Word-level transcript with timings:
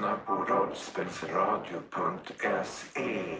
lyssnar 0.00 0.16
på 0.26 0.32
rollspelsradio.se. 0.54 3.36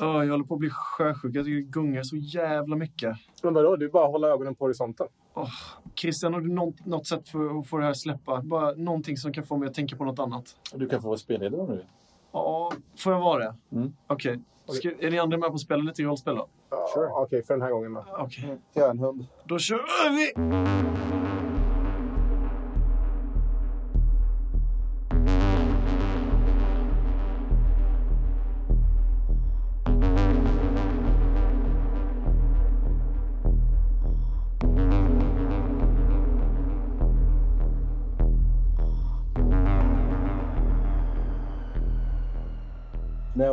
Ja, 0.00 0.24
jag 0.24 0.30
håller 0.32 0.44
på 0.44 0.54
att 0.54 0.60
bli 0.60 0.70
sjösjuk. 0.72 1.36
Jag 1.36 1.44
tycker 1.44 1.56
det 1.56 1.62
gungar 1.62 2.02
så 2.02 2.16
jävla 2.16 2.76
mycket. 2.76 3.16
Men 3.42 3.54
vadå, 3.54 3.76
du 3.76 3.88
bara 3.88 4.06
hålla 4.06 4.28
ögonen 4.28 4.54
på 4.54 4.64
horisonten. 4.64 5.06
Åh, 5.34 5.48
Christian, 5.94 6.34
har 6.34 6.40
du 6.40 6.48
något, 6.52 6.86
något 6.86 7.06
sätt 7.06 7.28
för 7.28 7.58
att 7.60 7.68
få 7.68 7.76
det 7.78 7.84
här 7.84 7.90
att 7.90 7.98
släppa? 7.98 8.40
Bara 8.42 8.72
någonting 8.72 9.16
som 9.16 9.32
kan 9.32 9.44
få 9.44 9.56
mig 9.56 9.68
att 9.68 9.74
tänka 9.74 9.96
på 9.96 10.04
något 10.04 10.18
annat. 10.18 10.44
Du 10.74 10.88
kan 10.88 11.02
få 11.02 11.08
vara 11.08 11.18
spelledare 11.18 11.60
om 11.60 11.66
du 11.70 11.76
vill. 11.76 11.84
Ja, 12.32 12.72
får 12.98 13.12
jag 13.12 13.20
vara 13.20 13.38
det? 13.44 13.54
Mm. 13.72 13.92
Okej. 14.06 14.40
Ska- 14.68 14.90
Är 15.00 15.10
ni 15.10 15.18
andra 15.18 15.38
med 15.38 15.48
på 15.48 15.54
att 15.54 15.60
spela 15.60 15.82
lite 15.82 16.02
rollspel 16.02 16.34
då? 16.36 16.48
Sure. 16.94 17.08
Okej, 17.12 17.42
för 17.46 17.54
den 17.54 17.62
här 17.62 17.70
gången 17.70 17.94
då. 17.94 18.04
Okej. 18.18 18.58
Järnhund. 18.74 19.26
Då 19.44 19.58
kör 19.58 19.80
vi! 20.10 20.32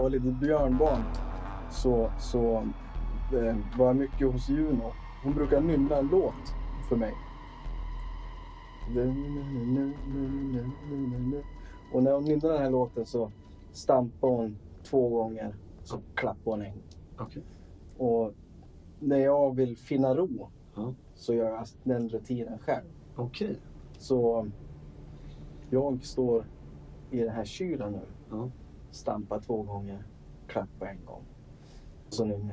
Var 0.05 0.09
litet 0.09 0.39
björnbarn 0.39 1.03
så, 1.71 2.11
så 2.19 2.55
eh, 3.33 3.55
var 3.77 3.85
jag 3.85 3.95
mycket 3.95 4.33
hos 4.33 4.49
Juno. 4.49 4.91
Hon 5.23 5.33
brukar 5.33 5.61
nynna 5.61 5.97
en 5.97 6.07
låt 6.07 6.53
för 6.89 6.95
mig. 6.95 7.13
Och 11.93 12.03
när 12.03 12.13
hon 12.13 12.23
nynnade 12.23 12.53
den 12.53 12.63
här 12.63 12.69
låten 12.69 13.05
så 13.05 13.31
stampade 13.71 14.33
hon 14.33 14.57
två 14.83 15.09
gånger. 15.09 15.55
Så 15.83 15.99
klappade 16.15 16.57
hon 16.57 16.61
en. 16.61 16.81
Okej. 17.17 17.43
Och 17.97 18.33
när 18.99 19.17
jag 19.17 19.55
vill 19.55 19.77
finna 19.77 20.15
ro 20.15 20.49
Ja. 20.75 20.93
så 21.15 21.33
gör 21.33 21.49
jag 21.49 21.65
den 21.83 22.09
rutinen 22.09 22.59
själv. 22.59 22.85
Okej. 23.15 23.59
Så 23.97 24.47
jag 25.69 26.05
står 26.05 26.45
i 27.11 27.19
den 27.19 27.29
här 27.35 27.45
kylen 27.45 27.91
nu. 27.91 28.01
Ja. 28.29 28.49
Stampar 28.95 29.39
två 29.39 29.61
gånger, 29.63 30.03
klappar 30.47 30.87
en 30.87 31.05
gång. 31.05 31.23
Så 32.09 32.25
nu 32.25 32.49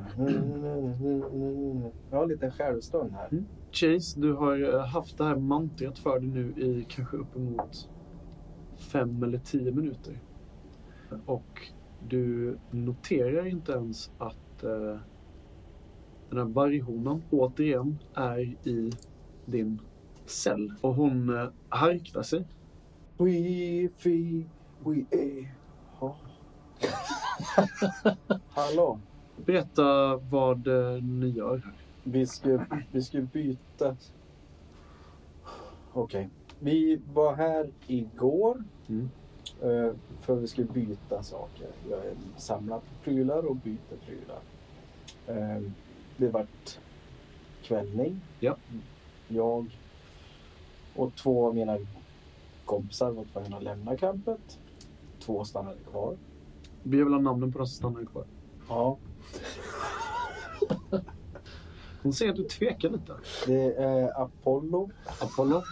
Jag 2.10 2.16
har 2.16 2.22
en 2.22 2.28
liten 2.28 2.50
självstund 2.50 3.12
här. 3.12 3.28
Mm. 3.32 3.46
Chase, 3.72 4.20
du 4.20 4.32
har 4.32 4.74
eh, 4.74 4.86
haft 4.86 5.18
det 5.18 5.24
här 5.24 5.36
mantrat 5.36 5.98
för 5.98 6.20
dig 6.20 6.28
nu 6.28 6.52
i 6.56 6.86
kanske 6.88 7.16
uppemot 7.16 7.88
fem 8.76 9.22
eller 9.22 9.38
tio 9.38 9.72
minuter. 9.72 10.20
Och 11.26 11.70
du 12.08 12.56
noterar 12.70 13.46
inte 13.46 13.72
ens 13.72 14.10
att 14.18 14.62
eh, 14.62 14.98
den 16.30 16.38
här 16.38 16.44
varghonan 16.44 17.22
återigen 17.30 17.98
är 18.14 18.40
i 18.68 18.92
din 19.46 19.80
cell. 20.26 20.74
Och 20.80 20.94
hon 20.94 21.36
eh, 21.36 21.48
harklar 21.68 22.22
sig. 22.22 22.46
We 23.18 23.88
fi, 23.96 24.46
we 24.84 25.16
e. 25.18 25.48
Ha. 26.82 27.66
Hallå. 28.50 28.98
Berätta 29.36 30.16
vad 30.16 30.66
eh, 30.66 31.02
ni 31.02 31.28
gör 31.28 31.56
här. 31.64 31.74
Vi 32.04 32.26
ska, 32.26 32.64
vi 32.90 33.02
ska 33.02 33.20
byta. 33.20 33.96
Okej. 35.92 36.28
Vi 36.58 37.00
var 37.12 37.34
här 37.34 37.70
igår. 37.86 38.64
Mm. 38.88 39.10
eh, 39.62 39.92
För 40.20 40.34
vi 40.34 40.46
skulle 40.46 40.66
byta 40.66 41.22
saker. 41.22 41.68
Jag 41.90 42.00
samlar 42.36 42.80
prylar 43.04 43.46
och 43.46 43.56
byter 43.56 43.96
prylar. 44.06 44.40
Eh, 45.26 45.62
Det 46.16 46.28
vart 46.28 46.78
kvällning. 47.62 48.20
Ja. 48.40 48.56
Jag 49.28 49.78
och 50.96 51.14
två 51.14 51.46
av 51.46 51.54
mina 51.54 51.78
kompisar 52.64 53.10
var 53.10 53.24
tvungna 53.24 53.56
att 53.56 53.62
lämna 53.62 53.96
campet. 53.96 54.58
Två 55.20 55.44
stannade 55.44 55.78
kvar. 55.90 56.16
Vi 56.82 56.96
vill 56.96 57.12
ha 57.12 57.20
namnen 57.20 57.52
på 57.52 57.58
de 57.58 57.66
som 57.66 57.76
stannar 57.76 58.04
kvar. 58.10 58.24
Ja. 58.68 58.98
Hon 62.02 62.12
säger 62.12 62.30
att 62.30 62.36
du 62.36 62.44
tvekar 62.44 62.90
lite. 62.90 63.12
Det 63.46 63.74
är 63.76 64.22
Apollo 64.22 64.90
Apollo, 65.20 65.62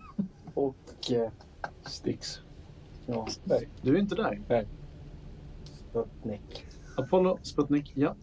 och 0.54 0.76
eh, 1.12 1.30
Stix. 1.86 2.40
ja, 3.06 3.26
nej, 3.44 3.68
du 3.82 3.94
är 3.96 4.00
inte 4.00 4.14
där. 4.14 4.66
Sputnik. 5.64 6.66
Apollo, 6.96 7.38
Sputnik, 7.42 7.92
ja. 7.94 8.14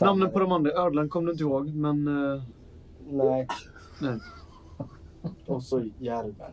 Namnen 0.00 0.30
på 0.30 0.38
de 0.38 0.52
andra 0.52 0.70
ödlan 0.72 1.08
kom 1.08 1.24
du 1.24 1.32
inte 1.32 1.44
ihåg, 1.44 1.74
men... 1.74 2.08
eh, 2.08 2.42
Nej. 3.08 3.46
nej, 4.00 4.18
Och 5.46 5.62
så 5.62 5.84
järven. 5.98 6.52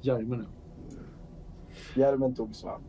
järven 0.00 0.46
ja. 0.46 1.00
Järven 1.94 2.34
tog 2.34 2.54
svamp. 2.54 2.84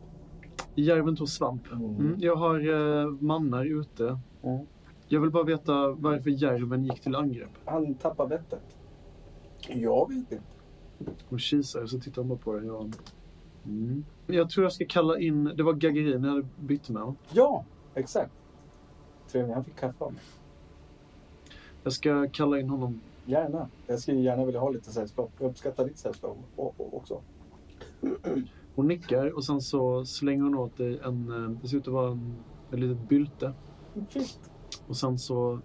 Järven 0.82 1.16
tog 1.16 1.28
svamp. 1.28 1.72
Mm, 1.72 2.16
jag 2.18 2.36
har 2.36 2.68
uh, 2.68 3.10
mannar 3.20 3.64
ute. 3.64 4.18
Mm. 4.42 4.66
Jag 5.08 5.20
vill 5.20 5.30
bara 5.30 5.44
veta 5.44 5.90
varför 5.90 6.30
järven 6.30 6.84
gick 6.84 7.00
till 7.00 7.14
angrepp. 7.16 7.50
Han 7.64 7.94
tappade 7.94 8.36
vettet. 8.36 8.76
Jag 9.68 10.08
vet 10.08 10.32
inte. 10.32 10.40
Hon 11.28 11.38
kisar 11.38 11.82
och 11.82 11.90
så 11.90 12.00
tittar 12.00 12.22
hon 12.22 12.28
bara 12.28 12.38
på 12.38 12.52
dig. 12.52 12.66
Ja. 12.66 12.86
Mm. 13.64 14.04
Jag 14.26 14.50
tror 14.50 14.64
jag 14.64 14.72
ska 14.72 14.84
kalla 14.88 15.18
in... 15.18 15.44
Det 15.56 15.62
var 15.62 15.72
Gagarin 15.72 16.24
jag 16.24 16.30
hade 16.30 16.46
bytt 16.60 16.88
med. 16.88 17.02
va? 17.02 17.14
Ja, 17.32 17.64
exakt. 17.94 18.32
Trevligt. 19.28 19.54
Han 19.54 19.64
fick 19.64 19.76
kaffe 19.76 20.04
av 20.04 20.12
mig. 20.12 20.22
Jag 21.82 21.92
ska 21.92 22.28
kalla 22.32 22.60
in 22.60 22.68
honom. 22.68 23.00
Gärna. 23.24 23.68
Jag 23.86 24.00
skulle 24.00 24.20
gärna 24.20 24.44
vilja 24.44 24.60
ha 24.60 24.70
lite 24.70 24.90
sällskap. 24.90 25.30
Jag 25.38 25.50
uppskattar 25.50 25.84
ditt 25.84 25.98
sällskap 25.98 26.36
också. 26.76 27.20
Hon 28.76 28.88
nickar 28.88 29.36
och 29.36 29.44
sen 29.44 29.60
så 29.60 30.04
slänger 30.04 30.42
hon 30.42 30.54
åt 30.54 30.76
dig 30.76 30.98
en... 31.04 31.44
eh, 31.44 31.60
Det 31.62 31.68
ser 31.68 31.76
ut 31.76 31.88
att 31.88 31.94
vara 31.94 32.10
en, 32.10 32.34
ett 32.72 32.78
litet 32.78 33.08
bylte. 33.08 33.52
Fint. 34.08 34.50
Och 34.86 34.96
sen 34.96 35.18
så 35.18 35.60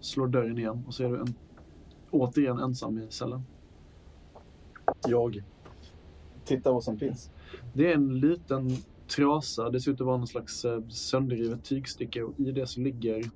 slår 0.00 0.26
dörren 0.26 0.58
igen 0.58 0.84
och 0.86 0.94
så 0.94 1.04
är 1.04 1.08
du 1.08 1.20
en, 1.20 1.34
återigen 2.10 2.58
ensam 2.58 2.98
i 2.98 3.06
cellen. 3.10 3.42
Jag 5.08 5.42
tittar 6.44 6.72
vad 6.72 6.84
som 6.84 6.98
finns. 6.98 7.30
Det 7.74 7.92
är 7.92 7.94
en 7.94 8.20
liten 8.20 8.70
trasa. 9.16 9.70
Det 9.70 9.80
ser 9.80 9.92
ut 9.92 10.00
att 10.00 10.06
vara 10.06 10.16
någon 10.16 10.26
slags 10.26 10.64
eh, 10.64 10.88
sönderrivet 10.88 11.64
tygstycke 11.64 12.22
och 12.22 12.40
i 12.40 12.52
det 12.52 12.66
så 12.66 12.80
ligger... 12.80 13.30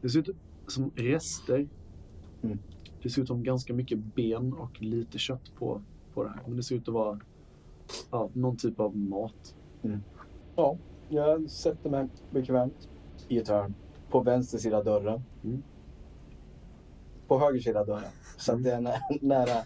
Det 0.00 0.08
ser 0.08 0.18
ut 0.18 0.36
som 0.66 0.90
rester. 0.94 1.68
Mm. 2.42 2.58
Det 3.02 3.10
ser 3.10 3.22
ut 3.22 3.28
som 3.28 3.42
ganska 3.42 3.74
mycket 3.74 3.98
ben 3.98 4.52
och 4.52 4.82
lite 4.82 5.18
kött 5.18 5.52
på, 5.58 5.82
på 6.14 6.24
det 6.24 6.30
här. 6.30 6.40
Men 6.46 6.56
det 6.56 6.62
ser 6.62 6.74
ut 6.76 6.88
att 6.88 6.94
vara 6.94 7.20
ja, 8.10 8.28
någon 8.32 8.56
typ 8.56 8.80
av 8.80 8.96
mat. 8.96 9.54
Ja, 10.56 10.76
jag 11.08 11.50
sätter 11.50 11.90
mig 11.90 12.08
bekvämt 12.30 12.88
i 13.28 13.38
ett 13.38 13.48
hörn. 13.48 13.74
På 14.10 14.20
vänster 14.20 14.58
sida 14.58 14.82
dörren. 14.82 15.22
Mm. 15.44 15.62
På 17.28 17.38
höger 17.38 17.60
sida 17.60 17.84
dörren. 17.84 18.10
Så 18.36 18.52
att 18.52 18.62
det 18.62 18.72
är 18.72 18.80
nä- 18.80 19.00
nära... 19.20 19.62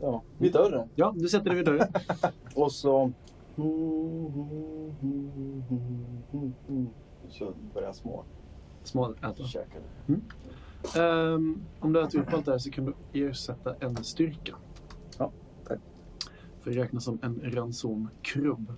Ja, 0.00 0.22
vid 0.38 0.52
dörren. 0.52 0.88
Ja, 0.94 1.14
du 1.16 1.28
sätter 1.28 1.44
dig 1.44 1.54
vid 1.56 1.64
dörren. 1.64 1.88
Och 2.54 2.72
så... 2.72 3.12
Så 7.28 7.52
börjar 7.74 7.88
jag 7.88 7.94
små 7.94 8.24
Smal 8.82 9.16
äta. 9.22 9.44
käka. 9.44 9.78
Ehm, 10.96 11.60
om 11.80 11.92
du 11.92 12.02
äter 12.02 12.18
upp 12.20 12.32
allt 12.34 12.44
det 12.44 12.50
här 12.50 12.58
så 12.58 12.70
kan 12.70 12.84
du 13.12 13.20
ersätta 13.28 13.74
en 13.80 13.96
styrka. 14.04 14.54
För 16.66 16.72
det 16.72 16.80
räknas 16.82 17.04
som 17.04 17.18
en 17.22 17.40
ranson 17.52 18.08
krubb. 18.22 18.72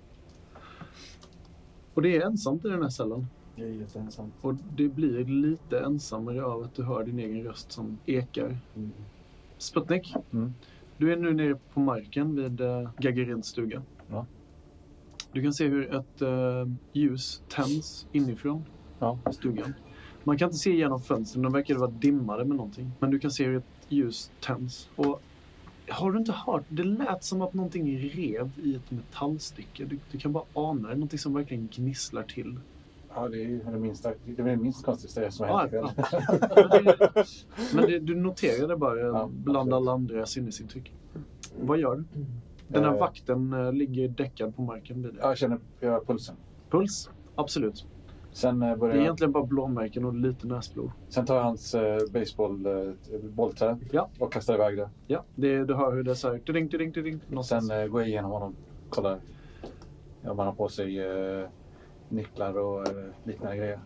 Och 1.93 2.01
det 2.01 2.17
är 2.17 2.25
ensamt 2.25 2.65
i 2.65 2.67
den 2.67 2.81
här 2.81 2.89
cellen. 2.89 3.27
Jag 3.55 3.67
är 3.67 3.73
jätteensamt. 3.73 4.33
Och 4.41 4.55
det 4.75 4.89
blir 4.89 5.25
lite 5.25 5.79
ensammare 5.79 6.43
av 6.45 6.63
att 6.63 6.75
du 6.75 6.83
hör 6.83 7.03
din 7.03 7.19
egen 7.19 7.43
röst 7.43 7.71
som 7.71 7.97
ekar. 8.05 8.57
Mm. 8.75 8.91
Sputnik, 9.57 10.15
Mm. 10.31 10.53
du 10.97 11.13
är 11.13 11.17
nu 11.17 11.33
nere 11.33 11.55
på 11.73 11.79
marken 11.79 12.35
vid 12.35 12.61
uh, 12.61 12.89
Gagarins 12.97 13.45
stuga. 13.47 13.81
Ja. 14.09 14.25
Du 15.31 15.43
kan 15.43 15.53
se 15.53 15.67
hur 15.67 15.95
ett 15.95 16.21
eh, 16.21 16.67
ljus 16.93 17.41
tänds 17.47 18.07
inifrån 18.11 18.63
Ja. 18.99 19.19
stugan. 19.31 19.73
Man 20.23 20.37
kan 20.37 20.45
inte 20.47 20.57
se 20.57 20.71
igenom 20.71 21.01
fönstren, 21.01 21.43
de 21.43 21.53
verkar 21.53 21.75
vara 21.75 21.91
dimmade 21.91 22.45
med 22.45 22.57
någonting. 22.57 22.91
Men 22.99 23.11
du 23.11 23.19
kan 23.19 23.31
se 23.31 23.45
hur 23.45 23.57
ett 23.57 23.63
ljus 23.89 24.31
tänds. 24.39 24.89
Och 24.95 25.21
har 25.91 26.11
du 26.11 26.17
inte 26.19 26.31
hört? 26.31 26.63
Det 26.69 26.83
lät 26.83 27.23
som 27.23 27.41
att 27.41 27.53
någonting 27.53 27.97
rev 27.97 28.51
i 28.63 28.75
ett 28.75 28.91
metallstycke. 28.91 29.85
Du, 29.85 29.99
du 30.11 30.17
kan 30.17 30.31
bara 30.33 30.43
ana 30.53 30.87
det. 30.89 30.93
Någonting 30.95 31.19
som 31.19 31.33
verkligen 31.33 31.69
gnisslar 31.71 32.23
till. 32.23 32.59
Ja, 33.15 33.27
det 33.29 33.43
är 33.43 33.71
det 33.71 33.79
minsta, 33.79 34.09
det 34.25 34.41
är 34.41 34.45
det 34.45 34.55
minst 34.57 34.85
konstiga 34.85 35.31
som 35.31 35.47
har 35.47 35.59
hänt 35.67 35.73
Ja. 35.73 35.91
Men, 37.73 37.85
det, 37.85 37.99
du 37.99 38.15
noterar 38.15 38.67
det 38.67 38.77
bara 38.77 38.99
Ja, 38.99 39.29
bland 39.33 39.73
alla 39.73 39.91
andra 39.91 40.25
sinnesintryck. 40.25 40.91
Vad 41.61 41.79
gör 41.79 41.95
du? 41.95 42.03
Den 42.67 42.83
här 42.83 42.93
Eh. 42.93 42.99
vakten 42.99 43.53
eh, 43.53 43.73
ligger 43.73 44.07
däckad 44.07 44.55
på 44.55 44.61
marken 44.61 45.01
vid. 45.01 45.17
Jag 45.21 45.37
känner 45.37 45.59
jag 45.79 46.07
pulsen. 46.07 46.35
Puls? 46.69 47.09
Absolut. 47.35 47.85
Sen, 48.31 48.61
eh, 48.61 48.77
Det 48.77 48.85
är 48.85 48.95
egentligen 48.95 49.31
bara 49.31 49.43
blåmärken 49.43 50.05
och 50.05 50.13
lite 50.13 50.47
näsblod. 50.47 50.91
sen 51.09 51.25
tar 51.25 51.35
jag 51.35 51.43
hans 51.43 51.75
eh, 51.75 51.97
baseballbollträ 52.13 53.77
Ja. 53.91 54.09
och 54.19 54.33
kastar 54.33 54.53
iväg 54.53 54.77
det. 54.77 54.89
Ja, 55.07 55.23
det, 55.35 55.65
du 55.65 55.73
hör 55.73 55.91
hur 55.95 56.03
det 56.03 56.23
här... 56.23 56.53
Ding, 56.53 56.67
ding, 56.67 56.91
ding, 56.91 57.19
Och 57.35 57.45
sen 57.45 57.71
eh, 57.71 57.85
går 57.85 58.01
jag 58.01 58.09
igenom 58.09 58.31
honom. 58.31 58.55
Kollar 58.89 59.19
om 60.23 60.39
han 60.39 60.47
har 60.47 60.53
på 60.53 60.67
sig 60.69 60.99
eh, 60.99 61.47
nycklar 62.09 62.57
och 62.57 62.87
eh, 62.87 62.93
liknande 63.23 63.57
grejer. 63.57 63.79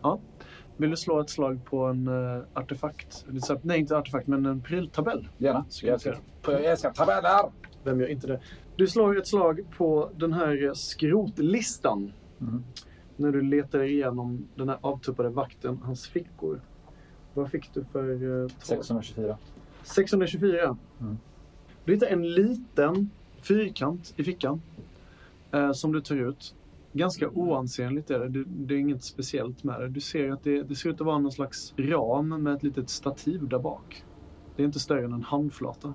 Vill 0.76 0.90
du 0.90 0.96
slå 0.96 1.20
ett 1.20 1.30
slag 1.30 1.64
på 1.64 1.84
en 1.84 2.08
uh, 2.08 2.42
artefakt? 2.54 3.26
Nej, 3.62 3.80
inte 3.80 3.96
artefakt, 3.96 4.26
men 4.26 4.46
en 4.46 4.60
pryltabell. 4.62 5.28
Gärna. 5.38 5.64
Jag 5.82 5.92
älskar, 5.92 6.18
jag 6.42 6.64
älskar 6.64 6.90
tabeller! 6.90 7.50
Vem 7.84 8.00
gör 8.00 8.08
inte 8.08 8.26
det? 8.26 8.40
Du 8.76 8.86
slår 8.86 9.18
ett 9.18 9.26
slag 9.26 9.60
på 9.76 10.10
den 10.16 10.32
här 10.32 10.64
eh, 10.64 10.72
skrotlistan. 10.72 12.12
Mm. 12.40 12.64
När 13.16 13.32
du 13.32 13.42
letar 13.42 13.82
igenom 13.82 14.48
den 14.54 14.68
här 14.68 14.78
avtuppade 14.80 15.28
vakten, 15.28 15.78
hans 15.82 16.08
fickor. 16.08 16.60
Vad 17.34 17.50
fick 17.50 17.74
du 17.74 17.84
för 17.84 18.22
uh, 18.22 18.48
624. 18.58 19.38
624. 19.82 20.76
Mm. 21.00 21.18
Du 21.84 21.92
hittar 21.92 22.06
en 22.06 22.32
liten 22.34 23.10
fyrkant 23.42 24.14
i 24.16 24.24
fickan 24.24 24.62
eh, 25.52 25.72
som 25.72 25.92
du 25.92 26.00
tar 26.00 26.16
ut. 26.16 26.54
Ganska 26.92 27.28
oansenligt 27.28 28.10
är 28.10 28.18
det. 28.18 28.28
det. 28.28 28.44
Det 28.46 28.74
är 28.74 28.78
inget 28.78 29.04
speciellt 29.04 29.64
med 29.64 29.80
det. 29.80 29.88
Du 29.88 30.00
ser 30.00 30.30
att 30.30 30.44
det, 30.44 30.62
det 30.62 30.74
ser 30.74 30.90
ut 30.90 31.00
att 31.00 31.06
vara 31.06 31.18
någon 31.18 31.32
slags 31.32 31.74
ram 31.76 32.28
med 32.28 32.54
ett 32.54 32.62
litet 32.62 32.90
stativ 32.90 33.48
där 33.48 33.58
bak. 33.58 34.04
Det 34.56 34.62
är 34.62 34.66
inte 34.66 34.80
större 34.80 35.04
än 35.04 35.12
en 35.12 35.22
handflata. 35.22 35.94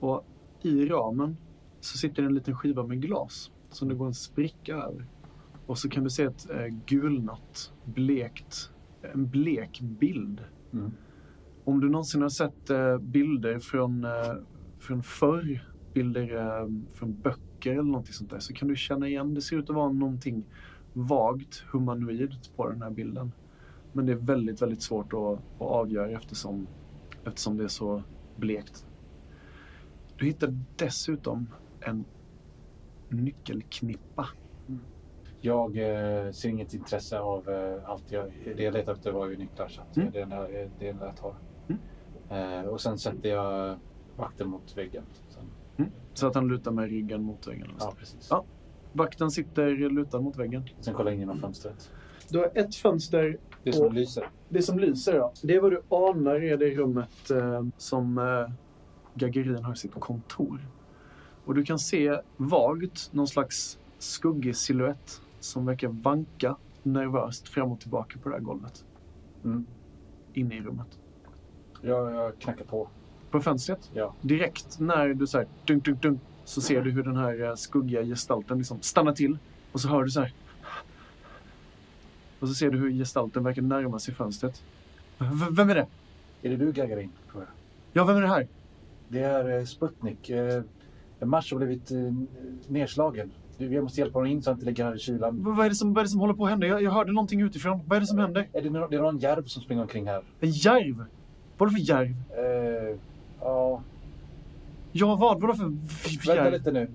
Och 0.00 0.26
i 0.62 0.86
ramen 0.86 1.36
så 1.80 1.98
sitter 1.98 2.22
en 2.22 2.34
liten 2.34 2.56
skiva 2.56 2.82
med 2.82 3.02
glas 3.02 3.50
som 3.70 3.88
det 3.88 3.94
går 3.94 4.06
en 4.06 4.14
spricka 4.14 4.74
över. 4.74 5.06
Och 5.66 5.78
så 5.78 5.88
kan 5.88 6.04
du 6.04 6.10
se 6.10 6.22
ett 6.22 6.50
eh, 6.50 6.66
gulnat, 6.86 7.72
blekt, 7.84 8.70
en 9.14 9.28
blek 9.30 9.80
bild 9.80 10.40
Mm. 10.72 10.92
om 11.64 11.80
du 11.80 11.88
någonsin 11.88 12.22
har 12.22 12.28
sett 12.28 12.70
eh, 12.70 12.98
bilder 12.98 13.58
från, 13.58 14.04
eh, 14.04 14.34
från 14.78 15.02
förr, 15.02 15.68
bilder 15.92 16.36
eh, 16.36 16.68
från 16.94 17.20
böcker 17.20 17.72
eller 17.72 17.82
någonting 17.82 18.12
sånt 18.12 18.30
där, 18.30 18.38
så 18.38 18.52
kan 18.52 18.68
du 18.68 18.76
känna 18.76 19.08
igen. 19.08 19.34
Det 19.34 19.40
ser 19.42 19.56
ut 19.56 19.70
att 19.70 19.76
vara 19.76 19.92
någonting 19.92 20.44
vagt 20.92 21.64
humanoidt 21.72 22.56
på 22.56 22.68
den 22.68 22.82
här 22.82 22.90
bilden. 22.90 23.32
Men 23.92 24.06
det 24.06 24.12
är 24.12 24.16
väldigt, 24.16 24.62
väldigt 24.62 24.82
svårt 24.82 25.12
att, 25.12 25.18
att 25.18 25.60
avgöra 25.60 26.10
eftersom, 26.10 26.66
eftersom 27.24 27.56
det 27.56 27.64
är 27.64 27.68
så 27.68 28.02
blekt. 28.36 28.86
Du 30.16 30.26
hittar 30.26 30.58
dessutom 30.76 31.46
en 31.80 32.04
nyckelknippa. 33.08 34.28
Jag 35.44 35.76
eh, 35.78 36.30
ser 36.32 36.48
inget 36.48 36.74
intresse 36.74 37.18
av 37.18 37.48
eh, 37.48 37.90
allt. 37.90 38.12
Jag, 38.12 38.32
det 38.56 38.62
jag 38.62 38.74
letar 38.74 38.92
efter 38.92 39.12
var 39.12 39.26
ju 39.28 39.36
nycklar. 39.36 39.68
Så 39.68 39.80
att, 39.80 39.96
Mm. 39.96 40.10
det, 40.12 40.20
är 40.20 40.26
det, 40.26 40.34
enda- 40.34 40.48
det 40.48 40.60
är 40.60 40.70
det 40.78 40.88
enda 40.88 41.06
jag 41.06 41.16
tar. 41.16 41.34
Mm. 41.68 42.60
Eh, 42.60 42.64
och 42.70 42.80
sen 42.80 42.98
sätter 42.98 43.28
jag 43.28 43.78
vakten 44.16 44.48
mot 44.48 44.76
väggen. 44.76 45.02
Sen, 45.28 45.86
Så 46.14 46.26
att 46.26 46.34
han 46.34 46.48
lutar 46.48 46.70
med 46.70 46.88
ryggen 46.90 47.22
mot 47.22 47.46
väggen. 47.48 47.68
ja, 47.80 47.94
precis. 47.98 48.26
Ja. 48.30 48.44
Vakten 48.92 49.30
sitter 49.30 49.70
lutad 49.70 50.20
mot 50.20 50.36
väggen. 50.36 50.62
Sen 50.80 50.94
kollar 50.94 51.10
jag 51.10 51.14
in 51.14 51.20
genom 51.20 51.38
fönstret. 51.38 51.90
Du 52.28 52.38
har 52.38 52.50
ett 52.54 52.74
fönster 52.74 53.38
Det 53.62 53.72
som 53.72 53.92
lyser. 53.92 54.28
Det 54.48 54.62
som 54.62 54.78
lyser, 54.78 55.14
ja. 55.14 55.32
Det 55.42 55.54
är 55.54 55.60
vad 55.60 55.72
du 55.72 55.82
anar 55.88 56.34
är 56.42 56.56
det 56.56 56.70
rummet 56.70 57.30
eh, 57.30 57.64
som 57.76 58.18
eh, 58.18 58.50
Gagarin 59.14 59.64
har 59.64 59.74
sitt 59.74 59.94
kontor. 59.94 60.68
Och 61.44 61.54
du 61.54 61.64
kan 61.64 61.78
se 61.78 62.20
vagt 62.36 63.12
någon 63.12 63.26
slags 63.28 63.78
skuggig 63.98 64.56
silhuett 64.56 65.20
som 65.44 65.66
verkar 65.66 65.88
vanka 65.88 66.56
nervöst 66.82 67.48
fram 67.48 67.72
och 67.72 67.80
tillbaka 67.80 68.18
på 68.18 68.28
det 68.28 68.34
här 68.34 68.42
golvet. 68.42 68.84
Mm. 69.44 69.66
Inne 70.32 70.54
i 70.56 70.60
rummet. 70.60 70.98
Jag, 71.82 72.14
jag 72.14 72.38
knackar 72.38 72.64
på. 72.64 72.88
På 73.30 73.40
fönstret, 73.40 73.90
Ja. 73.94 74.14
direkt 74.20 74.80
när 74.80 75.08
du 75.08 75.26
så 75.26 75.38
här, 75.38 75.46
dunk, 75.66 75.84
dunk, 75.84 76.02
dunk, 76.02 76.20
så 76.44 76.60
ser 76.60 76.82
du 76.82 76.90
hur 76.90 77.02
den 77.02 77.16
här 77.16 77.42
eh, 77.42 77.54
skuggiga 77.54 78.02
gestalten 78.02 78.58
liksom 78.58 78.80
stannar 78.82 79.12
till. 79.12 79.38
Och 79.72 79.80
så 79.80 79.88
hör 79.88 80.02
du 80.04 80.10
så 80.10 80.20
här. 80.20 80.32
Och 82.40 82.48
så 82.48 82.54
ser 82.54 82.70
du 82.70 82.78
hur 82.78 82.90
gestalten 82.90 83.44
verkar 83.44 83.62
närma 83.62 83.98
sig 83.98 84.14
fönstret. 84.14 84.62
V- 85.18 85.26
vem 85.50 85.70
är 85.70 85.74
det? 85.74 85.86
Är 86.42 86.50
det 86.50 86.56
du 86.56 86.72
Gagarin? 86.72 87.10
Ja, 87.92 88.04
vem 88.04 88.16
är 88.16 88.20
det 88.20 88.28
här? 88.28 88.48
Det 89.08 89.20
är 89.20 89.58
eh, 89.58 89.64
Sputnik. 89.64 90.30
Eh, 90.30 90.62
Mars 91.20 91.52
har 91.52 91.58
blivit 91.58 91.90
nedslagen. 92.68 93.30
Du, 93.58 93.74
Jag 93.74 93.82
måste 93.82 94.00
hjälpa 94.00 94.18
honom 94.18 94.32
in 94.32 94.42
så 94.42 94.50
han 94.50 94.56
inte 94.56 94.66
ligger 94.66 94.84
här 94.84 94.96
i 94.96 94.98
kylan. 94.98 95.42
Vad 95.42 95.66
är 95.66 95.68
det 95.68 95.74
som, 95.74 95.94
vad 95.94 96.00
är 96.00 96.04
det 96.04 96.08
som 96.10 96.20
håller 96.20 96.34
på 96.34 96.44
att 96.44 96.50
hända? 96.50 96.66
Jag, 96.66 96.82
jag 96.82 96.90
hörde 96.90 97.12
någonting 97.12 97.40
utifrån. 97.40 97.80
Vad 97.86 97.96
är 97.96 98.00
det 98.00 98.06
som 98.06 98.18
händer? 98.18 98.48
Är 98.52 98.62
det, 98.62 98.70
nå- 98.70 98.86
det 98.90 98.96
är 98.96 99.00
någon 99.00 99.18
järv 99.18 99.44
som 99.44 99.62
springer 99.62 99.82
omkring 99.82 100.06
här. 100.06 100.22
En 100.40 100.50
järv? 100.50 101.04
Vad 101.58 101.68
är 101.68 101.72
det 101.74 101.78
för 101.84 101.88
järv? 101.90 102.14
Eh, 102.38 102.96
ja, 103.40 103.82
Ja, 104.92 105.16
vad? 105.16 105.40
Vadå 105.40 105.54
för 105.54 105.86
för 105.88 106.26
vänta 106.26 106.44
järv? 106.44 106.52
lite 106.52 106.72
nu. 106.72 106.88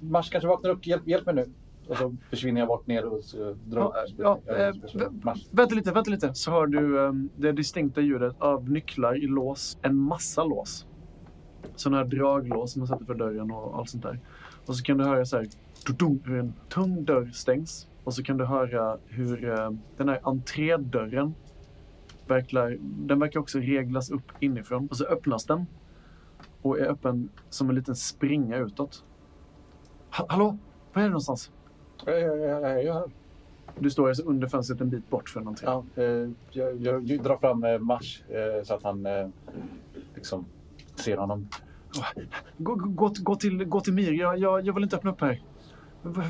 Mars 0.00 0.30
kanske 0.30 0.48
vaknar 0.48 0.70
upp. 0.70 0.86
Hjälp, 0.86 1.06
hjälp 1.08 1.26
mig 1.26 1.34
nu. 1.34 1.46
Och 1.88 1.96
så 1.96 2.16
försvinner 2.30 2.60
jag 2.60 2.68
bort 2.68 2.86
ner 2.86 3.04
och 3.04 3.24
så 3.24 3.54
drar 3.64 3.92
Ja, 4.18 4.38
ja, 4.46 4.72
Mars. 5.22 5.46
Vänta 5.50 5.74
lite, 5.74 5.92
vänta 5.92 6.10
lite. 6.10 6.34
Så 6.34 6.50
hör 6.50 6.66
du 6.66 6.98
um, 6.98 7.28
det 7.36 7.52
distinkta 7.52 8.00
ljudet 8.00 8.34
av 8.38 8.70
nycklar 8.70 9.24
i 9.24 9.26
lås. 9.26 9.78
En 9.82 9.96
massa 9.96 10.44
lås. 10.44 10.86
Sådana 11.76 11.96
här 11.98 12.04
draglås 12.04 12.72
som 12.72 12.80
man 12.80 12.88
sätter 12.88 13.04
för 13.04 13.14
dörren 13.14 13.50
och 13.50 13.78
allt 13.78 13.90
sånt 13.90 14.02
där. 14.02 14.20
Och 14.66 14.76
så 14.76 14.82
kan 14.82 14.98
du 14.98 15.04
höra 15.04 15.24
så 15.26 15.36
här, 15.36 15.46
hur 16.24 16.38
en 16.38 16.52
tung 16.68 17.04
dörr 17.04 17.30
stängs. 17.32 17.88
Och 18.04 18.14
så 18.14 18.22
kan 18.22 18.36
du 18.36 18.44
höra 18.44 18.98
hur 19.06 19.50
eh, 19.50 19.70
den 19.96 20.08
här 20.08 20.20
entrédörren 20.22 21.34
verkar, 22.26 22.78
den 22.80 23.18
verkar 23.18 23.40
också 23.40 23.58
reglas 23.58 24.10
upp 24.10 24.32
inifrån. 24.40 24.86
Och 24.90 24.96
så 24.96 25.04
öppnas 25.04 25.44
den. 25.44 25.66
Och 26.62 26.78
är 26.78 26.86
öppen 26.86 27.28
som 27.50 27.68
en 27.68 27.74
liten 27.74 27.96
springa 27.96 28.56
utåt. 28.56 29.04
Ha, 30.16 30.26
hallå? 30.28 30.58
Var 30.92 31.02
är 31.02 31.06
det 31.06 31.10
någonstans? 31.10 31.50
Jag, 32.06 32.20
är 32.20 32.92
här. 32.92 33.02
Du 33.78 33.90
står 33.90 34.08
alltså 34.08 34.22
under 34.22 34.48
fönstret 34.48 34.80
en 34.80 34.90
bit 34.90 35.10
bort 35.10 35.28
från 35.28 35.48
entrén. 35.48 35.70
Ja, 35.94 36.02
eh, 36.02 36.30
jag, 36.50 36.76
jag, 36.80 37.04
jag 37.04 37.22
drar 37.22 37.36
fram 37.36 37.64
eh, 37.64 37.78
Mars 37.78 38.22
eh, 38.28 38.64
så 38.64 38.74
att 38.74 38.82
han 38.82 39.06
liksom 40.14 40.44
ser 40.94 41.16
honom. 41.16 41.48
Gå, 42.58 42.74
gå, 42.74 43.12
gå, 43.20 43.36
till, 43.36 43.64
gå 43.64 43.80
till 43.80 43.92
Mir. 43.92 44.12
Jag, 44.12 44.38
jag, 44.38 44.66
jag 44.66 44.74
vill 44.74 44.82
inte 44.82 44.96
öppna 44.96 45.10
upp 45.10 45.20
här. 45.20 45.42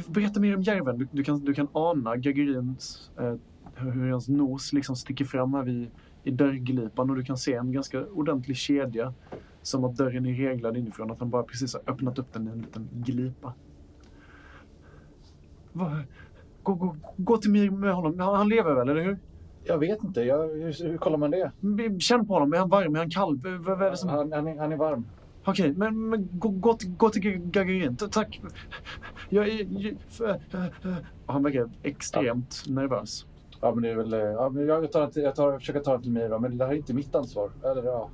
Berätta 0.08 0.40
mer 0.40 0.56
om 0.56 0.62
järven. 0.62 0.98
Du, 0.98 1.08
du, 1.12 1.24
kan, 1.24 1.44
du 1.44 1.54
kan 1.54 1.68
ana 1.72 2.16
Gagarins, 2.16 3.10
eh, 3.18 3.34
hur 3.74 4.10
hans 4.10 4.28
nos 4.28 4.72
liksom 4.72 4.96
sticker 4.96 5.24
fram 5.24 5.54
här 5.54 5.62
vid, 5.62 5.90
i 6.24 6.30
dörrglipan 6.30 7.10
och 7.10 7.16
du 7.16 7.24
kan 7.24 7.36
se 7.36 7.54
en 7.54 7.72
ganska 7.72 8.06
ordentlig 8.06 8.56
kedja. 8.56 9.14
Som 9.62 9.84
att 9.84 9.96
dörren 9.96 10.26
är 10.26 10.34
reglad 10.34 10.76
inifrån. 10.76 11.10
Att 11.10 11.18
han 11.18 11.30
bara 11.30 11.42
precis 11.42 11.74
har 11.74 11.82
öppnat 11.92 12.18
upp 12.18 12.32
den 12.32 12.48
i 12.48 12.50
en 12.50 12.58
liten 12.58 12.88
glipa. 12.92 13.52
Va? 15.72 16.00
Gå, 16.62 16.74
gå, 16.74 16.96
gå 17.16 17.36
till 17.36 17.50
Mir 17.50 17.70
med 17.70 17.94
honom. 17.94 18.20
Han 18.20 18.34
han 18.34 18.48
lever 18.48 18.74
väl, 18.74 18.88
eller 18.88 19.02
hur? 19.04 19.18
Jag 19.64 19.78
vet 19.78 20.04
inte. 20.04 20.20
Jag, 20.20 20.38
hur, 20.48 20.88
hur 20.88 20.96
kollar 20.98 21.18
man 21.18 21.30
det? 21.30 21.50
Känn 22.00 22.26
på 22.26 22.32
honom. 22.34 22.52
Är 22.52 22.58
han 22.58 22.68
varm? 22.68 22.94
Är 22.94 22.98
han 22.98 23.10
kall? 23.10 23.36
V- 23.36 23.56
Vad 23.58 23.82
är 23.82 23.90
det 23.90 23.96
som... 23.96 24.08
Han, 24.08 24.32
han, 24.32 24.46
är, 24.46 24.58
han 24.58 24.72
är 24.72 24.76
varm. 24.76 25.04
Okej, 25.46 25.72
men, 25.76 26.08
men 26.08 26.28
gå, 26.32 26.48
gå, 26.48 26.74
till, 26.74 26.90
gå 26.96 27.10
till 27.10 27.22
Ga- 27.22 27.50
Gagarin. 27.50 27.96
Ta- 27.96 28.08
Tack. 28.08 28.40
Jag 29.28 29.48
är... 29.48 29.60
Äh, 29.60 30.30
äh. 30.54 30.96
Han 31.26 31.42
verkar 31.42 31.70
extremt 31.82 32.64
nervös. 32.68 33.26
Ja, 33.60 33.74
men 33.74 33.82
det 33.82 33.90
är 33.90 33.96
väl... 33.96 34.12
eh, 34.12 34.18
Ja, 34.20 34.48
men 34.48 34.66
jag, 34.66 34.92
tar, 34.92 35.10
jag, 35.14 35.34
tar, 35.34 35.50
jag 35.52 35.60
försöker 35.60 35.80
ta 35.80 35.96
det 35.96 36.02
till 36.02 36.12
mig 36.12 36.28
då, 36.28 36.38
men 36.38 36.58
det 36.58 36.64
här 36.64 36.72
är 36.72 36.76
inte 36.76 36.94
mitt 36.94 37.14
ansvar. 37.14 37.50
Eller 37.64 37.82
ja. 37.84 38.10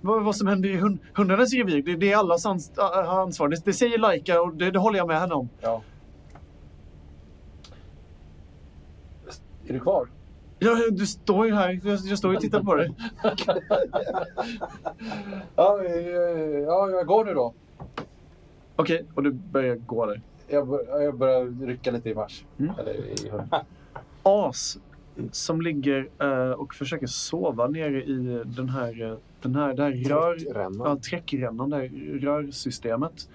Vad, 0.00 0.24
vad 0.24 0.36
som 0.36 0.46
händer 0.46 0.68
i 0.68 0.76
hund, 0.76 0.98
hundarnas 1.14 1.52
revir, 1.52 1.82
det, 1.82 1.96
det 1.96 2.12
är 2.12 2.16
allas 2.16 2.46
ans, 2.46 2.72
ansvar. 3.06 3.48
Det, 3.48 3.64
det 3.64 3.72
säger 3.72 3.98
Laika 3.98 4.42
och 4.42 4.54
det, 4.54 4.70
det 4.70 4.78
håller 4.78 4.98
jag 4.98 5.06
med 5.08 5.20
henne 5.20 5.34
om. 5.34 5.48
ja. 5.60 5.82
Är 9.66 9.72
du 9.72 9.80
kvar? 9.80 10.08
Ja, 10.62 10.76
du 10.90 11.06
står 11.06 11.46
ju 11.46 11.54
här. 11.54 11.80
Jag, 11.84 11.98
jag 12.04 12.18
står 12.18 12.30
ju 12.30 12.36
och 12.36 12.42
tittar 12.42 12.62
på 12.62 12.74
dig. 12.74 12.94
ja, 15.56 15.82
ja, 16.66 16.90
jag 16.90 17.06
går 17.06 17.24
nu 17.24 17.34
då. 17.34 17.54
Okej, 18.76 19.04
och 19.14 19.22
du 19.22 19.30
börjar 19.32 19.76
gå 19.76 20.06
där. 20.06 20.20
Jag, 20.48 20.68
bör, 20.68 21.02
jag 21.02 21.18
börjar 21.18 21.66
rycka 21.66 21.90
lite 21.90 22.10
i 22.10 22.14
Mars. 22.14 22.44
Mm. 22.58 22.72
Eller 22.78 22.94
i. 22.94 23.30
As 24.22 24.78
som 25.32 25.62
ligger 25.62 26.08
eh, 26.18 26.50
och 26.50 26.74
försöker 26.74 27.06
sova 27.06 27.66
nere 27.66 28.04
i 28.04 28.42
den 28.46 28.68
här, 28.68 29.02
eh, 29.02 29.16
den 29.42 29.54
här, 29.54 29.74
det 29.74 29.82
här 29.82 29.92
rör... 29.92 30.54
Rännan. 30.54 30.88
ja, 30.88 30.96
träckrännan, 30.96 31.70
det 31.70 31.76
här 31.76 32.18
rörsystemet. 32.20 33.28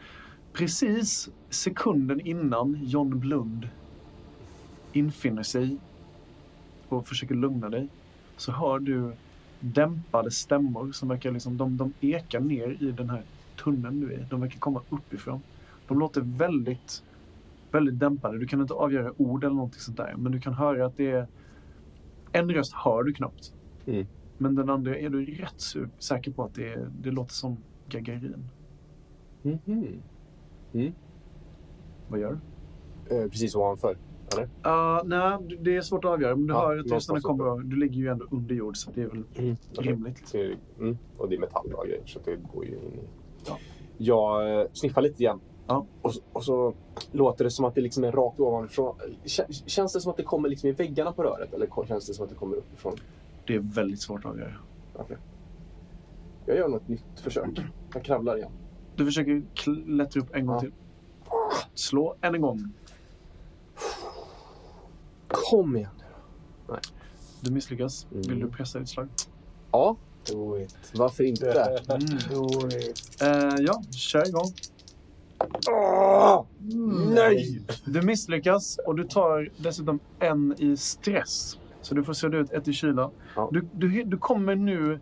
Precis 0.54 1.30
sekunden 1.50 2.20
innan 2.28 2.80
John 2.84 3.20
Blund 3.20 3.70
infinner 4.94 5.44
sig 5.44 5.78
och 6.90 7.08
försöker 7.08 7.36
lugna 7.36 7.70
dig 7.70 7.88
så 8.38 8.52
hör 8.52 8.80
du 8.80 9.14
dämpade 9.60 10.32
stämmor 10.32 10.92
som 10.92 11.10
verkar 11.10 11.32
liksom, 11.32 11.58
de, 11.58 11.78
de 11.78 11.94
ekar 12.02 12.40
ner 12.40 12.84
i 12.84 12.92
den 12.92 13.10
här 13.10 13.24
tunneln 13.64 14.00
du 14.00 14.14
är 14.14 14.18
i. 14.20 14.26
De 14.30 14.42
verkar 14.42 14.60
komma 14.60 14.82
uppifrån. 14.90 15.42
De 15.88 16.00
låter 16.00 16.22
väldigt, 16.22 17.04
väldigt 17.72 18.00
dämpade. 18.00 18.40
Du 18.40 18.48
kan 18.48 18.62
inte 18.62 18.74
avgöra 18.74 19.14
ord 19.18 19.44
eller 19.44 19.56
någonting 19.56 19.80
sånt 19.80 19.98
där. 19.98 20.16
Men 20.18 20.32
du 20.32 20.42
kan 20.42 20.54
höra 20.54 20.86
att 20.86 20.98
det 20.98 21.12
är... 21.12 21.28
En 22.32 22.52
röst 22.52 22.74
hör 22.74 23.04
du 23.04 23.14
knappt. 23.14 23.54
Mm. 23.86 24.08
Men 24.38 24.56
den 24.56 24.70
andra 24.70 24.98
är 24.98 25.10
du 25.10 25.26
rätt 25.26 25.64
säker 26.00 26.32
på 26.32 26.44
att 26.44 26.54
det, 26.54 26.90
det 27.02 27.12
låter 27.12 27.34
som 27.34 27.58
Gagarin. 27.90 28.50
Mhm. 29.42 30.02
Vad 32.08 32.20
gör 32.20 32.40
du? 33.08 33.16
Eh, 33.16 33.30
precis 33.30 33.56
ovanför. 33.56 33.98
Uh, 34.66 35.02
nej, 35.06 35.58
det 35.60 35.76
är 35.76 35.82
svårt 35.82 36.06
att 36.06 36.12
avgöra. 36.12 36.36
Men 36.36 36.48
du 36.48 36.54
Ja, 36.54 36.60
hör 36.68 36.78
att 36.80 36.92
rösterna 36.92 37.20
kommer... 37.20 37.64
Du 37.64 37.76
ligger 37.76 37.96
ju 37.96 38.08
ändå 38.08 38.26
under 38.32 38.56
jord 38.56 38.78
så 38.78 38.92
det 38.92 39.02
är 39.02 39.08
väl 39.08 39.24
Mm. 39.38 39.56
rimligt. 39.78 40.32
Det- 40.32 40.56
mm. 40.80 40.98
Och 41.18 41.30
det 41.30 41.36
är 41.36 41.40
metall 41.40 41.74
och 41.74 41.86
grejer 41.86 42.02
så 42.06 42.20
det 42.26 42.36
går 42.54 42.66
ju 42.66 42.72
in 42.72 42.78
i... 42.94 43.00
Ja. 43.48 43.58
Jag 43.98 44.60
eh, 44.62 44.68
sniffar 44.74 45.02
lite 45.02 45.24
igen. 45.24 45.40
Ja. 45.68 45.86
Och, 46.02 46.14
så- 46.14 46.22
och 46.34 46.44
så 46.44 46.74
låter 47.12 47.44
det 47.44 47.50
som 47.52 47.66
att 47.66 47.76
det 47.76 47.82
liksom 47.82 48.04
är 48.04 48.12
rakt 48.12 48.40
ovanifrån. 48.40 48.96
Kä- 49.24 49.64
Känns 49.70 49.94
det 49.94 50.02
som 50.02 50.12
att 50.12 50.18
det 50.18 50.24
kommer 50.24 50.50
liksom 50.50 50.70
i 50.70 50.72
väggarna 50.72 51.12
på 51.12 51.24
röret 51.24 51.54
eller 51.54 51.86
känns 51.88 52.08
det 52.08 52.14
som 52.14 52.24
att 52.24 52.30
det 52.30 52.36
kommer 52.36 52.56
uppifrån? 52.58 52.96
Det 53.48 53.56
är 53.56 53.60
väldigt 53.60 54.02
svårt 54.02 54.26
att 54.26 54.32
avgöra. 54.32 54.54
Okej. 54.96 55.18
Jag 56.46 56.58
gör 56.58 56.68
något 56.70 56.88
nytt 56.88 57.20
försök. 57.20 57.50
Jag 57.94 58.04
kravlar 58.04 58.38
igen. 58.38 58.52
Du 58.96 59.06
försöker 59.06 59.44
klättra 59.54 60.22
upp 60.22 60.36
en 60.36 60.46
gång 60.46 60.56
Ja. 60.56 60.60
till. 60.62 60.72
Slå 61.74 62.16
än 62.22 62.36
en 62.36 62.42
gång. 62.42 62.60
Kom 65.28 65.76
igen 65.76 65.92
nu 65.98 66.76
Du 67.42 67.52
misslyckas. 67.52 68.08
Mm. 68.12 68.22
Vill 68.22 68.40
du 68.40 68.50
pressa 68.50 68.80
ditt 68.80 68.90
slag? 68.90 69.08
Ja, 69.72 69.98
Do 70.32 70.60
it. 70.60 70.92
varför 70.96 71.24
inte? 71.24 71.80
Do 72.30 72.68
it. 72.68 73.22
Eh, 73.22 73.56
ja, 73.60 73.82
kör 73.92 74.28
igång. 74.28 74.52
Nej! 77.16 77.62
Du 77.86 78.02
misslyckas 78.02 78.80
och 78.86 78.96
du 78.96 79.04
tar 79.04 79.50
dessutom 79.58 80.00
en 80.20 80.56
i 80.58 80.78
stress. 80.78 81.58
Så 81.82 81.96
du 81.96 82.04
får 82.04 82.14
sudda 82.14 82.38
ut 82.38 82.52
ett 82.52 82.68
i 82.68 82.74
kyla. 82.74 83.12
Ja. 83.36 83.50
Du, 83.52 83.68
du, 83.74 84.04
du 84.04 84.18
kommer 84.18 84.56
nu 84.56 85.00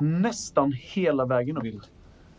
nästan 0.00 0.72
hela 0.72 1.26
vägen 1.26 1.56
upp. 1.56 1.82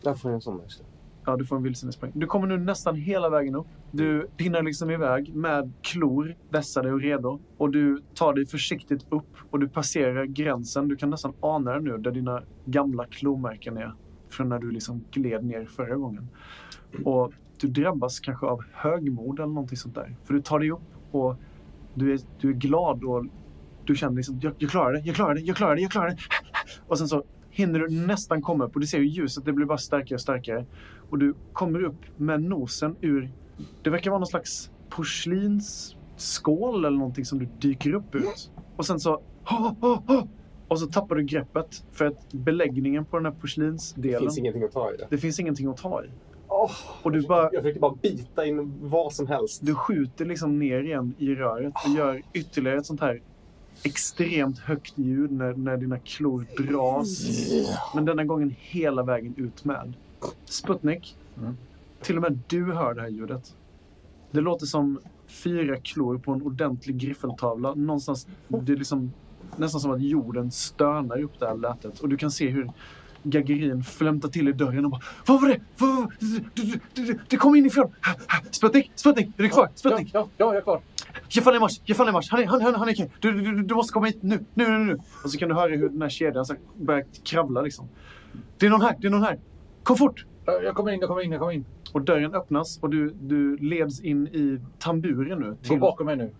Där 0.02 0.14
får 0.14 0.32
jag 0.32 0.36
en 0.36 0.42
sån. 0.42 0.62
Just 0.64 0.80
det. 0.80 0.86
Ja, 1.26 1.36
du 1.36 1.46
får 1.46 1.56
en 1.56 1.64
vildsinnespoäng. 1.64 2.12
Du 2.16 2.28
kommer 2.28 2.48
nu 2.48 2.58
nästan 2.58 2.96
hela 2.96 3.30
vägen 3.30 3.56
upp. 3.56 3.68
Du 3.92 4.28
pinnar 4.38 4.64
liksom 4.64 4.90
iväg 4.90 5.36
med 5.36 5.72
klor 5.82 6.36
vässade 6.50 6.92
och 6.92 7.02
redo. 7.02 7.40
Och 7.58 7.72
du 7.72 8.02
tar 8.14 8.34
dig 8.34 8.46
försiktigt 8.46 9.06
upp 9.10 9.36
och 9.50 9.60
du 9.60 9.70
passerar 9.70 10.26
gränsen. 10.26 10.88
Du 10.88 10.96
kan 10.96 11.10
nästan 11.10 11.34
ana 11.40 11.74
det 11.74 11.80
nu, 11.80 11.98
där 11.98 12.12
dina 12.12 12.44
gamla 12.66 13.06
klomärken 13.06 13.78
är. 13.78 13.94
Från 14.30 14.50
när 14.50 14.60
du 14.60 14.72
liksom 14.72 15.04
gled 15.12 15.46
ner 15.46 15.66
förra 15.66 15.96
gången. 15.96 16.28
Och 17.06 17.34
du 17.62 17.68
drabbas 17.68 18.20
kanske 18.20 18.46
av 18.46 18.64
högmod 18.74 19.40
eller 19.40 19.54
någonting 19.54 19.78
sånt 19.78 19.96
där. 19.96 20.16
För 20.24 20.34
du 20.34 20.42
tar 20.42 20.60
dig 20.60 20.72
upp 20.72 20.80
och 21.12 21.36
du 21.94 22.14
är, 22.14 22.20
du 22.40 22.50
är 22.50 22.54
glad 22.54 23.04
och 23.04 23.26
du 23.86 23.96
känner 23.96 24.16
liksom, 24.16 24.40
jag, 24.42 24.54
jag 24.58 24.70
klarar 24.70 24.94
det, 24.94 25.00
jag 25.00 25.16
klarar 25.16 25.36
det, 25.36 25.42
jag 25.42 25.56
klarar 25.56 25.76
det, 25.76 25.82
jag 25.82 25.92
klarar 25.92 26.10
det. 26.10 26.18
Och 26.88 26.98
sen 26.98 27.08
så 27.08 27.24
hinner 27.50 27.80
du 27.80 27.90
nästan 27.90 28.42
komma 28.42 28.66
upp 28.66 28.76
och 28.76 28.82
du 28.82 28.88
ser 28.88 29.00
ju 29.00 29.08
ljuset, 29.08 29.46
det 29.46 29.54
blir 29.54 29.66
bara 29.66 29.78
starkare 29.78 30.16
och 30.16 30.22
starkare. 30.22 30.66
Och 31.14 31.20
du 31.20 31.34
kommer 31.54 31.84
upp 31.84 32.02
med 32.18 32.44
nosen 32.44 32.96
ur, 33.02 33.32
det 33.84 33.90
verkar 33.90 34.12
vara 34.12 34.20
någon 34.20 34.28
slags 34.28 34.72
porslinsskål 34.90 36.86
eller 36.86 36.98
någonting 36.98 37.26
som 37.26 37.40
du 37.40 37.48
dyker 37.60 37.94
upp 37.94 38.16
ut. 38.16 38.52
Och 38.76 38.86
sen 38.86 39.00
så, 39.00 39.22
"Ha, 39.44 39.76
ha, 39.82 40.04
ha!" 40.08 40.28
och 40.68 40.80
så 40.80 40.88
tappar 40.88 41.16
du 41.16 41.24
greppet 41.24 41.84
för 41.92 42.06
att 42.06 42.32
beläggningen 42.34 43.06
på 43.06 43.18
den 43.18 43.26
här 43.26 43.32
Det 43.34 43.40
porslinsdelen, 43.42 44.20
finns 44.20 44.38
ingenting 44.38 44.64
att 44.64 44.72
ta 44.72 44.92
i 44.94 44.98
det. 44.98 45.08
det 45.10 45.18
finns 45.18 45.40
ingenting 45.40 45.68
att 45.68 45.78
ta 45.78 46.04
i. 46.04 46.08
Åh, 46.48 46.72
Och 47.04 47.12
du 47.12 47.22
bara, 47.22 47.50
jag 47.54 47.62
försöker 47.64 47.80
bara 47.80 47.96
bita 48.02 48.46
in 48.46 48.74
vad 48.82 49.14
som 49.14 49.28
helst. 49.28 49.66
du 49.66 49.76
skjuter 49.76 50.26
liksom 50.26 50.60
ner 50.60 50.84
igen 50.84 51.14
i 51.18 51.36
röret 51.36 51.74
och 51.88 51.96
gör 51.98 52.22
ytterligare 52.34 52.78
ett 52.78 52.86
sånt 52.86 53.02
här 53.02 53.22
extremt 53.84 54.60
högt 54.60 54.98
ljud 54.98 55.32
när, 55.32 55.54
när 55.54 55.78
dina 55.78 56.00
klor 56.00 56.46
dras. 56.58 57.28
Men 57.96 58.06
denna 58.06 58.24
gången 58.24 58.56
hela 58.60 59.04
vägen 59.04 59.34
ut 59.38 59.66
med. 59.66 59.94
Sputnik, 60.46 61.18
Mm. 61.38 61.58
till 62.02 62.16
och 62.16 62.22
med 62.22 62.40
du 62.48 62.74
hör 62.74 62.94
det 62.94 63.02
här 63.02 63.10
ljudet. 63.10 63.56
Det 64.32 64.42
låter 64.42 64.66
som 64.66 65.00
fyra 65.28 65.78
klor 65.78 66.18
på 66.18 66.32
en 66.32 66.42
ordentlig 66.42 66.98
griffeltavla. 66.98 67.74
Någonstans, 67.74 68.28
det 68.48 68.72
är 68.72 68.78
liksom 68.78 69.14
nästan 69.58 69.82
som 69.82 69.92
att 69.92 70.02
jorden 70.02 70.52
stönar 70.52 71.22
upp 71.22 71.40
det 71.40 71.48
här 71.48 71.56
lätet. 71.56 72.00
Och 72.00 72.10
du 72.10 72.18
kan 72.18 72.32
se 72.32 72.50
hur 72.50 72.72
Gagarin 73.24 73.84
flämtar 73.84 74.30
till 74.30 74.48
i 74.48 74.52
dörren 74.52 74.86
och 74.86 74.92
bara 74.92 75.02
Vad 75.26 75.42
var 75.42 75.48
det? 75.50 75.60
Vad, 75.78 75.96
vad, 75.96 76.12
det, 76.54 76.80
det, 76.94 77.20
det, 77.30 77.38
kom 77.38 77.56
inifrån! 77.56 77.92
Sputnik! 78.52 78.92
Sputnik! 78.96 79.28
Är 79.38 79.44
du 79.44 79.50
kvar? 79.50 79.70
Sputnik! 79.76 80.10
Ja, 80.14 80.28
ja, 80.38 80.46
jag 80.46 80.56
är 80.56 80.62
kvar. 80.62 80.82
Ge 81.30 81.42
fan 81.42 81.56
i 82.08 82.12
marsch! 82.12 82.28
Han 82.32 82.42
är, 82.42 82.46
han, 82.46 82.62
han, 82.62 82.76
han 82.76 82.90
är 82.90 82.94
okej. 82.94 83.12
Du, 83.20 83.32
du, 83.32 83.64
du, 83.64 83.76
måste 83.76 83.94
komma 83.94 84.06
hit 84.06 84.24
nu, 84.24 84.46
nu, 84.54 84.68
nu, 84.68 84.78
nu! 84.78 84.98
Och 85.24 85.32
så 85.32 85.38
kan 85.38 85.50
du 85.50 85.56
höra 85.56 85.76
hur 85.76 85.90
den 85.90 86.02
här 86.02 86.10
kedjan 86.10 86.46
så 86.46 86.56
börjar 86.76 87.06
kravla 87.24 87.62
liksom. 87.62 87.88
Det 88.58 88.66
är 88.66 88.70
någon 88.70 88.82
här, 88.82 88.96
det 89.00 89.08
är 89.08 89.12
någon 89.12 89.24
här! 89.24 89.40
Kom 89.84 89.98
fort! 89.98 90.26
Ja, 90.46 90.62
Jag 90.64 90.76
kommer 90.76 90.92
in, 90.92 91.00
jag 91.00 91.10
kommer 91.10 91.22
in, 91.22 91.32
jag 91.32 91.40
kommer 91.40 91.54
in. 91.54 91.66
Och 91.94 92.02
dörren 92.02 92.34
öppnas 92.36 92.80
och 92.82 92.90
du, 92.90 93.10
du 93.22 93.58
leds 93.58 94.02
in 94.02 94.28
i 94.28 94.60
tamburen 94.80 95.40
nu. 95.40 95.50
Gå 95.50 95.56
Till... 95.56 95.80
bakom 95.80 96.06
mig 96.06 96.16
nu. 96.16 96.32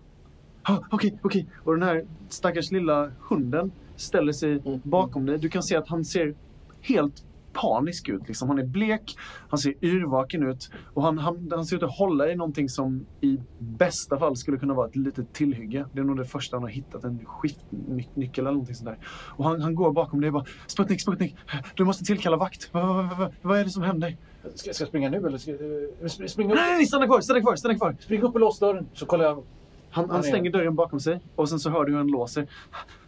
Ah, 0.62 0.78
Okej, 0.90 1.18
okej. 1.22 1.46
Och 1.64 1.72
den 1.74 1.82
här 1.82 2.04
stackars 2.28 2.70
lilla 2.72 3.10
hunden 3.28 3.72
ställer 3.96 4.32
sig 4.32 4.62
bakom 4.82 5.26
dig. 5.26 5.38
Du 5.38 5.48
kan 5.48 5.62
se 5.62 5.76
att 5.76 5.88
han 5.88 6.04
ser 6.04 6.34
helt 6.80 7.24
panisk 7.54 8.08
ut. 8.08 8.28
Liksom. 8.28 8.48
Han 8.48 8.58
är 8.58 8.64
blek, 8.64 9.16
han 9.48 9.58
ser 9.58 9.74
yrvaken 9.84 10.42
ut 10.48 10.70
och 10.94 11.02
han, 11.02 11.18
han, 11.18 11.48
han 11.54 11.66
ser 11.66 11.76
ut 11.76 11.82
att 11.82 11.98
hålla 11.98 12.30
i 12.30 12.36
någonting 12.36 12.68
som 12.68 13.06
i 13.20 13.38
bästa 13.58 14.18
fall 14.18 14.36
skulle 14.36 14.56
kunna 14.58 14.74
vara 14.74 14.88
ett 14.88 14.96
litet 14.96 15.32
tillhygge. 15.32 15.86
Det 15.92 16.00
är 16.00 16.04
nog 16.04 16.16
det 16.16 16.24
första 16.24 16.56
han 16.56 16.62
har 16.62 16.70
hittat, 16.70 17.04
en 17.04 17.24
skiftnyckel 17.24 18.44
eller 18.44 18.52
någonting 18.52 18.74
sånt 18.74 18.88
där. 18.88 18.98
Och 19.08 19.44
han, 19.44 19.60
han 19.60 19.74
går 19.74 19.92
bakom 19.92 20.20
dig 20.20 20.28
och 20.28 20.34
bara 20.34 20.44
Sputnik, 20.66 21.02
Sputnik, 21.02 21.36
du 21.74 21.84
måste 21.84 22.04
tillkalla 22.04 22.36
vakt. 22.36 22.68
Vad, 22.72 22.86
vad, 22.86 23.18
vad, 23.18 23.32
vad 23.42 23.58
är 23.58 23.64
det 23.64 23.70
som 23.70 23.82
händer? 23.82 24.16
Ska, 24.54 24.72
ska 24.72 24.82
jag 24.82 24.88
springa 24.88 25.10
nu 25.10 25.16
eller? 25.16 25.38
Ska, 25.38 25.50
eh, 25.50 25.56
sp- 25.56 26.26
spring, 26.26 26.48
Nej, 26.48 26.54
upp, 26.56 26.60
nej, 26.60 26.76
nej, 26.76 26.86
stanna 26.86 27.06
kvar, 27.06 27.20
stanna 27.20 27.40
kvar, 27.40 27.56
stanna 27.56 27.74
kvar! 27.74 27.96
spring 28.00 28.22
upp 28.22 28.34
och 28.34 28.40
lås 28.40 28.58
dörren 28.58 28.86
så 28.92 29.06
kollar 29.06 29.24
jag. 29.24 29.42
Han, 29.90 30.10
han 30.10 30.22
stänger 30.22 30.50
dörren 30.50 30.74
bakom 30.74 31.00
sig 31.00 31.20
och 31.36 31.48
sen 31.48 31.58
så 31.58 31.70
hör 31.70 31.84
du 31.84 31.90
hur 31.90 31.98
han 31.98 32.06
låser. 32.06 32.46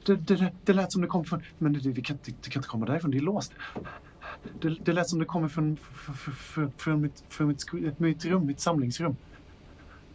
Det, 0.06 0.14
det, 0.14 0.52
det 0.64 0.72
lät 0.72 0.92
som 0.92 1.02
det 1.02 1.08
kom 1.08 1.24
från... 1.24 1.42
Men 1.58 1.72
det, 1.72 1.92
det, 1.92 2.00
kan, 2.00 2.18
det, 2.24 2.32
det 2.42 2.50
kan 2.50 2.60
inte 2.60 2.68
komma 2.68 2.86
därifrån, 2.86 3.10
det 3.10 3.16
är 3.16 3.20
låst. 3.20 3.52
Det, 4.60 4.76
det 4.84 4.92
lät 4.92 5.08
som 5.08 5.18
det 5.18 5.24
kommer 5.24 5.48
från, 5.48 5.72
f- 5.80 6.08
f- 6.26 6.28
f- 6.56 6.70
från, 6.76 7.00
mitt, 7.00 7.24
från 7.28 7.48
mitt, 7.48 7.98
mitt 7.98 8.24
rum, 8.24 8.46
mitt 8.46 8.60
samlingsrum. 8.60 9.16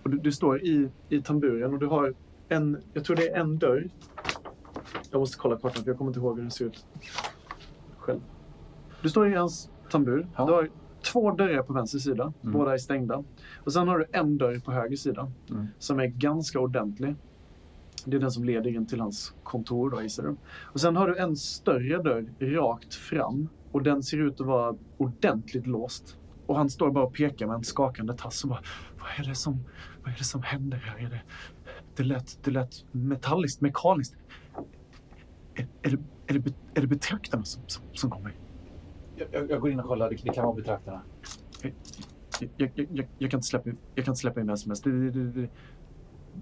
Och 0.04 0.10
du, 0.10 0.18
du 0.18 0.32
står 0.32 0.62
i, 0.64 0.90
i 1.10 1.22
tamburen 1.22 1.74
och 1.74 1.80
du 1.80 1.86
har 1.88 2.14
en... 2.50 2.78
Jag 2.94 3.06
tror 3.06 3.16
det 3.16 3.30
är 3.30 3.40
en 3.40 3.58
dörr. 3.58 3.90
Jag 5.12 5.20
måste 5.20 5.38
kolla 5.38 5.56
kartan 5.58 5.84
för 5.84 5.90
jag 5.92 5.98
kommer 5.98 6.10
inte 6.12 6.20
ihåg 6.20 6.36
hur 6.36 6.42
den 6.42 6.52
ser 6.52 6.66
ut 6.66 6.86
själv. 7.98 8.20
Du 9.02 9.10
står 9.10 9.28
i 9.28 9.34
hans 9.36 9.70
tambur. 9.90 10.28
Ja. 10.36 10.46
Du 10.46 10.52
har 10.54 10.70
två 11.04 11.32
dörrar 11.32 11.64
på 11.64 11.74
vänster 11.74 12.00
sida. 12.00 12.34
Mm. 12.42 12.54
Båda 12.54 12.74
är 12.74 12.78
stängda. 12.78 13.24
Och 13.64 13.74
sen 13.74 13.88
har 13.88 14.00
du 14.00 14.06
en 14.12 14.38
dörr 14.38 14.60
på 14.60 14.72
höger 14.72 14.98
sida 14.98 15.32
Mm. 15.50 15.68
som 15.80 16.00
är 16.00 16.06
ganska 16.08 16.60
ordentlig. 16.60 17.16
Det 18.06 18.16
är 18.16 18.20
den 18.22 18.32
som 18.32 18.44
leder 18.44 18.76
in 18.76 18.86
till 18.86 19.00
hans 19.00 19.34
kontor 19.44 19.90
då, 19.90 20.02
gissar 20.02 20.24
du. 20.24 20.36
Och 20.64 20.82
sen 20.82 20.96
har 20.96 21.08
du 21.08 21.18
en 21.18 21.36
större 21.36 21.98
dörr 22.04 22.26
rakt 22.40 22.94
fram 22.94 23.48
och 23.72 23.84
den 23.84 24.04
ser 24.04 24.18
ut 24.18 24.42
att 24.42 24.48
vara 24.48 24.76
ordentligt 24.98 25.68
låst. 25.68 26.18
Och 26.46 26.58
han 26.58 26.70
står 26.70 26.92
bara 26.92 27.06
och 27.06 27.14
pekar 27.14 27.48
med 27.48 27.56
en 27.56 27.64
skakande 27.64 28.14
tass 28.14 28.44
och 28.44 28.50
bara 28.50 28.62
Vad 29.00 29.26
är 29.26 29.30
det 29.30 29.36
som, 29.36 29.64
vad 30.04 30.14
är 30.14 30.18
det 30.18 30.24
som 30.24 30.44
händer 30.44 30.78
här? 30.78 31.06
Är 31.06 31.10
det, 31.10 31.22
det, 31.96 32.04
lät, 32.04 32.44
det 32.44 32.52
lät 32.52 32.86
metalliskt, 32.92 33.62
mekaniskt. 33.62 34.16
Är, 35.56 35.68
är, 35.82 35.90
det, 35.90 35.98
är, 36.28 36.40
det, 36.40 36.54
är 36.74 36.82
det 36.82 36.88
betraktarna 36.88 37.44
som, 37.44 37.64
som, 37.68 37.84
som 37.94 38.10
kommer? 38.10 38.34
Jag, 39.16 39.28
jag, 39.32 39.52
jag 39.52 39.62
går 39.62 39.72
in 39.72 39.80
och 39.80 39.86
kollar. 39.86 40.10
Det, 40.10 40.16
det 40.24 40.34
kan 40.34 40.46
vara 40.46 40.56
betraktarna. 40.56 41.02
Jag, 42.58 42.72
jag, 43.18 43.32
kan 43.32 43.38
inte 43.38 43.48
släppa, 43.48 43.70
jag 43.96 44.06
kan 44.06 44.12
inte 44.12 44.22
släppa 44.22 44.42
in 44.42 44.48
vem 44.48 44.58
som 44.58 44.72
helst. 44.72 44.84
Det, 44.84 45.12
det, 45.12 45.32
det, 45.32 45.50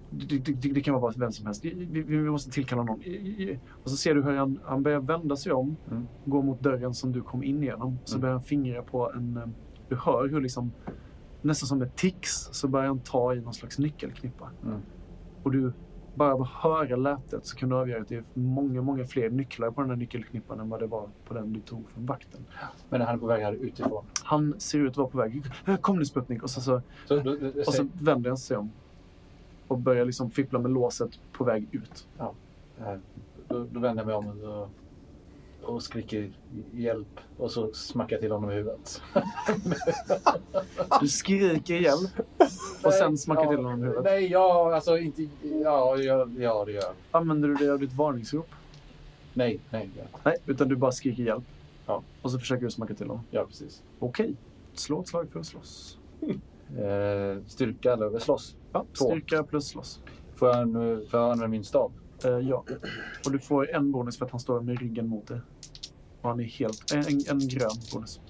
det, 0.09 0.37
det, 0.37 0.69
det, 0.73 0.81
kan 0.81 0.93
vara 1.01 1.13
vem 1.17 1.31
som 1.31 1.45
helst. 1.45 1.65
Vi, 1.65 1.73
vi 2.07 2.17
måste 2.29 2.51
tillkalla 2.51 2.83
någon. 2.83 2.99
Och 3.83 3.89
så 3.89 3.97
ser 3.97 4.15
du 4.15 4.23
hur 4.23 4.35
han, 4.35 4.59
han 4.65 4.83
börjar 4.83 4.99
vända 4.99 5.35
sig 5.35 5.51
om, 5.51 5.75
Mm. 5.91 6.07
gå 6.25 6.41
mot 6.41 6.59
dörren 6.61 6.93
som 6.93 7.11
du 7.11 7.21
kom 7.21 7.43
in 7.43 7.63
genom. 7.63 7.97
Så 8.05 8.15
Mm. 8.15 8.21
börjar 8.21 8.33
han 8.33 8.43
fingra 8.43 8.81
på 8.81 9.11
en... 9.11 9.37
eh, 9.37 9.43
Du 9.89 9.95
hör 9.95 10.27
hur 10.29 10.41
liksom, 10.41 10.71
nästan 11.41 11.67
som 11.67 11.81
ett 11.81 11.95
tics, 11.95 12.49
så 12.51 12.67
börjar 12.67 12.87
han 12.87 12.99
ta 12.99 13.33
i 13.35 13.41
någon 13.41 13.53
slags 13.53 13.79
nyckelknippa. 13.79 14.49
Mm. 14.65 14.79
Och 15.43 15.51
du 15.51 15.71
bara 16.15 16.33
av 16.33 16.41
att 16.41 16.49
höra 16.49 16.95
lätet 16.95 17.45
så 17.45 17.55
kan 17.57 17.69
du 17.69 17.75
avgöra 17.75 18.01
att 18.01 18.07
det 18.07 18.15
är 18.15 18.23
många, 18.33 18.81
många 18.81 19.05
fler 19.05 19.29
nycklar 19.29 19.71
på 19.71 19.81
den 19.81 19.89
här 19.89 19.97
nyckelknippan 19.97 20.59
än 20.59 20.69
vad 20.69 20.79
det 20.79 20.87
var 20.87 21.09
på 21.27 21.33
den 21.33 21.53
du 21.53 21.59
tog 21.59 21.89
från 21.89 22.05
vakten. 22.05 22.45
Men 22.89 23.01
han 23.01 23.15
är 23.15 23.19
på 23.19 23.25
väg 23.27 23.43
här 23.43 23.53
utifrån. 23.53 24.05
Han 24.23 24.55
ser 24.59 24.79
ut 24.79 24.89
att 24.91 24.97
vara 24.97 25.07
på 25.07 25.17
väg. 25.17 25.43
"Eh, 25.65 25.75
Kom 25.77 25.97
nu 25.99 26.05
Sputnik! 26.05 26.43
Och 26.43 26.49
så, 26.49 26.61
så 26.61 26.81
Så, 27.05 27.15
då, 27.19 27.35
då, 27.35 27.47
och 27.67 27.73
så 27.73 27.87
vänder 28.01 28.29
han 28.29 28.37
sig 28.37 28.57
om 28.57 28.71
och 29.69 29.77
börjar 29.77 30.05
liksom 30.05 30.31
fippla 30.31 30.59
med 30.59 30.71
låset 30.71 31.11
på 31.31 31.43
väg 31.43 31.67
ut. 31.71 32.07
eh, 32.19 32.95
då, 33.47 33.67
då 33.71 33.79
vänder 33.79 34.03
jag 34.03 34.07
mig 34.07 34.15
om 34.15 34.43
och 34.43 34.69
och 35.63 35.83
skriker 35.83 36.31
hjälp 36.71 37.19
och 37.37 37.51
så 37.51 37.73
smackar 37.73 38.15
jag 38.15 38.21
till 38.21 38.31
honom 38.31 38.51
i 38.51 38.53
huvudet. 38.53 39.01
Du 41.01 41.07
skriker 41.07 41.75
hjälp 41.75 42.11
och 42.83 42.93
sen 42.93 43.17
smackar 43.17 43.47
till 43.47 43.57
honom 43.57 43.79
i 43.79 43.85
huvudet. 43.85 44.03
Nej, 44.03 44.31
ja, 44.31 44.75
alltså 44.75 44.97
inte... 44.97 45.21
Ja, 45.41 45.97
ja, 45.97 46.27
ja 46.37 46.65
det 46.65 46.71
gör 46.71 46.81
jag. 46.81 46.93
Använder 47.11 47.47
du 47.47 47.53
det 47.55 47.69
av 47.73 47.79
ditt 47.79 47.93
varningsrop? 47.93 48.49
Nej, 49.33 49.59
nej. 49.69 49.89
Ja, 49.97 50.03
Nej, 50.23 50.35
utan 50.45 50.67
du 50.67 50.75
bara 50.75 50.91
skriker 50.91 51.23
hjälp. 51.23 51.43
Ja. 51.85 52.03
Och 52.21 52.31
så 52.31 52.39
försöker 52.39 52.63
du 52.65 52.71
smacka 52.71 52.93
till 52.93 53.07
honom. 53.07 53.23
ja 53.31 53.45
precis. 53.45 53.83
Okej. 53.99 54.35
Slå 54.73 55.01
ett 55.01 55.07
slag 55.07 55.29
för 55.31 55.39
att 55.39 55.45
slåss. 55.45 55.97
Eh, 56.77 57.43
styrka 57.47 57.93
eller 57.93 58.19
slåss. 58.19 58.55
Ja, 58.73 58.85
styrka 58.93 59.43
plus 59.43 59.67
slåss. 59.67 60.01
Får 60.35 60.49
jag, 60.49 60.69
nu- 60.69 61.05
får 61.11 61.19
jag 61.19 61.31
använda 61.31 61.47
min 61.47 61.63
stav? 61.63 61.91
Eh, 62.23 62.29
ja. 62.29 62.65
Och 63.25 63.31
du 63.31 63.39
får 63.39 63.75
en 63.75 63.91
bonus 63.91 64.17
för 64.17 64.25
att 64.25 64.31
han 64.31 64.39
står 64.39 64.61
med 64.61 64.79
ryggen 64.79 65.07
mot 65.07 65.27
dig. 65.27 65.41
Och 66.21 66.29
han 66.29 66.39
är 66.39 66.43
helt... 66.43 66.93
En, 66.93 66.99
en, 67.29 67.39
grön 67.47 67.71
bonus. 67.93 68.21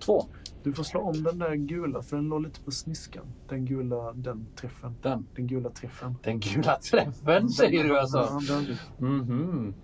Två. 0.00 0.24
Du 0.62 0.72
får 0.72 0.82
slå 0.82 1.00
om 1.00 1.22
den 1.22 1.38
där 1.38 1.54
gula, 1.54 2.02
för 2.02 2.16
den 2.16 2.28
låg 2.28 2.42
lite 2.42 2.60
på 2.60 2.70
sniskan. 2.70 3.26
Den 3.48 3.64
gula, 3.64 4.12
den 4.12 4.46
träffen. 4.56 4.94
Den. 5.02 5.26
Den 5.34 5.46
gula 5.46 5.70
träffen. 5.70 6.14
Den 6.22 6.40
gula 6.40 6.78
träffen 6.78 7.48
säger 7.48 7.84
du 7.84 7.98
alltså? 7.98 8.18
Ja, 8.18 8.40
den. 8.48 8.76
Mhm. 9.10 9.74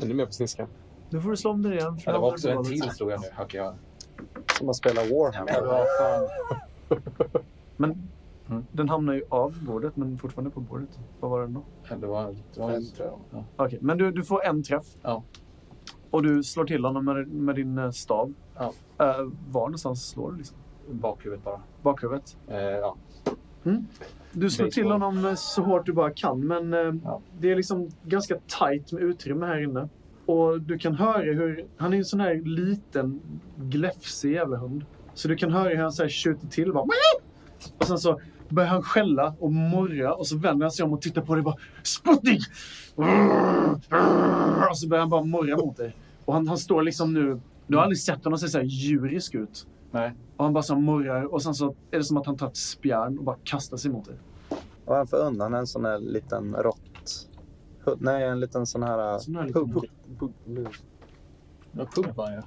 Ännu 0.00 0.14
mer 0.14 0.26
på 0.26 0.32
sniskan. 0.32 0.68
Nu 1.10 1.20
får 1.20 1.30
du 1.30 1.36
slå 1.36 1.50
om 1.50 1.62
den 1.62 1.72
igen. 1.72 1.98
för 1.98 2.10
Ja, 2.10 2.12
det 2.12 2.18
var 2.18 2.32
också 2.32 2.50
en 2.50 2.64
till 2.64 2.90
slog 2.90 3.10
jag 3.10 3.20
nu. 3.20 3.26
Okej, 3.38 3.60
ja. 3.60 3.74
Som 4.58 4.68
att 4.68 4.76
spela 4.76 5.00
Warhammer. 5.00 5.52
Ja, 5.52 5.84
fan. 5.98 6.98
Men 7.76 8.08
Mm. 8.50 8.64
den 8.72 8.88
hamnar 8.88 9.14
ju 9.14 9.22
av 9.28 9.64
bordet, 9.66 9.96
men 9.96 10.18
fortfarande 10.18 10.50
på 10.50 10.60
bordet. 10.60 10.98
Vad 11.20 11.30
var 11.30 11.40
den 11.40 11.52
då? 11.54 11.62
Ja, 11.88 11.96
Det 11.96 12.06
var, 12.06 12.36
det 12.54 12.60
var 12.60 12.70
Fem, 12.72 12.82
tror 12.96 13.08
jag. 13.30 13.44
Okej, 13.56 13.78
men 13.82 13.98
du, 13.98 14.12
du 14.12 14.24
får 14.24 14.44
en 14.44 14.62
träff. 14.62 14.84
Ja. 15.02 15.22
Och 16.10 16.22
du 16.22 16.42
slår 16.42 16.64
till 16.64 16.84
honom 16.84 17.04
med, 17.04 17.28
med 17.28 17.54
din 17.54 17.78
eh, 17.78 17.90
stav. 17.90 18.32
Ja. 18.56 18.72
Eh, 18.98 19.16
var 19.50 19.60
någonstans 19.60 20.08
slår 20.08 20.30
du? 20.32 20.38
Liksom? 20.38 20.56
bakhuvudet 20.90 21.44
bara. 21.44 21.60
Bakhuvudet. 21.82 22.36
Eh, 22.48 22.56
ja. 22.60 22.96
Du 24.32 24.50
slår 24.50 24.68
till 24.68 24.90
honom 24.90 25.34
så 25.36 25.62
hårt 25.62 25.86
du 25.86 25.92
bara 25.92 26.10
kan, 26.10 26.46
men 26.46 26.74
eh, 26.74 26.94
Ja. 27.04 27.20
det 27.38 27.50
är 27.50 27.56
liksom 27.56 27.88
ganska 28.02 28.38
tajt 28.58 28.92
med 28.92 29.02
utrymme 29.02 29.46
här 29.46 29.62
inne. 29.62 29.88
Och 30.32 30.60
du 30.60 30.78
kan 30.78 30.94
höra 30.94 31.22
hur... 31.22 31.66
Han 31.76 31.92
är 31.92 31.96
en 31.96 32.04
sån 32.04 32.20
här 32.20 32.34
liten, 32.44 33.20
gläfsig 33.56 34.32
jävla 34.32 34.56
hund. 34.56 34.84
Så 35.14 35.28
du 35.28 35.36
kan 35.36 35.52
höra 35.52 35.68
hur 35.68 35.76
han 35.76 35.92
så 35.92 36.02
här 36.02 36.10
tjuter 36.10 36.46
till. 36.46 36.72
Bara, 36.72 36.86
och 37.78 37.86
sen 37.86 37.98
så 37.98 38.20
börjar 38.48 38.68
han 38.68 38.82
skälla 38.82 39.34
och 39.38 39.52
morra 39.52 40.14
och 40.14 40.26
så 40.26 40.38
vänder 40.38 40.64
han 40.64 40.70
sig 40.70 40.84
om 40.84 40.92
och 40.92 41.02
tittar 41.02 41.22
på 41.22 41.34
dig 41.34 41.40
och 41.40 41.44
bara 41.44 41.56
Sputnik! 41.82 42.42
Och 44.70 44.78
så 44.78 44.88
börjar 44.88 45.00
han 45.00 45.10
bara 45.10 45.24
morra 45.24 45.56
mot 45.56 45.76
dig. 45.76 45.96
Och 46.24 46.34
han, 46.34 46.48
han 46.48 46.58
står 46.58 46.82
liksom 46.82 47.14
nu... 47.14 47.40
Du 47.66 47.76
har 47.76 47.82
aldrig 47.82 47.98
sett 47.98 48.24
honom 48.24 48.38
se 48.38 48.48
så 48.48 48.58
här 48.58 48.64
djurisk 48.64 49.34
ut. 49.34 49.66
Nej. 49.90 50.14
Och 50.36 50.44
han 50.44 50.52
bara 50.52 50.62
så 50.62 50.76
morrar 50.76 51.34
och 51.34 51.42
sen 51.42 51.54
så 51.54 51.74
är 51.90 51.98
det 51.98 52.04
som 52.04 52.16
att 52.16 52.26
han 52.26 52.36
tar 52.36 52.46
ett 52.46 52.56
spjärn 52.56 53.18
och 53.18 53.24
bara 53.24 53.36
kastar 53.44 53.76
sig 53.76 53.90
mot 53.90 54.04
dig. 54.04 54.16
Och 54.84 54.94
han 54.94 55.06
får 55.06 55.16
undan 55.16 55.54
en 55.54 55.66
sån 55.66 55.84
här 55.84 55.98
liten 55.98 56.54
rått... 56.54 57.28
Nej, 57.98 58.24
en 58.24 58.40
liten 58.40 58.66
sån 58.66 58.82
här... 58.82 59.18
Sån 59.18 59.36
här 59.36 59.46
liten- 59.46 59.72
pugg. 59.72 59.90
Pugg. 60.18 60.66
Ja, 61.72 61.86
pump 61.94 62.16
var 62.16 62.30
jag. 62.30 62.44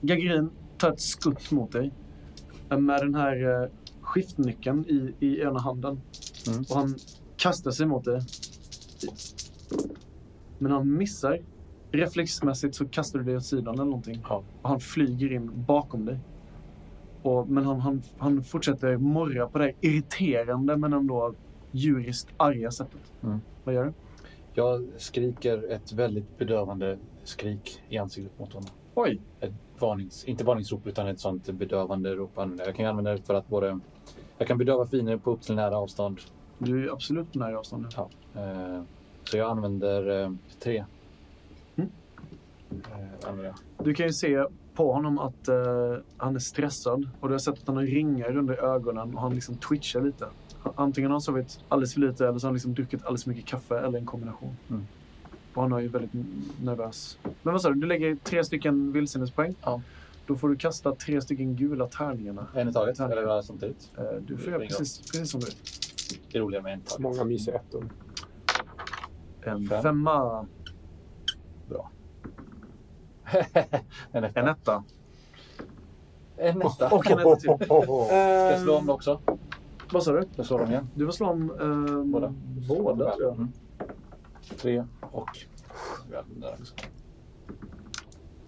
Gagarin 0.00 0.50
tar 0.78 0.92
ett 0.92 1.00
skutt 1.00 1.50
mot 1.50 1.72
dig. 1.72 1.92
eh, 2.70 2.78
Med 2.78 3.00
den 3.00 3.14
här 3.14 3.62
eh, 3.62 3.68
skiftnyckeln 4.00 4.84
i, 4.88 5.14
i 5.20 5.40
ena 5.40 5.60
handen. 5.60 6.00
Mm. 6.48 6.64
Och 6.70 6.76
han 6.76 6.94
kastar 7.36 7.70
sig 7.70 7.86
mot 7.86 8.04
dig. 8.04 8.20
Men 10.58 10.72
han 10.72 10.96
missar. 10.96 11.40
Reflexmässigt 11.90 12.74
så 12.74 12.86
kastar 12.88 13.18
du 13.18 13.24
dig 13.24 13.36
åt 13.36 13.44
sidan 13.44 13.74
eller 13.74 13.84
någonting. 13.84 14.20
Ja. 14.28 14.42
Och 14.62 14.68
han 14.68 14.80
flyger 14.80 15.32
in 15.32 15.64
bakom 15.66 16.04
dig. 16.04 16.18
Och, 17.22 17.48
men 17.48 17.64
han, 17.64 17.80
han, 17.80 18.02
han 18.18 18.42
fortsätter 18.44 18.96
morra 18.96 19.46
på 19.48 19.58
det 19.58 19.64
här 19.64 19.74
irriterande 19.80 20.76
men 20.76 20.92
ändå 20.92 21.34
djuriskt 21.70 22.28
arga 22.36 22.70
sättet. 22.70 23.12
Mm. 23.22 23.40
Vad 23.64 23.74
gör 23.74 23.84
du? 23.84 23.92
Jag 24.58 24.88
skriker 24.96 25.72
ett 25.72 25.92
väldigt 25.92 26.38
bedövande 26.38 26.98
skrik 27.24 27.82
i 27.88 27.98
ansiktet 27.98 28.38
mot 28.38 28.52
honom. 28.52 28.70
Oj! 28.94 29.20
Ett 29.40 29.52
varnings, 29.78 30.24
inte 30.24 30.44
varningsrop 30.44 30.86
utan 30.86 31.08
ett 31.08 31.20
sånt 31.20 31.50
bedövande 31.50 32.14
rop. 32.14 32.30
jag. 32.34 32.76
Kan 32.76 32.86
använda 32.86 33.12
det 33.12 33.22
för 33.22 33.34
att 33.34 33.48
både... 33.48 33.80
Jag 34.38 34.48
kan 34.48 34.58
bedöva 34.58 34.86
fiender 34.86 35.16
på 35.16 35.30
upp 35.30 35.42
till 35.42 35.54
nära 35.54 35.78
avstånd. 35.78 36.20
Du 36.58 36.84
är 36.84 36.92
absolut 36.92 37.34
nära 37.34 37.58
avstånd. 37.58 37.86
Ja. 37.96 38.10
Eh, 38.34 38.82
så 39.24 39.36
jag 39.36 39.50
använder 39.50 40.22
eh, 40.22 40.32
tre. 40.60 40.84
Mm. 41.76 41.90
Eh, 42.72 43.28
använder. 43.28 43.54
Du 43.84 43.94
kan 43.94 44.06
ju 44.06 44.12
se 44.12 44.44
på 44.74 44.92
honom 44.92 45.18
att 45.18 45.48
eh, 45.48 45.96
han 46.16 46.34
är 46.34 46.40
stressad 46.40 47.08
och 47.20 47.28
du 47.28 47.34
har 47.34 47.38
sett 47.38 47.54
att 47.54 47.66
han 47.66 47.76
har 47.76 47.82
ringar 47.82 48.36
under 48.36 48.64
ögonen 48.64 49.14
och 49.14 49.20
han 49.20 49.34
liksom 49.34 49.56
twitchar 49.56 50.00
lite. 50.00 50.26
Antingen 50.78 51.10
har 51.10 51.14
han 51.14 51.20
sovit 51.20 51.60
alldeles 51.68 51.94
för 51.94 52.00
lite 52.00 52.28
eller 52.28 52.38
så 52.38 52.46
har 52.46 52.48
han 52.48 52.54
liksom 52.54 52.74
druckit 52.74 53.02
alldeles 53.04 53.24
för 53.24 53.30
mycket 53.30 53.46
kaffe 53.46 53.78
eller 53.78 53.98
en 53.98 54.06
kombination. 54.06 54.56
Mm. 54.70 54.86
Och 55.54 55.62
han 55.62 55.72
är 55.72 55.78
ju 55.78 55.88
väldigt 55.88 56.10
nervös. 56.62 57.18
Men 57.42 57.52
vad 57.52 57.62
sa 57.62 57.68
du? 57.70 57.80
Du 57.80 57.86
lägger 57.86 58.16
tre 58.24 58.44
stycken 58.44 58.92
vildsinnespoäng. 58.92 59.54
Ja. 59.62 59.80
Då 60.26 60.36
får 60.36 60.48
du 60.48 60.56
kasta 60.56 60.94
tre 60.94 61.20
stycken 61.20 61.56
gula 61.56 61.86
tärningarna. 61.86 62.46
En 62.54 62.68
i 62.68 62.72
taget, 62.72 62.96
Tack. 62.96 63.12
eller 63.12 63.42
samtidigt. 63.42 63.90
Eh, 63.98 64.04
du 64.26 64.36
får 64.36 64.52
göra 64.52 64.60
precis, 64.66 64.98
precis 65.00 65.30
som 65.30 65.40
du 65.40 65.46
vill. 65.46 65.54
Det 66.32 66.38
är 66.38 66.42
roligare 66.42 66.62
med 66.62 66.72
en 66.72 66.80
taget. 66.80 67.02
Många 67.02 67.24
mysiga 67.24 67.54
ettor. 67.54 67.88
En 69.42 69.68
Fem. 69.68 69.82
femma, 69.82 70.46
en 74.12 74.24
etta. 74.24 74.34
en 74.36 74.48
etta 74.48 74.84
En 76.36 76.62
etta. 76.62 76.90
och 76.90 77.10
en 77.10 77.18
etta 77.18 77.36
till. 77.36 77.66
Ska 77.66 78.16
jag 78.16 78.60
slå 78.60 78.76
om 78.76 78.86
det 78.86 78.92
också? 78.92 79.20
Vad 79.92 80.02
sa 80.02 80.12
du? 80.12 80.24
Jag 80.36 80.46
slå 80.46 80.58
dem 80.58 80.70
igen? 80.70 80.88
Du 80.94 81.04
får 81.04 81.12
slå 81.12 81.26
om 81.26 81.50
eh, 81.50 82.04
Båda. 82.04 82.34
båda 82.68 83.10
tror 83.16 83.22
jag. 83.26 83.34
Mm. 83.34 83.52
Tre 84.56 84.84
och... 85.00 85.30
Ja. 86.12 86.22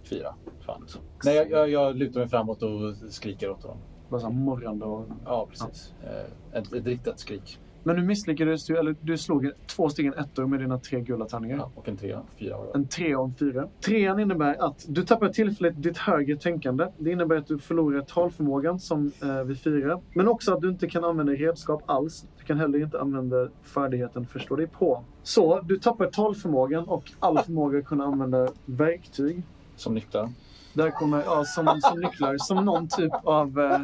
Fyra. 0.05 0.35
Fan 0.61 0.83
också. 0.83 0.99
Nej, 1.25 1.37
jag, 1.37 1.51
jag, 1.51 1.69
jag 1.71 1.97
lutar 1.97 2.21
mig 2.21 2.29
framåt 2.29 2.63
och 2.63 2.97
skriker 3.13 3.51
åt 3.51 3.63
honom. 3.63 3.79
Bara 4.09 4.21
så 4.21 4.27
här 4.27 4.35
och 4.83 5.07
Ja, 5.25 5.47
precis. 5.51 5.95
Eh, 6.05 6.59
ett, 6.59 6.73
ett 6.73 6.87
riktat 6.87 7.21
skrik. 7.21 7.61
Men 7.83 7.97
nu 7.97 8.03
misslyckades 8.03 8.67
du, 8.67 8.79
eller 8.79 8.97
du 9.01 9.19
slog 9.19 9.51
två 9.67 9.89
stycken 9.89 10.15
ettor 10.15 10.47
med 10.47 10.61
dina 10.61 10.79
tre 10.79 11.01
gula 11.01 11.25
tärningar. 11.25 11.57
Ja, 11.57 11.71
och 11.75 11.89
en 11.89 11.97
trea. 11.97 12.23
Fyra. 12.39 12.57
En 12.75 12.89
tre 12.89 13.17
och 13.17 13.25
en 13.25 13.35
fyra. 13.35 13.69
Trean 13.81 14.21
innebär 14.21 14.67
att 14.67 14.87
du 14.89 15.03
tappar 15.05 15.29
tillfälligt 15.29 15.83
ditt 15.83 15.99
högre 15.99 16.37
tänkande. 16.37 16.87
Det 16.99 17.11
innebär 17.11 17.37
att 17.37 17.47
du 17.47 17.59
förlorar 17.59 18.01
talförmågan 18.01 18.81
som 18.81 19.13
eh, 19.23 19.43
vid 19.43 19.61
fyra. 19.61 20.01
Men 20.15 20.29
också 20.29 20.55
att 20.55 20.61
du 20.61 20.69
inte 20.69 20.89
kan 20.89 21.05
använda 21.05 21.33
redskap 21.33 21.83
alls. 21.87 22.27
Du 22.39 22.45
kan 22.45 22.59
heller 22.59 22.83
inte 22.83 23.01
använda 23.01 23.49
färdigheten 23.63 24.27
förstå 24.27 24.57
dig 24.57 24.67
på. 24.67 25.05
Så 25.23 25.61
du 25.61 25.79
tappar 25.79 26.07
talförmågan 26.07 26.85
och 26.85 27.13
all 27.19 27.39
förmåga 27.45 27.79
att 27.79 27.85
kunna 27.85 28.05
använda 28.05 28.49
verktyg. 28.65 29.43
Som 29.77 29.95
nycklar. 29.95 30.29
Där 30.75 30.91
kommer, 30.91 31.23
ja, 31.27 31.45
som, 31.45 31.81
som 31.81 32.01
nycklar, 32.01 32.37
som 32.39 32.65
någon 32.65 32.89
typ 32.89 33.13
av, 33.25 33.61
eh, 33.61 33.81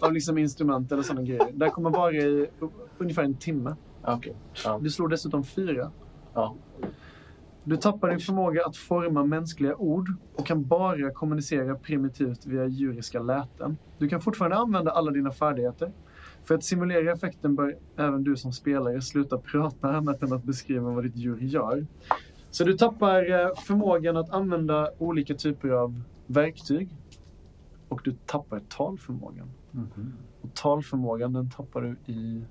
av 0.00 0.12
liksom 0.12 0.38
instrument 0.38 0.92
eller 0.92 1.02
sådana 1.02 1.22
grejer. 1.22 1.48
Det 1.52 1.70
kommer 1.70 1.90
vara 1.90 2.12
i 2.12 2.46
ungefär 2.98 3.22
en 3.22 3.34
timme. 3.34 3.76
Ah, 4.02 4.14
Okej. 4.16 4.36
Ja. 4.64 4.78
Du 4.82 4.90
slår 4.90 5.08
dessutom 5.08 5.44
fyra. 5.44 5.90
ja. 6.34 6.56
Du 7.64 7.76
tappar 7.76 8.08
din 8.08 8.18
förmåga 8.18 8.64
att 8.66 8.76
forma 8.76 9.24
mänskliga 9.24 9.76
ord 9.76 10.08
och 10.34 10.46
kan 10.46 10.64
bara 10.66 11.10
kommunicera 11.10 11.74
primitivt 11.74 12.46
via 12.46 12.66
djuriska 12.66 13.20
läten. 13.22 13.76
Du 13.98 14.08
kan 14.08 14.20
fortfarande 14.20 14.56
använda 14.56 14.90
alla 14.90 15.10
dina 15.10 15.30
färdigheter. 15.30 15.92
För 16.44 16.54
att 16.54 16.64
simulera 16.64 17.12
effekten 17.12 17.54
bör 17.54 17.76
även 17.96 18.24
du 18.24 18.36
som 18.36 18.52
spelare 18.52 19.00
sluta 19.02 19.38
prata 19.38 19.88
annat 19.88 20.22
än 20.22 20.32
att 20.32 20.44
beskriva 20.44 20.90
vad 20.90 21.04
ditt 21.04 21.16
djur 21.16 21.38
gör. 21.40 21.86
Så 22.50 22.64
du 22.64 22.72
tappar 22.78 23.30
eh, 23.30 23.54
förmågan 23.66 24.16
att 24.16 24.30
använda 24.30 24.90
olika 24.98 25.34
typer 25.34 25.68
av 25.68 26.02
verktyg. 26.26 26.88
Och 27.88 28.00
du 28.04 28.12
tappar 28.26 28.60
talförmågan. 28.68 29.50
Mhm. 29.70 30.12
Och 30.40 30.54
talförmågan 30.54 31.32
den 31.32 31.50
tappar 31.50 31.80
du 31.82 32.12
i 32.12 32.44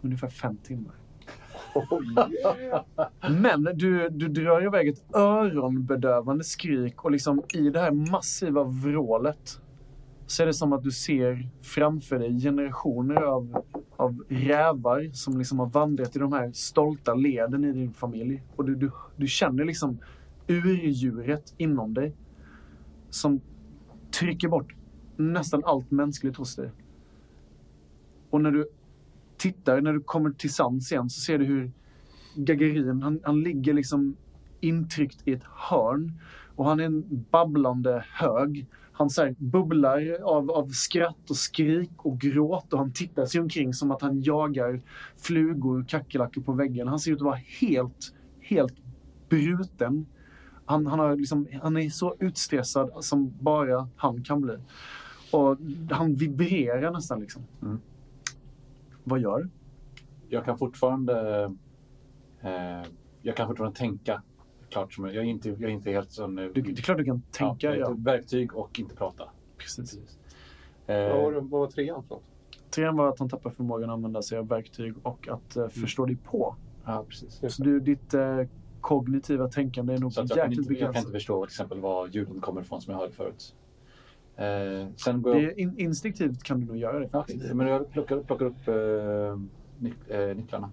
ungefär 0.00 0.28
fem 0.28 0.56
timmar. 0.56 0.94
Men 3.30 3.64
du, 3.74 4.08
du 4.08 4.28
drar 4.28 4.64
iväg 4.64 4.88
ett 4.88 5.14
öronbedövande 5.14 6.44
skrik 6.44 7.04
och 7.04 7.10
liksom 7.10 7.42
i 7.54 7.70
det 7.70 7.80
här 7.80 7.90
massiva 7.90 8.64
vrålet 8.64 9.60
så 10.26 10.42
är 10.42 10.46
det 10.46 10.54
som 10.54 10.72
att 10.72 10.82
du 10.82 10.90
ser 10.90 11.48
framför 11.62 12.18
dig 12.18 12.40
generationer 12.40 13.22
av, 13.22 13.64
av 13.96 14.24
rävar 14.28 15.10
som 15.12 15.38
liksom 15.38 15.58
har 15.58 15.66
vandrat 15.66 16.16
i 16.16 16.18
de 16.18 16.32
här 16.32 16.52
stolta 16.52 17.14
leden 17.14 17.64
i 17.64 17.72
din 17.72 17.92
familj. 17.92 18.42
Och 18.56 18.64
du, 18.64 18.74
du, 18.74 18.90
du 19.16 19.26
känner 19.26 19.64
liksom 19.64 19.98
urdjuret 20.48 21.54
inom 21.56 21.94
dig 21.94 22.16
som 23.10 23.40
trycker 24.18 24.48
bort 24.48 24.74
nästan 25.16 25.64
allt 25.64 25.90
mänskligt 25.90 26.36
hos 26.36 26.56
dig. 26.56 26.70
Och 28.30 28.40
när 28.40 28.50
du 28.50 28.68
tittar, 29.36 29.80
när 29.80 29.92
du 29.92 30.00
kommer 30.00 30.30
till 30.30 30.52
sans 30.52 30.92
igen 30.92 31.10
så 31.10 31.20
ser 31.20 31.38
du 31.38 31.44
hur 31.44 31.70
Gagarin, 32.34 33.02
han, 33.02 33.20
han 33.24 33.40
ligger 33.40 33.72
liksom 33.72 34.16
intryckt 34.60 35.28
i 35.28 35.32
ett 35.32 35.44
hörn 35.44 36.12
och 36.56 36.64
han 36.64 36.80
är 36.80 36.84
en 36.84 37.24
babblande 37.30 38.04
hög. 38.12 38.66
Han 38.92 39.10
så 39.10 39.22
här 39.22 39.34
bubblar 39.38 40.22
av, 40.22 40.50
av 40.50 40.68
skratt 40.68 41.30
och 41.30 41.36
skrik 41.36 41.90
och 41.96 42.18
gråt 42.18 42.72
och 42.72 42.78
han 42.78 42.92
tittar 42.92 43.26
sig 43.26 43.40
omkring 43.40 43.74
som 43.74 43.90
att 43.90 44.02
han 44.02 44.22
jagar 44.22 44.80
flugor 45.16 45.80
och 45.80 45.88
kackerlackor 45.88 46.42
på 46.42 46.52
väggen. 46.52 46.88
Han 46.88 46.98
ser 46.98 47.12
ut 47.12 47.16
att 47.16 47.22
vara 47.22 47.40
helt, 47.60 48.14
helt 48.40 48.74
bruten. 49.28 50.06
Han, 50.64 50.86
han, 50.86 50.98
har 50.98 51.16
liksom, 51.16 51.46
han 51.62 51.76
är 51.76 51.90
så 51.90 52.16
utstressad 52.18 52.90
som 53.04 53.34
bara 53.40 53.88
han 53.96 54.22
kan 54.22 54.40
bli. 54.40 54.56
Och 55.30 55.58
han 55.90 56.14
vibrerar 56.14 56.90
nästan 56.90 57.20
liksom. 57.20 57.42
Mm. 57.62 57.80
Vad 59.08 59.20
gör? 59.20 59.48
Jag 60.28 60.44
kan 60.44 60.58
fortfarande... 60.58 61.44
Eh, 62.42 62.82
jag 63.22 63.36
kan 63.36 63.46
fortfarande 63.48 63.78
tänka. 63.78 64.22
Klart 64.70 64.92
som, 64.92 65.04
jag, 65.04 65.16
är 65.16 65.22
inte, 65.22 65.48
jag 65.48 65.62
är 65.62 65.68
inte 65.68 65.90
helt 65.90 66.12
sån... 66.12 66.38
eh, 66.38 66.44
du? 66.44 66.60
Det 66.62 66.70
är 66.70 66.74
klart 66.82 66.98
du 66.98 67.04
kan 67.04 67.22
tänka. 67.30 67.66
ja, 67.70 67.76
Ja, 67.76 67.94
Verktyg 67.98 68.56
och 68.56 68.78
inte 68.80 68.96
prata. 68.96 69.24
precis. 69.56 69.98
Vad 70.86 70.96
var, 70.96 71.32
Eh, 71.32 71.42
vad 71.42 71.60
var 71.60 71.66
trean 71.66 72.02
för 72.02 72.14
något? 72.14 72.22
Trean 72.70 72.96
var 72.96 73.08
att 73.08 73.18
han 73.18 73.28
tappar 73.28 73.50
förmågan 73.50 73.90
att 73.90 73.94
använda 73.94 74.22
sig 74.22 74.38
av 74.38 74.48
verktyg 74.48 74.94
och 75.02 75.28
att 75.28 75.56
eh, 75.56 75.68
förstå 75.68 76.06
dig 76.06 76.16
på. 76.16 76.56
ja, 76.84 77.04
precis. 77.08 77.40
Så 77.54 77.62
du, 77.62 77.80
ditt 77.80 78.14
eh, 78.14 78.40
kognitiva 78.80 79.48
tänkande 79.48 79.94
är 79.94 79.98
nog 79.98 80.12
Så 80.12 80.20
jäkligt 80.20 80.36
inte, 80.38 80.44
jag 80.44 80.54
kan 80.56 80.68
begränsat. 80.68 80.96
inte 81.02 81.12
förstå 81.12 81.46
till 81.46 81.52
exempel 81.52 81.80
var 81.80 82.06
ljuden 82.08 82.40
kommer 82.40 82.60
ifrån 82.60 82.80
som 82.80 82.92
jag 82.92 83.00
hörde 83.00 83.12
förut. 83.12 83.54
Eh, 84.36 84.88
sen 84.96 85.22
går 85.22 85.36
jag... 85.36 85.58
In, 85.58 85.78
instinktivt 85.78 86.42
kan 86.42 86.60
du 86.60 86.66
nog 86.66 86.76
göra 86.76 86.98
det 86.98 87.08
Ja, 87.12 87.26
men 87.54 87.66
jag 87.66 87.90
plockar, 87.90 88.20
plockar 88.20 88.46
upp 88.46 88.68
eh, 88.68 89.40
nyc, 89.78 89.94
eh, 90.08 90.36
nycklarna. 90.36 90.70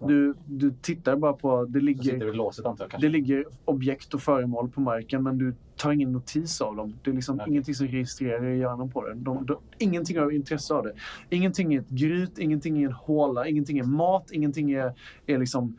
Du, 0.00 0.34
du 0.46 0.72
tittar 0.82 1.16
bara 1.16 1.32
på, 1.32 1.64
det 1.64 1.80
ligger, 1.80 2.32
låset 2.32 2.64
jag 2.64 3.00
det 3.00 3.08
ligger 3.08 3.44
objekt 3.64 4.14
och 4.14 4.22
föremål 4.22 4.70
på 4.70 4.80
marken 4.80 5.22
men 5.22 5.38
du 5.38 5.54
tar 5.76 5.92
ingen 5.92 6.12
notis 6.12 6.60
av 6.60 6.76
dem. 6.76 6.94
Det 7.04 7.10
är 7.10 7.14
liksom 7.14 7.36
Nej. 7.36 7.46
ingenting 7.48 7.74
som 7.74 7.86
registrerar 7.86 8.46
i 8.46 8.58
hjärnan 8.58 8.90
på 8.90 9.08
det. 9.08 9.14
De, 9.14 9.46
de, 9.46 9.58
ingenting 9.78 10.18
har 10.18 10.30
intresse 10.30 10.74
av 10.74 10.84
det. 10.84 10.92
Ingenting 11.30 11.74
är 11.74 11.80
ett 11.80 11.88
gryt, 11.88 12.38
ingenting 12.38 12.82
är 12.82 12.86
en 12.86 12.92
håla, 12.92 13.48
ingenting 13.48 13.78
är 13.78 13.84
mat, 13.84 14.30
ingenting 14.32 14.72
är, 14.72 14.94
är 15.26 15.38
liksom 15.38 15.76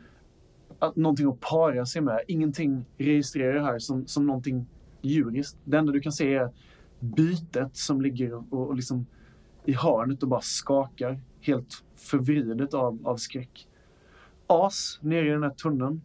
att, 0.80 0.96
någonting 0.96 1.28
att 1.28 1.40
para 1.40 1.86
sig 1.86 2.02
med. 2.02 2.22
Ingenting 2.28 2.86
registrerar 2.98 3.54
det 3.54 3.64
här 3.64 3.80
som, 3.80 4.08
som 4.08 4.28
någonting 4.28 4.66
djuriskt. 5.02 5.58
Det 5.64 5.78
enda 5.78 5.92
du 5.92 6.00
kan 6.00 6.12
se 6.12 6.36
är 6.36 6.50
bytet 7.04 7.78
som 7.78 8.02
ligger 8.02 8.34
och, 8.34 8.46
och 8.54 8.76
liksom 8.76 9.06
i 9.66 9.74
hörnet 9.74 10.24
och 10.24 10.30
bara 10.30 10.42
skakar. 10.42 11.22
Helt 11.42 11.84
förvridet 11.96 12.74
av, 12.74 13.08
av 13.08 13.18
skräck. 13.18 13.68
As 14.48 15.00
nere 15.02 15.28
i 15.28 15.30
den 15.30 15.44
här 15.44 15.50
tunneln. 15.50 16.02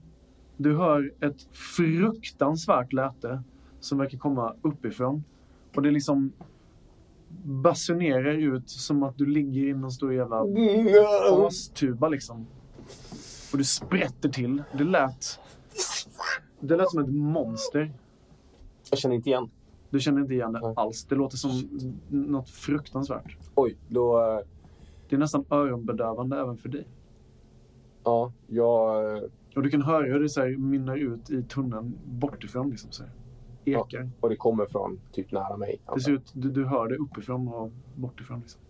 Du 0.56 0.76
hör 0.76 1.12
ett 1.20 1.48
fruktansvärt 1.52 2.92
läte 2.92 3.42
som 3.80 3.98
verkar 3.98 4.18
komma 4.18 4.54
uppifrån. 4.62 5.24
Och 5.74 5.82
det 5.82 5.90
liksom 5.90 6.32
basunerar 7.44 8.34
ut 8.34 8.70
som 8.70 9.02
att 9.02 9.18
du 9.18 9.26
ligger 9.26 9.68
i 9.68 9.74
någon 9.74 9.92
stor 9.92 10.14
jävla 10.14 10.44
astuba 11.46 12.08
liksom. 12.08 12.46
Och 13.52 13.58
du 13.58 13.64
sprätter 13.64 14.28
till. 14.28 14.62
Det 14.72 14.84
lät... 14.84 15.38
Det 16.60 16.76
lät 16.76 16.90
som 16.90 17.04
ett 17.04 17.14
monster. 17.14 17.92
Jag 18.90 18.98
känner 18.98 19.14
inte 19.14 19.28
igen. 19.28 19.50
Du 19.90 20.00
känner 20.00 20.20
inte 20.20 20.34
igen 20.34 20.52
det 20.52 20.60
Nej. 20.60 20.74
alls. 20.76 21.04
Det 21.04 21.14
låter 21.14 21.36
som 21.36 21.50
något 22.08 22.50
fruktansvärt. 22.50 23.36
Oj, 23.54 23.76
då... 23.88 24.20
Det 25.08 25.16
är 25.16 25.20
nästan 25.20 25.44
öronbedövande 25.50 26.40
även 26.40 26.56
för 26.56 26.68
dig. 26.68 26.88
Ja, 28.04 28.32
jag... 28.46 29.22
Och 29.56 29.62
du 29.62 29.70
kan 29.70 29.82
höra 29.82 30.06
hur 30.06 30.20
det 30.20 30.28
så 30.28 30.40
här 30.40 30.56
mynnar 30.56 30.96
ut 30.96 31.30
i 31.30 31.42
tunneln 31.42 31.98
bortifrån. 32.04 32.70
Liksom 32.70 32.92
så 32.92 33.02
här. 33.02 33.12
Ekar. 33.64 34.10
Och 34.20 34.28
det 34.28 34.36
kommer 34.36 34.66
från 34.66 35.00
typ 35.12 35.32
nära 35.32 35.56
mig. 35.56 35.80
Det 35.94 36.00
ser 36.00 36.12
ut, 36.12 36.32
du, 36.34 36.50
du 36.50 36.66
hör 36.66 36.88
det 36.88 36.96
uppifrån 36.96 37.48
och 37.48 37.70
bortifrån. 37.96 38.40
Liksom. 38.40 38.60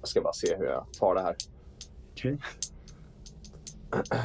Jag 0.00 0.08
ska 0.08 0.20
bara 0.20 0.32
se 0.32 0.56
hur 0.56 0.64
jag 0.64 0.86
tar 0.98 1.14
det 1.14 1.20
här. 1.20 1.36
Okej. 2.12 2.38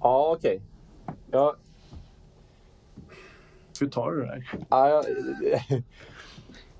Ja, 0.00 0.34
okej. 0.36 0.62
Ja, 1.30 1.56
Hur 3.80 3.88
tar 3.88 4.10
du 4.10 4.20
det 4.20 4.26
där? 4.26 4.66
ja, 4.68 4.88
jag, 4.88 5.04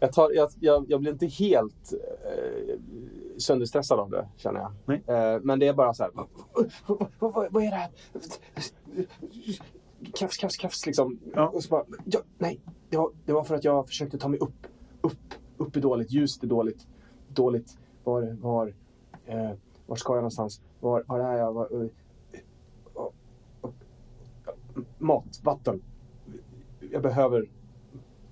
jag, 0.01 0.13
tar, 0.13 0.31
jag, 0.35 0.51
jag, 0.61 0.85
jag 0.89 1.01
blir 1.01 1.13
inte 1.13 1.27
helt 1.27 1.93
eh, 1.93 2.79
sönderstressad 3.39 4.01
av 4.01 4.11
det, 4.11 4.29
känner 4.37 4.61
jag. 4.61 4.73
Nej. 4.85 5.03
Eh, 5.07 5.41
men 5.43 5.59
det 5.59 5.69
är 5.69 5.73
bara 5.73 5.95
så 5.95 6.03
här... 6.03 6.13
Vad, 7.19 7.65
är 7.65 7.71
det 7.71 7.77
här? 7.77 7.91
Krafs, 10.15 10.37
krafs, 10.37 10.57
krafs 10.57 10.87
liksom. 10.87 11.19
Ja. 11.35 11.49
Och 11.49 11.63
så 11.63 11.69
bara, 11.69 11.85
ja, 12.05 12.21
nej, 12.39 12.61
det 12.91 12.97
var, 12.97 13.11
det 13.25 13.33
var 13.33 13.45
för 13.45 13.55
att 13.55 13.65
jag 13.65 13.87
försökte 13.87 14.19
ta 14.19 14.29
mig 14.29 14.39
upp. 14.39 14.67
Upp, 15.01 15.35
upp 15.57 15.77
är 15.77 15.81
dåligt, 15.81 16.11
ljuset 16.11 16.43
är 16.43 16.47
dåligt. 16.47 16.87
Dåligt. 17.29 17.79
Var, 18.05 18.37
var, 18.41 18.75
eh, 19.27 19.51
var 19.87 19.97
ska 19.97 20.13
jag 20.13 20.17
någonstans? 20.17 20.61
Var, 20.81 21.05
var 21.07 21.21
är 21.21 21.39
jag? 21.39 21.53
Var, 21.53 21.83
eh, 21.83 21.89
mat, 24.99 25.41
vatten. 25.45 25.83
Jag 26.93 27.03
behöver, 27.03 27.49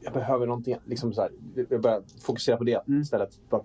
jag 0.01 0.13
behöver 0.13 0.47
någonting. 0.47 0.77
Liksom 0.85 1.13
så 1.13 1.21
här, 1.23 1.31
jag 1.71 1.81
börjar 1.83 2.03
fokusera 2.23 2.57
på 2.57 2.65
det 2.65 2.87
Mm. 2.89 3.01
istället. 3.01 3.41
Bara, 3.51 3.63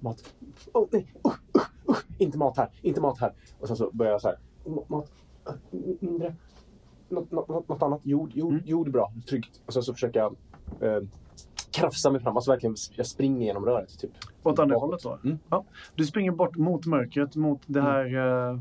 mat. 0.00 0.34
Oh, 0.72 0.86
nej, 0.92 1.12
uh, 1.26 1.32
uh, 1.56 1.62
uh, 1.90 1.96
inte 2.18 2.38
mat 2.38 2.56
här, 2.56 2.70
inte 2.82 3.00
mat 3.00 3.20
här. 3.20 3.32
Och 3.60 3.66
sen 3.68 3.76
så 3.76 3.90
börjar 3.92 4.12
jag 4.12 4.20
så 4.20 4.28
här. 4.28 4.38
"Ma- 4.64 4.84
Mat, 4.88 5.12
uh, 5.48 5.80
mindre. 6.00 6.34
Något, 7.08 7.30
något, 7.68 7.82
annat. 7.82 8.00
Jord, 8.02 8.30
jord, 8.34 8.52
Mm. 8.52 8.64
jord 8.66 8.90
bra. 8.90 9.12
Tryggt. 9.28 9.60
Och 9.66 9.72
sen 9.72 9.82
så 9.82 9.92
försöker 9.94 10.20
jag 10.20 10.36
eh, 10.80 11.02
krafsa 11.70 12.10
mig 12.10 12.20
fram. 12.20 12.36
Alltså 12.36 12.50
verkligen, 12.50 12.76
jag 12.96 13.06
springer 13.06 13.46
genom 13.46 13.64
röret. 13.66 13.98
Typ. 13.98 14.10
Åt 14.42 14.58
andra 14.58 14.76
hållet 14.76 15.02
då? 15.02 15.18
Mm. 15.24 15.38
Ja. 15.48 15.64
Du 15.94 16.04
springer 16.06 16.30
bort 16.32 16.56
mot 16.56 16.86
mörkret, 16.86 17.36
mot 17.36 17.60
det 17.66 17.82
här 17.82 18.16
eh, 18.50 18.58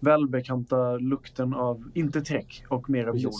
välbekanta 0.00 0.96
lukten 0.96 1.54
av, 1.54 1.90
inte 1.94 2.20
träck, 2.20 2.64
och 2.68 2.90
mer 2.90 3.06
av 3.06 3.16
jord. 3.16 3.32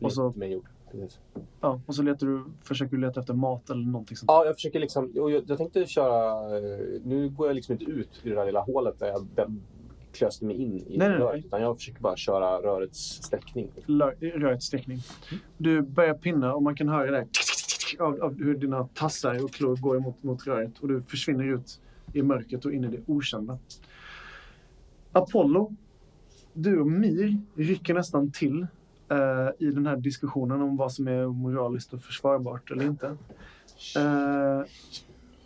Och 0.00 0.12
så, 0.12 0.32
Med 0.36 0.50
jord. 0.50 0.66
Precis. 0.92 1.18
ja, 1.60 1.80
och 1.86 1.94
så 1.94 2.02
letar 2.02 2.26
du, 2.26 2.44
försöker 2.62 2.96
du 2.96 3.02
leta 3.02 3.20
efter 3.20 3.34
mat 3.34 3.70
eller 3.70 3.86
någonting 3.86 4.16
sånt. 4.16 4.28
Ja, 4.30 4.44
jag 4.44 4.54
försöker 4.54 4.80
liksom. 4.80 5.04
och 5.20 5.30
Jag, 5.30 5.42
jag 5.46 5.58
tänkte 5.58 5.86
köra. 5.86 6.56
eh, 6.58 6.78
Nu 7.04 7.28
går 7.28 7.46
jag 7.46 7.54
liksom 7.54 7.72
inte 7.72 7.84
ut 7.84 8.20
i 8.22 8.28
det 8.28 8.34
där 8.34 8.46
lilla 8.46 8.60
hålet 8.60 8.98
där 8.98 9.06
jag 9.06 9.26
klöste 10.12 10.44
mig 10.44 10.56
in 10.56 10.78
i 10.78 10.96
Nej, 10.98 11.08
röret. 11.08 11.32
nej. 11.32 11.42
Utan 11.46 11.62
jag 11.62 11.76
försöker 11.76 12.00
bara 12.00 12.16
köra 12.16 12.58
rörets 12.62 12.98
sträckning. 13.22 13.68
Rörets 14.20 14.66
sträckning. 14.66 14.98
Du 15.56 15.82
börjar 15.82 16.14
pinna 16.14 16.54
och 16.54 16.62
man 16.62 16.76
kan 16.76 16.88
höra 16.88 17.10
det 17.10 17.26
av, 18.00 18.22
av 18.22 18.38
hur 18.38 18.56
dina 18.58 18.88
tassar 18.94 19.44
och 19.44 19.50
klor 19.52 19.76
går 19.76 19.96
emot 19.96 20.22
mot 20.22 20.46
röret 20.46 20.78
och 20.78 20.88
du 20.88 21.02
försvinner 21.02 21.44
ut 21.54 21.80
i 22.12 22.22
mörkret 22.22 22.64
och 22.64 22.72
in 22.72 22.84
i 22.84 22.88
det 22.88 23.00
okända. 23.06 23.58
Apollo, 25.12 25.76
du 26.58 26.80
och 26.80 26.86
Mir 26.86 27.40
rycker 27.54 27.94
nästan 27.94 28.30
till 28.30 28.66
eh, 29.10 29.66
i 29.66 29.70
den 29.70 29.86
här 29.86 29.96
diskussionen 29.96 30.62
om 30.62 30.76
vad 30.76 30.92
som 30.92 31.08
är 31.08 31.26
moraliskt 31.26 31.92
och 31.92 32.02
försvarbart 32.02 32.70
eller 32.70 32.84
inte. 32.84 33.06
Eh, 33.96 34.62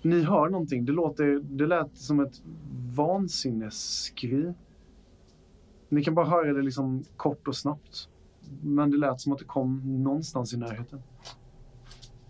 ni 0.02 0.22
hör 0.22 0.48
någonting. 0.48 0.84
Det, 0.84 0.92
låter, 0.92 1.40
det 1.42 1.66
lät 1.66 1.96
som 1.96 2.20
ett 2.20 2.42
vansinnesskri. 2.94 4.54
Ni 5.88 6.04
kan 6.04 6.14
bara 6.14 6.26
höra 6.26 6.52
det 6.52 6.62
liksom 6.62 7.04
kort 7.16 7.48
och 7.48 7.56
snabbt. 7.56 8.08
Men 8.62 8.90
det 8.90 8.96
lät 8.96 9.20
som 9.20 9.32
att 9.32 9.38
det 9.38 9.44
kom 9.44 10.02
någonstans 10.02 10.54
i 10.54 10.56
närheten. 10.56 11.02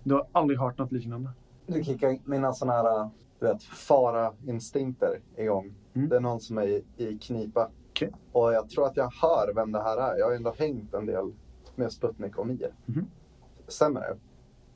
Du 0.05 0.15
har 0.15 0.27
aldrig 0.33 0.59
hört 0.59 0.79
något 0.79 0.93
liknande. 0.93 1.31
Nu 1.67 1.85
kickar 1.85 2.19
mina 2.25 2.53
sådana 2.53 2.73
här 2.73 3.11
du 3.41 3.47
vet, 3.47 3.63
fara-instinkter 3.63 5.21
igång. 5.37 5.75
Mm. 5.95 6.09
Det 6.09 6.17
är 6.17 6.21
någon 6.21 6.41
som 6.41 6.59
är 6.59 6.67
i, 6.67 6.85
i 6.97 7.19
knipa. 7.19 7.71
Okej. 7.93 8.13
Och 8.33 8.53
jag 8.53 8.71
tror 8.71 8.87
att 8.87 8.97
jag 8.97 9.13
hör 9.23 9.53
vem 9.55 9.73
det 9.73 9.83
här 9.83 9.97
är. 9.97 10.19
Jag 10.19 10.27
har 10.27 10.33
ändå 10.33 10.55
hängt 10.59 10.95
en 10.95 11.07
del 11.07 11.33
med 11.75 11.93
Sputnik 11.93 12.39
och 12.39 12.47
Mir. 12.47 12.75
Mhm. 12.87 13.07
Stämmer 13.69 14.01
det? 14.01 14.17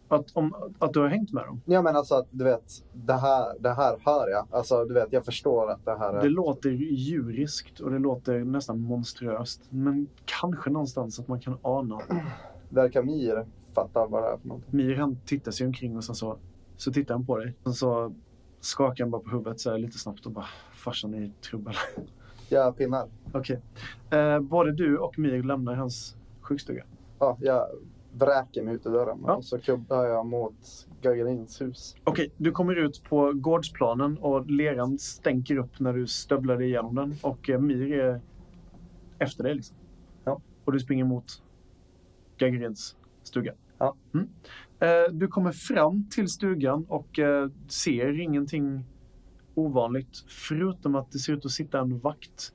Att, 0.08 0.36
om, 0.36 0.54
att 0.78 0.92
du 0.92 1.00
har 1.00 1.08
hängt 1.08 1.32
med 1.32 1.44
dem. 1.46 1.60
Ja 1.64 1.82
men 1.82 1.96
alltså 1.96 2.14
att 2.14 2.26
du 2.30 2.44
vet, 2.44 2.84
det 2.92 3.12
här, 3.12 3.58
det 3.58 3.74
här 3.74 3.98
hör 4.04 4.28
jag. 4.28 4.46
Alltså 4.50 4.84
du 4.84 4.94
vet, 4.94 5.12
jag 5.12 5.24
förstår 5.24 5.70
att 5.70 5.84
det 5.84 5.98
här 5.98 6.14
är... 6.14 6.22
Det 6.22 6.28
låter 6.28 6.70
djuriskt 6.70 7.80
och 7.80 7.90
det 7.90 7.98
låter 7.98 8.44
nästan 8.44 8.80
monstruöst. 8.80 9.60
Men 9.70 10.06
kanske 10.24 10.70
någonstans 10.70 11.20
att 11.20 11.28
man 11.28 11.40
kan 11.40 11.58
ana. 11.62 12.00
Verkar 12.68 13.02
Mir 13.02 13.46
fatta 13.74 14.06
vad 14.06 14.22
det 14.22 14.28
är 14.28 14.36
för 14.36 14.48
något. 14.48 14.72
Mir 14.72 14.96
han 14.96 15.18
tittar 15.26 15.52
sig 15.52 15.66
omkring 15.66 15.96
och 15.96 16.04
sen 16.04 16.14
så, 16.14 16.36
så 16.76 16.92
tittar 16.92 17.14
han 17.14 17.26
på 17.26 17.38
dig. 17.38 17.54
Sen 17.64 17.74
så 17.74 18.14
skakar 18.60 19.04
han 19.04 19.10
bara 19.10 19.22
på 19.22 19.30
huvudet 19.30 19.60
så 19.60 19.70
här 19.70 19.78
lite 19.78 19.98
snabbt 19.98 20.26
och 20.26 20.32
bara 20.32 20.46
farsan 20.74 21.14
är 21.14 21.20
i 21.20 21.32
trubbel. 21.50 21.74
Jag 22.48 22.76
pinnar. 22.76 23.08
Okej. 23.32 23.60
Eh, 24.10 24.40
både 24.40 24.72
du 24.72 24.98
och 24.98 25.18
Mir 25.18 25.42
lämnar 25.42 25.74
hans 25.74 26.16
sjukstuga. 26.40 26.84
Ja, 27.18 27.36
jag 27.40 27.66
vräker 28.12 28.62
mig 28.62 28.74
ut 28.74 28.86
i 28.86 28.88
dörren 28.88 29.18
Ja. 29.26 29.34
och 29.36 29.44
så 29.44 29.58
kuddar 29.58 30.04
jag 30.04 30.26
mot 30.26 30.86
Gagarins 31.02 31.60
hus. 31.60 31.96
Okej, 32.04 32.30
du 32.36 32.52
kommer 32.52 32.76
ut 32.76 33.02
på 33.08 33.32
gårdsplanen 33.32 34.18
och 34.18 34.46
leran 34.50 34.98
stänker 34.98 35.56
upp 35.56 35.80
när 35.80 35.92
du 35.92 36.06
stövlar 36.06 36.56
dig 36.56 36.66
igenom 36.66 36.94
den 36.94 37.14
och 37.22 37.50
eh, 37.50 37.60
Mir 37.60 37.92
är 38.00 38.20
efter 39.18 39.44
dig. 39.44 39.54
Liksom. 39.54 39.76
Ja. 40.24 40.40
Och 40.64 40.72
du 40.72 40.80
springer 40.80 41.04
mot 41.04 41.42
Gagarins 42.38 42.96
stuga. 43.22 43.52
Ja. 43.78 43.94
Mm. 44.14 44.28
Eh, 44.80 45.12
du 45.12 45.28
kommer 45.28 45.52
fram 45.52 46.08
till 46.10 46.28
stugan 46.28 46.84
och 46.88 47.18
eh, 47.18 47.48
ser 47.68 48.20
ingenting 48.20 48.84
ovanligt 49.58 50.24
förutom 50.28 50.94
att 50.94 51.12
det 51.12 51.18
ser 51.18 51.32
ut 51.32 51.44
att 51.44 51.52
sitta 51.52 51.80
en 51.80 51.98
vakt. 51.98 52.52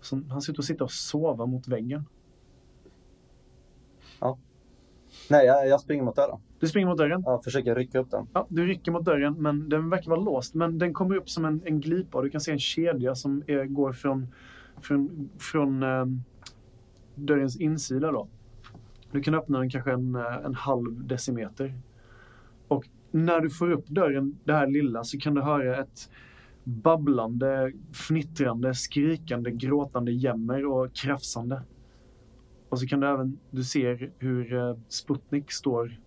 Som, 0.00 0.30
han 0.30 0.42
ser 0.42 0.52
ut 0.52 0.58
att 0.58 0.64
sitta 0.64 0.84
och 0.84 0.92
sova 0.92 1.46
mot 1.46 1.68
väggen. 1.68 2.04
Nej, 5.30 5.46
jag, 5.46 5.68
jag 5.68 5.80
springer 5.80 6.04
mot 6.04 6.16
dörren. 6.16 6.38
Du 6.60 6.68
springer 6.68 6.88
mot 6.88 6.98
dörren. 6.98 7.22
Jag 7.26 7.44
försöker 7.44 7.74
rycka 7.74 7.98
upp 7.98 8.10
den. 8.10 8.26
Ja, 8.32 8.46
du 8.48 8.66
rycker 8.66 8.92
mot 8.92 9.04
dörren, 9.04 9.34
men 9.42 9.68
den 9.68 9.90
verkar 9.90 10.10
vara 10.10 10.20
låst. 10.20 10.54
Men 10.54 10.78
den 10.78 10.94
kommer 10.94 11.16
upp 11.16 11.30
som 11.30 11.44
en, 11.44 11.62
en 11.64 11.80
glipa 11.80 12.18
och 12.18 12.24
du 12.24 12.30
kan 12.30 12.40
se 12.40 12.52
en 12.52 12.58
kedja 12.58 13.14
som 13.14 13.42
är, 13.46 13.64
går 13.64 13.92
från, 13.92 14.28
från, 14.80 15.30
från 15.38 15.82
eh, 15.82 16.04
dörrens 17.14 17.56
insida. 17.60 18.12
Då. 18.12 18.28
Du 19.12 19.22
kan 19.22 19.34
öppna 19.34 19.58
den 19.58 19.70
kanske 19.70 19.92
en, 19.92 20.14
eh, 20.14 20.44
en 20.44 20.54
halv 20.54 21.06
decimeter. 21.06 21.74
Och 22.68 22.88
när 23.10 23.40
du 23.40 23.50
får 23.50 23.70
upp 23.70 23.86
dörren, 23.86 24.38
det 24.44 24.52
här 24.52 24.66
lilla, 24.66 25.04
så 25.04 25.18
kan 25.18 25.34
du 25.34 25.42
höra 25.42 25.80
ett 25.80 26.10
babblande, 26.66 27.72
fnittrande, 27.92 28.74
skrikande, 28.74 29.50
gråtande 29.50 30.12
jämmer 30.12 30.66
och 30.66 30.92
krafsande. 30.94 31.62
Och 32.68 32.80
så 32.80 32.86
kan 32.86 33.00
du 33.00 33.06
även, 33.08 33.38
du 33.50 33.64
ser 33.64 34.12
hur 34.18 34.54
eh, 34.54 34.76
Sputnik 34.88 35.52
står. 35.52 36.00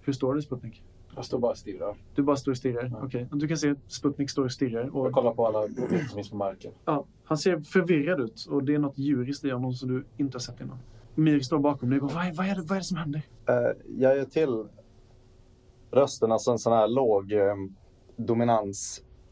Hur 0.00 0.12
står 0.12 0.34
det 0.34 0.42
Sputnik? 0.42 0.82
Jag 1.14 1.24
står 1.24 1.38
bara 1.38 1.50
och 1.50 1.58
stirrar. 1.58 1.96
Du 2.14 2.22
bara 2.22 2.36
står 2.36 2.52
och 2.52 2.56
stirrar? 2.58 2.84
Ja. 2.92 3.00
Okej. 3.04 3.28
Du 3.32 3.48
kan 3.48 3.56
se 3.56 3.74
Sputnik 3.86 4.30
står 4.30 4.44
och 4.44 4.52
stirrar. 4.52 4.96
Och, 4.96 5.06
Jag 5.06 5.12
kollar 5.12 5.34
på 5.34 5.46
alla 5.46 5.58
objekt 5.64 6.08
som 6.08 6.16
finns 6.16 6.30
på 6.30 6.36
marken. 6.36 6.72
ja, 6.84 7.06
han 7.24 7.38
ser 7.38 7.60
förvirrad 7.60 8.20
ut 8.20 8.46
och 8.50 8.64
det 8.64 8.74
är 8.74 8.78
något 8.78 8.98
djuriskt 8.98 9.44
i 9.44 9.50
honom 9.50 9.72
som 9.72 9.88
du 9.88 10.04
inte 10.16 10.34
har 10.34 10.40
sett 10.40 10.60
innan. 10.60 10.78
Mir 11.14 11.40
står 11.40 11.58
bakom 11.58 11.90
dig 11.90 12.00
och 12.00 12.06
bara, 12.08 12.14
vad, 12.14 12.26
är- 12.26 12.32
vad, 12.34 12.46
är 12.46 12.54
det, 12.54 12.62
vad 12.62 12.70
är 12.72 12.76
det 12.80 12.84
som 12.84 12.96
händer? 12.96 13.22
Eh, 13.48 13.54
jag 13.98 14.16
gör 14.16 14.24
till 14.24 14.64
rösten, 15.90 16.32
alltså 16.32 16.50
en 16.50 16.58
sån 16.58 16.72
här 16.72 16.88
låg 16.88 17.32
eh, 17.32 17.54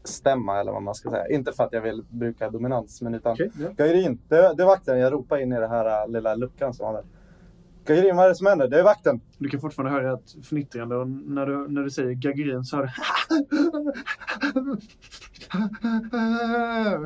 dominansstämma 0.05 0.59
eller 0.59 0.71
vad 0.71 0.83
man 0.83 0.95
ska 0.95 1.09
säga. 1.09 1.27
Inte 1.27 1.51
för 1.51 1.63
att 1.63 1.73
jag 1.73 1.81
vill 1.81 2.03
bruka 2.09 2.49
dominans, 2.49 3.01
men 3.01 3.15
utan 3.15 3.33
Okej, 3.33 3.51
ja. 3.59 3.69
Gairin, 3.77 4.19
det, 4.27 4.53
det 4.57 4.63
är 4.63 4.67
vakten. 4.67 4.99
Jag 4.99 5.13
ropar 5.13 5.37
in 5.37 5.51
i 5.51 5.59
den 5.59 5.69
här 5.69 6.03
äh, 6.03 6.09
lilla 6.11 6.35
luckan 6.35 6.73
som 6.73 6.85
var 6.85 6.93
där. 6.93 7.03
Gairin, 7.85 8.15
vad 8.15 8.25
är 8.25 8.29
det 8.29 8.35
som 8.35 8.47
händer? 8.47 8.67
Det 8.67 8.79
är 8.79 8.83
vakten! 8.83 9.21
Du 9.37 9.49
kan 9.49 9.59
fortfarande 9.59 9.91
höra 9.91 10.13
ett 10.13 10.45
fnittrande 10.45 10.95
och 10.95 11.07
när 11.07 11.45
du, 11.45 11.67
när 11.67 11.83
du 11.83 11.89
säger 11.89 12.13
Gagarin 12.13 12.63
så 12.63 12.77
hör 12.77 12.89
du... 14.53 14.77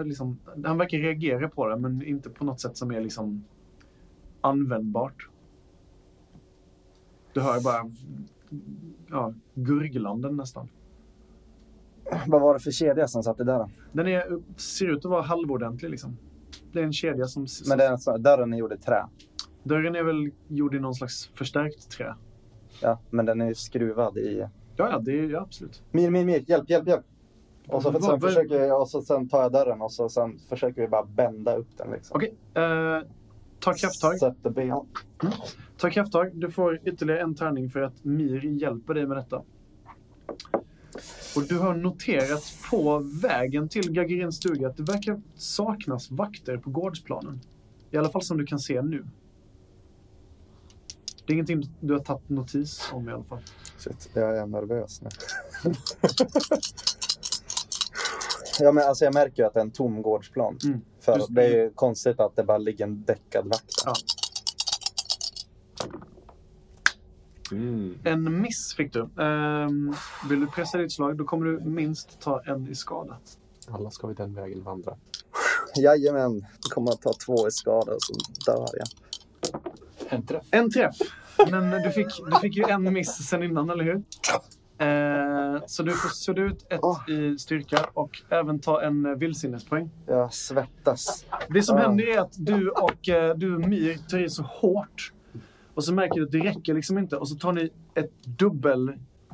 liksom, 0.10 0.40
han 0.66 0.78
verkar 0.78 0.98
reagera 0.98 1.50
på 1.50 1.68
det 1.68 1.78
men 1.78 2.04
inte 2.04 2.30
på 2.30 2.46
något 2.46 2.62
sätt 2.62 2.78
som 2.78 2.92
är 2.92 3.02
liksom 3.02 3.44
användbart. 4.42 5.28
Du 7.34 7.42
hör 7.42 7.64
bara 7.64 7.92
ja, 9.10 9.34
gurglanden 9.54 10.36
nästan. 10.36 10.70
Vad 12.28 12.42
var 12.42 12.54
det 12.54 12.60
för 12.60 12.72
kedja 12.72 13.08
som 13.08 13.24
satt 13.24 13.40
i 13.40 13.44
dörren? 13.44 13.70
Den 13.92 14.08
är, 14.08 14.40
ser 14.58 14.86
ut 14.88 15.06
att 15.06 15.12
vara 15.12 15.22
halvordentlig 15.22 15.90
liksom. 15.90 16.18
Det 16.72 16.80
är 16.80 16.84
en 16.84 16.94
kedja 16.94 17.26
som... 17.26 17.46
Men 17.70 17.78
det 17.78 17.84
är 17.86 17.92
en 17.92 17.98
sån, 17.98 18.22
dörren 18.24 18.54
är 18.54 18.58
gjord 18.58 18.74
i 18.74 18.78
trä. 18.78 19.06
Dörren 19.64 19.96
är 19.96 20.04
väl 20.04 20.32
gjord 20.48 20.76
i 20.76 20.80
någon 20.80 20.96
slags 20.96 21.28
förstärkt 21.34 21.90
trä. 21.92 22.16
Ja, 22.82 23.00
men 23.10 23.26
den 23.26 23.42
är 23.42 23.54
skruvad 23.54 24.18
i... 24.18 24.46
Ja, 24.76 24.90
ja, 24.92 25.00
det 25.00 25.12
är 25.20 25.30
ja, 25.30 25.42
absolut. 25.42 25.84
Mir, 25.92 26.10
mir, 26.10 26.26
mir, 26.26 26.44
hjälp, 26.50 26.70
hjälp, 26.70 26.88
hjälp! 26.88 27.06
Och 27.68 27.82
så, 27.84 28.02
sen, 28.02 28.20
försöker, 28.20 28.60
jag- 28.62 28.82
och 28.82 28.90
så 28.90 29.02
sen 29.02 29.30
tar 29.30 29.42
jag 29.42 29.52
dörren 29.52 29.82
och 29.82 29.92
så 29.92 30.10
sen 30.10 30.40
försöker 30.50 30.82
vi 30.82 30.88
bara 30.88 31.06
bända 31.06 31.56
upp 31.56 31.78
den. 31.78 31.92
Liksom. 31.92 32.16
Okej, 32.16 32.34
eh, 32.54 33.00
ta 33.60 33.74
krafttag. 33.74 34.20
Sätter 34.20 34.50
ben. 34.50 34.86
Ta 35.78 35.90
krafttag. 35.90 36.32
Du 36.34 36.52
får 36.52 36.80
ytterligare 36.88 37.22
en 37.22 37.36
tärning 37.36 37.70
för 37.70 37.82
att 37.82 38.04
Mir 38.04 38.46
hjälper 38.46 38.94
dig 38.94 39.08
med 39.08 39.18
detta. 39.18 39.44
Och 41.36 41.44
du 41.48 41.58
har 41.58 41.74
noterat 41.76 42.44
på 42.70 43.00
vägen 43.22 43.70
till 43.70 43.92
Gagarins 43.92 44.36
stuga 44.36 44.68
att 44.68 44.78
det 44.78 44.84
verkar 44.84 45.22
saknas 45.36 46.12
vakter 46.12 46.58
på 46.58 46.70
gårdsplanen. 46.70 47.42
I 47.92 47.98
alla 47.98 48.10
fall 48.10 48.24
som 48.24 48.38
du 48.38 48.46
kan 48.46 48.60
se 48.60 48.82
nu. 48.82 49.06
Det 51.26 51.32
är 51.32 51.34
ingenting 51.34 51.64
du 51.80 51.94
har 51.94 52.00
tagit 52.00 52.30
notis 52.30 52.90
om 52.94 53.10
i 53.10 53.12
alla 53.12 53.24
fall. 53.24 53.40
Shit, 53.78 54.10
jag 54.14 54.38
är 54.38 54.46
nervös 54.46 55.02
nu. 55.02 55.10
ja, 58.60 58.72
men 58.72 58.88
alltså 58.88 59.06
jag 59.06 59.14
märker 59.14 59.44
ju 59.44 59.48
att 59.48 59.54
det 59.54 59.60
är 59.60 59.64
en 59.64 59.72
tom 59.72 60.02
gårdsplan. 60.02 60.58
Mm. 60.64 60.82
För 61.00 61.18
Du- 61.18 61.26
det 61.30 61.44
är 61.46 61.50
ju 61.64 61.72
konstigt 61.76 62.20
att 62.20 62.36
det 62.36 62.44
bara 62.44 62.58
ligger 62.58 62.86
en 62.86 63.04
däckad 63.04 63.46
vakt 63.48 63.86
där. 63.86 63.92
Ja. 63.92 63.94
Mm. 67.52 67.98
En 68.04 68.42
miss 68.42 68.74
fick 68.78 68.94
du. 68.94 69.00
Ehm, 69.24 69.94
vill 70.30 70.40
du 70.40 70.48
pressa 70.48 70.78
ditt 70.78 70.92
slag, 70.92 71.18
då 71.18 71.24
kommer 71.24 71.46
du 71.46 71.60
minst 71.60 72.20
ta 72.22 72.42
en 72.46 72.68
i 72.68 72.76
skada. 72.76 73.18
Alla 73.72 73.92
ska 73.92 74.08
vi 74.08 74.14
den 74.14 74.34
vägen 74.34 74.64
vandra. 74.64 74.96
Jajamän, 75.78 76.46
jag 76.64 76.72
kommer 76.72 76.92
att 76.92 77.02
ta 77.02 77.14
två 77.26 77.48
i 77.48 77.52
skada 77.52 77.92
och 77.92 78.02
så 78.02 78.14
dör 78.52 78.68
jag. 78.74 78.88
En 80.10 80.26
träff. 80.26 80.46
En 80.52 80.72
träff. 80.72 80.96
Men 81.52 81.70
du 81.84 81.92
fick, 81.92 82.08
du 82.32 82.40
fick 82.42 82.56
ju 82.58 82.64
en 82.64 82.94
miss 82.94 83.28
sen 83.30 83.44
innan, 83.44 83.70
eller 83.70 83.84
hur? 83.84 84.04
Eh, 84.82 85.62
så 85.68 85.84
du 85.84 85.92
får 85.92 86.10
sudda 86.10 86.42
ut 86.42 86.66
ett 86.70 86.80
Åh. 86.84 87.10
i 87.10 87.38
styrka 87.38 87.86
och 87.94 88.22
även 88.30 88.60
ta 88.60 88.82
en 88.82 89.20
vildsinnespoäng. 89.20 89.90
Jag 90.06 90.34
svettas. 90.34 91.26
Det 91.50 91.64
som 91.64 91.78
Ah. 91.78 91.80
händer 91.80 92.08
är 92.08 92.20
att 92.20 92.34
du 92.38 92.70
och 92.70 93.10
eh, 93.10 93.36
du 93.36 93.56
och 93.56 93.62
Mir 93.70 93.98
tar 94.10 94.18
i 94.20 94.30
så 94.30 94.44
hårt. 94.44 95.14
Och 95.80 95.86
så 95.86 95.94
märker 95.94 96.16
du 96.16 96.26
att 96.26 96.32
det 96.32 96.40
räcker 96.40 96.74
liksom 96.74 96.98
inte. 96.98 97.18
Och 97.18 97.28
så 97.28 97.36
tar 97.36 97.54
ni 97.54 97.70
ett 97.96 98.24
dubbel... 98.24 98.86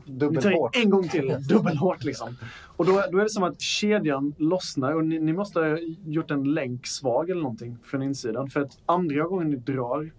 Ni 0.06 0.20
tar 0.20 0.28
Dubbelhårt. 0.28 0.76
i 0.76 0.82
en 0.82 0.90
gång 0.90 1.10
till. 1.10 1.36
Dubbelhårt 1.50 2.04
liksom. 2.04 2.36
Och 2.78 2.86
då, 2.86 2.92
då 3.12 3.18
är 3.18 3.24
det 3.24 3.30
som 3.30 3.44
att 3.44 3.62
kedjan 3.62 4.34
lossnar 4.38 4.94
och 4.94 5.06
ni, 5.06 5.20
ni 5.20 5.34
måste 5.34 5.60
ha 5.60 5.78
gjort 6.06 6.32
en 6.32 6.54
länk 6.54 6.88
svag 6.88 7.30
eller 7.30 7.42
någonting 7.42 7.78
från 7.84 8.04
insidan. 8.04 8.50
För 8.50 8.62
att 8.62 8.78
andra 8.86 9.24
gången 9.24 9.50
ni 9.50 9.56
drar, 9.56 10.12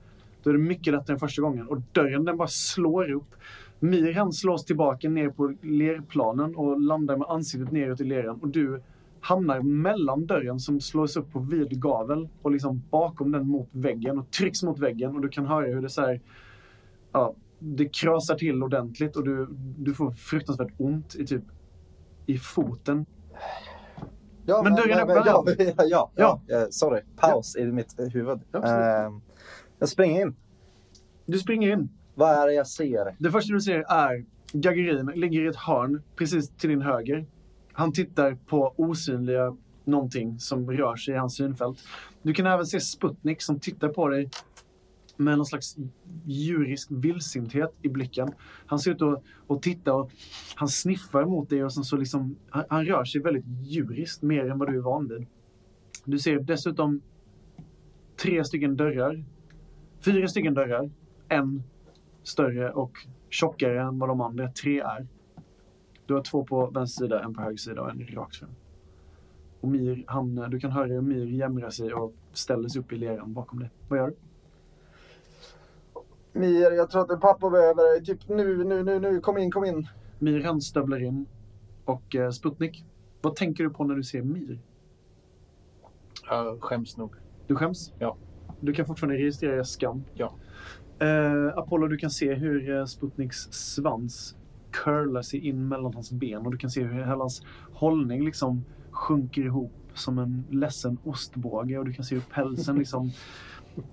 då 0.43 0.51
är 0.51 0.55
det 0.55 0.61
mycket 0.61 0.93
lättare 0.93 1.15
än 1.15 1.21
första 1.21 1.43
gången. 1.43 1.69
Och 1.69 1.81
dörren 1.93 2.25
den 2.25 2.37
bara 2.37 2.49
slår 2.49 3.12
upp. 3.12 3.35
Mir 3.81 4.15
han 4.15 4.33
slås 4.33 4.65
tillbaka 4.65 5.09
ner 5.09 5.29
på 5.29 5.55
lerplanen 5.62 6.57
och 6.57 6.81
landar 6.81 7.17
med 7.17 7.29
ansiktet 7.29 7.73
neråt 7.73 8.01
i 8.01 8.05
leran. 8.05 8.39
Och 8.43 8.49
du 8.49 8.83
hamnar 9.20 9.61
mellan 9.61 10.26
dörren 10.26 10.61
som 10.61 10.81
slås 10.81 11.16
upp 11.16 11.33
på 11.33 11.38
vid 11.38 11.83
gavel 11.83 12.29
och 12.42 12.50
liksom 12.50 12.83
bakom 12.90 13.33
den 13.33 13.48
mot 13.48 13.68
väggen 13.72 14.18
och 14.18 14.31
trycks 14.31 14.62
mot 14.62 14.79
väggen. 14.79 15.14
Och 15.14 15.20
du 15.22 15.29
kan 15.29 15.46
höra 15.46 15.66
hur 15.66 15.83
det 15.83 15.88
så 15.88 16.00
här, 16.00 16.20
ja, 17.12 17.35
det 17.59 17.88
krasar 17.88 18.35
till 18.35 18.62
ordentligt 18.62 19.16
och 19.16 19.24
du, 19.24 19.46
du 19.79 19.94
får 19.94 20.11
fruktansvärt 20.11 20.72
ont 20.79 21.14
i 21.14 21.26
typ 21.26 21.42
i 22.26 22.38
foten. 22.38 23.07
Ja, 24.46 24.62
Men 24.62 24.74
dörren 24.74 24.98
öppnar 24.98 25.22
ja, 25.26 25.44
ja, 25.59 25.74
ja, 25.88 26.11
Ja. 26.16 26.40
eh, 26.57 26.66
Sorry, 26.70 27.00
paus 27.16 27.57
i 27.57 27.64
mitt 27.64 27.94
huvud. 28.12 28.40
Eh, 28.52 28.62
jag 29.79 29.88
springer 29.88 30.20
in. 30.22 30.37
Du 31.26 31.38
springer 31.38 31.72
in. 31.72 31.88
Vad 32.14 32.31
är 32.31 32.46
det 32.46 32.52
jag 32.55 32.66
ser? 32.66 33.16
Det 33.18 33.31
första 33.31 33.52
du 33.52 33.61
ser 33.61 33.85
är 33.88 34.24
Gagarin 34.52 35.07
ligger 35.14 35.44
i 35.44 35.46
ett 35.46 35.57
hörn 35.57 36.02
precis 36.16 36.48
till 36.48 36.70
din 36.70 36.83
höger. 36.83 37.26
Han 37.77 37.93
tittar 37.93 38.35
på 38.47 38.75
osynliga 38.77 39.57
någonting 39.85 40.39
som 40.39 40.71
rör 40.71 40.97
sig 40.97 41.15
i 41.15 41.17
hans 41.17 41.37
synfält. 41.37 41.79
Du 42.23 42.35
kan 42.35 42.47
även 42.47 42.67
se 42.67 42.81
Sputnik 42.81 43.43
som 43.43 43.61
tittar 43.61 43.89
på 43.89 44.09
dig 44.09 44.31
med 45.17 45.37
någon 45.37 45.47
slags 45.47 45.77
djurisk 46.25 46.89
vildsinthet 46.91 47.75
i 47.83 47.89
blicken. 47.89 48.29
Han 48.67 48.79
ser 48.79 48.91
ut 48.91 49.03
att, 49.03 49.23
och 49.47 49.62
titta 49.62 49.95
och 49.95 50.11
han 50.55 50.69
sniffar 50.69 51.25
mot 51.25 51.51
dig 51.51 51.65
och 51.65 51.73
sen 51.73 51.85
så 51.85 51.97
liksom, 51.97 52.37
han, 52.51 52.65
han 52.69 52.85
rör 52.85 53.05
sig 53.05 53.21
väldigt 53.21 53.45
djuriskt, 53.62 54.23
mer 54.23 54.51
än 54.51 54.59
vad 54.59 54.69
du 54.69 54.77
är 54.77 54.83
van 54.83 55.09
vid. 55.09 55.27
Du 56.05 56.19
ser 56.19 56.41
dessutom 56.41 57.01
tre 58.23 58.45
stycken 58.45 58.77
dörrar. 58.77 59.25
Fyra 60.05 60.29
stycken 60.29 60.55
dörrar. 60.55 60.91
En 61.29 61.62
större 62.23 62.73
och 62.73 62.93
tjockare 63.31 63.83
än 63.83 63.99
vad 63.99 64.09
de 64.09 64.21
andra 64.21 64.49
tre 64.53 64.81
är. 64.81 65.07
Du 66.07 66.14
har 66.14 66.23
två 66.23 66.45
på 66.45 66.66
vänster 66.66 67.05
sida, 67.05 67.23
en 67.23 67.35
på 67.35 67.42
höger 67.42 67.57
sida 67.57 67.83
och 67.83 67.90
en 67.90 68.07
rakt 68.07 68.37
fram. 68.37 68.51
Och 69.61 69.69
Mir, 69.69 70.05
han, 70.07 70.35
du 70.51 70.61
kan 70.61 70.71
höra 70.71 70.87
hur 70.87 71.01
Mir 71.01 71.27
jämrar 71.27 71.71
sig 71.71 71.95
och 71.95 72.14
ställer 72.33 72.69
sig 72.69 72.81
upp 72.81 72.92
i 72.92 72.97
leran 72.97 73.33
bakom 73.33 73.59
dig. 73.59 73.71
Vad 73.88 73.99
gör 73.99 74.07
du? 74.07 74.16
Mir, 76.40 76.71
jag 76.71 76.90
tror 76.90 77.03
att 77.03 77.11
en 77.11 77.21
pappa 77.21 77.51
behöver 77.51 77.92
dig. 77.92 78.05
Typ 78.05 78.29
nu, 78.29 78.64
nu, 78.64 78.83
nu, 78.83 79.01
nu. 79.01 79.21
Kom 79.21 79.38
in, 79.38 79.51
kom 79.51 79.64
in. 79.64 79.88
Mir 80.19 80.45
han 80.45 80.61
stövlar 80.61 81.03
in. 81.03 81.27
Och 81.85 82.16
eh, 82.16 82.31
Sputnik, 82.31 82.85
vad 83.21 83.37
tänker 83.37 83.64
du 83.64 83.71
på 83.71 83.85
när 83.85 83.95
du 83.95 84.03
ser 84.03 84.23
Mir? 84.23 84.59
Jag 86.29 86.62
skäms 86.62 86.97
nog. 86.97 87.14
Du 87.47 87.57
skäms? 87.57 87.92
Ja. 87.99 88.16
Du 88.61 88.73
kan 88.73 88.87
fortfarande 88.87 89.16
registrera 89.19 89.64
skam? 89.64 90.05
Ja. 90.14 90.35
Eh, 90.99 91.59
Apollo, 91.59 91.88
du 91.88 91.97
kan 91.97 92.11
se 92.11 92.35
hur 92.35 92.77
eh, 92.77 92.85
Sputniks 92.85 93.37
svans 93.53 94.37
curlar 94.85 95.23
sig 95.23 95.41
in 95.41 95.69
mellan 95.69 95.95
hans 95.95 96.12
ben 96.12 96.47
och 96.47 96.53
du 96.53 96.59
kan 96.59 96.71
se 96.71 96.83
hur 96.83 96.93
hela 96.93 97.17
hans 97.17 97.43
hållning 97.73 98.25
liksom 98.25 98.65
sjunker 98.91 99.43
ihop 99.43 99.73
som 99.95 100.19
en 100.19 100.45
ledsen 100.51 100.99
ostbåge 101.05 101.79
och 101.79 101.85
du 101.85 101.93
kan 101.93 102.05
se 102.05 102.15
hur 102.15 102.23
pälsen 102.23 102.77
liksom... 102.77 103.11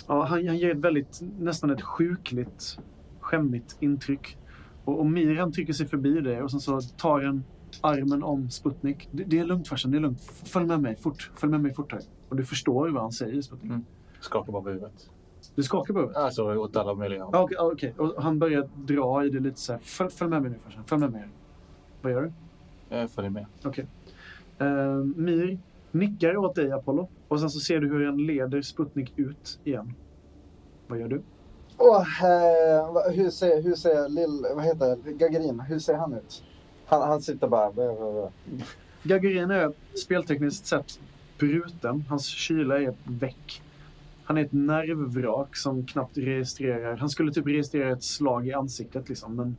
Ja, 0.07 0.25
han, 0.25 0.47
han 0.47 0.57
ger 0.57 0.71
ett 0.71 0.77
väldigt, 0.77 1.21
nästan 1.39 1.69
ett 1.69 1.81
sjukligt, 1.81 2.79
skämmigt 3.19 3.77
intryck. 3.79 4.37
Och, 4.85 4.99
och 4.99 5.05
Miran 5.05 5.51
trycker 5.51 5.73
sig 5.73 5.87
förbi 5.87 6.19
dig 6.19 6.41
och 6.41 6.51
sen 6.51 6.59
så 6.59 6.81
tar 6.81 7.21
en 7.21 7.43
armen 7.81 8.23
om 8.23 8.49
Sputnik. 8.49 9.09
Det, 9.11 9.23
det 9.23 9.39
är 9.39 9.45
lugnt 9.45 9.67
farsan, 9.67 9.91
det 9.91 9.97
är 9.97 9.99
lugnt. 9.99 10.21
Följ 10.43 10.65
med 10.65 10.81
mig 10.81 10.95
fort. 10.95 11.31
Följ 11.35 11.51
med 11.51 11.61
mig 11.61 11.73
fortare. 11.73 12.01
Och 12.29 12.35
du 12.35 12.45
förstår 12.45 12.89
vad 12.89 13.01
han 13.01 13.11
säger 13.11 13.41
Sputnik. 13.41 13.71
Mm. 13.71 13.85
Skakar 14.19 14.51
bara 14.51 14.61
på 14.61 14.69
huvudet. 14.69 15.09
Du 15.55 15.63
skakar 15.63 15.93
på 15.93 15.99
huvudet? 15.99 16.17
Alltså 16.17 16.55
åt 16.55 16.75
alla 16.75 16.93
möjliga 16.93 17.23
håll. 17.23 17.35
Okej, 17.35 17.55
ja, 17.59 17.71
okej. 17.73 17.93
och 17.97 18.23
han 18.23 18.39
börjar 18.39 18.69
dra 18.75 19.25
i 19.25 19.29
det 19.29 19.39
lite 19.39 19.59
så 19.59 19.73
här. 19.73 19.79
Följ, 19.79 20.11
följ 20.11 20.29
med 20.29 20.41
mig 20.41 20.51
nu 20.51 20.57
farsan, 20.65 20.83
följ 20.85 20.99
med 21.01 21.11
mig. 21.11 21.27
Vad 22.01 22.11
gör 22.11 22.21
du? 22.21 22.31
Jag 22.95 23.09
följer 23.09 23.31
med. 23.31 23.45
Okej. 23.63 23.85
Eh, 24.59 24.95
Mir 25.15 25.59
nickar 25.91 26.37
åt 26.37 26.55
dig 26.55 26.71
Apollo 26.71 27.09
och 27.27 27.39
sen 27.39 27.49
så 27.49 27.59
ser 27.59 27.79
du 27.79 27.87
hur 27.87 28.05
han 28.05 28.17
leder 28.25 28.61
Sputnik 28.61 29.13
ut 29.15 29.59
igen. 29.63 29.93
Vad 30.87 30.99
gör 30.99 31.07
du? 31.07 31.21
Åh, 31.77 32.23
eh, 32.23 33.11
hur 33.15 33.29
ser, 33.29 33.61
hur 33.63 33.75
ser 33.75 34.09
lill, 34.09 34.45
vad 34.55 34.63
heter 34.63 34.97
det, 35.03 35.11
Gagarin, 35.13 35.59
hur 35.59 35.79
ser 35.79 35.93
han 35.95 36.13
ut? 36.13 36.43
Han, 36.85 37.01
han 37.01 37.21
sitter 37.21 37.47
bara... 37.47 37.71
Gagarin 39.03 39.51
är 39.51 39.73
speltekniskt 39.97 40.65
sett 40.65 40.99
bruten. 41.39 42.03
Hans 42.09 42.25
kyla 42.25 42.81
är 42.81 42.93
väck. 43.03 43.62
Han 44.23 44.37
är 44.37 44.45
ett 44.45 44.51
nervvrak 44.51 45.55
som 45.55 45.85
knappt 45.85 46.17
registrerar. 46.17 46.97
Han 46.97 47.09
skulle 47.09 47.31
typ 47.31 47.47
registrera 47.47 47.91
ett 47.91 48.03
slag 48.03 48.47
i 48.47 48.53
ansiktet 48.53 49.09
liksom, 49.09 49.35
men 49.35 49.57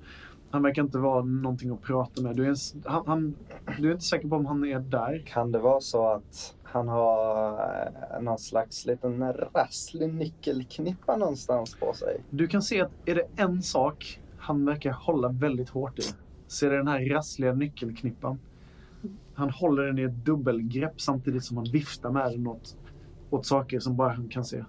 han 0.51 0.63
verkar 0.63 0.83
inte 0.83 0.99
vara 0.99 1.25
någonting 1.25 1.71
att 1.71 1.83
prata 1.83 2.23
med. 2.23 2.37
Du 2.37 2.47
är, 2.47 2.57
han, 2.85 3.07
han, 3.07 3.35
du 3.79 3.89
är 3.89 3.93
inte 3.93 4.05
säker 4.05 4.29
på 4.29 4.37
om 4.37 4.47
han 4.47 4.65
är 4.65 4.79
där. 4.79 5.23
Kan 5.27 5.53
det 5.53 5.59
vara 5.59 5.81
så 5.81 6.09
att 6.09 6.55
han 6.63 6.89
har 6.89 7.53
eh, 7.53 8.23
någon 8.23 8.39
slags 8.39 8.87
liten 8.87 9.33
rasslig 9.33 10.15
nyckelknippa 10.15 11.17
någonstans 11.17 11.75
på 11.75 11.93
sig? 11.93 12.21
Du 12.31 12.47
kan 12.47 12.63
se 12.63 12.81
att 12.81 12.93
är 13.05 13.15
det 13.15 13.27
en 13.37 13.63
sak 13.63 14.21
han 14.39 14.65
verkar 14.65 14.93
hålla 14.93 15.29
väldigt 15.29 15.69
hårt 15.69 15.99
i 15.99 16.03
så 16.47 16.67
är 16.67 16.71
det 16.71 16.77
den 16.77 16.89
här 16.89 17.09
rassliga 17.09 17.53
nyckelknippan. 17.53 18.39
Han 19.35 19.51
håller 19.51 19.83
den 19.83 19.99
i 19.99 20.03
ett 20.03 20.25
dubbelgrepp 20.25 21.01
samtidigt 21.01 21.45
som 21.45 21.57
han 21.57 21.67
viftar 21.67 22.11
med 22.11 22.33
den 22.33 22.47
åt, 22.47 22.77
åt 23.35 23.47
saker 23.47 23.81
som 23.81 23.97
bara 23.97 24.13
han 24.13 24.29
kan 24.29 24.45
se. 24.45 24.65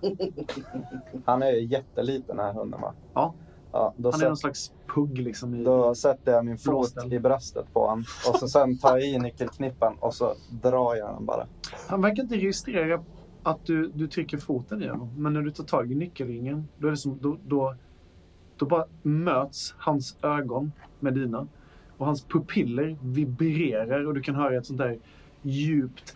Han 1.26 1.44
är 1.44 1.52
ju 1.52 1.66
jätteliten 1.66 2.38
den 2.38 2.46
här 2.46 2.54
hunden 2.54 2.82
va? 2.82 2.94
Ja. 3.14 3.34
ja 3.72 3.94
Han 3.98 4.22
är 4.22 4.28
någon 4.28 4.38
slags 4.38 4.72
pugg 4.96 5.18
liksom. 5.18 5.56
I, 5.56 5.64
då 5.64 5.96
sätter 5.96 6.32
jag 6.32 6.46
min 6.46 6.58
fot 6.58 6.66
Blåställ. 6.66 7.14
i 7.14 7.20
bröstet 7.20 7.74
på 7.74 7.80
honom 7.80 8.06
och 8.30 8.36
så 8.40 8.48
sen 8.48 8.78
tar 8.78 8.98
jag 8.98 9.08
i 9.08 9.20
nyckelknippan 9.20 9.96
och 10.00 10.14
så 10.14 10.34
drar 10.62 10.96
jag 10.96 11.16
den 11.16 11.26
bara. 11.26 11.48
Han 11.88 12.02
verkar 12.02 12.24
inte 12.24 12.36
registrera 12.36 13.04
att 13.44 13.66
du, 13.66 13.88
du 13.88 14.08
trycker 14.08 14.38
foten 14.38 14.84
i 14.84 14.88
honom. 14.88 15.10
Men 15.18 15.34
när 15.34 15.42
du 15.42 15.52
tar 15.52 15.64
tag 15.64 15.92
i 15.92 15.96
nyckelringen, 15.96 16.68
då, 16.78 16.88
är 16.88 16.92
det 16.92 16.98
som, 16.98 17.18
då, 17.22 17.38
då, 17.44 17.76
då 18.58 18.66
bara 18.66 18.86
möts 19.02 19.76
hans 19.78 20.18
ögon 20.22 20.72
med 21.00 21.14
dina. 21.14 21.48
Och 21.98 22.06
hans 22.06 22.26
pupiller 22.26 22.98
vibrerar 23.02 24.08
och 24.08 24.14
du 24.14 24.22
kan 24.22 24.36
höra 24.36 24.58
ett 24.58 24.66
sånt 24.66 24.80
där 24.80 25.00
djupt... 25.46 26.16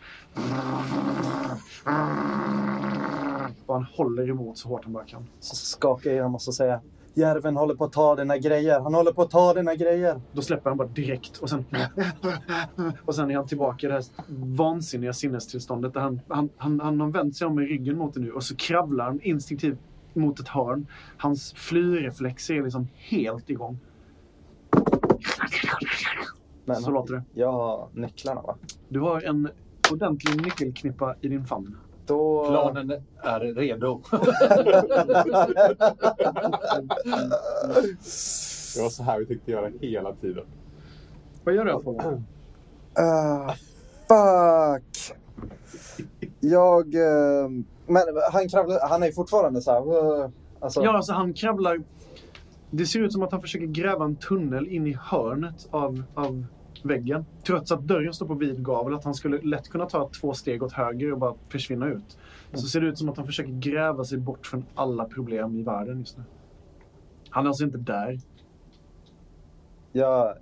Och 3.65 3.73
han 3.73 3.83
håller 3.83 4.29
emot 4.29 4.57
så 4.57 4.67
hårt 4.67 4.83
han 4.83 4.93
bara 4.93 5.05
kan. 5.05 5.27
Så 5.39 5.55
skakar 5.55 6.11
jag 6.11 6.35
i 6.35 6.39
säger 6.39 6.71
jag 6.71 6.81
Järven 7.13 7.57
håller 7.57 7.75
på 7.75 7.83
att 7.83 7.91
ta 7.91 8.15
dina 8.15 8.37
grejer. 8.37 8.79
Han 8.79 8.93
håller 8.93 9.11
på 9.11 9.21
att 9.21 9.29
ta 9.29 9.53
dina 9.53 9.75
grejer. 9.75 10.21
Då 10.31 10.41
släpper 10.41 10.69
han 10.69 10.77
bara 10.77 10.87
direkt 10.87 11.37
och 11.37 11.49
sen... 11.49 11.65
Och 13.05 13.15
sen 13.15 13.31
är 13.31 13.35
han 13.35 13.47
tillbaka 13.47 13.87
i 13.87 13.89
det 13.89 13.93
här 13.93 14.03
vansinniga 14.55 15.13
sinnestillståndet 15.13 15.93
där 15.93 16.01
han, 16.01 16.21
han, 16.27 16.49
han, 16.57 16.79
han 16.79 17.01
har 17.01 17.07
vänt 17.07 17.35
sig 17.35 17.47
om 17.47 17.55
med 17.55 17.67
ryggen 17.67 17.97
mot 17.97 18.13
dig 18.13 18.23
nu 18.23 18.31
och 18.31 18.43
så 18.43 18.55
kravlar 18.55 19.05
han 19.05 19.21
instinktivt 19.21 19.79
mot 20.13 20.39
ett 20.39 20.47
hörn. 20.47 20.87
Hans 21.17 21.53
flyreflexer 21.53 22.53
är 22.55 22.63
liksom 22.63 22.87
helt 22.95 23.49
igång. 23.49 23.79
Men 26.65 26.75
Så 26.75 26.91
låter 26.91 27.13
det. 27.13 27.23
jag 27.33 27.51
har 27.51 27.87
nycklarna 27.93 28.41
va? 28.41 28.55
Du 28.89 28.99
har 28.99 29.21
en 29.21 29.49
ordentlig 29.91 30.41
nyckelknippa 30.41 31.15
i 31.21 31.27
din 31.27 31.45
famn. 31.45 31.77
Då... 32.05 32.45
Planen 32.47 32.91
är 33.23 33.39
redo. 33.39 34.01
Det 38.75 38.81
var 38.81 38.89
så 38.89 39.03
här 39.03 39.19
vi 39.19 39.25
tyckte 39.25 39.51
göra 39.51 39.71
hela 39.81 40.13
tiden. 40.13 40.45
Vad 41.43 41.55
gör 41.55 41.65
du 41.65 41.71
Apollo? 41.71 42.23
Ah, 42.93 43.53
fuck. 44.07 45.17
Jag... 46.39 46.95
eh, 46.95 47.49
men 47.87 48.03
han 48.31 48.49
kravlar... 48.49 48.87
Han 48.89 49.03
är 49.03 49.11
fortfarande 49.11 49.61
så 49.61 49.71
här... 49.71 50.21
uh, 50.23 50.29
alltså, 50.59 50.83
Ja, 50.83 50.95
alltså 50.95 51.13
han 51.13 51.33
kravlar... 51.33 51.81
Det 52.71 52.85
ser 52.85 52.99
ut 52.99 53.13
som 53.13 53.23
att 53.23 53.31
han 53.31 53.41
försöker 53.41 53.65
gräva 53.65 54.05
en 54.05 54.15
tunnel 54.15 54.67
in 54.67 54.87
i 54.87 54.97
hörnet 55.01 55.67
av, 55.71 56.03
av 56.15 56.45
väggen. 56.85 57.25
Trots 57.43 57.71
att 57.71 57.81
dörren 57.81 58.13
står 58.13 58.25
på 58.25 58.33
vid 58.33 58.65
gavel, 58.65 58.93
att 58.93 59.03
han 59.03 59.13
skulle 59.13 59.41
lätt 59.41 59.69
kunna 59.69 59.85
ta 59.85 60.09
två 60.21 60.33
steg 60.33 60.63
åt 60.63 60.73
höger 60.73 61.11
och 61.11 61.19
bara 61.19 61.35
försvinna 61.49 61.87
ut. 61.87 62.17
Så 62.53 62.67
ser 62.67 62.81
det 62.81 62.87
ut 62.87 62.97
som 62.97 63.09
att 63.09 63.17
han 63.17 63.25
försöker 63.25 63.51
gräva 63.51 64.03
sig 64.03 64.17
bort 64.17 64.47
från 64.47 64.65
alla 64.75 65.05
problem 65.05 65.59
i 65.59 65.63
världen 65.63 65.99
just 65.99 66.17
nu. 66.17 66.23
Han 67.29 67.45
är 67.45 67.47
alltså 67.47 67.63
inte 67.63 67.77
där. 67.77 68.19
Jag 69.91 70.37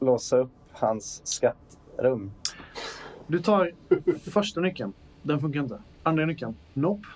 låser 0.00 0.38
upp 0.38 0.50
hans 0.72 1.20
skattrum. 1.24 2.32
Du 3.26 3.38
tar 3.38 3.72
första 4.30 4.60
nyckeln. 4.60 4.92
Den 5.22 5.40
funkar 5.40 5.60
inte. 5.60 5.82
Andra 6.02 6.26
nyckeln. 6.26 6.54
Nope. 6.74 7.08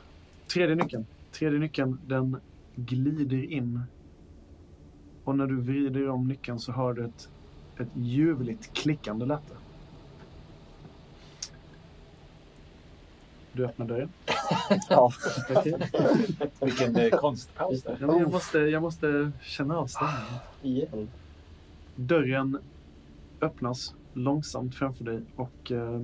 Tredje 0.46 0.74
nyckeln. 0.74 1.06
Tredje 1.32 1.58
nyckeln, 1.58 2.00
den 2.06 2.36
glider 2.76 3.52
in. 3.52 3.82
Och 5.28 5.36
när 5.36 5.46
du 5.46 5.60
vrider 5.60 6.08
om 6.08 6.28
nyckeln 6.28 6.58
så 6.58 6.72
hör 6.72 6.92
du 6.92 7.04
ett, 7.04 7.28
ett 7.78 7.88
ljuvligt 7.94 8.72
klickande 8.72 9.26
läte. 9.26 9.54
Du 13.52 13.64
öppnar 13.64 13.86
dörren. 13.86 14.08
Ja. 14.90 15.12
Vilken 16.60 16.96
eh, 16.96 17.10
konstpaus 17.10 17.82
där. 17.82 17.98
Ja, 18.00 18.06
men 18.06 18.18
jag, 18.18 18.30
måste, 18.32 18.58
jag 18.58 18.82
måste 18.82 19.32
känna 19.42 19.78
av 19.78 19.86
stämningen. 19.86 20.24
Igen. 20.62 21.08
Dörren 21.96 22.58
öppnas 23.40 23.94
långsamt 24.12 24.74
framför 24.74 25.04
dig 25.04 25.22
och 25.36 25.72
eh, 25.72 26.00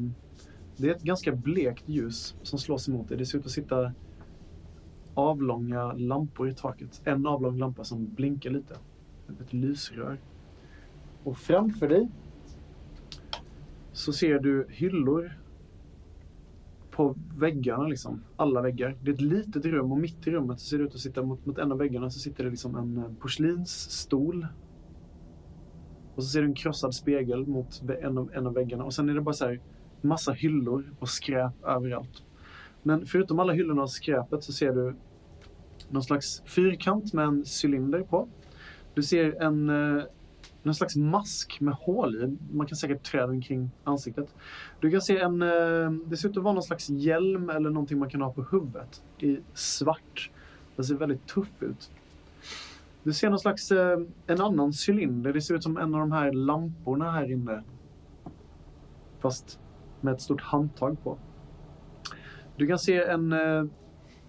det 0.76 0.88
är 0.88 0.94
ett 0.94 1.02
ganska 1.02 1.32
blekt 1.32 1.88
ljus 1.88 2.34
som 2.42 2.58
slås 2.58 2.88
emot 2.88 3.08
dig. 3.08 3.18
Det 3.18 3.26
ser 3.26 3.38
ut 3.38 3.46
att 3.46 3.52
sitta 3.52 3.92
avlånga 5.14 5.92
lampor 5.92 6.48
i 6.48 6.54
taket. 6.54 7.00
En 7.04 7.26
avlång 7.26 7.58
lampa 7.58 7.84
som 7.84 8.04
blinkar 8.14 8.50
lite. 8.50 8.74
Ett 9.40 9.52
lysrör. 9.52 10.20
Och 11.24 11.38
framför 11.38 11.88
dig 11.88 12.08
så 13.92 14.12
ser 14.12 14.38
du 14.38 14.66
hyllor 14.70 15.38
på 16.90 17.16
väggarna. 17.36 17.86
Liksom. 17.86 18.22
Alla 18.36 18.62
väggar. 18.62 18.96
Det 19.02 19.10
är 19.10 19.14
ett 19.14 19.20
litet 19.20 19.64
rum 19.64 19.92
och 19.92 19.98
mitt 19.98 20.26
i 20.26 20.30
rummet 20.30 20.60
så 20.60 20.66
ser 20.66 20.78
det 20.78 20.84
ut 20.84 20.94
att 20.94 21.00
sitta 21.00 21.22
mot, 21.22 21.46
mot 21.46 21.58
en 21.58 21.72
av 21.72 21.78
väggarna 21.78 22.10
så 22.10 22.18
sitter 22.18 22.44
det 22.44 22.50
liksom 22.50 22.76
en 22.76 22.98
eh, 22.98 23.12
porslinsstol 23.20 24.46
och 26.14 26.22
så 26.22 26.28
ser 26.28 26.40
du 26.40 26.46
en 26.46 26.54
krossad 26.54 26.94
spegel 26.94 27.46
mot 27.46 27.82
en 28.02 28.18
av, 28.18 28.30
en 28.34 28.46
av 28.46 28.54
väggarna. 28.54 28.84
Och 28.84 28.94
sen 28.94 29.08
är 29.08 29.14
det 29.14 29.20
bara 29.20 29.32
så 29.34 29.44
här 29.44 29.60
massa 30.00 30.32
hyllor 30.32 30.94
och 30.98 31.08
skräp 31.08 31.64
överallt. 31.64 32.22
Men 32.82 33.06
förutom 33.06 33.38
alla 33.38 33.52
hyllorna 33.52 33.82
och 33.82 33.90
skräpet 33.90 34.44
så 34.44 34.52
ser 34.52 34.72
du 34.72 34.96
någon 35.88 36.02
slags 36.02 36.42
fyrkant 36.46 37.12
med 37.12 37.24
en 37.24 37.44
cylinder 37.62 38.02
på. 38.02 38.28
Du 38.94 39.02
ser 39.02 39.42
en 39.42 39.68
eh, 39.70 40.04
någon 40.62 40.74
slags 40.74 40.96
mask 40.96 41.60
med 41.60 41.74
hål 41.74 42.14
i. 42.16 42.54
Man 42.56 42.66
kan 42.66 42.76
säkert 42.76 43.02
trä 43.02 43.26
den 43.26 43.40
kring 43.40 43.70
ansiktet. 43.84 44.34
Du 44.80 44.90
kan 44.90 45.00
se 45.00 45.18
en... 45.18 45.42
eh, 45.42 45.90
Det 46.06 46.16
ser 46.16 46.28
ut 46.28 46.36
att 46.36 46.42
vara 46.42 46.54
någon 46.54 46.62
slags 46.62 46.88
hjälm 46.88 47.50
eller 47.50 47.70
någonting 47.70 47.98
man 47.98 48.10
kan 48.10 48.20
ha 48.20 48.32
på 48.32 48.42
huvudet. 48.50 49.02
I 49.18 49.38
svart. 49.54 50.30
Den 50.76 50.84
ser 50.84 50.94
väldigt 50.94 51.26
tuff 51.26 51.62
ut. 51.62 51.90
Du 53.02 53.12
ser 53.12 53.30
någon 53.30 53.38
slags, 53.38 53.72
eh, 53.72 53.98
en 54.26 54.40
annan 54.40 54.72
cylinder. 54.88 55.32
Det 55.32 55.40
ser 55.40 55.54
ut 55.54 55.62
som 55.62 55.76
en 55.76 55.94
av 55.94 56.00
de 56.00 56.12
här 56.12 56.32
lamporna 56.32 57.10
här 57.10 57.30
inne. 57.32 57.62
Fast 59.20 59.58
med 60.00 60.14
ett 60.14 60.20
stort 60.20 60.40
handtag 60.42 60.96
på. 61.02 61.18
Du 62.56 62.66
kan 62.66 62.78
se 62.78 63.02
en, 63.02 63.32
eh, 63.32 63.64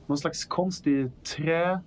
någon 0.05 0.17
slags 0.17 0.45
konstig 0.45 1.11
trä, 1.23 1.81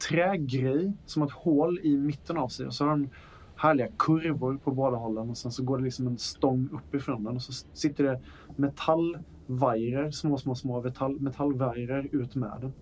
trägrej 0.00 0.92
som 1.06 1.22
har 1.22 1.28
ett 1.28 1.34
hål 1.34 1.80
i 1.82 1.96
mitten 1.96 2.36
av 2.36 2.48
sig. 2.48 2.66
Och 2.66 2.74
så 2.74 2.84
har 2.84 2.90
den 2.90 3.10
härliga 3.56 3.88
kurvor 3.98 4.56
på 4.56 4.70
båda 4.70 4.96
hållen. 4.96 5.30
Och 5.30 5.36
sen 5.36 5.52
så 5.52 5.64
går 5.64 5.78
det 5.78 5.84
liksom 5.84 6.06
en 6.06 6.18
stång 6.18 6.68
uppifrån 6.72 7.24
den. 7.24 7.36
Och 7.36 7.42
så 7.42 7.52
sitter 7.72 8.04
det 8.04 8.20
metallvajrar, 8.56 10.10
små, 10.10 10.38
små, 10.38 10.54
små 10.54 10.82
metall, 10.82 11.20
metallvajrar 11.20 12.08
ut 12.12 12.34
med 12.34 12.58
den. 12.60 12.72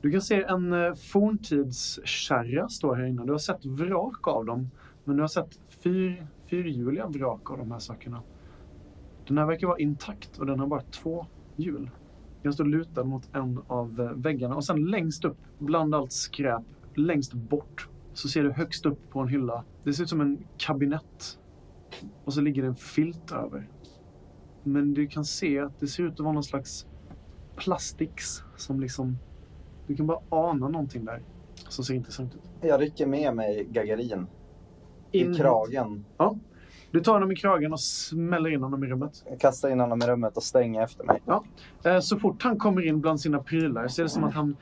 Du 0.00 0.10
kan 0.10 0.20
se 0.20 0.42
en 0.42 0.72
eh, 0.72 0.94
forntidskärra 0.94 2.68
stå 2.68 2.94
här 2.94 3.04
inne. 3.04 3.24
Du 3.24 3.32
har 3.32 3.38
sett 3.38 3.64
vrak 3.64 4.28
av 4.28 4.44
dem, 4.44 4.70
men 5.04 5.16
du 5.16 5.22
har 5.22 5.28
sett 5.28 5.60
fyr, 5.68 6.26
fyrhjuliga 6.46 7.06
vrak 7.06 7.50
av 7.50 7.58
de 7.58 7.70
här 7.70 7.78
sakerna. 7.78 8.22
Den 9.28 9.38
här 9.38 9.46
verkar 9.46 9.66
vara 9.66 9.78
intakt 9.78 10.38
och 10.38 10.46
den 10.46 10.60
har 10.60 10.66
bara 10.66 10.80
två 10.80 11.26
hjul. 11.56 11.90
Den 12.44 12.52
står 12.52 12.64
lutad 12.64 13.04
mot 13.04 13.34
en 13.34 13.60
av 13.66 14.00
eh, 14.00 14.10
väggarna 14.10 14.54
och 14.56 14.64
sen 14.64 14.84
längst 14.84 15.24
upp, 15.24 15.38
bland 15.58 15.94
allt 15.94 16.12
skräp, 16.12 16.62
längst 16.94 17.32
bort, 17.32 17.88
så 18.12 18.28
ser 18.28 18.42
du 18.42 18.52
högst 18.52 18.86
upp 18.86 19.10
på 19.10 19.20
en 19.20 19.28
hylla. 19.28 19.64
Det 19.84 19.92
ser 19.92 20.02
ut 20.02 20.08
som 20.08 20.20
en 20.20 20.38
kabinett. 20.56 21.38
Och 22.24 22.34
så 22.34 22.40
ligger 22.40 22.62
det 22.62 22.68
en 22.68 22.76
filt 22.76 23.32
över. 23.32 23.68
Men 24.62 24.94
du 24.94 25.06
kan 25.06 25.24
se 25.24 25.58
att 25.58 25.80
det 25.80 25.86
ser 25.86 26.02
ut 26.02 26.12
att 26.12 26.20
vara 26.20 26.32
någon 26.32 26.44
slags 26.44 26.86
plastix 27.56 28.42
som 28.56 28.80
liksom... 28.80 29.18
Du 29.86 29.96
kan 29.96 30.06
bara 30.06 30.20
ana 30.28 30.68
någonting 30.68 31.04
där 31.04 31.22
som 31.68 31.84
ser 31.84 31.94
intressant 31.94 32.34
ut. 32.34 32.40
Jag 32.60 32.80
rycker 32.80 33.06
med 33.06 33.36
mig 33.36 33.68
Gagarin 33.70 34.26
In- 35.12 35.32
i 35.32 35.36
kragen. 35.36 36.04
Du 36.94 37.00
tar 37.00 37.12
honom 37.12 37.32
i 37.32 37.36
kragen 37.36 37.72
och 37.72 37.80
smäller 37.80 38.50
in 38.50 38.62
honom 38.62 38.84
i 38.84 38.86
rummet. 38.86 39.24
Jag 39.30 39.40
kastar 39.40 39.70
in 39.70 39.80
honom 39.80 40.02
i 40.02 40.06
rummet 40.06 40.36
och 40.36 40.42
stänger 40.42 40.82
efter 40.84 41.04
mig. 41.04 41.22
Eh, 41.84 42.00
Så 42.00 42.18
fort 42.18 42.42
han 42.42 42.58
kommer 42.58 42.86
in 42.86 43.00
bland 43.00 43.20
sina 43.20 43.38
prylar 43.38 43.88
så 43.88 44.02
är 44.02 44.04
det 44.04 44.08
som 44.08 44.24
att 44.24 44.34
han, 44.34 44.56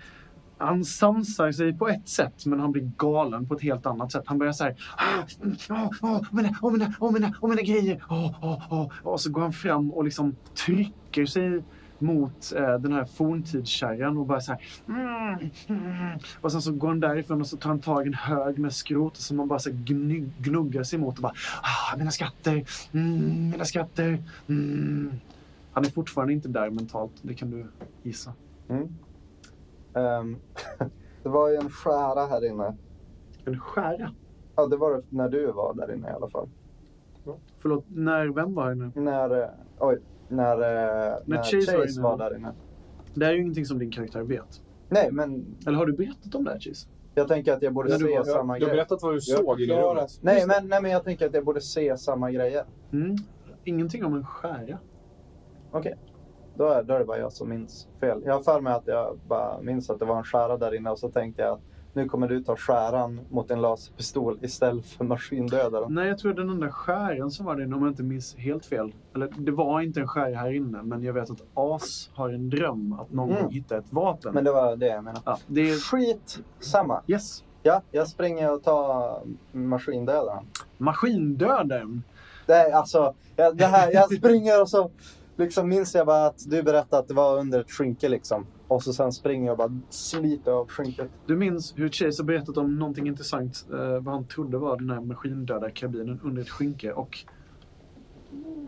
han 0.58 0.84
sansar 0.84 1.52
sig 1.52 1.78
på 1.78 1.88
ett 1.88 2.08
sätt 2.08 2.46
men 2.46 2.60
han 2.60 2.72
blir 2.72 2.90
galen 2.96 3.46
på 3.48 3.54
ett 3.54 3.62
helt 3.62 3.86
annat 3.86 4.12
sätt. 4.12 4.22
Han 4.26 4.38
börjar 4.38 4.52
så 4.52 4.64
här... 4.64 4.76
"Ah, 4.96 5.22
mm, 5.42 5.56
Åh, 5.70 5.90
åh, 6.02 6.20
mina, 6.30 6.48
åh, 6.62 6.72
mina, 6.72 6.94
åh, 7.00 7.12
mina, 7.12 7.34
åh, 7.40 7.50
mina 7.50 7.62
grejer! 7.62 8.04
Åh, 8.10 8.34
åh, 8.42 8.62
åh." 8.70 8.88
Och 9.02 9.20
så 9.20 9.30
går 9.30 9.40
han 9.42 9.52
fram 9.52 9.90
och 9.92 10.04
liksom 10.04 10.36
trycker 10.66 11.26
sig 11.26 11.64
mot 12.02 12.52
eh, 12.56 12.74
den 12.78 12.92
här 12.92 13.04
forntidskärran 13.04 14.18
och 14.18 14.26
bara 14.26 14.40
så 14.40 14.52
här... 14.52 14.60
"Mm, 14.88 15.50
mm." 15.68 16.18
Och 16.40 16.52
sen 16.52 16.62
så 16.62 16.72
går 16.72 16.88
han 16.88 17.00
därifrån 17.00 17.40
och 17.40 17.46
så 17.46 17.56
tar 17.56 17.68
han 17.68 17.80
tag 17.80 18.04
i 18.04 18.08
en 18.08 18.14
hög 18.14 18.58
med 18.58 18.72
skrot 18.72 19.16
som 19.16 19.36
man 19.36 19.48
bara 19.48 19.58
så 19.58 19.70
gnuggar 20.38 20.82
sig 20.82 20.98
mot 20.98 21.16
och 21.16 21.22
bara... 21.22 21.32
Ah, 21.62 21.96
mina 21.96 22.10
skatter! 22.10 22.64
Mm, 22.92 23.50
mina 23.50 23.64
skatter! 23.64 24.22
Mm. 24.48 25.10
Han 25.72 25.84
är 25.84 25.90
fortfarande 25.90 26.32
inte 26.32 26.48
där 26.48 26.70
mentalt, 26.70 27.12
det 27.22 27.34
kan 27.34 27.50
du 27.50 27.66
gissa. 28.02 28.32
Ehm, 29.94 30.36
det 31.22 31.28
var 31.28 31.48
ju 31.48 31.56
en 31.56 31.70
skära 31.70 32.26
här 32.26 32.46
inne. 32.46 32.76
En 33.44 33.60
skära? 33.60 34.14
Ja, 34.56 34.66
det 34.66 34.76
var 34.76 34.90
det 34.96 35.02
när 35.08 35.28
du 35.28 35.52
var 35.52 35.74
där 35.74 35.94
inne 35.94 36.08
i 36.08 36.12
alla 36.12 36.28
fall. 36.30 36.48
Förlåt, 37.58 37.84
när, 37.88 38.26
vem 38.26 38.54
var 38.54 38.64
här 38.68 38.74
nu? 38.74 38.92
När, 38.94 39.42
eh, 39.42 39.48
oj, 39.78 39.98
när, 40.32 40.52
eh, 40.56 41.18
när, 41.24 41.36
Chase 41.36 41.56
Chase, 41.56 41.76
var 41.76 41.84
inne. 41.92 42.02
var 42.02 42.18
där 42.18 42.36
inne. 42.36 42.52
Det 43.14 43.24
här 43.24 43.32
är 43.32 43.36
ju 43.36 43.42
ingenting 43.42 43.66
som 43.66 43.78
din 43.78 43.90
karaktär 43.90 44.22
vet. 44.22 44.62
Nej, 44.88 45.08
men 45.12 45.56
Eller 45.66 45.78
har 45.78 45.86
du 45.86 45.92
berättat 45.92 46.34
om 46.34 46.44
det 46.44 46.50
här, 46.50 46.58
Chase? 46.60 46.88
jag 47.14 47.28
tänker 47.28 47.52
att 47.52 47.62
jag 47.62 47.72
borde 47.72 47.98
se 47.98 48.04
var- 48.18 48.24
samma 48.24 48.58
Du 48.58 48.64
har 48.66 48.72
berättat 48.72 49.02
vad 49.02 49.12
du 49.12 49.14
Jag 49.14 49.38
såg 49.44 49.60
i 49.60 49.66
rummet. 49.66 50.10
Nej 50.20 50.46
men, 50.46 50.68
nej, 50.68 50.82
men 50.82 50.90
jag 50.90 51.04
tänker 51.04 51.26
att 51.26 51.34
jag 51.34 51.44
borde 51.44 51.60
se 51.60 51.96
samma 51.96 52.30
grejer. 52.30 52.64
Mm. 52.92 53.16
Ingenting 53.64 54.04
om 54.04 54.14
en 54.14 54.24
skära. 54.26 54.78
Okej. 55.70 55.94
Då, 56.54 56.68
är, 56.68 56.82
då 56.82 56.94
är 56.94 56.98
det 56.98 57.04
bara 57.04 57.18
jag 57.18 57.32
som 57.32 57.48
minns 57.48 57.88
fel. 58.00 58.22
Jag 58.24 58.34
har 58.34 58.40
för 58.42 58.60
mig 58.60 58.72
att 58.72 58.86
jag 58.86 59.18
bara 59.28 59.60
minns 59.60 59.90
att 59.90 59.98
det 59.98 60.04
var 60.04 60.16
en 60.16 60.24
skära 60.24 60.56
där 60.56 60.74
inne 60.74 60.90
och 60.90 60.98
så 60.98 61.08
tänkte 61.08 61.42
jag 61.42 61.52
att 61.52 61.60
nu 61.94 62.08
kommer 62.08 62.28
du 62.28 62.42
ta 62.44 62.56
skäran 62.56 63.20
mot 63.30 63.50
en 63.50 63.60
laserpistol 63.60 64.38
istället 64.42 64.86
för 64.86 65.04
maskindödaren. 65.04 65.94
Nej, 65.94 66.08
jag 66.08 66.18
tror 66.18 66.34
den 66.34 66.50
enda 66.50 66.70
skäran 66.70 67.30
som 67.30 67.46
var 67.46 67.62
inne, 67.62 67.76
om 67.76 67.82
jag 67.82 67.90
inte 67.90 68.02
minns 68.02 68.36
helt 68.36 68.66
fel. 68.66 68.92
Eller 69.14 69.28
det 69.38 69.52
var 69.52 69.80
inte 69.80 70.00
en 70.00 70.08
skära 70.08 70.36
här 70.36 70.52
inne, 70.52 70.82
men 70.82 71.02
jag 71.02 71.12
vet 71.12 71.30
att 71.30 71.42
As 71.54 72.10
har 72.14 72.28
en 72.30 72.50
dröm 72.50 72.92
att 73.00 73.12
någon 73.12 73.30
Mm. 73.30 73.42
gång 73.42 73.52
hitta 73.52 73.76
ett 73.78 73.92
vapen. 73.92 74.34
Men 74.34 74.44
det 74.44 74.52
var 74.52 74.76
det 74.76 74.86
jag 74.86 75.04
menade. 75.04 75.22
Ja, 75.24 75.38
det 75.46 75.60
är... 75.70 75.76
Skit 75.76 76.38
samma. 76.60 77.02
Yes. 77.06 77.44
Ja, 77.62 77.82
jag 77.90 78.08
springer 78.08 78.52
och 78.54 78.62
tar 78.62 79.20
maskindödaren. 79.52 80.44
Maskindödaren. 80.78 82.02
Det 82.46 82.52
är 82.54 82.72
alltså, 82.72 83.14
jag, 83.36 83.56
det 83.56 83.66
här, 83.66 83.92
jag 83.92 84.12
springer 84.12 84.60
och 84.62 84.68
så 84.68 84.90
liksom 85.36 85.68
minns 85.68 85.94
jag 85.94 86.06
bara 86.06 86.26
att 86.26 86.50
du 86.50 86.62
berättade 86.62 87.02
att 87.02 87.08
det 87.08 87.14
var 87.14 87.38
under 87.38 87.60
ett 87.60 87.70
skynke 87.70 88.08
liksom. 88.08 88.46
Och 88.68 88.82
så 88.82 88.92
sen 88.92 89.12
springer 89.12 89.46
jag 89.46 89.60
och 89.60 89.70
bara 89.70 89.80
sliter 89.88 90.52
av 90.52 90.68
skynket. 90.68 91.10
Du 91.26 91.36
minns 91.36 91.78
hur 91.78 91.88
Chase 91.88 92.22
har 92.22 92.26
berättat 92.26 92.56
om 92.56 92.78
någonting 92.78 93.06
intressant, 93.06 93.66
eh, 93.72 93.78
vad 93.78 94.14
han 94.14 94.26
trodde 94.26 94.58
var 94.58 94.76
den 94.76 94.90
här 94.90 95.00
maskindöda 95.00 95.70
kabinen 95.70 96.20
under 96.22 96.42
ett 96.42 96.50
skynke. 96.50 96.92
Och 96.92 97.18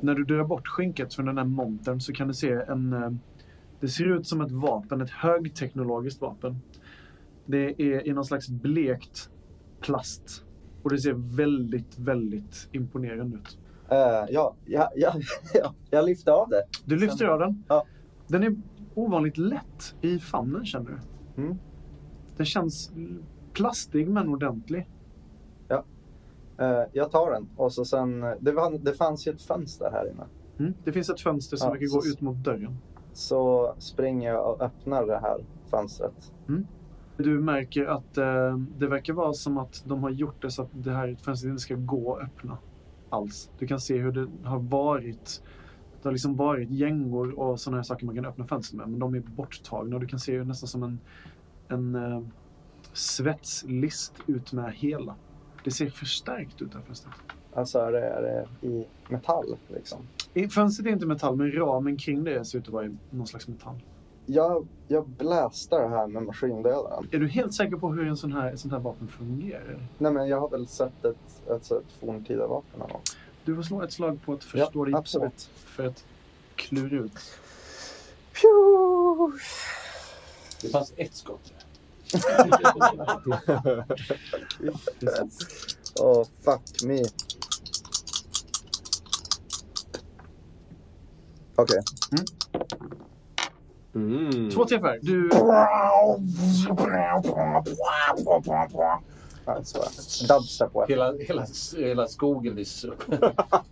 när 0.00 0.14
du 0.14 0.24
drar 0.24 0.44
bort 0.44 0.68
skynket 0.68 1.14
från 1.14 1.26
den 1.26 1.38
här 1.38 1.44
montern 1.44 2.00
så 2.00 2.12
kan 2.12 2.28
du 2.28 2.34
se 2.34 2.52
en... 2.52 2.92
Eh, 2.92 3.10
det 3.80 3.88
ser 3.88 4.16
ut 4.16 4.26
som 4.26 4.40
ett 4.40 4.52
vapen, 4.52 5.00
ett 5.00 5.10
högteknologiskt 5.10 6.20
vapen. 6.20 6.60
Det 7.46 7.82
är 7.82 8.08
i 8.08 8.12
någon 8.12 8.24
slags 8.24 8.48
blekt 8.48 9.30
plast. 9.80 10.44
Och 10.82 10.90
det 10.90 10.98
ser 10.98 11.36
väldigt, 11.36 11.98
väldigt 11.98 12.68
imponerande 12.72 13.36
ut. 13.36 13.58
Eh, 13.94 14.24
ja, 14.30 14.54
ja, 14.64 14.90
ja, 14.94 15.14
ja, 15.54 15.74
jag 15.90 16.04
lyfte 16.04 16.32
av 16.32 16.48
det. 16.48 16.62
Du 16.84 16.96
lyfter 16.96 17.26
av 17.26 17.38
den. 17.38 17.64
Ja. 17.68 17.84
Den 18.26 18.42
är 18.42 18.56
ovanligt 18.94 19.38
lätt 19.38 19.94
i 20.00 20.18
famnen 20.18 20.66
känner 20.66 20.90
du. 20.90 21.42
Mm. 21.42 21.58
Den 22.36 22.46
känns 22.46 22.92
plastig 23.52 24.08
men 24.08 24.28
ordentlig. 24.28 24.88
Eh, 26.58 26.82
jag 26.92 27.10
tar 27.10 27.30
den 27.30 27.48
och 27.56 27.72
så 27.72 27.84
sen, 27.84 28.20
det, 28.40 28.52
var, 28.52 28.78
det 28.78 28.94
fanns 28.94 29.26
ju 29.26 29.32
ett 29.32 29.42
fönster 29.42 29.90
här 29.92 30.10
inne. 30.10 30.24
Mm. 30.58 30.74
Det 30.84 30.92
finns 30.92 31.10
ett 31.10 31.20
fönster 31.20 31.56
som 31.56 31.66
Ja, 31.66 31.72
verkar 31.72 31.86
gå 31.86 32.06
ut 32.06 32.20
mot 32.20 32.36
dörren. 32.36 32.78
Så 33.12 33.74
springer 33.78 34.32
jag 34.32 34.50
och 34.50 34.62
öppnar 34.62 35.06
det 35.06 35.18
här 35.18 35.44
fönstret. 35.70 36.32
Du 37.16 37.40
märker 37.40 37.86
att 37.86 38.18
eh, 38.18 38.58
det 38.78 38.86
verkar 38.86 39.12
vara 39.12 39.32
som 39.32 39.58
att 39.58 39.82
de 39.86 40.02
har 40.02 40.10
gjort 40.10 40.42
det 40.42 40.50
så 40.50 40.62
att 40.62 40.68
det 40.72 40.90
här 40.90 41.16
fönstret 41.22 41.50
inte 41.50 41.62
ska 41.62 41.74
gå 41.74 42.16
att 42.16 42.22
öppna 42.22 42.58
alls. 43.14 43.50
Du 43.58 43.66
kan 43.66 43.80
se 43.80 43.98
hur 43.98 44.12
det 44.12 44.28
har 44.48 44.58
varit. 44.58 45.42
Det 46.02 46.08
har 46.08 46.12
liksom 46.12 46.36
varit 46.36 46.70
gängor 46.70 47.38
och 47.38 47.60
sådana 47.60 47.76
här 47.78 47.82
saker 47.82 48.06
man 48.06 48.14
kan 48.14 48.24
öppna 48.24 48.46
fönster 48.46 48.76
med. 48.76 48.88
Men 48.88 48.98
de 49.00 49.14
är 49.14 49.20
borttagna 49.20 49.96
och 49.96 50.00
du 50.00 50.06
kan 50.06 50.18
se 50.20 50.32
hur 50.32 50.44
nästan 50.44 50.68
som 50.68 50.82
en, 50.82 50.98
en 51.68 51.94
eh, 51.94 52.22
svetslist 52.92 54.12
ut 54.26 54.52
med 54.52 54.72
hela. 54.74 55.14
Det 55.64 55.70
ser 55.70 55.90
förstärkt 55.90 56.62
ut 56.62 56.72
det 56.72 56.78
här 56.78 56.84
fönstret. 56.84 57.14
Alltså 57.54 57.78
är 57.78 57.92
det, 57.92 58.00
är 58.06 58.22
det 58.22 58.66
i 58.68 58.86
metall 59.08 59.56
liksom. 59.74 59.98
I- 60.34 60.48
Fönstret 60.48 60.86
är 60.86 60.90
inte 60.90 61.06
metall 61.06 61.36
men 61.36 61.52
ramen 61.52 61.96
kring 61.96 62.24
det 62.24 62.44
ser 62.44 62.58
ut 62.58 62.66
att 62.66 62.72
vara 62.72 62.86
i 62.86 62.96
någon 63.10 63.26
slags 63.26 63.48
metall. 63.48 63.76
Jag, 64.26 64.66
jag 64.88 65.08
blästar 65.08 65.82
det 65.82 65.88
här 65.88 66.06
med 66.06 66.22
maskindödaren. 66.22 67.08
Är 67.12 67.18
du 67.18 67.28
helt 67.28 67.54
säker 67.54 67.76
på 67.76 67.92
hur 67.92 68.08
en 68.08 68.16
sån 68.16 68.32
här, 68.32 68.52
ett 68.52 68.60
sånt 68.60 68.72
här 68.72 68.80
vapen 68.80 69.08
fungerar? 69.08 69.88
Nej 69.98 70.12
men 70.12 70.28
jag 70.28 70.40
har 70.40 70.48
väl 70.48 70.66
sett 70.66 71.04
ett, 71.04 71.16
ett, 71.50 71.70
ett 71.70 71.92
forntida 72.00 72.46
vapen 72.46 72.78
någon. 72.80 73.00
Du 73.44 73.56
får 73.56 73.62
slå 73.62 73.82
ett 73.82 73.92
slag 73.92 74.18
på 74.24 74.32
att 74.32 74.44
förstå 74.44 74.84
dig 74.84 74.92
på 74.92 74.98
absolut. 74.98 75.50
för 75.54 75.86
att 75.86 76.04
klura 76.54 76.96
ut. 76.96 77.12
Det 80.62 80.68
fanns 80.68 80.92
ett 80.96 81.14
skott. 81.14 81.52
Oh, 86.00 86.24
fuck 86.44 86.82
me. 86.84 87.02
Okej. 91.56 91.82
Mm. 92.12 92.24
Två 94.50 94.64
träffar. 94.64 94.98
Du, 95.02 95.28
Alltså, 99.46 99.78
weapon. 100.60 100.84
Hela, 100.88 101.12
hela, 101.18 101.46
hela 101.76 102.06
skogen 102.06 102.54
lyser 102.54 102.88
upp. 102.88 103.02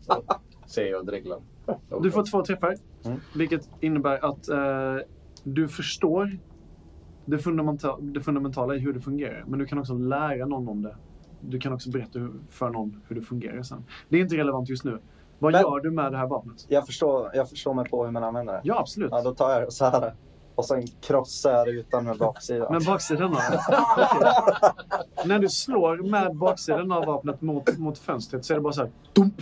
Så 0.01 0.23
säger 0.67 0.91
jag 0.91 1.01
och 1.01 1.07
dreglar. 1.07 1.39
du 2.03 2.11
får 2.11 2.27
två 2.31 2.45
träffar. 2.45 2.77
Mm. 3.05 3.21
Vilket 3.35 3.69
innebär 3.81 4.25
att 4.25 4.49
eh, 4.49 4.97
du 5.45 5.69
förstår 5.69 6.39
det, 7.25 7.39
fundamenta 7.39 7.97
det 8.01 8.21
fundamentala 8.21 8.75
i 8.75 8.79
hur 8.79 8.93
det 8.93 9.01
fungerar. 9.01 9.45
Men 9.47 9.59
du 9.59 9.67
kan 9.67 9.79
också 9.79 9.95
lära 9.95 10.47
någon 10.47 10.69
om 10.69 10.83
det. 10.83 10.97
Du 11.41 11.59
kan 11.59 11.73
också 11.73 11.91
berätta 11.91 12.19
hur, 12.19 12.33
för 12.51 12.71
någon 12.71 13.01
hur 13.09 13.17
det 13.17 13.23
fungerar 13.23 13.63
sen. 13.63 13.85
Det 14.09 14.17
är 14.17 14.21
inte 14.21 14.37
relevant 14.37 14.69
just 14.69 14.85
nu. 14.85 14.99
Vad 15.43 15.53
Men- 15.53 15.63
gör 15.63 15.81
du 15.81 15.91
med 15.91 16.13
det 16.13 16.19
här 16.19 16.27
vapnet? 16.27 16.65
Jag 16.69 16.87
förstår, 16.87 17.31
jag 17.35 17.49
förstår 17.49 17.75
mig 17.75 17.89
på 17.91 18.05
hur 18.05 18.13
man 18.13 18.25
använder 18.25 18.53
det. 18.53 18.61
Ja, 18.65 18.79
absolut. 18.81 19.09
Ja, 19.11 19.23
då 19.23 19.35
tar 19.35 19.51
jag 19.53 19.63
det 19.63 19.71
så 19.71 19.85
här. 19.85 20.15
Och 20.55 20.65
sen 20.65 20.87
krossar 20.87 21.53
jag 21.53 21.69
rutan 21.69 22.05
med 22.05 22.19
baksidan. 22.19 22.73
Men 22.73 22.85
baksidan 22.85 23.33
Okej. 23.37 24.33
När 25.25 25.39
du 25.39 25.49
slår 25.49 26.11
med 26.11 26.37
baksidan 26.37 26.93
av 26.93 27.05
vapnet 27.07 27.41
mot, 27.41 27.79
mot 27.79 27.99
fönstret 27.99 28.45
så 28.45 28.53
är 28.53 28.55
det 28.55 28.61
bara 28.61 28.73
så 28.73 28.81
här 28.81 28.91
dump. 29.13 29.35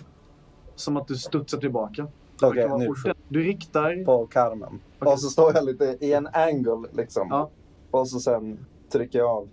Som 0.75 0.97
att 0.97 1.09
du 1.09 1.17
studsar 1.17 1.59
tillbaka. 1.59 2.07
Vara 2.41 2.77
nu. 2.77 2.89
Du 3.29 3.43
riktar... 3.43 4.05
på 4.05 4.27
karmen. 4.27 4.81
Okej. 4.99 5.13
Och 5.13 5.21
så 5.21 5.29
står 5.31 5.55
jag 5.55 5.65
lite 5.65 5.97
i 6.01 6.13
en 6.13 6.27
angle 6.33 6.89
liksom. 6.93 7.27
Ja. 7.31 7.51
Och 7.91 8.09
så 8.09 8.21
sen 8.21 8.67
trycker 8.93 9.19
jag 9.19 9.31
av. 9.31 9.49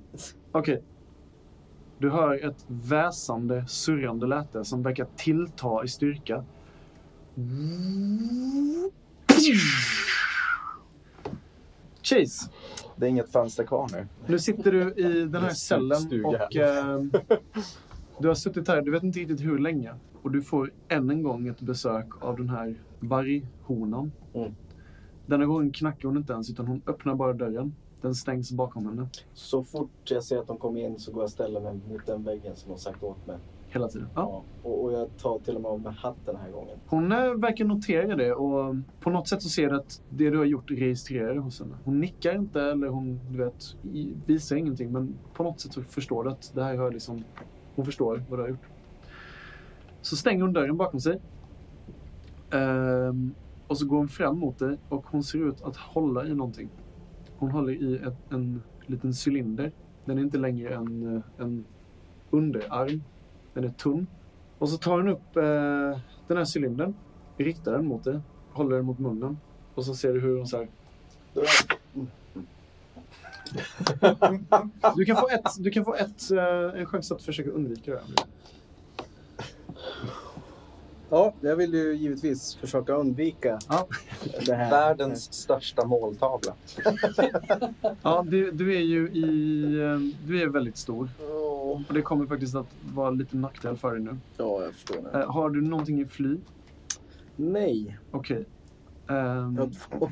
Okej. 0.52 0.84
Du 2.00 2.10
hör 2.10 2.45
ett 2.45 2.66
väsande, 2.68 3.68
surrande 3.68 4.28
läte 4.28 4.66
som 4.66 4.84
verkar 4.84 5.08
tillta 5.16 5.84
i 5.84 5.88
styrka. 5.88 6.43
Chase, 12.04 12.52
Det 12.95 13.06
är 13.06 13.10
inget 13.10 13.32
fönster 13.32 13.64
kvar 13.64 13.88
nu. 13.91 14.08
Nu 14.28 14.39
sitter 14.39 14.72
du 14.72 14.93
i 14.93 15.26
den 15.26 15.43
här 15.43 15.50
cellen 15.50 16.26
och 16.26 16.56
eh, 16.56 17.02
du 18.20 18.28
har 18.28 18.36
suttit 18.36 18.68
här, 18.68 18.82
du 18.82 18.91
vet 18.91 19.04
inte 19.04 19.20
riktigt 19.20 19.41
hur 19.41 19.58
länge. 19.58 19.93
Och 20.22 20.32
du 20.32 20.41
får 20.41 20.72
än 20.88 21.10
en 21.10 21.24
gång 21.24 21.48
ett 21.48 21.62
besök 21.62 22.08
av 22.24 22.38
den 22.38 22.50
här 22.50 22.76
varghonan. 23.00 24.12
Mm. 24.34 24.56
Denna 25.26 25.45
gången 25.45 25.72
knackar 25.72 26.08
hon 26.08 26.18
inte 26.18 26.34
ens 26.34 26.50
utan 26.50 26.68
hon 26.68 26.82
öppnar 26.88 27.16
bara 27.16 27.34
dörren. 27.34 27.76
Den 28.02 28.16
stängs 28.16 28.52
bakom 28.52 28.86
henne 28.86 29.08
Så 29.34 29.64
fort 29.64 29.89
jag 30.04 30.24
ser 30.24 30.38
att 30.38 30.48
de 30.48 30.58
kommer 30.58 30.80
in 30.82 31.00
så 31.00 31.12
går 31.12 31.22
jag 31.22 31.26
och 31.26 31.32
ställer 31.32 31.62
mig 31.62 31.74
mot 31.89 32.06
den 32.06 32.24
väggen 32.24 32.56
som 32.56 32.72
de 32.72 32.78
sagt 32.78 33.04
åt 33.04 33.28
mig. 33.28 33.38
hela 33.70 33.88
tiden. 33.88 34.08
Ja. 34.16 34.22
Ja. 34.22 34.70
Och, 34.70 34.84
och 34.84 34.93
jag 34.93 35.18
tar 35.18 35.39
till 35.39 35.56
och 35.56 35.62
med 35.62 35.72
av 35.72 35.82
mig 35.82 35.93
hatten 35.93 36.22
den 36.26 36.36
här 36.36 36.52
gången. 36.52 36.78
Hon 36.88 37.12
eh, 37.12 37.34
verkar 37.34 37.66
notera 37.66 38.16
det 38.16 38.34
och 38.34 38.76
på 39.00 39.10
något 39.10 39.28
sätt 39.28 39.41
så 39.41 39.50
ser 39.50 39.70
du 39.70 39.76
att 39.76 40.02
det 40.10 40.30
du 40.30 40.38
har 40.38 40.45
gjort 40.45 40.72
registrerar 40.72 41.36
hos 41.36 41.60
henne. 41.60 41.76
Hon 41.86 42.00
nickar 42.00 42.36
inte 42.36 42.62
eller 42.62 42.88
hon 42.88 43.20
du 43.32 43.38
vet, 43.38 43.76
visar 44.26 44.56
ingenting 44.56 44.91
men 44.91 45.16
på 45.34 45.43
något 45.43 45.60
sätt 45.60 45.74
så 45.74 45.82
förstår 45.82 46.24
du 46.24 46.30
att 46.30 46.52
det 46.56 46.64
här 46.64 46.78
har 46.78 46.91
liksom... 46.91 47.24
Hon 47.76 47.86
förstår 47.86 48.24
vad 48.30 48.39
du 48.39 48.43
har 48.43 48.50
gjort. 48.50 48.68
Så 50.02 50.16
stänger 50.16 50.41
hon 50.41 50.54
dörren 50.54 50.78
bakom 50.78 51.00
sig. 51.00 51.20
Ehm, 52.52 53.34
och 53.68 53.78
så 53.78 53.86
går 53.86 53.98
hon 53.98 54.08
fram 54.08 54.39
mot 54.39 54.60
dig 54.60 54.78
och 54.89 55.06
hon 55.08 55.24
ser 55.24 55.50
ut 55.50 55.62
att 55.62 55.76
hålla 55.78 56.26
i 56.26 56.34
någonting. 56.34 56.70
Hon 57.38 57.51
håller 57.51 57.73
i 57.73 57.95
ett, 57.95 58.31
en 58.31 58.61
liten 58.85 59.13
cylinder. 59.25 59.71
Den 60.05 60.17
är 60.17 60.21
inte 60.21 60.38
längre 60.38 60.75
än 60.75 61.15
eh, 61.15 61.21
en 61.38 61.65
underarm. 62.29 63.03
Den 63.53 63.63
är 63.63 63.69
tunn. 63.69 64.07
Och 64.57 64.69
så 64.69 64.77
tar 64.77 64.97
hon 64.97 65.07
upp 65.07 65.35
eh, 65.35 65.99
den 66.27 66.38
här 66.38 66.57
cylindern, 66.57 66.93
riktar 67.38 67.71
den 67.71 67.85
mot 67.85 68.03
dig, 68.03 68.19
håller 68.51 68.75
den 68.75 68.85
mot 68.85 68.99
munnen. 68.99 69.38
Och 69.75 69.85
så 69.85 69.95
ser 69.95 70.13
du 70.13 70.19
hur 70.19 70.38
hon 70.38 70.47
så 70.47 70.57
här... 70.57 70.67
Du 74.95 75.05
kan 75.05 75.15
få, 75.15 75.27
ett, 75.29 75.45
du 75.59 75.71
kan 75.71 75.85
få 75.85 75.95
ett, 75.95 76.31
eh, 76.31 76.79
en 76.79 76.85
chans 76.85 77.11
att 77.11 77.21
försöka 77.21 77.49
undvika 77.49 77.91
det. 77.91 77.97
här. 77.97 78.27
Ja, 81.10 81.34
jag 81.41 81.55
vill 81.55 81.74
ju 81.74 81.93
givetvis 81.95 82.55
försöka 82.55 82.93
undvika 82.93 83.60
Ja. 83.70 83.88
det 84.45 84.53
här. 84.55 84.72
Världens 84.72 85.34
största 85.34 85.86
måltavla. 85.86 86.53
Ja, 88.01 88.26
du, 88.28 88.51
du 88.51 88.76
är 88.76 88.80
ju 88.82 89.10
i... 89.10 89.64
eh, 89.82 90.28
Du 90.28 90.41
är 90.41 90.47
väldigt 90.47 90.78
stor. 90.78 91.10
Åh, 91.22 91.82
Och 91.88 91.93
det 91.93 92.01
kommer 92.01 92.26
faktiskt 92.26 92.55
att 92.55 92.68
vara 92.93 93.10
lite 93.10 93.38
nackdel 93.38 93.78
för 93.78 93.91
dig 93.91 94.01
nu. 94.03 94.18
Ja, 94.38 94.64
jag 94.64 94.74
förstår 94.74 94.95
det. 95.14 95.20
Eh, 95.20 95.32
har 95.32 95.49
du 95.49 95.62
någonting 95.62 96.01
i 96.01 96.05
fly? 96.05 96.38
Nej, 97.36 97.97
Okej. 98.12 98.45
Ehm, 99.10 99.55
jag 99.55 99.64
har 99.64 99.70
två, 99.70 100.12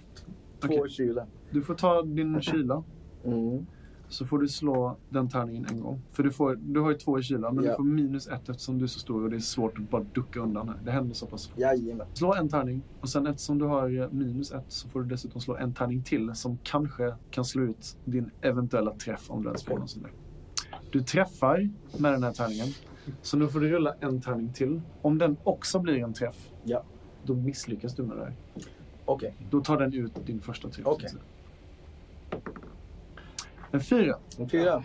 två 0.59 0.73
Okej. 0.79 0.89
kyla. 0.89 1.25
du 1.51 1.61
får 1.61 1.75
ta 1.75 2.01
din 2.01 2.41
kyla. 2.41 2.83
Mm. 3.25 3.65
Så 4.09 4.25
får 4.25 4.39
du 4.39 4.47
slå 4.47 4.97
den 5.09 5.29
tärningen 5.29 5.65
en 5.71 5.81
gång. 5.81 6.01
För 6.13 6.23
du, 6.23 6.31
får, 6.31 6.55
du 6.55 6.79
har 6.79 6.91
ju 6.91 6.97
två 6.97 7.19
i 7.19 7.23
kylan, 7.23 7.55
men 7.55 7.63
Ja. 7.63 7.71
du 7.71 7.75
får 7.75 7.83
minus 7.83 8.27
ett 8.27 8.49
eftersom 8.49 8.77
du 8.77 8.83
är 8.83 8.87
så 8.87 8.99
stor 8.99 9.23
och 9.23 9.29
det 9.29 9.35
är 9.35 9.39
svårt 9.39 9.77
att 9.79 9.89
bara 9.89 10.03
ducka 10.13 10.39
undan 10.39 10.69
här. 10.69 10.77
Det 10.85 10.91
händer 10.91 11.13
så 11.15 11.25
pass 11.25 11.47
fort. 11.47 11.59
Jajamän. 11.59 12.07
Slå 12.13 12.33
en 12.33 12.49
tärning 12.49 12.81
och 13.01 13.09
sen 13.09 13.27
eftersom 13.27 13.57
du 13.59 13.65
har 13.65 13.99
eh, 14.01 14.09
minus 14.11 14.51
ett 14.51 14.65
så 14.67 14.89
får 14.89 15.01
du 15.01 15.07
dessutom 15.09 15.41
slå 15.41 15.55
en 15.55 15.73
tärning 15.73 16.03
till 16.03 16.35
som 16.35 16.57
kanske 16.63 17.15
kan 17.31 17.45
slå 17.45 17.63
ut 17.63 17.97
din 18.05 18.31
eventuella 18.41 18.91
träff 18.93 19.25
om 19.31 19.41
du 19.43 19.47
ens 19.49 19.63
får 19.63 19.77
någon 19.77 19.87
sån 19.87 20.01
där. 20.03 20.11
Du 20.91 21.01
träffar 21.03 21.69
med 21.97 22.11
den 22.13 22.23
här 22.23 22.31
tärningen. 22.31 22.67
Så 23.21 23.37
nu 23.37 23.47
får 23.47 23.59
du 23.59 23.69
rulla 23.69 23.93
en 23.99 24.21
tärning 24.21 24.53
till. 24.53 24.81
Om 25.01 25.17
den 25.17 25.37
också 25.43 25.79
blir 25.79 26.03
en 26.03 26.13
träff, 26.13 26.49
Ja. 26.63 26.83
då 27.25 27.33
misslyckas 27.35 27.95
du 27.95 28.03
med 28.03 28.17
det 28.17 28.23
här. 28.23 28.33
Okej. 29.05 29.35
Då 29.49 29.61
tar 29.61 29.77
den 29.79 29.93
ut 29.93 30.25
din 30.25 30.39
första 30.41 30.69
träff. 30.69 30.85
Okej. 30.87 31.09
säga. 31.09 31.21
En 33.75 33.81
fyra. 33.81 34.15
En 34.39 34.49
fyra. 34.49 34.83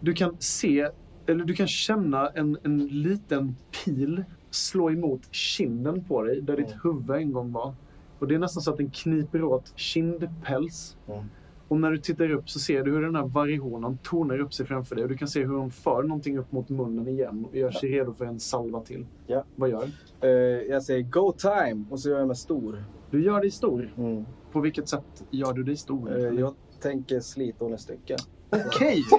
Du 0.00 0.12
kan 0.14 0.36
se, 0.38 0.88
eller 1.26 1.44
du 1.44 1.54
kan 1.54 1.66
känna 1.68 2.28
en, 2.28 2.58
en 2.62 2.86
liten 2.86 3.56
pil 3.84 4.24
slå 4.50 4.90
emot 4.90 5.34
kinden 5.34 6.04
på 6.04 6.22
dig, 6.22 6.40
där 6.40 6.56
ditt 6.56 6.66
Mm. 6.66 6.78
huvud 6.82 7.10
en 7.10 7.32
gång 7.32 7.52
var. 7.52 7.74
Och 8.18 8.28
det 8.28 8.34
är 8.34 8.38
nästan 8.38 8.62
så 8.62 8.70
att 8.70 8.76
den 8.76 8.90
kniper 8.90 9.42
åt 9.44 9.72
kindpäls. 9.76 10.96
Mm. 11.08 11.24
Och 11.68 11.80
när 11.80 11.90
du 11.90 11.98
tittar 11.98 12.30
upp 12.30 12.50
så 12.50 12.58
ser 12.58 12.84
du 12.84 12.90
hur 12.92 13.02
den 13.02 13.16
här 13.16 13.24
varghonan 13.24 13.98
tornar 14.02 14.38
upp 14.38 14.54
sig 14.54 14.66
framför 14.66 14.94
dig. 14.94 15.04
Och 15.04 15.10
du 15.10 15.16
kan 15.16 15.28
se 15.28 15.40
hur 15.44 15.54
hon 15.56 15.70
för 15.70 16.02
någonting 16.02 16.38
upp 16.38 16.52
mot 16.52 16.68
munnen 16.68 17.08
igen 17.08 17.46
och 17.50 17.56
gör 17.56 17.70
sig 17.70 17.90
redo 17.90 18.14
för 18.14 18.24
en 18.24 18.40
salva 18.40 18.80
till. 18.80 19.06
Ja. 19.26 19.44
Vad 19.56 19.70
gör 19.70 19.88
du? 20.20 20.28
Eh, 20.28 20.62
jag 20.70 20.82
säger 20.82 21.02
go 21.02 21.32
time 21.32 21.84
och 21.90 22.00
så 22.00 22.08
gör 22.10 22.18
jag 22.18 22.26
mig 22.26 22.36
stor. 22.36 22.84
Du 23.10 23.22
gör 23.22 23.40
dig 23.40 23.50
stor. 23.50 23.92
Mm. 23.96 24.24
På 24.52 24.60
vilket 24.60 24.88
sätt 24.88 25.24
gör 25.30 25.52
du 25.52 25.62
dig 25.62 25.76
stor? 25.76 26.18
Eh, 26.18 26.40
jag 26.40 26.54
tänker 26.80 27.20
slita 27.20 27.64
hon 27.64 27.74
i 27.74 27.78
stycken. 27.78 28.18
Okej! 28.50 29.02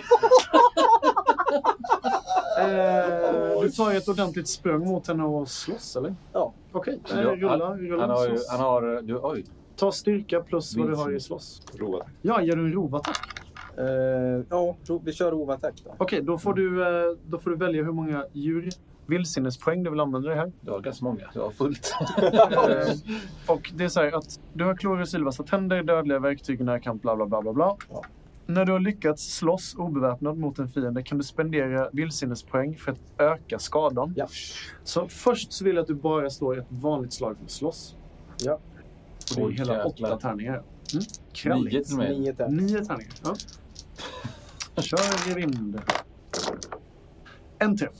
eh, 2.59 3.61
du 3.61 3.69
tar 3.71 3.91
ju 3.91 3.97
ett 3.97 4.07
ordentligt 4.07 4.47
språng 4.47 4.87
mot 4.87 5.07
henne 5.07 5.23
och 5.23 5.49
slåss, 5.49 5.95
eller? 5.95 6.15
Ja. 6.33 6.53
Okej, 6.71 6.99
eh, 7.11 7.17
rulla, 7.17 7.67
han, 7.67 7.79
rulla 7.79 8.01
han, 8.01 8.09
har, 8.09 8.23
ju- 8.23 8.29
slåss. 8.37 8.49
han 8.49 8.59
har... 8.59 9.01
Du, 9.01 9.19
oj. 9.23 9.45
Ta 9.75 9.91
styrka 9.91 10.41
plus 10.41 10.75
vad 10.77 10.89
du 10.89 10.95
har 10.95 11.15
i 11.15 11.19
slåss. 11.19 11.61
Roat. 11.73 12.07
Ja, 12.21 12.41
gör 12.41 12.55
du 12.55 12.65
en 12.65 12.73
rovattack? 12.73 13.17
Eh, 13.77 13.85
ja, 14.49 14.75
ro- 14.85 15.01
vi 15.05 15.13
kör 15.13 15.31
rovattack 15.31 15.81
då. 15.85 15.95
Okej, 15.97 16.21
då, 16.21 16.37
får 16.37 16.53
du, 16.53 16.81
eh, 16.83 17.17
då 17.25 17.39
får 17.39 17.49
du 17.49 17.55
välja 17.55 17.83
hur 17.83 17.91
många 17.91 18.25
djur 18.33 18.69
vildsinnespoäng 19.07 19.83
du 19.83 19.89
vill 19.89 19.99
använda 19.99 20.29
det 20.29 20.35
här. 20.35 20.51
Du 20.61 20.71
har 20.71 20.79
ganska 20.79 21.05
många. 21.05 21.29
Du 21.33 21.39
har 21.39 21.51
fullt. 21.51 21.93
Eh, 22.17 22.93
och 23.47 23.71
det 23.75 23.83
är 23.83 23.89
så 23.89 23.99
här 23.99 24.11
att 24.17 24.39
du 24.53 24.63
har 24.63 24.75
klor 24.75 25.01
och 25.01 25.09
silvassa 25.09 25.43
tänder, 25.43 25.83
dödliga 25.83 26.19
verktyg, 26.19 26.61
närkamp, 26.61 27.01
bla 27.01 27.15
bla 27.15 27.25
bla 27.25 27.41
bla 27.41 27.53
bla. 27.53 27.77
Ja. 27.89 28.03
När 28.45 28.65
du 28.65 28.71
har 28.71 28.79
lyckats 28.79 29.35
slåss 29.35 29.75
obeväpnad 29.77 30.37
mot 30.37 30.59
en 30.59 30.69
fiende 30.69 31.03
kan 31.03 31.17
du 31.17 31.23
spendera 31.23 31.89
vildsinnespoäng 31.93 32.75
för 32.77 32.91
att 32.91 32.99
öka 33.17 33.59
skadan. 33.59 34.13
Ja. 34.17 34.27
Så 34.83 35.07
först 35.07 35.53
så 35.53 35.65
vill 35.65 35.75
jag 35.75 35.81
att 35.81 35.87
du 35.87 35.95
bara 35.95 36.29
slår 36.29 36.59
ett 36.59 36.65
vanligt 36.69 37.13
slag 37.13 37.37
för 37.37 37.43
att 37.43 37.51
slåss. 37.51 37.95
Ja. 38.43 38.53
Och 38.53 38.61
det 39.35 39.41
är 39.41 39.45
Oj, 39.47 39.53
hela 39.53 39.85
jäklar. 39.85 40.11
åtta 40.11 40.19
tärningar. 40.19 40.53
Mm. 40.93 41.05
Kralligt. 41.33 41.97
Nio. 41.97 42.09
Nio 42.19 42.33
till. 42.33 42.45
Nio 42.45 42.85
tärningar. 42.85 43.13
Ja. 43.23 43.35
Kör 44.81 45.31
i 45.31 45.33
vind. 45.33 45.81
En 47.59 47.77
träff. 47.77 47.93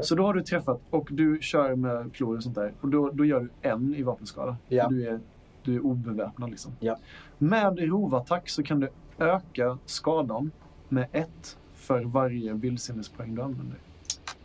Så 0.00 0.14
då 0.14 0.22
har 0.22 0.34
du 0.34 0.42
träffat 0.42 0.80
och 0.90 1.08
du 1.10 1.38
kör 1.40 1.74
med 1.74 2.12
klor 2.14 2.36
och 2.36 2.42
sånt 2.42 2.54
där. 2.54 2.72
Och 2.80 2.88
då, 2.88 3.10
då 3.10 3.24
gör 3.24 3.40
du 3.40 3.68
en 3.68 3.94
i 3.94 4.02
vapenskada. 4.02 4.56
Ja. 4.68 4.88
Du, 4.88 5.08
är, 5.08 5.20
du 5.62 5.74
är 5.74 5.86
obeväpnad 5.86 6.50
liksom. 6.50 6.72
Ja. 6.80 6.96
Med 7.38 7.78
rovattack 7.78 8.48
så 8.48 8.62
kan 8.62 8.80
du 8.80 8.88
öka 9.18 9.78
skadan 9.86 10.50
med 10.88 11.06
ett 11.12 11.58
för 11.74 12.04
varje 12.04 12.52
vildsinnespoäng 12.52 13.34
du 13.34 13.42
använder. 13.42 13.78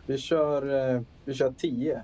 Vi 0.05 0.17
kör, 0.17 0.93
eh, 0.95 1.01
vi 1.25 1.33
kör 1.33 1.51
tio. 1.51 2.03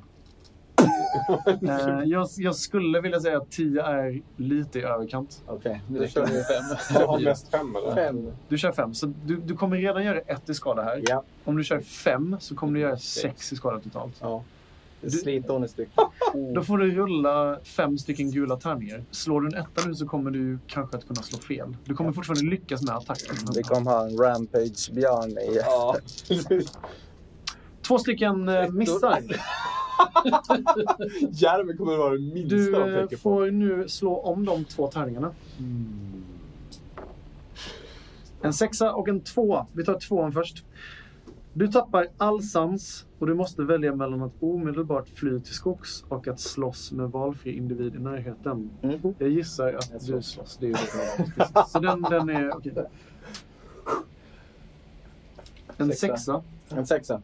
Eh, 1.70 2.04
jag, 2.06 2.28
jag 2.38 2.56
skulle 2.56 3.02
vilja 3.02 3.20
säga 3.20 3.38
att 3.38 3.52
10 3.52 3.84
är 3.84 4.22
lite 4.38 4.80
i 4.80 4.82
överkant. 4.82 5.44
Okej, 5.48 5.82
då 5.88 6.00
räcker 6.00 6.14
kör 6.14 6.26
vi 6.26 6.44
fem. 6.44 6.78
Jag 7.00 7.08
har 7.08 7.20
mest 7.20 7.52
fem 7.52 7.76
eller? 7.76 7.96
fem. 7.96 8.32
Du 8.48 8.58
kör 8.58 8.72
fem, 8.72 8.94
så 8.94 9.06
du, 9.26 9.36
du 9.38 9.56
kommer 9.56 9.78
redan 9.78 10.04
göra 10.04 10.20
ett 10.20 10.50
i 10.50 10.54
skada 10.54 10.82
här. 10.84 11.02
Ja. 11.08 11.24
Om 11.44 11.58
du 11.58 11.64
kör 11.64 11.80
fem 11.80 12.38
så 12.40 12.56
kommer 12.56 12.74
du 12.74 12.80
göra 12.80 12.98
sex 12.98 13.52
i 13.54 13.56
skada 13.56 13.80
totalt. 13.80 14.14
ja. 14.22 14.44
Du- 15.02 15.10
Slita 15.10 15.54
hon 15.54 15.64
i 15.64 15.68
stycken. 15.68 16.04
Då 16.56 16.64
får 16.64 16.78
du 16.78 16.92
rulla 16.92 17.60
fem 17.64 17.98
stycken 17.98 18.32
gula 18.32 18.56
tärningar. 18.58 19.04
Slår 19.12 19.42
du 19.42 19.48
en 19.48 19.54
etta 19.54 19.88
nu 19.88 19.96
så 19.96 20.06
kommer 20.08 20.32
du 20.32 20.60
kanske 20.68 20.98
att 20.98 21.08
kunna 21.08 21.22
slå 21.22 21.40
fel. 21.40 21.78
Du 21.86 21.96
kommer 21.96 22.12
fortfarande 22.12 22.46
lyckas 22.46 22.82
med 22.82 22.96
attacken. 22.96 23.36
Vi 23.56 23.64
kommer 23.64 23.92
ha 23.92 24.08
en 24.08 24.18
rampage-björn 24.18 25.32
i... 25.32 25.58
Ja. 25.66 25.96
Två 27.88 28.00
stycken 28.00 28.50
eh, 28.50 28.70
missar. 28.70 29.24
Järven 31.32 31.78
kommer 31.78 31.94
att 31.94 32.00
vara 32.00 32.14
det 32.14 32.20
minsta 32.34 32.56
Du 32.56 32.72
de 32.72 32.94
tänker 33.00 33.16
på. 33.16 33.22
får 33.22 33.52
nu 33.52 33.88
slå 33.88 34.18
om 34.20 34.46
de 34.46 34.66
två 34.66 34.88
tärningarna. 34.88 35.32
En 38.42 38.54
sexa 38.54 38.94
och 38.94 39.08
en 39.08 39.20
tvåa. 39.22 39.68
Vi 39.74 39.86
tar 39.86 40.00
tvåan 40.00 40.32
först. 40.32 40.64
Du 41.54 41.68
tappar 41.68 42.08
all 42.18 42.44
sans 42.44 43.06
och 43.20 43.28
du 43.28 43.34
måste 43.34 43.62
välja 43.64 43.96
mellan 43.96 44.22
att 44.22 44.32
omedelbart 44.40 45.10
fly 45.10 45.40
till 45.40 45.54
skogs 45.54 46.04
och 46.10 46.28
att 46.28 46.40
slåss 46.40 46.92
med 46.92 47.12
valfri 47.12 47.58
individ 47.58 47.96
i 47.96 48.00
närheten. 48.00 48.70
Mhm. 48.82 49.16
Jag 49.18 49.30
gissar 49.30 49.66
Jag 49.68 49.76
att 49.76 50.08
du 50.08 50.22
slåss. 50.22 50.58
Det 50.62 50.68
är 50.68 50.72
bra. 50.72 51.66
Så 51.68 51.80
den, 51.80 52.02
den 52.02 52.30
är 52.30 52.58
okej. 52.58 52.74
En 55.78 55.88
Sexa. 55.88 56.08
sexa. 56.08 56.44
En 56.70 56.86
sexa. 56.88 57.22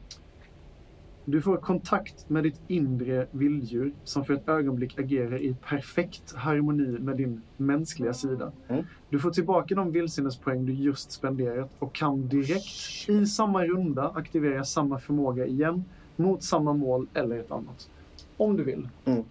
Du 1.26 1.42
får 1.42 1.58
kontakt 1.58 2.30
med 2.30 2.44
ditt 2.44 2.62
inre 2.68 3.28
vilddjur 3.32 3.94
som 4.04 4.26
för 4.26 4.34
ett 4.34 4.50
ögonblick 4.50 5.00
agerar 5.00 5.42
i 5.42 5.56
perfekt 5.70 6.36
harmoni 6.36 7.00
med 7.00 7.18
din 7.18 7.42
mänskliga 7.58 8.14
sida. 8.14 8.52
Mm. 8.68 8.86
Du 9.10 9.20
får 9.20 9.32
tillbaka 9.32 9.76
de 9.76 9.92
vildsinnespoäng 9.92 10.66
du 10.66 10.74
just 10.74 11.12
spenderat 11.12 11.72
och 11.80 11.96
kan 11.96 12.28
direkt 12.28 13.10
i 13.10 13.26
samma 13.26 13.66
runda 13.66 14.10
aktivera 14.10 14.64
samma 14.64 15.00
förmåga 15.00 15.46
igen 15.46 15.84
mot 16.16 16.44
samma 16.44 16.74
mål 16.74 17.08
eller 17.14 17.40
ett 17.40 17.52
annat. 17.52 17.90
Om 18.38 18.58
du 18.58 18.64
vill. 18.64 18.90
Mm. 19.06 19.24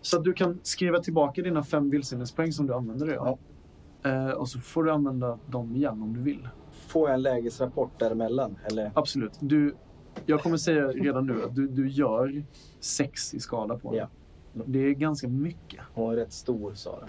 Så 0.00 0.18
att 0.18 0.24
du 0.24 0.32
kan 0.32 0.58
skriva 0.62 0.98
tillbaka 0.98 1.42
dina 1.42 1.62
fem 1.62 1.90
vildsinnespoäng 1.90 2.52
som 2.52 2.66
du 2.66 2.74
använder 2.74 3.06
redan. 3.06 3.26
Ja. 4.02 4.10
Eh, 4.10 4.30
och 4.30 4.48
så 4.48 4.60
får 4.60 4.84
du 4.84 4.90
använda 4.90 5.38
dem 5.46 5.76
igen 5.76 6.02
om 6.02 6.14
du 6.14 6.20
vill. 6.20 6.48
Får 6.86 7.08
jag 7.08 7.14
en 7.14 7.22
lägesrapport 7.22 7.98
däremellan? 7.98 8.58
Eller? 8.64 8.90
Absolut. 8.94 9.32
Du, 9.40 9.74
jag 10.26 10.42
kommer 10.42 10.56
säga 10.56 10.88
redan 10.88 11.26
nu 11.26 11.44
att 11.44 11.54
du, 11.54 11.68
du 11.68 11.88
gör 11.88 12.44
sex 12.80 13.34
i 13.34 13.40
skada 13.40 13.78
på 13.78 13.96
Ja. 13.96 14.08
den. 14.52 14.72
Det 14.72 14.78
är 14.78 14.90
ganska 14.90 15.28
mycket. 15.28 15.80
Hon 15.94 16.12
är 16.12 16.16
rätt 16.16 16.32
stor, 16.32 16.74
Sara. 16.74 17.08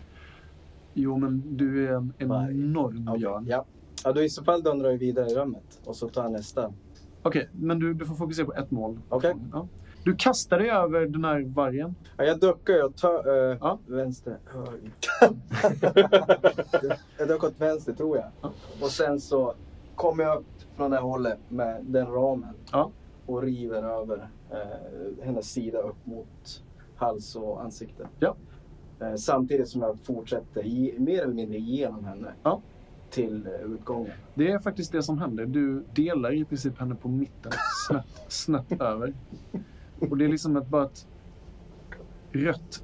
Jo, 0.93 1.17
men 1.17 1.43
du 1.57 1.87
är 1.87 1.93
en 1.93 2.13
enorm 2.17 3.07
Okej, 3.07 3.19
björn. 3.19 3.45
Ja. 3.47 3.65
ja, 4.03 4.11
då 4.11 4.21
i 4.21 4.29
så 4.29 4.43
fall 4.43 4.63
dundrar 4.63 4.89
jag 4.91 4.97
vidare 4.97 5.27
i 5.31 5.35
rummet. 5.35 5.81
Och 5.85 5.95
så 5.95 6.09
tar 6.09 6.23
jag 6.23 6.31
nästa. 6.31 6.73
Okej, 7.21 7.49
men 7.51 7.79
du, 7.79 7.93
du 7.93 8.05
får 8.05 8.15
fokusera 8.15 8.45
på 8.45 8.53
ett 8.53 8.71
mål. 8.71 8.99
Okej. 9.09 9.35
Ja. 9.53 9.67
Du 10.03 10.15
kastar 10.15 10.59
dig 10.59 10.69
över 10.69 11.05
den 11.05 11.25
här 11.25 11.41
vargen. 11.41 11.95
Ja, 12.17 12.23
jag 12.23 12.39
duckar 12.39 12.85
och 12.85 12.95
tar... 12.95 13.51
eh, 13.51 13.57
Ja. 13.61 13.79
Vänster. 13.87 14.37
jag 17.17 17.27
duckar 17.27 17.47
åt 17.47 17.61
vänster, 17.61 17.93
tror 17.93 18.17
jag. 18.17 18.25
Ja. 18.41 18.51
Och 18.81 18.89
sen 18.89 19.19
så 19.21 19.53
kommer 19.95 20.23
jag 20.23 20.43
från 20.75 20.91
det 20.91 20.97
hållet 20.97 21.39
med 21.49 21.85
den 21.85 22.07
ramen. 22.07 22.53
Ja. 22.71 22.91
Och 23.25 23.41
river 23.41 23.83
över 23.83 24.29
eh, 24.51 25.25
hennes 25.25 25.51
sida 25.51 25.77
upp 25.77 26.05
mot 26.05 26.63
hals 26.95 27.35
och 27.35 27.63
ansikte. 27.63 28.07
Ja. 28.19 28.35
Eh, 29.01 29.15
samtidigt 29.15 29.67
som 29.67 29.81
jag 29.81 29.99
fortsätter 29.99 30.63
ge, 30.63 30.99
mer 30.99 31.23
eller 31.23 31.33
mindre 31.33 31.57
genom 31.57 32.05
henne. 32.05 32.33
Ja. 32.43 32.61
Till 33.09 33.47
eh, 33.47 33.71
utgången. 33.73 34.11
Det 34.33 34.51
är 34.51 34.59
faktiskt 34.59 34.91
det 34.91 35.03
som 35.03 35.17
händer. 35.17 35.45
Du 35.45 35.83
delar 35.93 36.33
i 36.33 36.45
princip 36.45 36.79
henne 36.79 36.95
på 36.95 37.07
mitten, 37.07 37.51
snett, 37.87 38.25
snett 38.27 38.71
över. 38.81 39.13
Och 39.99 40.17
det 40.17 40.25
är 40.25 40.29
liksom 40.29 40.57
ett, 40.57 40.67
bara 40.67 40.85
ett 40.85 41.07
rött 42.31 42.83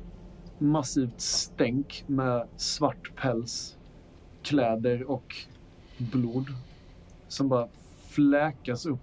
massivt 0.57 1.21
stänk 1.21 2.03
med 2.07 2.47
svart 2.55 3.11
päls, 3.15 3.77
kläder 4.41 5.11
och 5.11 5.35
blod 5.97 6.45
som 7.27 7.49
bara 7.49 7.67
fläkas 8.07 8.85
upp 8.85 8.99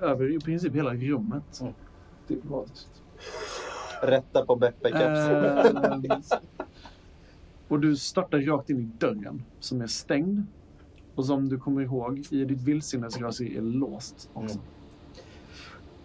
över 0.00 0.32
i 0.36 0.38
princip 0.38 0.74
hela 0.74 0.94
rummet. 0.94 1.62
Diplomatiskt. 2.28 3.02
Rätta 4.02 4.46
på 4.46 4.56
Beppe-kepsen. 4.56 5.76
Ehm, 5.76 6.22
och 7.68 7.80
du 7.80 7.96
startar 7.96 8.38
rakt 8.38 8.70
in 8.70 8.80
i 8.80 8.82
dörren 8.98 9.42
som 9.60 9.80
är 9.80 9.86
stängd. 9.86 10.46
Och 11.14 11.26
som 11.26 11.48
du 11.48 11.58
kommer 11.58 11.82
ihåg, 11.82 12.26
i 12.30 12.44
ditt 12.44 12.62
vildsinnesraseri 12.62 13.56
är 13.56 13.60
låst 13.62 14.30
också. 14.32 14.58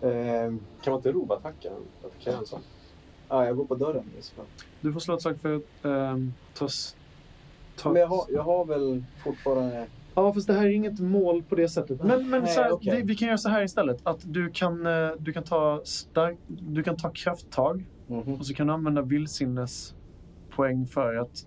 Ehm, 0.02 0.60
Kan 0.84 0.92
man 0.92 1.00
inte 1.00 1.12
rovattacka? 1.12 1.70
Attackera 2.04 2.38
en 2.38 2.46
sån? 2.46 2.62
ja, 3.30 3.46
jag 3.46 3.58
går 3.58 3.66
på 3.66 3.76
dörren. 3.76 4.04
Du 4.82 4.94
får 4.94 5.00
slå 5.00 5.16
ett 5.16 5.22
slag 5.22 5.40
för 5.42 5.56
att 5.56 5.86
ehm, 5.86 6.34
ta, 6.54 6.68
ta... 7.78 7.92
Men 7.92 8.02
jag 8.02 8.08
har, 8.08 8.26
jag 8.30 8.44
har 8.44 8.66
väl 8.66 9.04
fortfarande... 9.24 9.88
Ja, 10.16 10.34
fast 10.34 10.48
det 10.48 10.54
här 10.54 10.66
är 10.66 10.70
inget 10.70 11.00
mål 11.00 11.44
på 11.44 11.56
det 11.56 11.70
sättet. 11.70 12.04
Men, 12.04 12.30
men 12.30 12.42
Nej, 12.42 12.52
så 12.52 12.62
här, 12.62 12.72
okej. 12.72 12.96
vi, 12.96 13.02
vi 13.02 13.16
kan 13.16 13.28
göra 13.28 13.38
så 13.38 13.50
här 13.50 13.64
istället. 13.64 13.98
Att 14.04 14.34
du 14.34 14.50
kan, 14.54 14.86
eh, 14.86 15.10
du 15.20 15.34
kan, 15.34 15.44
ta, 15.44 15.82
stark, 15.84 16.38
du 16.48 16.84
kan 16.84 16.98
ta 16.98 17.10
krafttag 17.10 17.86
Mhm. 18.08 18.34
och 18.34 18.46
så 18.46 18.54
kan 18.54 18.68
du 18.68 18.74
använda 18.74 19.02
vildsinnespoäng 19.02 20.86
för 20.88 21.16
att 21.16 21.46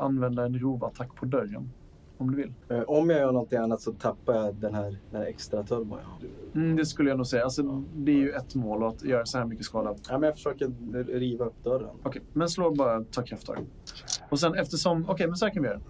använda 0.00 0.44
en 0.44 0.58
rovattack 0.58 1.14
på 1.14 1.26
dörren. 1.26 1.70
Om 2.20 2.30
du 2.30 2.36
vill. 2.36 2.52
Eh, 2.68 2.80
Om 2.80 3.10
jag 3.10 3.18
gör 3.18 3.32
någonting 3.32 3.58
annat 3.58 3.80
så 3.80 3.92
tappar 3.92 4.34
jag 4.34 4.54
den 4.54 4.74
här, 4.74 4.98
den 5.10 5.20
här 5.20 5.28
extra 5.28 5.62
turbon 5.62 5.98
jag 6.02 6.08
har. 6.08 6.62
Mm, 6.62 6.76
det 6.76 6.86
skulle 6.86 7.08
jag 7.08 7.16
nog 7.16 7.26
säga. 7.26 7.44
Alltså, 7.44 7.82
det 7.96 8.12
är 8.12 8.16
ju 8.16 8.30
ett 8.30 8.54
mål 8.54 8.84
att 8.84 9.04
göra 9.04 9.26
så 9.26 9.38
här 9.38 9.44
mycket 9.44 9.64
skada. 9.64 9.94
Ja, 10.08 10.18
men 10.18 10.22
jag 10.22 10.34
försöker 10.34 10.72
riva 11.18 11.44
upp 11.44 11.64
dörren. 11.64 11.88
Okej, 12.02 12.22
men 12.32 12.48
slå 12.48 12.70
bara 12.70 13.04
ta 13.04 13.22
krafttag. 13.22 13.58
Och 14.28 14.40
sen 14.40 14.54
eftersom, 14.54 15.04
okej 15.08 15.26
men 15.26 15.36
så 15.36 15.46
här 15.46 15.52
kan 15.54 15.62
vi 15.62 15.68
göra. 15.68 15.80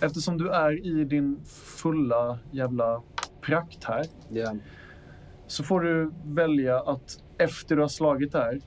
Eftersom 0.00 0.38
du 0.38 0.50
är 0.50 0.86
i 0.86 1.04
din 1.04 1.38
fulla 1.54 2.38
jävla 2.50 3.02
prakt 3.40 3.84
här. 3.84 4.06
Ja. 4.28 4.54
Så 5.46 5.62
får 5.64 5.80
du 5.80 6.10
välja 6.24 6.80
att 6.80 7.22
efter 7.38 7.76
du 7.76 7.82
har 7.82 7.88
slagit 7.88 8.32
där 8.32 8.60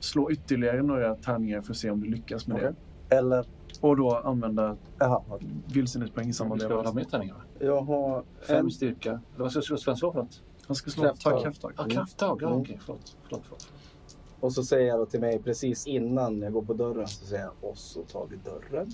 slå 0.00 0.30
ytterligare 0.30 0.82
några 0.82 1.14
tärningar 1.14 1.62
för 1.62 1.70
att 1.70 1.76
se 1.76 1.90
om 1.90 2.00
du 2.00 2.10
lyckas 2.10 2.46
med 2.46 2.56
Okej. 2.56 2.72
det. 3.08 3.16
Eller... 3.16 3.46
Och 3.80 3.96
då 3.96 4.16
använda 4.16 4.76
Jaha, 4.98 5.22
okej. 5.28 5.48
vildsinnespoäng 5.66 6.28
i 6.28 6.32
samband 6.32 6.62
med 6.62 6.94
mer 6.94 7.04
tärningar. 7.04 7.36
Jag 7.58 7.80
har 7.82 8.24
Fem 8.48 8.64
en... 8.64 8.70
styrka. 8.70 9.10
Eller 9.10 9.20
vad 9.44 9.52
ska, 9.52 9.60
ska, 9.62 9.76
ska 9.76 9.90
han 9.90 9.96
slå 9.98 10.12
för 10.12 10.18
något? 10.18 10.42
Han 10.66 10.76
ska 10.76 10.90
slå 10.90 11.02
Krafttag. 11.02 11.32
ta 11.32 11.40
krafttag. 11.42 11.72
Ja, 11.76 11.84
krafttag. 11.88 12.38
Ja, 12.42 12.46
Mm. 12.48 12.60
okej. 12.60 12.78
Förlåt. 12.84 13.16
Förlåt, 13.24 13.42
förlåt. 13.44 13.68
Och 14.40 14.52
så 14.52 14.64
säger 14.64 14.88
jag 14.88 14.98
då 14.98 15.06
till 15.06 15.20
mig 15.20 15.38
precis 15.42 15.86
innan 15.86 16.42
jag 16.42 16.52
går 16.52 16.62
på 16.62 16.74
dörren 16.74 17.08
så 17.08 17.24
säger 17.26 17.42
jag 17.42 17.70
och 17.70 17.78
så 17.78 18.02
tar 18.02 18.26
vi 18.30 18.36
dörren. 18.36 18.90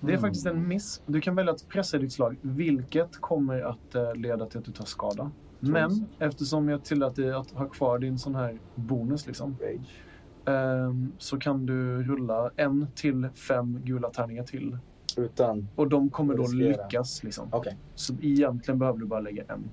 Det 0.00 0.12
är 0.12 0.18
faktiskt 0.18 0.46
en 0.46 0.68
miss. 0.68 1.02
Du 1.06 1.20
kan 1.20 1.34
välja 1.34 1.52
att 1.52 1.68
pressa 1.68 1.98
ditt 1.98 2.12
slag, 2.12 2.36
vilket 2.42 3.20
kommer 3.20 3.60
att 3.62 3.94
eh, 3.94 4.14
leda 4.14 4.46
till 4.46 4.58
att 4.58 4.64
du 4.64 4.72
tar 4.72 4.84
skada. 4.84 5.30
Men 5.60 6.06
eftersom 6.18 6.68
jag 6.68 6.84
tillät 6.84 7.16
dig 7.16 7.32
att 7.32 7.50
ha 7.50 7.66
kvar 7.68 7.98
din 7.98 8.18
sån 8.18 8.34
här 8.34 8.58
bonus 8.74 9.26
liksom, 9.26 9.56
Rage. 9.60 10.02
Ehm, 10.48 11.12
så 11.18 11.38
kan 11.38 11.66
du 11.66 12.02
rulla 12.02 12.50
en 12.56 12.86
till 12.94 13.28
fem 13.34 13.80
gula 13.84 14.10
tärningar 14.10 14.42
till. 14.44 14.78
Utan... 15.16 15.68
Och 15.74 15.88
de 15.88 16.10
kommer 16.10 16.34
då 16.36 16.42
Riskera. 16.42 16.84
lyckas. 16.84 17.24
Liksom. 17.24 17.48
Okej. 17.52 17.76
Så 17.94 18.14
egentligen 18.20 18.78
behöver 18.78 18.98
du 18.98 19.06
bara 19.06 19.20
lägga 19.20 19.42
en. 19.48 19.70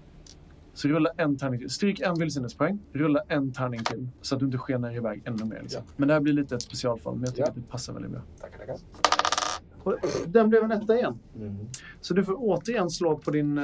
Så 0.73 0.87
rulla 0.87 1.09
en 1.17 1.37
tärning 1.37 1.59
till. 1.59 1.69
Stryk 1.69 1.99
en 1.99 2.15
vildsinnespoäng, 2.19 2.79
rulla 2.93 3.21
en 3.27 3.51
tärning 3.51 3.83
till. 3.83 4.07
Så 4.21 4.35
att 4.35 4.39
du 4.39 4.45
inte 4.45 4.57
skenar 4.57 4.95
iväg 4.95 5.21
ännu 5.25 5.45
mer. 5.45 5.61
Liksom. 5.61 5.81
Men 5.97 6.07
det 6.07 6.13
här 6.13 6.21
blir 6.21 6.33
lite 6.33 6.55
ett 6.55 6.61
specialfall, 6.61 7.13
men 7.13 7.21
jag 7.23 7.29
tycker 7.29 7.43
Ja. 7.43 7.49
att 7.49 7.55
det 7.55 7.61
passar 7.61 7.93
väldigt 7.93 8.11
bra. 8.11 8.21
Tackar, 8.41 8.57
tackar. 8.59 8.75
Och 9.83 9.95
den 10.27 10.49
blev 10.49 10.63
en 10.63 10.71
etta 10.71 10.95
igen. 10.95 11.19
Mm. 11.35 11.55
Så 12.01 12.13
du 12.13 12.23
får 12.23 12.35
återigen 12.39 12.89
slå 12.89 13.17
på, 13.17 13.31
din, 13.31 13.57
eh, 13.57 13.63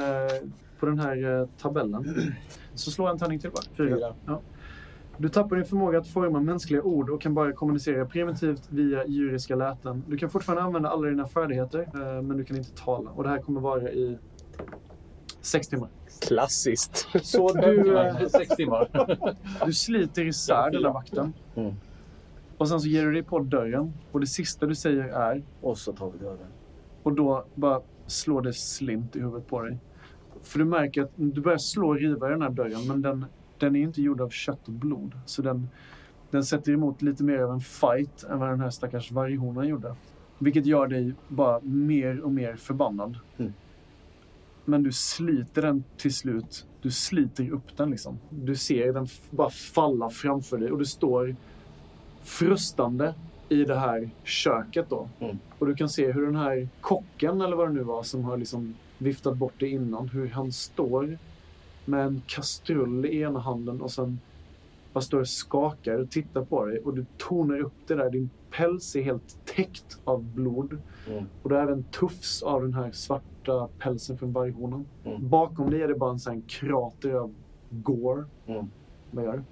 på 0.80 0.86
den 0.86 0.98
här 0.98 1.40
eh, 1.40 1.46
tabellen. 1.58 2.14
Så 2.74 2.90
slå 2.90 3.06
en 3.06 3.18
tärning 3.18 3.38
till 3.38 3.50
bara. 3.50 3.62
Fyra. 3.76 3.96
Fyra. 3.96 4.14
Ja. 4.26 4.40
Du 5.18 5.28
tappar 5.28 5.56
din 5.56 5.64
förmåga 5.64 5.98
att 5.98 6.08
forma 6.08 6.40
mänskliga 6.40 6.82
ord 6.82 7.10
och 7.10 7.20
kan 7.20 7.34
bara 7.34 7.52
kommunicera 7.52 8.06
primitivt 8.06 8.62
via 8.68 9.06
djuriska 9.06 9.56
läten. 9.56 10.04
Du 10.08 10.16
kan 10.16 10.30
fortfarande 10.30 10.62
använda 10.62 10.88
alla 10.88 11.08
dina 11.08 11.26
färdigheter, 11.26 11.80
eh, 11.80 12.22
men 12.22 12.36
du 12.36 12.44
kan 12.44 12.56
inte 12.56 12.72
tala. 12.72 13.10
Och 13.10 13.22
det 13.22 13.28
här 13.28 13.38
kommer 13.38 13.60
vara 13.60 13.90
i 13.90 14.18
sex 15.40 15.68
timmar. 15.68 15.88
Klassiskt. 16.20 17.06
Så 17.22 17.48
du, 17.52 17.98
eh, 17.98 18.26
Sex 18.28 18.56
timmar. 18.56 18.88
du 19.66 19.72
sliter 19.72 20.24
isär 20.24 20.70
den 20.70 20.82
där 20.82 20.90
vakten. 20.90 21.32
Mm. 21.54 21.74
Och 22.58 22.68
sen 22.68 22.80
så 22.80 22.88
ger 22.88 23.04
du 23.04 23.12
dig 23.12 23.22
på 23.22 23.38
dörren. 23.38 23.92
Och 24.12 24.20
det 24.20 24.26
sista 24.26 24.66
du 24.66 24.74
säger 24.74 25.04
är 25.04 25.42
Och 25.60 25.78
så 25.78 25.92
tar 25.92 26.10
vi 26.10 26.18
dörren. 26.18 26.48
Och 27.02 27.12
då 27.12 27.44
bara 27.54 27.80
slår 28.06 28.42
det 28.42 28.52
slint 28.52 29.16
i 29.16 29.20
huvudet 29.20 29.46
på 29.46 29.62
dig. 29.62 29.78
För 30.42 30.58
du 30.58 30.64
märker 30.64 31.02
att 31.02 31.10
du 31.14 31.40
börjar 31.40 31.58
slå 31.58 31.88
och 31.88 31.96
riva 31.96 32.28
i 32.28 32.30
den 32.30 32.42
här 32.42 32.50
dörren, 32.50 32.86
men 32.86 33.02
den, 33.02 33.26
den 33.62 33.76
är 33.76 33.80
inte 33.80 34.02
gjord 34.02 34.20
av 34.20 34.30
kött 34.30 34.68
och 34.68 34.72
blod. 34.72 35.12
Så 35.26 35.42
den, 35.42 35.68
den 36.30 36.44
sätter 36.44 36.72
emot 36.72 37.02
lite 37.02 37.24
mer 37.24 37.38
av 37.38 37.50
en 37.52 37.60
fight 37.60 38.24
än 38.24 38.38
vad 38.38 38.48
den 38.48 38.60
här 38.60 38.70
stackars 38.70 39.12
varghonan 39.12 39.68
gjorde. 39.68 39.94
Vilket 40.38 40.66
gör 40.66 40.86
dig 40.86 41.14
bara 41.28 41.60
mer 41.60 42.20
och 42.20 42.32
mer 42.32 42.56
förbannad. 42.56 43.18
Mm. 43.36 43.52
Men 44.64 44.82
du 44.82 44.92
sliter 44.92 45.62
den 45.62 45.84
till 45.96 46.14
slut. 46.14 46.66
Du 46.82 46.90
sliter 46.90 47.50
upp 47.50 47.76
den 47.76 47.90
liksom. 47.90 48.18
Du 48.30 48.56
ser 48.56 48.92
den 48.92 49.06
bara 49.30 49.50
falla 49.50 50.10
framför 50.10 50.58
dig 50.58 50.72
och 50.72 50.78
du 50.78 50.84
står 50.84 51.36
frustande 52.22 53.14
i 53.48 53.64
det 53.64 53.78
här 53.78 54.10
köket 54.24 54.90
då. 54.90 55.08
Mm. 55.20 55.38
Och 55.58 55.66
du 55.66 55.74
kan 55.74 55.88
se 55.88 56.12
hur 56.12 56.26
den 56.26 56.36
här 56.36 56.68
kocken, 56.80 57.40
eller 57.40 57.56
vad 57.56 57.68
det 57.68 57.72
nu 57.72 57.82
var, 57.82 58.02
som 58.02 58.24
har 58.24 58.36
liksom 58.36 58.74
viftat 58.98 59.36
bort 59.36 59.54
det 59.58 59.68
innan, 59.68 60.08
hur 60.08 60.28
han 60.28 60.52
står 60.52 61.18
med 61.84 62.06
en 62.06 62.22
kastrull 62.26 63.06
i 63.06 63.20
ena 63.20 63.40
handen 63.40 63.80
och 63.80 63.90
sen 63.90 64.18
bara 64.92 65.00
står 65.00 65.20
och 65.20 65.28
skakar 65.28 65.98
och 65.98 66.10
tittar 66.10 66.44
på 66.44 66.64
dig. 66.64 66.78
Och 66.78 66.94
du 66.94 67.04
tonar 67.18 67.60
upp 67.60 67.72
det 67.86 67.94
där. 67.94 68.10
Din 68.10 68.30
päls 68.50 68.96
är 68.96 69.02
helt 69.02 69.38
täckt 69.44 69.98
av 70.04 70.24
blod. 70.24 70.78
Mm. 71.08 71.24
Och 71.42 71.48
du 71.48 71.54
har 71.54 71.62
även 71.62 71.82
tufs 71.82 72.42
av 72.42 72.62
den 72.62 72.74
här 72.74 72.92
svarta 72.92 73.68
pälsen 73.78 74.18
från 74.18 74.32
varghonan. 74.32 74.86
Mm. 75.04 75.28
Bakom 75.28 75.70
dig 75.70 75.82
är 75.82 75.88
det 75.88 75.94
bara 75.94 76.10
en 76.10 76.18
sån 76.18 76.42
krater 76.42 77.12
av 77.12 77.34
gore. 77.70 78.24
Mm. 78.46 78.70
Vad 79.10 79.24
gör 79.24 79.32
du? 79.32 79.44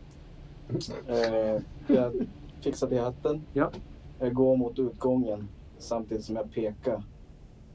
Eh, 1.06 1.62
jag 1.86 2.12
fixar 2.60 2.86
till 2.86 3.00
hatten. 3.00 3.42
Ja. 3.52 3.70
Jag 4.18 4.34
går 4.34 4.56
mot 4.56 4.78
utgången 4.78 5.48
samtidigt 5.78 6.24
som 6.24 6.36
jag 6.36 6.52
pekar 6.52 7.02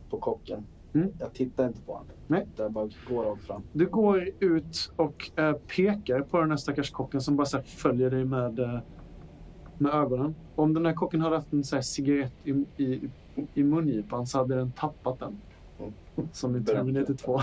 på 0.09 0.17
kocken. 0.17 0.65
Mm. 0.95 1.11
Jag 1.19 1.33
tittar 1.33 1.67
inte 1.67 1.81
på 1.81 1.91
honom. 1.91 2.07
Nej. 2.27 2.47
Jag 2.55 2.71
bara 2.71 2.89
går 3.09 3.23
rakt 3.23 3.43
fram. 3.43 3.61
Du 3.73 3.85
går 3.85 4.29
ut 4.39 4.91
och 4.95 5.31
eh, 5.35 5.53
pekar 5.53 6.21
på 6.21 6.39
den 6.39 6.49
här 6.49 6.57
stackars 6.57 6.91
kocken 6.91 7.21
som 7.21 7.35
bara 7.35 7.45
så 7.45 7.57
här 7.57 7.63
följer 7.63 8.09
dig 8.09 8.25
med, 8.25 8.59
eh, 8.59 8.79
med 9.77 9.93
ögonen. 9.93 10.35
Om 10.55 10.73
den 10.73 10.85
här 10.85 10.93
kocken 10.93 11.21
hade 11.21 11.35
haft 11.35 11.53
en 11.53 11.63
så 11.63 11.75
här 11.75 11.83
cigarett 11.83 12.33
i, 12.43 12.65
i, 12.77 13.09
i 13.53 13.63
mungipan 13.63 14.27
så 14.27 14.37
hade 14.37 14.55
den 14.55 14.71
tappat 14.71 15.19
den. 15.19 15.37
Som 16.31 16.55
i 16.55 16.63
Terminator 16.63 17.13
2. 17.13 17.39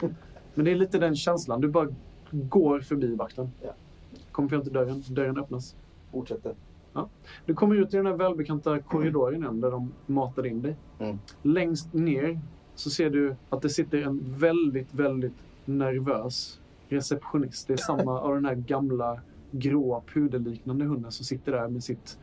Men 0.54 0.64
det 0.64 0.70
är 0.70 0.76
lite 0.76 0.98
den 0.98 1.16
känslan. 1.16 1.60
Du 1.60 1.68
bara 1.68 1.88
går 2.30 2.80
förbi 2.80 3.14
vakten. 3.14 3.50
Ja. 3.62 3.70
Kommer 4.32 4.48
fram 4.48 4.62
till 4.62 4.72
dörren. 4.72 5.02
Dörren 5.08 5.38
öppnas. 5.38 5.76
Fortsätter. 6.12 6.54
Du 7.46 7.54
kommer 7.54 7.76
ut 7.76 7.94
i 7.94 7.96
den 7.96 8.06
här 8.06 8.14
välbekanta 8.14 8.78
korridoren 8.78 9.42
igen 9.42 9.60
där 9.60 9.70
de 9.70 9.92
matade 10.06 10.48
in 10.48 10.62
dig. 10.62 10.76
Mm. 10.98 11.18
Längst 11.42 11.92
ner 11.92 12.40
så 12.74 12.90
ser 12.90 13.10
du 13.10 13.36
att 13.50 13.62
det 13.62 13.68
sitter 13.70 14.02
en 14.02 14.20
väldigt, 14.38 14.94
väldigt 14.94 15.32
nervös 15.64 16.60
receptionist. 16.88 17.66
Det 17.66 17.72
är 17.72 17.76
samma 17.76 18.20
av 18.20 18.34
den 18.34 18.44
här 18.44 18.54
gamla 18.54 19.20
gråa 19.50 20.00
pudelliknande 20.14 20.84
hunden 20.84 21.12
som 21.12 21.24
sitter 21.24 21.52
där 21.52 21.68
med, 21.68 21.84
sitt, 21.84 22.18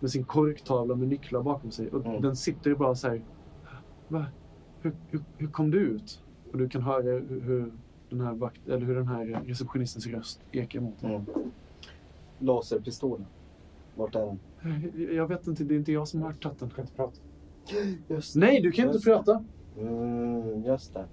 med 0.00 0.10
sin 0.10 0.24
korktavla 0.24 0.94
med 0.94 1.08
nycklar 1.08 1.42
bakom 1.42 1.70
sig. 1.70 1.88
Och 1.88 2.06
Mm. 2.06 2.22
Den 2.22 2.36
sitter 2.36 2.74
bara 2.74 2.94
så 2.94 3.08
här. 3.08 3.22
Va? 4.08 4.26
Hur, 4.80 4.92
hur, 5.10 5.20
hur 5.38 5.48
kom 5.48 5.70
du 5.70 5.78
ut? 5.78 6.22
Och 6.52 6.58
du 6.58 6.68
kan 6.68 6.82
höra 6.82 7.02
hur, 7.02 7.40
hur, 7.40 7.72
den, 8.10 8.20
här 8.20 8.32
vakt, 8.34 8.68
eller 8.68 8.86
hur 8.86 8.94
den 8.94 9.08
här 9.08 9.42
receptionistens 9.46 10.06
röst 10.06 10.40
ekar 10.52 10.80
mot 10.80 11.00
dig. 11.00 11.14
Mm. 11.14 11.24
Laserpistolen. 12.38 13.26
Vart 13.94 14.14
är 14.14 14.26
den? 14.26 14.38
Jag- 15.02 15.12
Jag 15.14 15.28
vet 15.28 15.46
inte, 15.46 15.64
det 15.64 15.74
är 15.74 15.78
inte 15.78 15.92
jag 15.92 16.08
som 16.08 16.22
har 16.22 16.32
tagit 16.32 16.58
den. 16.58 16.70
kan 16.70 16.80
inte 16.84 16.94
prata. 16.96 17.12
Just 18.08 18.36
Nej, 18.36 18.60
du 18.62 18.70
kan 18.72 18.84
inte 18.84 18.96
Just 18.96 19.04
prata. 19.04 19.44
Mm, 19.78 20.64
just 20.64 20.94
det. 20.94 21.06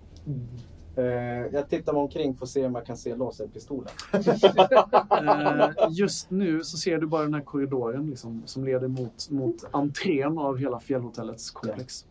Eh, 0.95 1.47
jag 1.53 1.69
tittar 1.69 1.93
mig 1.93 2.01
omkring 2.01 2.35
för 2.35 2.45
att 2.45 2.49
se 2.49 2.65
om 2.65 2.75
jag 2.75 2.85
kan 2.85 2.97
se 2.97 3.15
laserpistolen. 3.15 3.91
Eh, 4.13 5.69
just 5.89 6.29
nu 6.29 6.63
så 6.63 6.77
ser 6.77 6.97
du 6.97 7.07
bara 7.07 7.23
den 7.23 7.33
här 7.33 7.41
korridoren 7.41 8.09
liksom, 8.09 8.43
som 8.45 8.63
leder 8.63 8.87
mot, 8.87 9.29
mot 9.29 9.55
entrén 9.71 10.37
av 10.37 10.57
hela 10.57 10.79
fjällhotellets 10.79 11.51
komplex. 11.51 12.05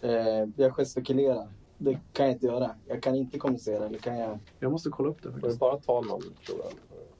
Eh, 0.00 0.48
jag 0.56 0.74
gestikulerar. 0.74 1.48
Det 1.78 1.98
kan 2.12 2.26
jag 2.26 2.34
inte 2.34 2.46
göra. 2.46 2.70
Jag 2.86 3.02
kan 3.02 3.14
inte 3.14 3.38
kommunicera. 3.38 3.86
Eller 3.86 3.98
kan 3.98 4.18
jag... 4.18 4.38
Jag 4.58 4.72
måste 4.72 4.90
kolla 4.90 5.08
upp 5.08 5.22
det 5.22 5.32
faktiskt. 5.32 5.58
bara 5.58 5.76
talman, 5.76 6.20
tror 6.46 6.58
jag? 6.58 6.72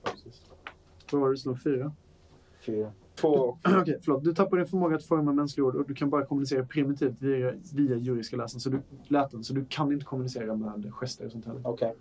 Ja, 0.03 0.11
precis. 0.11 0.43
Vad 1.13 1.21
var 1.21 1.29
det 1.29 1.35
du 1.35 1.39
slog? 1.39 1.63
Fyra? 1.63 1.93
Fyra. 2.61 2.93
Två. 3.21 3.59
Okej, 3.81 3.99
förlåt. 4.03 4.25
Du 4.25 4.35
tappar 4.35 4.57
din 4.57 4.67
förmåga 4.67 4.97
att 4.97 5.05
forma 5.05 5.33
mänskliga 5.33 5.67
ord 5.67 5.77
och 5.77 5.89
du 5.89 5.95
kan 5.95 6.11
bara 6.11 6.27
kommunicera 6.27 6.65
primitivt 6.65 7.23
via, 7.23 7.53
via 7.75 7.97
juriska 7.97 8.37
läsen. 8.37 8.61
Så 8.61 8.71
du, 8.71 8.83
läten, 9.09 9.45
så 9.45 9.55
du 9.55 9.65
kan 9.69 9.93
inte 9.93 10.05
kommunicera 10.05 10.55
med 10.55 10.93
gester 10.95 11.27
och 11.27 11.33
sånt 11.33 11.47
heller. 11.47 11.61
Okej. 11.65 11.95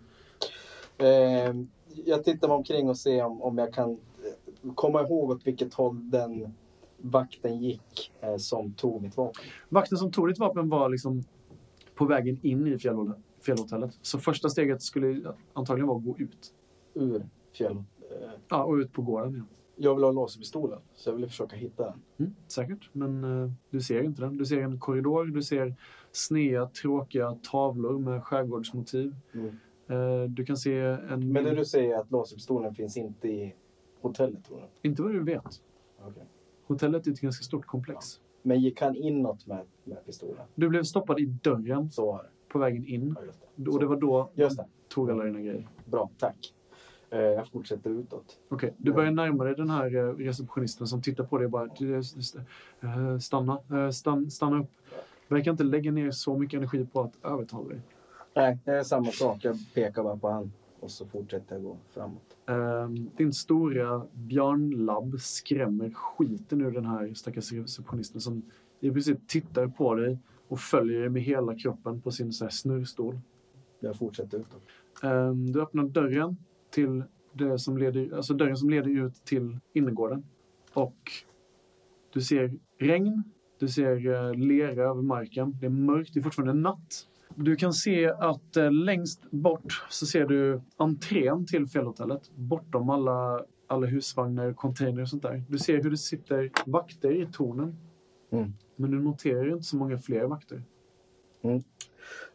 Eh, 0.97 1.55
jag 2.05 2.23
tittar 2.23 2.47
mig 2.47 2.55
omkring 2.57 2.89
och 2.89 2.97
ser 2.97 3.25
om, 3.25 3.41
om 3.41 3.57
jag 3.57 3.73
kan 3.73 3.91
eh, 3.91 4.73
komma 4.75 5.01
ihåg 5.01 5.29
åt 5.29 5.47
vilket 5.47 5.73
håll 5.73 6.09
den 6.09 6.53
vakten 6.97 7.59
gick 7.59 8.11
eh, 8.21 8.37
som 8.37 8.73
tog 8.73 9.01
mitt 9.01 9.17
vapen. 9.17 9.43
Vakten 9.69 9.97
som 9.97 10.11
tog 10.11 10.27
ditt 10.27 10.39
vapen 10.39 10.69
var 10.69 10.89
liksom 10.89 11.23
på 11.95 12.05
vägen 12.05 12.39
in 12.41 12.67
i 12.67 12.77
fjällhotellet. 12.77 13.17
fjällhotellet. 13.41 13.97
Så 14.01 14.19
första 14.19 14.49
steget 14.49 14.81
skulle 14.81 15.33
antagligen 15.53 15.87
vara 15.87 15.97
att 15.97 16.05
gå 16.05 16.17
ut. 16.17 16.53
Ur 16.93 17.25
fjäll. 17.53 17.75
Eh, 17.75 17.83
Ja, 18.49 18.63
och 18.63 18.73
ut 18.73 18.93
på 18.93 19.01
gården 19.01 19.33
igen. 19.33 19.47
Jag 19.81 19.95
vill 19.95 20.03
ha 20.03 20.11
laserpistolen, 20.11 20.79
så 20.95 21.09
jag 21.09 21.15
vill 21.15 21.27
försöka 21.27 21.55
hitta 21.55 21.83
den. 21.83 22.01
Mm, 22.17 22.35
säkert, 22.47 22.89
men 22.91 23.23
eh, 23.43 23.51
du 23.69 23.81
ser 23.81 24.03
inte 24.03 24.21
den. 24.21 24.37
Du 24.37 24.45
ser 24.45 24.61
en 24.61 24.79
korridor, 24.79 25.25
du 25.25 25.43
ser 25.43 25.75
sneda, 26.11 26.69
tråkiga 26.69 27.37
tavlor 27.51 27.99
med 27.99 28.23
skärgårdsmotiv. 28.23 29.15
Mm. 29.33 29.47
Eh, 29.87 30.23
du 30.29 30.45
kan 30.45 30.57
se 30.57 30.79
en... 30.79 31.31
Men 31.31 31.43
det 31.43 31.55
du 31.55 31.65
säger 31.65 31.95
är 31.95 31.99
att 31.99 32.11
laserpistolen 32.11 32.73
finns 32.73 32.97
inte 32.97 33.27
i 33.27 33.55
hotellet, 34.01 34.45
tror 34.45 34.57
du? 34.81 34.89
Inte 34.89 35.01
vad 35.01 35.11
du 35.11 35.23
vet. 35.23 35.61
Okej. 36.01 36.23
Hotellet 36.67 37.07
är 37.07 37.11
ett 37.11 37.19
ganska 37.21 37.43
stort 37.43 37.65
komplex. 37.65 38.05
Men 38.41 38.59
gick 38.61 38.81
han 38.81 38.95
inåt 38.95 39.47
med, 39.47 39.65
med 39.83 40.05
pistolen? 40.05 40.45
Du 40.55 40.69
blev 40.69 40.83
stoppad 40.83 41.19
i 41.19 41.25
dörren 41.25 41.91
Så 41.91 42.05
var 42.05 42.23
det. 42.23 42.29
på 42.53 42.59
vägen 42.59 42.85
in. 42.85 43.15
Ja, 43.19 43.31
det. 43.55 43.69
Och 43.69 43.79
det 43.79 43.85
var 43.85 43.95
då 43.95 44.31
Just 44.35 44.57
det. 44.57 44.65
tog 44.87 45.11
alla 45.11 45.23
dina 45.23 45.39
grejer. 45.41 45.67
Bra, 45.85 46.09
tack. 46.17 46.53
Eh, 47.11 47.19
jag 47.19 47.47
fortsätter 47.47 47.89
utåt. 47.89 48.39
Okej, 48.49 48.73
du 48.77 48.93
börjar 48.93 49.11
närma 49.11 49.43
dig 49.43 49.55
den 49.55 49.69
här 49.69 49.95
eh, 49.95 50.13
receptionisten 50.15 50.87
som 50.87 51.01
tittar 51.01 51.23
på 51.23 51.37
dig 51.37 51.45
och 51.45 51.51
bara 51.51 51.67
"Du, 51.79 51.93
eh, 51.93 51.99
st- 51.99 52.39
eh, 52.81 53.17
stanna, 53.17 53.59
eh, 53.71 53.89
stann, 53.89 54.31
stanna 54.31 54.59
upp. 54.59 54.69
Verkar 55.27 55.51
inte 55.51 55.63
lägga 55.63 55.91
ner 55.91 56.11
så 56.11 56.37
mycket 56.37 56.57
energi 56.57 56.85
på 56.93 57.01
att 57.01 57.25
övertala 57.25 57.69
dig. 57.69 57.81
Nej, 58.35 58.57
det 58.65 58.71
är 58.71 58.83
samma 58.83 59.11
sak. 59.11 59.37
Jag 59.45 59.55
pekar 59.73 60.03
bara 60.03 60.17
på 60.17 60.29
han 60.29 60.51
och 60.79 60.91
så 60.91 61.05
fortsätter 61.05 61.55
jag 61.55 61.63
gå 61.63 61.77
framåt. 61.93 62.37
Ehm, 62.45 63.09
din 63.17 63.33
stora 63.33 64.05
björnlabb 64.13 65.15
skrämmer 65.19 65.89
skiten 65.89 66.61
ur 66.61 66.71
den 66.71 66.85
här 66.85 67.13
stackars 67.13 67.51
receptionisten 67.51 68.21
som 68.21 68.41
i 68.79 68.91
princip 68.91 69.27
tittar 69.27 69.67
på 69.67 69.95
dig 69.95 70.17
och 70.47 70.59
följer 70.59 70.99
dig 70.99 71.09
med 71.09 71.21
hela 71.21 71.55
kroppen 71.55 72.01
på 72.01 72.11
sin 72.11 72.33
så 72.33 72.45
här 72.45 72.49
snurrstol. 72.51 73.19
Jag 73.79 73.95
fortsätter 73.95 74.37
utåt. 74.37 74.61
Ehm, 75.03 75.51
du 75.51 75.61
öppnar 75.61 75.83
dörren 75.83 76.37
till 76.71 77.03
det 77.33 77.59
som 77.59 77.77
leder, 77.77 78.15
alltså 78.15 78.33
dörren 78.33 78.57
som 78.57 78.69
leder 78.69 79.05
ut 79.05 79.25
till 79.25 79.59
innergården. 79.73 80.25
Och 80.73 81.11
du 82.13 82.21
ser 82.21 82.53
regn, 82.79 83.23
du 83.59 83.67
ser 83.67 84.07
eh, 84.07 84.33
lera 84.33 84.83
över 84.83 85.01
marken. 85.01 85.57
Det 85.59 85.65
är 85.65 85.69
mörkt, 85.69 86.13
det 86.13 86.19
är 86.19 86.23
fortfarande 86.23 86.53
natt. 86.53 87.07
Du 87.35 87.55
kan 87.55 87.73
se 87.73 88.09
att 88.09 88.57
eh, 88.57 88.71
längst 88.71 89.31
bort 89.31 89.85
så 89.89 90.05
ser 90.05 90.25
du 90.25 90.61
entrén 90.77 91.45
till 91.45 91.67
fjällhotellet. 91.67 92.31
Bortom 92.35 92.89
alla, 92.89 93.45
alla 93.67 93.87
husvagnar, 93.87 94.53
container 94.53 95.01
och 95.01 95.09
sånt 95.09 95.23
där. 95.23 95.43
Du 95.47 95.57
ser 95.57 95.83
hur 95.83 95.91
det 95.91 95.97
sitter 95.97 96.51
vakter 96.65 97.11
i 97.11 97.27
tornen. 97.31 97.75
Mm. 98.31 98.53
Men 98.75 98.91
du 98.91 98.99
noterar 98.99 99.51
inte 99.51 99.63
så 99.63 99.77
många 99.77 99.97
fler 99.97 100.23
vakter. 100.23 100.63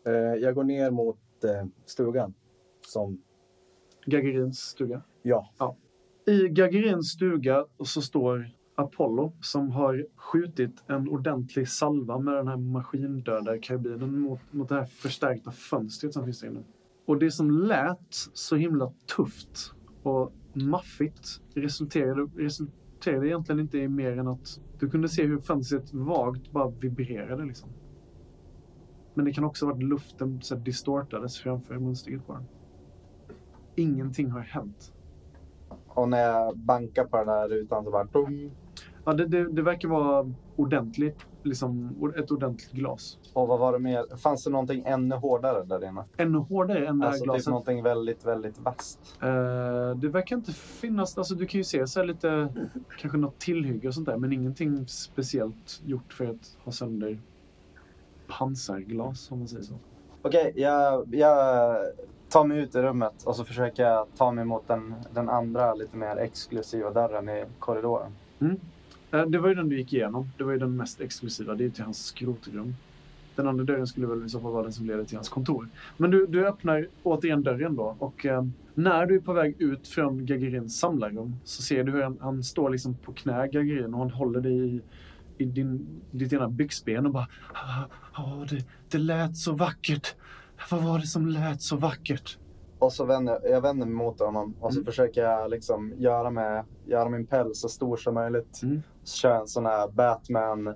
Eh, 0.06 0.12
jag 0.12 0.54
går 0.54 0.64
ner 0.64 0.90
mot 0.90 1.44
eh, 1.44 1.66
stugan. 1.84 2.34
Som, 2.86 3.22
Gagarins 4.06 4.58
stuga. 4.58 5.02
ja, 5.58 5.76
I 6.26 6.48
Gagarins 6.48 7.10
stuga 7.10 7.66
så 7.84 8.02
står 8.02 8.50
Apollo 8.74 9.32
som 9.40 9.70
har 9.70 10.06
skjutit 10.16 10.84
en 10.86 11.08
ordentlig 11.08 11.68
salva 11.68 12.18
med 12.18 12.34
den 12.34 12.48
här 12.48 12.56
maskindödarkarbinen 12.56 14.20
mot, 14.20 14.40
mot 14.50 14.68
det 14.68 14.74
här 14.74 14.84
förstärkta 14.84 15.50
fönstret 15.50 16.12
som 16.12 16.24
finns 16.24 16.40
där 16.40 16.48
inne. 16.48 16.62
Och 17.06 17.18
det 17.18 17.30
som 17.30 17.50
lät 17.50 18.14
så 18.32 18.56
himla 18.56 18.92
tufft 19.16 19.74
och 20.02 20.32
maffigt 20.52 21.40
resulterade, 21.54 22.30
resulterade 22.36 23.28
egentligen 23.28 23.60
inte 23.60 23.78
i 23.78 23.88
mer 23.88 24.18
än 24.18 24.28
att 24.28 24.60
du 24.78 24.90
kunde 24.90 25.08
se 25.08 25.26
hur 25.26 25.38
fönstret 25.38 25.92
vagt 25.92 26.52
bara 26.52 26.70
vibrerade. 26.70 27.44
Liksom. 27.44 27.68
Men 29.14 29.24
det 29.24 29.32
kan 29.32 29.44
också 29.44 29.66
ha 29.66 29.72
varit 29.72 29.82
luften 29.82 30.42
så 30.42 30.54
distortades 30.54 31.38
framför 31.38 31.78
munstycket 31.78 32.26
på 32.26 32.32
den. 32.32 32.44
Ingenting 33.76 34.30
har 34.30 34.40
hänt. 34.40 34.92
och 35.88 36.08
när 36.08 36.18
jag 36.18 36.58
bankar 36.58 37.04
på 37.04 37.16
den 37.16 37.28
här 37.28 37.48
rutan 37.48 37.84
så 37.84 37.90
bara... 37.90 38.04
Dum. 38.04 38.50
Ja, 39.04 39.12
det, 39.12 39.26
det, 39.26 39.52
det 39.52 39.62
verkar 39.62 39.88
vara 39.88 40.32
ordentligt, 40.56 41.26
liksom, 41.42 41.96
ett 42.18 42.30
ordentligt 42.30 42.72
glas. 42.72 43.18
Och 43.32 43.48
vad 43.48 43.58
var 43.58 43.72
det 43.72 43.78
mer? 43.78 44.16
Fanns 44.16 44.44
det 44.44 44.50
någonting 44.50 44.82
ännu 44.86 45.14
hårdare 45.14 45.64
där 45.64 45.88
inne? 45.88 46.04
Ännu 46.16 46.38
hårdare 46.38 46.86
än 46.86 46.98
det 46.98 47.04
här 47.04 47.12
Alltså 47.12 47.24
typ 47.24 47.32
glaset. 47.32 47.46
någonting 47.50 47.82
väldigt, 47.82 48.24
väldigt 48.26 48.58
vasst. 48.58 48.98
Eh, 49.22 49.90
det 49.96 50.08
verkar 50.08 50.36
inte 50.36 50.52
finnas, 50.52 51.18
alltså 51.18 51.34
du 51.34 51.46
kan 51.46 51.58
ju 51.58 51.64
se 51.64 51.86
så 51.86 52.02
lite, 52.02 52.48
kanske 52.98 53.18
något 53.18 53.38
tillhygge 53.38 53.88
och 53.88 53.94
sånt 53.94 54.06
där, 54.06 54.16
men 54.16 54.32
ingenting 54.32 54.86
speciellt 54.88 55.82
gjort 55.84 56.12
för 56.12 56.26
att 56.26 56.58
ha 56.64 56.72
sönder 56.72 57.20
pansarglas 58.28 59.30
om 59.30 59.38
man 59.38 59.48
säger 59.48 59.62
så. 59.64 59.74
Okej, 60.22 60.52
jag, 60.56 61.14
jag 61.14 61.76
Ta 62.34 62.44
mig 62.44 62.58
ut 62.58 62.74
i 62.74 62.78
rummet 62.82 63.22
och 63.24 63.36
så 63.36 63.44
försöker 63.44 63.82
jag 63.82 64.06
ta 64.16 64.32
mig 64.32 64.44
mot 64.44 64.68
den, 64.68 64.94
den 65.12 65.28
andra 65.28 65.74
lite 65.74 65.96
mer 65.96 66.16
exklusiva 66.16 66.90
dörren 66.90 67.28
i 67.28 67.44
korridoren. 67.58 68.12
Mm. 68.40 68.60
Eh, 69.10 69.26
det 69.26 69.38
var 69.38 69.48
ju 69.48 69.54
den 69.54 69.68
du 69.68 69.78
gick 69.78 69.92
igenom, 69.92 70.28
det 70.38 70.44
var 70.44 70.52
ju 70.52 70.58
den 70.58 70.76
mest 70.76 71.00
exklusiva, 71.00 71.54
det 71.54 71.62
är 71.62 71.66
ju 71.66 71.70
till 71.70 71.84
hans 71.84 72.06
skrotrum. 72.06 72.74
Den 73.36 73.48
andra 73.48 73.64
dörren 73.64 73.86
skulle 73.86 74.06
väl 74.06 74.26
i 74.26 74.28
så 74.28 74.40
fall 74.40 74.52
vara 74.52 74.62
den 74.62 74.72
som 74.72 74.86
leder 74.86 75.04
till 75.04 75.16
hans 75.16 75.28
kontor. 75.28 75.68
Men 75.96 76.10
du, 76.10 76.26
du 76.26 76.46
öppnar 76.46 76.86
återigen 77.02 77.42
dörren 77.42 77.76
då 77.76 77.96
och 77.98 78.26
eh, 78.26 78.44
när 78.74 79.06
du 79.06 79.14
är 79.14 79.20
på 79.20 79.32
väg 79.32 79.54
ut 79.58 79.88
från 79.88 80.26
Gagarins 80.26 80.78
samlarrum 80.78 81.36
så 81.44 81.62
ser 81.62 81.84
du 81.84 81.92
hur 81.92 82.02
han, 82.02 82.18
han 82.20 82.44
står 82.44 82.70
liksom 82.70 82.94
på 82.94 83.12
knä, 83.12 83.48
Gagarin, 83.48 83.94
och 83.94 84.00
han 84.00 84.10
håller 84.10 84.40
dig 84.40 84.52
i, 84.52 84.80
i 85.38 85.44
din, 85.44 85.86
ditt 86.10 86.32
ena 86.32 86.48
byxben 86.48 87.06
och 87.06 87.12
bara 87.12 87.28
"Ah, 87.52 87.82
ah, 88.12 88.44
det, 88.50 88.64
det 88.88 88.98
lät 88.98 89.36
så 89.36 89.52
vackert. 89.52 90.14
Vad 90.70 90.82
var 90.82 90.98
det 90.98 91.06
som 91.06 91.26
lät 91.26 91.62
så 91.62 91.76
vackert? 91.76 92.38
Och 92.78 92.92
så 92.92 93.04
vänder 93.04 93.38
jag 93.44 93.60
vänder 93.60 93.86
mig 93.86 93.94
mot 93.94 94.20
honom 94.20 94.54
och 94.60 94.72
så 94.72 94.78
Mm. 94.78 94.84
försöker 94.86 95.22
jag 95.22 95.50
liksom 95.50 95.92
göra, 95.96 96.30
med, 96.30 96.64
göra 96.86 97.08
min 97.08 97.26
päls 97.26 97.60
så 97.60 97.68
stor 97.68 97.96
som 97.96 98.14
möjligt. 98.14 98.60
Mm. 98.62 98.82
Så 99.04 99.16
kör 99.16 99.30
jag 99.30 99.40
en 99.40 99.48
sån 99.48 99.66
här 99.66 99.88
Batman... 99.88 100.64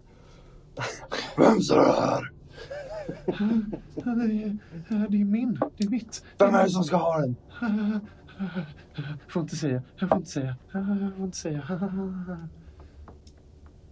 Vem 1.36 1.60
sa 1.60 1.74
det 1.76 2.00
här? 2.00 2.32
Det 3.26 3.32
är, 4.44 5.08
det 5.08 5.20
är 5.20 5.24
min, 5.24 5.60
det 5.76 5.84
är 5.84 5.90
mitt. 5.90 6.24
Vem 6.38 6.54
är 6.54 6.64
det 6.64 6.70
som 6.70 6.84
ska 6.84 6.96
ha 6.96 7.18
den? 7.20 7.36
Jag 8.96 9.32
får 9.32 9.42
inte 9.42 9.56
säga, 9.56 9.82
jag 9.96 10.08
får 10.08 10.18
inte 10.18 10.30
säga, 10.30 10.56
jag 10.72 11.12
får 11.16 11.24
inte 11.24 11.36
säga. 11.36 11.62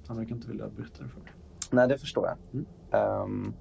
Han 0.09 0.16
verkar 0.16 0.34
inte 0.34 0.49
vilja 0.49 0.68
berätta 0.68 1.03
det 1.03 1.09
för 1.09 1.20
mig. 1.20 1.32
Nej, 1.70 1.88
det 1.88 1.99
förstår 1.99 2.26
jag. 2.26 2.36
Mm. 2.53 2.66
Ehm, 2.90 3.53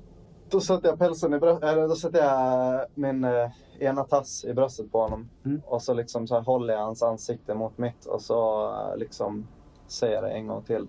då 0.55 0.61
sätter 0.61 0.89
jag 0.89 0.99
pälsen 0.99 1.33
i 1.33 1.39
bröstet, 1.39 1.69
eller 1.69 1.87
då 1.87 1.95
sätter 1.95 2.19
jag 2.19 2.85
min 2.93 3.23
eh, 3.23 3.49
ena 3.79 4.03
tass 4.03 4.45
i 4.45 4.53
bröstet 4.53 4.91
på 4.91 5.01
honom. 5.01 5.29
Mm. 5.45 5.61
Och 5.65 5.81
så 5.81 5.93
liksom 5.93 6.27
så 6.27 6.35
här 6.35 6.41
håller 6.41 6.73
jag 6.73 6.81
hans 6.81 7.03
ansikte 7.03 7.55
mot 7.55 7.77
mitt 7.77 8.05
och 8.05 8.21
så 8.21 8.69
eh, 8.73 8.97
liksom 8.97 9.47
säga 9.87 10.21
det 10.21 10.29
en 10.29 10.47
gång 10.47 10.63
till. 10.63 10.87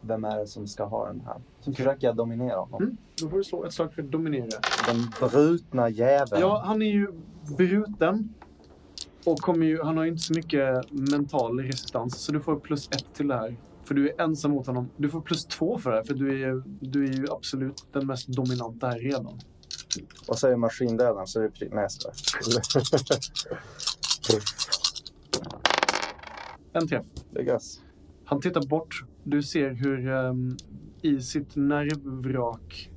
Vem 0.00 0.24
är 0.24 0.38
det 0.38 0.46
som 0.46 0.66
ska 0.66 0.84
ha 0.84 1.06
den 1.06 1.20
här? 1.20 1.40
Så 1.60 1.72
försöker 1.72 2.06
jag 2.06 2.16
dominera 2.16 2.56
honom. 2.56 2.82
Mm. 2.82 2.96
Då 3.22 3.28
får 3.28 3.36
du 3.36 3.44
slå 3.44 3.64
ett 3.64 3.72
slag 3.72 3.94
för 3.94 4.02
att 4.02 4.10
dominera. 4.10 4.60
Den 4.86 5.28
brutna 5.30 5.88
jäveln. 5.88 6.40
Ja, 6.40 6.62
han 6.64 6.82
är 6.82 6.92
ju 6.92 7.08
bruten. 7.56 8.34
Och 9.26 9.38
kommer 9.38 9.66
ju, 9.66 9.82
han 9.82 9.96
har 9.96 10.04
ju 10.04 10.10
inte 10.10 10.22
så 10.22 10.34
mycket 10.34 10.90
mental 10.90 11.60
resistans, 11.60 12.18
så 12.18 12.32
du 12.32 12.40
får 12.40 12.56
plus 12.56 12.88
ett 12.88 13.14
till 13.14 13.28
det 13.28 13.34
här. 13.34 13.56
För 13.84 13.94
du 13.94 14.08
är 14.10 14.20
ensam 14.20 14.50
mot 14.50 14.66
honom. 14.66 14.90
Du 14.96 15.08
får 15.08 15.20
plus 15.20 15.44
två 15.46 15.78
för 15.78 15.90
det 15.90 15.96
här, 15.96 16.04
för 16.04 16.14
du 16.14 16.42
är, 16.44 16.62
du 16.80 17.04
är 17.04 17.12
ju 17.12 17.26
absolut 17.30 17.86
den 17.92 18.06
mest 18.06 18.28
dominanta 18.28 18.86
här 18.86 18.98
redan. 18.98 19.38
Så 20.36 20.48
är 20.48 20.56
maskindödaren 20.56 21.26
så 21.26 21.40
är 21.40 21.42
det 21.42 21.48
pri- 21.50 21.74
Nej, 21.74 21.82
jag 22.04 22.16
skojar. 22.16 22.62
En 26.72 26.88
träff. 26.88 27.06
Göss. 27.46 27.80
Han 28.24 28.40
tittar 28.40 28.66
bort. 28.66 29.04
Du 29.24 29.42
ser 29.42 29.70
hur 29.70 30.08
ehm, 30.08 30.56
i 31.02 31.20
sitt 31.20 31.56
nervvrak, 31.56 32.90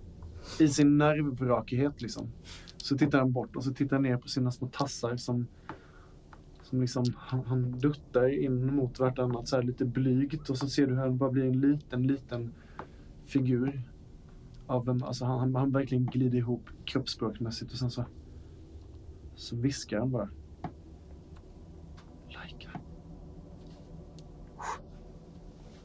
i 0.59 0.67
sin 0.67 0.97
nervvrakighet 0.97 2.01
liksom, 2.01 2.31
så 2.77 2.97
tittar 2.97 3.19
han 3.19 3.31
bort 3.31 3.55
och 3.55 3.63
så 3.63 3.73
tittar 3.73 3.95
han 3.95 4.03
ner 4.03 4.17
på 4.17 4.27
sina 4.27 4.51
små 4.51 4.67
tassar 4.67 5.17
som, 5.17 5.47
som 6.69 6.81
liksom, 6.81 7.03
han, 7.17 7.45
han 7.45 7.71
duttar 7.79 8.43
in 8.43 8.75
mot 8.75 8.99
vartannat 8.99 9.47
så 9.47 9.55
här 9.55 9.63
lite 9.63 9.85
blygt 9.85 10.49
och 10.49 10.57
så 10.57 10.67
ser 10.67 10.87
du 10.87 10.93
hur 10.93 11.01
han 11.01 11.17
bara 11.17 11.31
blir 11.31 11.45
en 11.45 11.61
liten, 11.61 12.07
liten 12.07 12.53
figur. 13.25 13.81
Av 14.65 14.89
en, 14.89 15.03
alltså 15.03 15.25
han, 15.25 15.39
han, 15.39 15.55
han 15.55 15.71
verkligen 15.71 16.05
glider 16.05 16.37
ihop 16.37 16.69
kroppsspråkmässigt 16.85 17.71
och 17.71 17.77
sen 17.77 17.91
så, 17.91 18.05
så 19.35 19.55
viskar 19.55 19.99
han 19.99 20.11
bara. 20.11 20.29
Laika. 22.27 22.69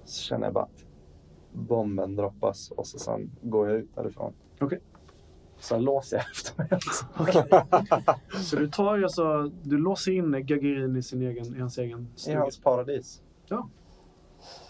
Så 0.05 0.22
känner 0.22 0.45
jag 0.45 0.55
bara 0.55 0.64
att 0.64 0.85
bomben 1.53 2.16
droppas 2.16 2.70
och 2.70 2.87
så 2.87 2.99
sen 2.99 3.30
går 3.43 3.68
jag 3.68 3.78
ut 3.78 3.95
därifrån. 3.95 4.33
Okej. 4.61 4.80
Sen 5.63 5.83
låser 5.85 6.17
jag 6.17 6.25
efter 6.33 6.59
mig. 6.59 6.81
Så 8.43 8.57
du 8.57 8.69
tar 8.69 9.03
alltså, 9.03 9.51
du 9.63 9.79
låser 9.79 10.13
in 10.13 10.33
Gagarin 10.47 10.97
i, 10.97 11.03
sin 11.03 11.23
egen, 11.23 11.57
i 11.57 11.61
hans 11.61 11.79
egen 11.79 12.09
I 12.17 12.21
stuga? 12.21 12.39
hans 12.41 12.61
paradis. 12.61 13.23
Ja. 13.49 13.69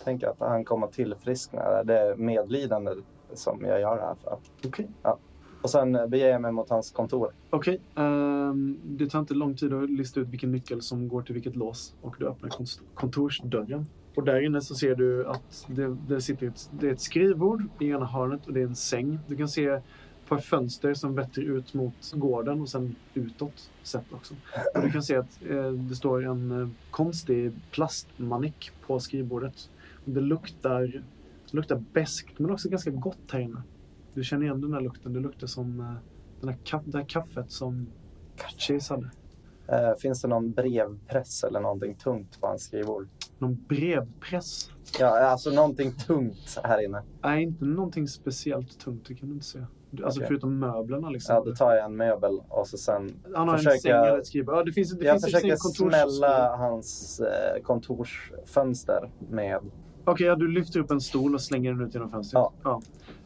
Tänker 0.04 0.26
att 0.28 0.36
han 0.38 0.64
kommer 0.64 0.86
tillfriskna. 0.86 1.82
Det 1.84 1.98
är 1.98 2.16
medlidande 2.16 2.90
som 3.34 3.64
jag 3.64 3.80
gör 3.80 3.96
det 3.96 4.02
här 4.02 4.14
för. 4.14 4.38
Okej. 4.68 4.90
Och 5.62 5.70
sen 5.70 5.92
beger 6.10 6.28
jag 6.28 6.40
mig 6.42 6.52
mot 6.52 6.70
hans 6.70 6.90
kontor. 6.90 7.32
Okej. 7.50 7.80
ehm, 7.96 8.78
det 8.84 9.10
tar 9.10 9.18
inte 9.18 9.34
lång 9.34 9.56
tid 9.56 9.72
att 9.72 9.90
lista 9.90 10.20
ut 10.20 10.28
vilken 10.28 10.52
nyckel 10.52 10.82
som 10.82 11.08
går 11.08 11.22
till 11.22 11.34
vilket 11.34 11.56
lås 11.56 11.94
och 12.02 12.14
du 12.18 12.28
öppnar 12.28 12.48
kont- 12.48 12.80
kontorsdörren. 12.94 13.86
Och 14.16 14.24
där 14.24 14.46
inne 14.46 14.60
så 14.60 14.74
ser 14.74 14.94
du 14.94 15.26
att 15.26 15.66
det, 15.68 15.96
det 16.08 16.20
sitter 16.20 16.46
ett, 16.48 16.70
det 16.80 16.88
är 16.88 16.92
ett 16.92 17.00
skrivbord 17.00 17.62
i 17.80 17.88
ena 17.88 18.06
hörnet 18.06 18.46
och 18.46 18.52
det 18.52 18.60
är 18.60 18.66
en 18.66 18.74
säng. 18.76 19.18
Du 19.26 19.36
kan 19.36 19.48
se 19.48 19.80
par 20.32 20.38
fönster 20.38 20.94
som 20.94 21.14
vetter 21.14 21.42
ut 21.42 21.74
mot 21.74 22.12
gården 22.12 22.60
och 22.60 22.68
sen 22.68 22.96
utåt 23.14 23.70
sett 23.82 24.12
också. 24.12 24.34
Och 24.74 24.82
du 24.82 24.90
kan 24.90 25.02
se 25.02 25.16
att 25.16 25.42
eh, 25.50 25.70
det 25.70 25.96
står 25.96 26.26
en 26.26 26.60
eh, 26.60 26.68
konstig 26.90 27.52
plastmanik 27.70 28.70
på 28.86 29.00
skrivbordet. 29.00 29.70
Det 30.04 30.20
luktar, 30.20 30.80
det 31.50 31.56
luktar 31.56 31.84
beskt 31.92 32.38
men 32.38 32.50
också 32.50 32.68
ganska 32.68 32.90
gott 32.90 33.30
här 33.32 33.40
inne. 33.40 33.62
Du 34.14 34.24
känner 34.24 34.44
igen 34.44 34.60
den 34.60 34.72
här 34.72 34.80
lukten. 34.80 35.12
Det 35.12 35.20
luktar 35.20 35.46
som 35.46 35.80
eh, 35.80 35.94
den 36.40 36.48
här 36.48 36.58
kaff, 36.64 36.82
det 36.84 36.98
här 36.98 37.04
kaffet 37.08 37.50
som 37.50 37.86
Chase 38.58 38.94
hade. 38.94 39.10
Eh, 39.68 39.96
finns 39.98 40.22
det 40.22 40.28
någon 40.28 40.52
brevpress 40.52 41.44
eller 41.44 41.60
någonting 41.60 41.94
tungt 41.94 42.40
på 42.40 42.46
hans 42.46 42.62
skrivbord? 42.62 43.08
Någon 43.38 43.64
brevpress. 43.68 44.70
Ja, 44.98 45.18
alltså 45.20 45.50
någonting 45.50 45.92
tungt 45.92 46.58
här 46.64 46.84
inne. 46.84 47.02
Nej, 47.22 47.42
inte 47.42 47.64
någonting 47.64 48.08
speciellt 48.08 48.80
tungt, 48.80 49.08
det 49.08 49.14
kan 49.14 49.28
du 49.28 49.34
inte 49.34 49.46
säga. 49.46 49.66
Alltså 50.04 50.20
Okej. 50.20 50.26
förutom 50.28 50.58
möblerna 50.58 51.10
liksom. 51.10 51.34
Ja, 51.34 51.42
då 51.44 51.54
tar 51.54 51.72
jag 51.74 51.84
en 51.84 51.96
möbel 51.96 52.40
och 52.48 52.66
så 52.68 52.78
sen 52.78 53.10
Han 53.34 53.48
har 53.48 53.54
en 53.54 53.58
försöker 53.58 53.78
säng 53.78 53.90
jag- 53.92 54.08
eller 54.08 54.18
ett 54.18 54.26
skrivbord. 54.26 54.54
Ja, 54.54 54.62
det 54.64 54.72
finns, 54.72 54.98
det 54.98 55.04
jag 55.04 55.12
finns 55.14 55.24
försöker 55.24 55.48
kontorsskriv. 55.48 55.88
smälla 55.88 56.56
hans 56.56 57.20
eh, 57.20 57.62
kontorsfönster 57.62 59.10
med... 59.30 59.58
Okej, 60.04 60.26
ja, 60.26 60.36
du 60.36 60.48
lyfter 60.48 60.80
upp 60.80 60.90
en 60.90 61.00
stol 61.00 61.34
och 61.34 61.40
slänger 61.40 61.72
den 61.72 61.80
ut 61.86 61.94
genom 61.94 62.10
fönstret. 62.10 62.44
Ja. 62.62 62.82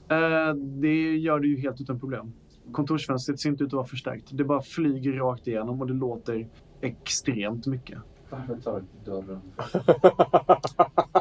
Eh, 0.09 0.55
det 0.55 1.17
gör 1.17 1.39
du 1.41 1.49
ju 1.57 1.61
helt 1.61 1.81
utan 1.81 2.01
problem. 2.01 2.33
Kontorsfönstret 2.73 3.41
ser 3.41 3.49
inte 3.51 3.64
ut 3.64 3.69
att 3.69 3.73
vara 3.73 3.87
förstärkt. 3.87 4.29
Det 4.33 4.45
bara 4.45 4.62
flyger 4.62 5.12
rakt 5.12 5.47
igenom 5.47 5.81
och 5.81 5.87
det 5.87 5.95
låter 5.95 6.49
extremt 6.81 7.67
mycket. 7.67 7.99
Varför 8.31 8.57
tar 8.57 8.81
du 9.05 9.11
dörren? 9.11 9.41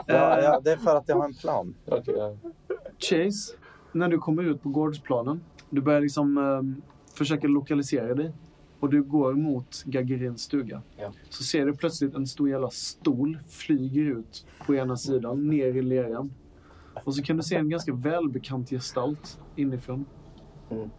Ja, 0.07 0.41
ja, 0.41 0.59
det 0.63 0.71
är 0.71 0.77
för 0.77 0.95
att 0.95 1.09
jag 1.09 1.15
har 1.15 1.25
en 1.25 1.33
plan. 1.33 1.75
Ja. 1.85 2.35
Chase, 2.99 3.53
när 3.95 4.09
du 4.09 4.17
kommer 4.17 4.43
ut 4.43 4.63
på 4.63 4.69
gårdsplanen, 4.69 5.41
du 5.69 5.81
börjar 5.81 6.01
liksom 6.01 6.37
eh, 6.37 6.85
försöka 7.17 7.47
lokalisera 7.47 8.13
dig 8.13 8.31
och 8.79 8.89
du 8.89 9.03
går 9.03 9.33
mot 9.33 9.83
Gagarins 9.85 10.41
stuga. 10.41 10.81
Ja. 10.97 11.11
Så 11.29 11.43
ser 11.43 11.65
du 11.65 11.75
plötsligt 11.75 12.15
en 12.15 12.27
stor 12.27 12.49
jävla 12.49 12.69
stol 12.69 13.39
flyger 13.47 14.03
ut 14.03 14.45
på 14.65 14.75
ena 14.75 14.97
sidan, 14.97 15.47
ner 15.47 15.75
i 15.75 15.81
leran. 15.81 16.33
Och 17.03 17.15
så 17.15 17.23
kan 17.23 17.37
du 17.37 17.43
se 17.43 17.55
en 17.55 17.69
ganska 17.69 17.93
välbekant 17.93 18.69
gestalt 18.69 19.39
inifrån. 19.55 20.05
Mm. 20.69 20.89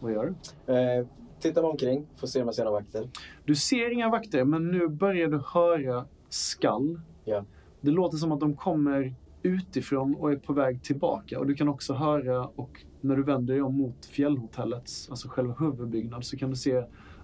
Vad 0.00 0.12
gör 0.12 0.34
du? 0.66 0.74
Eh, 0.74 1.06
tittar 1.40 1.62
mig 1.62 1.70
omkring, 1.70 2.06
får 2.16 2.26
se 2.26 2.40
om 2.40 2.46
jag 2.48 2.54
ser 2.54 2.64
några 2.64 2.80
vakter. 2.80 3.08
Du 3.44 3.54
ser 3.54 3.90
inga 3.90 4.08
vakter, 4.08 4.44
men 4.44 4.68
nu 4.68 4.88
börjar 4.88 5.28
du 5.28 5.42
höra 5.46 6.04
skall. 6.28 7.00
Ja. 7.24 7.44
Det 7.80 7.90
låter 7.90 8.16
som 8.16 8.32
att 8.32 8.40
de 8.40 8.56
kommer 8.56 9.14
utifrån 9.42 10.14
och 10.14 10.32
är 10.32 10.36
på 10.36 10.52
väg 10.52 10.82
tillbaka. 10.82 11.38
Och 11.38 11.46
du 11.46 11.54
kan 11.54 11.68
också 11.68 11.94
höra, 11.94 12.46
och 12.46 12.84
när 13.00 13.16
du 13.16 13.22
vänder 13.22 13.54
dig 13.54 13.62
om 13.62 13.74
mot 13.74 14.06
fjällhotellets, 14.06 15.10
alltså 15.10 15.28
själva 15.28 15.54
huvudbyggnad, 15.58 16.24
så 16.24 16.36
kan 16.36 16.50
du 16.50 16.56
se 16.56 16.76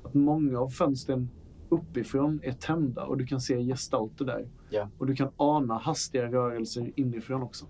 att 0.03 0.15
många 0.15 0.61
av 0.61 0.69
fönstren 0.69 1.29
uppifrån 1.69 2.41
är 2.43 2.53
tända 2.53 3.05
och 3.05 3.17
du 3.17 3.27
kan 3.27 3.41
se 3.41 3.63
gestalter 3.63 4.25
där. 4.25 4.49
Ja. 4.71 4.89
Och 4.99 5.07
du 5.07 5.15
kan 5.15 5.31
ana 5.37 5.79
hastiga 5.79 6.33
rörelser 6.33 6.93
inifrån 6.97 7.43
också. 7.43 7.67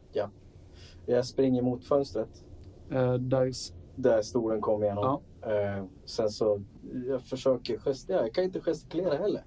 Jag 1.07 1.27
springer 1.27 1.63
mot 1.63 1.85
fönstret 1.85 2.45
Eh, 2.91 3.15
där, 3.15 3.53
där 3.95 4.23
stolen 4.23 4.61
kom 4.61 4.83
igenom. 4.83 5.21
Eh, 5.43 5.85
sen 6.05 6.31
så, 6.31 6.63
jag 7.07 7.23
försöker 7.23 7.79
gestikulera. 7.79 8.23
Jag 8.23 8.35
kan 8.35 8.45
inte 8.45 8.61
gestikulera 8.61 9.17
heller. 9.17 9.45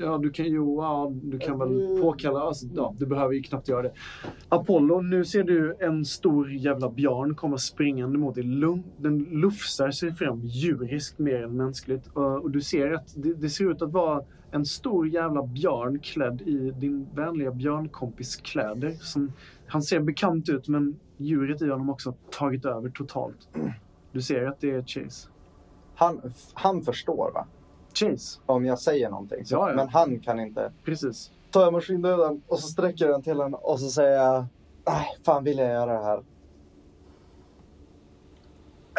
Ja, 0.00 0.18
du 0.18 0.30
kan 0.30 0.46
ju 0.46 0.74
ja, 0.76 1.12
du 1.22 1.38
kan 1.38 1.58
väl 1.58 2.00
påkalla... 2.00 2.40
Alltså, 2.40 2.66
ja, 2.74 2.94
du 2.98 3.06
behöver 3.06 3.34
ju 3.34 3.42
knappt 3.42 3.68
göra 3.68 3.82
det. 3.82 3.92
Apollo, 4.48 5.00
nu 5.00 5.24
ser 5.24 5.42
du 5.42 5.76
en 5.80 6.04
stor 6.04 6.52
jävla 6.52 6.90
björn 6.90 7.34
komma 7.34 7.58
springande 7.58 8.18
mot 8.18 8.34
dig. 8.34 8.44
Den 8.96 9.18
lufsar 9.18 9.90
sig 9.90 10.12
fram 10.12 10.40
djuriskt 10.44 11.18
mer 11.18 11.42
än 11.42 11.56
mänskligt. 11.56 12.06
Och, 12.06 12.42
och 12.42 12.50
du 12.50 12.60
ser 12.60 12.92
att 12.92 13.14
det, 13.16 13.34
det 13.34 13.50
ser 13.50 13.70
ut 13.70 13.82
att 13.82 13.92
vara 13.92 14.24
en 14.50 14.64
stor 14.64 15.08
jävla 15.08 15.42
björn 15.42 15.98
klädd 15.98 16.40
i 16.40 16.70
din 16.70 17.06
vänliga 17.14 17.50
björnkompis 17.50 18.36
kläder. 18.36 18.90
Som, 18.90 19.32
han 19.66 19.82
ser 19.82 20.00
bekant 20.00 20.48
ut, 20.48 20.68
men 20.68 20.96
djuret 21.16 21.62
i 21.62 21.68
honom 21.68 21.90
också 21.90 22.10
har 22.10 22.16
tagit 22.30 22.64
över 22.64 22.90
totalt. 22.90 23.48
Du 24.12 24.22
ser 24.22 24.46
att 24.46 24.60
det 24.60 24.70
är 24.70 24.82
Chase. 24.82 25.28
Han, 25.94 26.20
han 26.54 26.82
förstår 26.82 27.30
va? 27.34 27.46
Chase, 27.94 28.40
Om 28.46 28.64
jag 28.66 28.78
säger 28.78 29.10
någonting. 29.10 29.44
Så, 29.46 29.54
Ja, 29.54 29.68
ja. 29.70 29.76
Men 29.76 29.88
han 29.88 30.20
kan 30.20 30.40
inte. 30.40 30.72
precis. 30.84 31.30
tar 31.50 31.62
jag 31.62 31.72
maskindöden 31.72 32.42
och 32.48 32.58
så 32.58 32.68
sträcker 32.68 33.04
jag 33.04 33.14
den 33.14 33.22
till 33.22 33.36
honom 33.36 33.54
och 33.62 33.80
så 33.80 33.88
säger 33.90 34.16
jag 34.24 34.44
Nej, 34.86 35.06
fan 35.24 35.44
vill 35.44 35.58
jag 35.58 35.68
göra 35.68 35.92
det 35.98 36.04
här? 36.04 36.22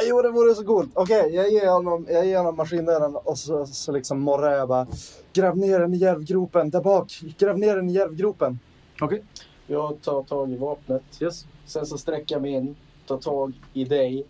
Jo, 0.07 0.21
det 0.21 0.29
vore 0.31 0.55
så 0.55 0.63
coolt. 0.65 0.89
Okej, 0.93 1.35
jag 1.35 1.49
ger 1.51 1.71
honom, 1.71 2.05
jag 2.09 2.25
ger 2.25 2.37
honom 2.37 2.55
maskindöden 2.55 3.15
och 3.15 3.37
så, 3.37 3.65
så 3.65 3.91
liksom 3.91 4.19
morrar 4.19 4.51
jag 4.57 4.67
bara. 4.67 4.87
Gräv 5.33 5.57
ner 5.57 5.79
den 5.79 5.93
i 5.93 5.97
järvgropen 5.97 6.69
där 6.69 6.81
bak. 6.81 7.19
Gräv 7.37 7.57
ner 7.57 7.75
den 7.75 7.89
i 7.89 7.93
järvgropen. 7.93 8.59
Okej, 9.01 9.23
Jag 9.67 10.01
tar 10.01 10.23
tag 10.23 10.51
i 10.51 10.57
vapnet. 10.57 11.03
yes. 11.21 11.45
Sen 11.65 11.85
så 11.85 11.97
sträcker 11.97 12.35
jag 12.35 12.41
mig 12.41 12.51
in, 12.51 12.75
tar 13.07 13.17
tag 13.17 13.53
i 13.73 13.83
dig. 13.85 14.25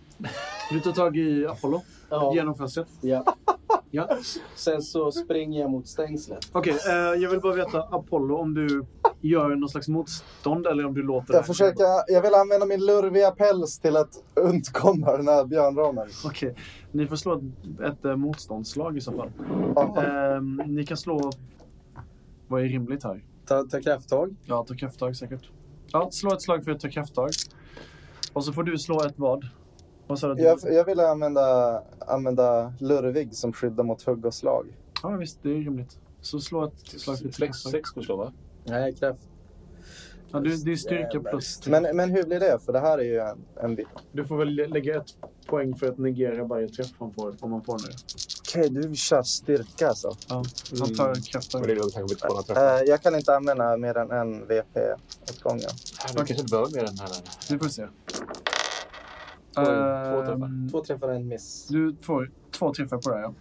Du 0.72 0.80
tar 0.80 0.91
tag 0.91 1.18
i 1.18 1.47
Apollo 1.47 1.82
Ja, 2.10 2.32
genom 2.36 2.55
fönstret. 2.55 2.88
ja. 3.01 3.24
Ja. 3.91 4.10
Sen 4.55 4.82
så 4.82 5.12
springer 5.12 5.62
jag 5.62 5.70
mot 5.70 5.88
stängslet. 5.88 6.49
Okej, 6.51 6.78
eh, 6.88 7.22
jag 7.22 7.30
vill 7.30 7.39
bara 7.39 7.53
veta 7.53 7.82
Apollo 7.82 8.38
om 8.38 8.53
du 8.53 8.86
gör 9.22 9.55
någon 9.55 9.70
slags 9.70 9.88
motstånd 9.88 10.68
eller 10.68 10.86
om 10.86 10.93
du 10.93 11.03
låter 11.03 11.34
Jag 11.34 11.45
försöker, 11.45 11.84
jag 12.07 12.22
vill 12.22 12.34
använda 12.34 12.66
min 12.66 12.86
lurviga 12.86 13.32
päls 13.32 13.80
till 13.80 13.97
att 13.97 14.24
undkomma 14.36 15.18
den 15.18 15.28
här 15.28 15.45
björnramen. 15.45 16.07
Okej, 16.26 16.55
ni 16.91 17.07
får 17.07 17.16
slå 17.16 17.34
ett, 17.34 17.82
ett 17.82 18.05
eh, 18.05 18.16
motståndsslag 18.16 18.97
i 18.97 19.01
så 19.01 19.12
fall. 19.12 19.30
Ehm, 20.05 20.62
ni 20.66 20.86
kan 20.86 20.97
slå... 20.97 21.32
Vad 22.47 22.62
är 22.62 22.66
rimligt 22.66 23.03
här? 23.03 23.24
Ta, 23.45 23.64
ta 23.64 23.82
krafttag. 23.82 24.36
Ja, 24.45 24.66
ta 24.68 24.76
krafttag 24.76 25.16
säkert. 25.16 25.49
Ja, 25.91 26.10
slå 26.12 26.34
ett 26.34 26.41
slag 26.41 26.64
för 26.64 26.72
att 26.72 26.80
ta 26.80 26.89
krafttag. 26.89 27.30
Och 28.34 28.45
så 28.45 28.53
får 28.53 28.64
du 28.64 28.78
slå 28.78 29.03
ett 29.03 29.14
vad? 29.16 29.45
Vad 30.10 30.20
sa 30.20 30.34
du? 30.34 30.43
Jag, 30.43 30.60
jag 30.64 30.86
vill 30.86 30.99
använda, 30.99 31.82
använda 32.07 32.74
lurvig 32.80 33.36
som 33.36 33.53
skyddar 33.53 33.84
mot 33.84 34.01
hugg 34.03 34.26
och 34.26 34.34
slag. 34.34 34.68
Ja, 35.03 35.10
visst. 35.10 35.39
Det 35.43 35.49
är 35.49 35.53
rimligt. 35.53 35.97
Så 36.22 36.39
slå 36.39 36.64
ett 36.68 36.88
slag 37.01 37.18
för 37.18 37.30
krafttag. 37.30 37.72
sex 37.72 37.93
får 37.93 38.01
slå 38.01 38.16
va? 38.16 38.34
Nej, 38.64 38.95
kraft. 38.95 39.22
Ja, 40.32 40.39
du, 40.39 40.55
det 40.57 40.72
är 40.72 40.76
styrka 40.76 41.20
plus 41.20 41.60
tre. 41.60 41.72
Men, 41.82 41.95
men 41.95 42.10
hur 42.10 42.24
blir 42.24 42.39
det? 42.39 42.60
För 42.66 42.74
det 42.74 42.80
här 42.80 42.97
är 42.97 43.03
ju 43.03 43.20
en... 43.20 43.38
en 43.55 43.76
vi- 43.76 43.86
Du 44.12 44.26
får 44.26 44.38
väl 44.38 44.47
lä- 44.49 44.68
lägga 44.68 44.97
ett 44.97 45.05
poäng 45.47 45.76
för 45.76 45.88
att 45.88 45.97
negera 45.97 46.43
varje 46.43 46.68
träff 46.68 46.88
man 46.99 47.14
får, 47.14 47.36
om 47.39 47.51
man 47.51 47.64
får 47.64 47.78
den. 47.78 47.91
Okej, 48.49 48.70
du 48.70 48.95
kör 48.95 49.24
styrka 49.24 49.88
alltså. 49.88 50.12
Ja, 50.30 50.43
han 50.80 50.95
tar 50.95 51.10
Och 51.10 51.18
kraften. 51.18 51.62
Eh, 52.57 52.64
jag 52.86 53.01
kan 53.01 53.16
inte 53.16 53.36
använda 53.36 53.78
mer 53.78 53.97
än 53.97 54.12
en 54.12 54.47
VP 54.47 54.80
åt 55.24 55.41
gången. 55.41 55.62
Du 56.10 56.16
kanske 56.16 56.34
inte 56.34 56.51
behöver 56.51 56.72
mer 56.72 56.80
än 56.80 56.86
den 56.95 56.97
här. 56.97 57.10
Vi 57.49 57.60
får 57.60 57.70
se. 57.70 57.88
Två- 59.56 59.64
två 60.12 60.26
träffar. 60.26 60.45
Ehm, 60.45 60.70
Två 60.70 60.84
träffar 60.84 61.10
en 61.10 61.28
miss. 61.28 61.68
Du 61.68 61.95
får 62.02 62.32
två 62.52 62.74
träffar 62.74 62.97
på 62.97 63.10
det 63.10 63.16
här, 63.16 63.22
ja. 63.24 63.34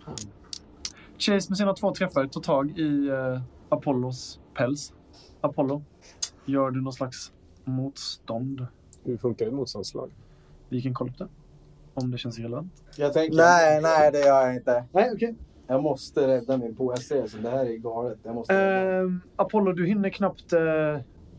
Chase 1.18 1.50
med 1.50 1.58
sina 1.58 1.74
två 1.74 1.94
träffar 1.94 2.26
tar 2.26 2.40
tag 2.40 2.78
i 2.78 3.08
eh, 3.08 3.40
Apollos 3.68 4.40
päls. 4.54 4.92
Apollo, 5.40 5.82
gör 6.44 6.70
du 6.70 6.80
någon 6.80 6.92
slags 6.92 7.32
motstånd? 7.64 8.66
Hur 9.04 9.16
funkar 9.16 9.46
ett 9.46 9.52
motståndslag? 9.52 10.10
Vi 10.68 10.82
kan 10.82 10.94
kolla 10.94 11.10
upp 11.12 11.18
det. 11.18 11.28
Om 11.94 12.10
det 12.10 12.18
känns 12.18 12.38
relevant. 12.38 12.72
Jag 12.96 13.12
tänker... 13.12 13.36
Nej, 13.36 13.80
nej, 13.82 14.10
det 14.12 14.18
gör 14.20 14.46
jag 14.46 14.54
inte. 14.56 14.84
Nej, 14.92 15.10
okej. 15.14 15.34
Jag 15.66 15.82
måste 15.82 16.26
rädda 16.28 16.56
min 16.56 16.76
påse. 16.76 17.22
Alltså. 17.22 17.38
Det 17.38 17.50
här 17.50 17.66
är 17.66 17.76
galet. 17.76 18.18
Jag 18.22 18.34
måste. 18.34 18.54
Ehm, 18.56 19.20
Apollo, 19.36 19.72
du 19.72 19.86
hinner 19.86 20.10
knappt 20.10 20.52
eh, 20.52 20.60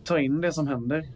ta 0.04 0.20
in 0.20 0.42
det 0.42 0.52
som 0.54 0.68
händer. 0.68 1.08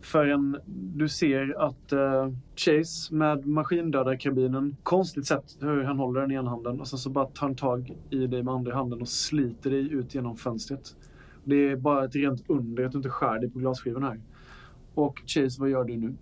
Förrän 0.00 0.56
du 0.94 1.08
ser 1.08 1.54
att 1.58 1.92
eh, 1.92 2.28
Chase 2.56 3.14
med 3.14 3.46
maskindödarkarbinen, 3.46 4.76
konstigt 4.82 5.26
sätt 5.26 5.56
hur 5.60 5.82
han 5.84 5.98
håller 5.98 6.20
den 6.20 6.30
i 6.30 6.34
ena 6.34 6.50
handen 6.50 6.80
och 6.80 6.88
sen 6.88 6.98
så 6.98 7.10
bara 7.10 7.24
tar 7.26 7.46
han 7.46 7.56
tag 7.56 7.96
i 8.10 8.26
dig 8.26 8.42
med 8.42 8.54
andra 8.54 8.74
handen 8.74 9.00
och 9.00 9.08
sliter 9.08 9.70
dig 9.70 9.92
ut 9.92 10.14
genom 10.14 10.36
fönstret. 10.36 10.96
Det 11.44 11.68
är 11.70 11.76
bara 11.76 12.04
ett 12.04 12.14
rent 12.14 12.50
under 12.50 12.84
att 12.84 12.92
du 12.92 12.98
inte 12.98 13.08
skär 13.10 13.38
dig 13.38 13.50
på 13.50 13.58
glasskivan 13.58 14.02
här. 14.02 14.20
Och 14.94 15.22
Chase, 15.26 15.60
vad 15.60 15.70
gör 15.70 15.84
du 15.84 15.96
nu? 15.96 16.14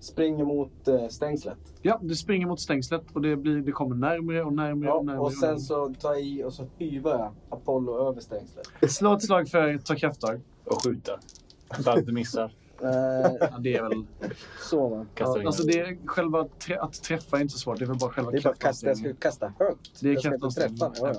Springer 0.00 0.44
mot 0.44 0.88
eh, 0.88 1.08
stängslet. 1.08 1.58
Ja, 1.82 1.98
du 2.02 2.16
springer 2.16 2.46
mot 2.46 2.60
stängslet 2.60 3.02
och 3.12 3.22
det, 3.22 3.36
blir, 3.36 3.56
det 3.56 3.72
kommer 3.72 3.96
närmre 3.96 4.42
och 4.44 4.52
närmre 4.52 4.88
Ja, 4.88 4.94
och 4.94 5.04
närmre. 5.04 5.20
och 5.20 5.32
sen 5.32 5.48
närmre. 5.48 5.60
så 5.60 5.94
tar 5.94 6.10
jag 6.12 6.22
i 6.22 6.44
och 6.44 6.52
så 6.52 6.66
hyvar 6.78 7.10
jag 7.10 7.32
Apollo 7.50 8.08
över 8.08 8.20
stängslet. 8.20 8.66
Slå 8.88 9.14
ett 9.14 9.22
slag 9.22 9.48
för 9.48 9.78
ta 9.78 9.94
krafttag. 9.94 10.40
Och 10.64 10.82
skjuta. 10.84 11.12
Så 11.80 11.90
att 11.90 12.06
du 12.06 12.12
missar. 12.12 12.52
Eh, 12.82 12.88
Ja, 13.40 13.58
det 13.58 13.76
är 13.76 13.82
väl... 13.82 14.04
så 14.60 14.88
va. 14.88 15.06
Ja, 15.14 15.46
alltså 15.46 15.62
det 15.62 15.80
är 15.80 16.06
själva 16.06 16.48
trä- 16.58 16.80
att 16.80 17.02
träffa 17.02 17.36
är 17.36 17.40
inte 17.40 17.52
så 17.52 17.58
svårt. 17.58 17.78
Det 17.78 17.84
är 17.84 17.86
väl 17.86 17.98
bara 17.98 18.10
själva 18.10 18.30
Det 18.30 18.38
är 18.38 18.42
bara 18.42 18.50
att 18.50 18.58
kasta. 18.58 18.86
Jag 18.86 18.96
ska 18.98 19.14
kasta 19.14 19.52
högt. 19.58 20.00
Det 20.00 20.08
är 20.08 20.12
jag 20.12 20.20
ska 20.22 20.34
inte 20.34 20.48
träffa. 20.60 20.92
Ja. 20.96 21.14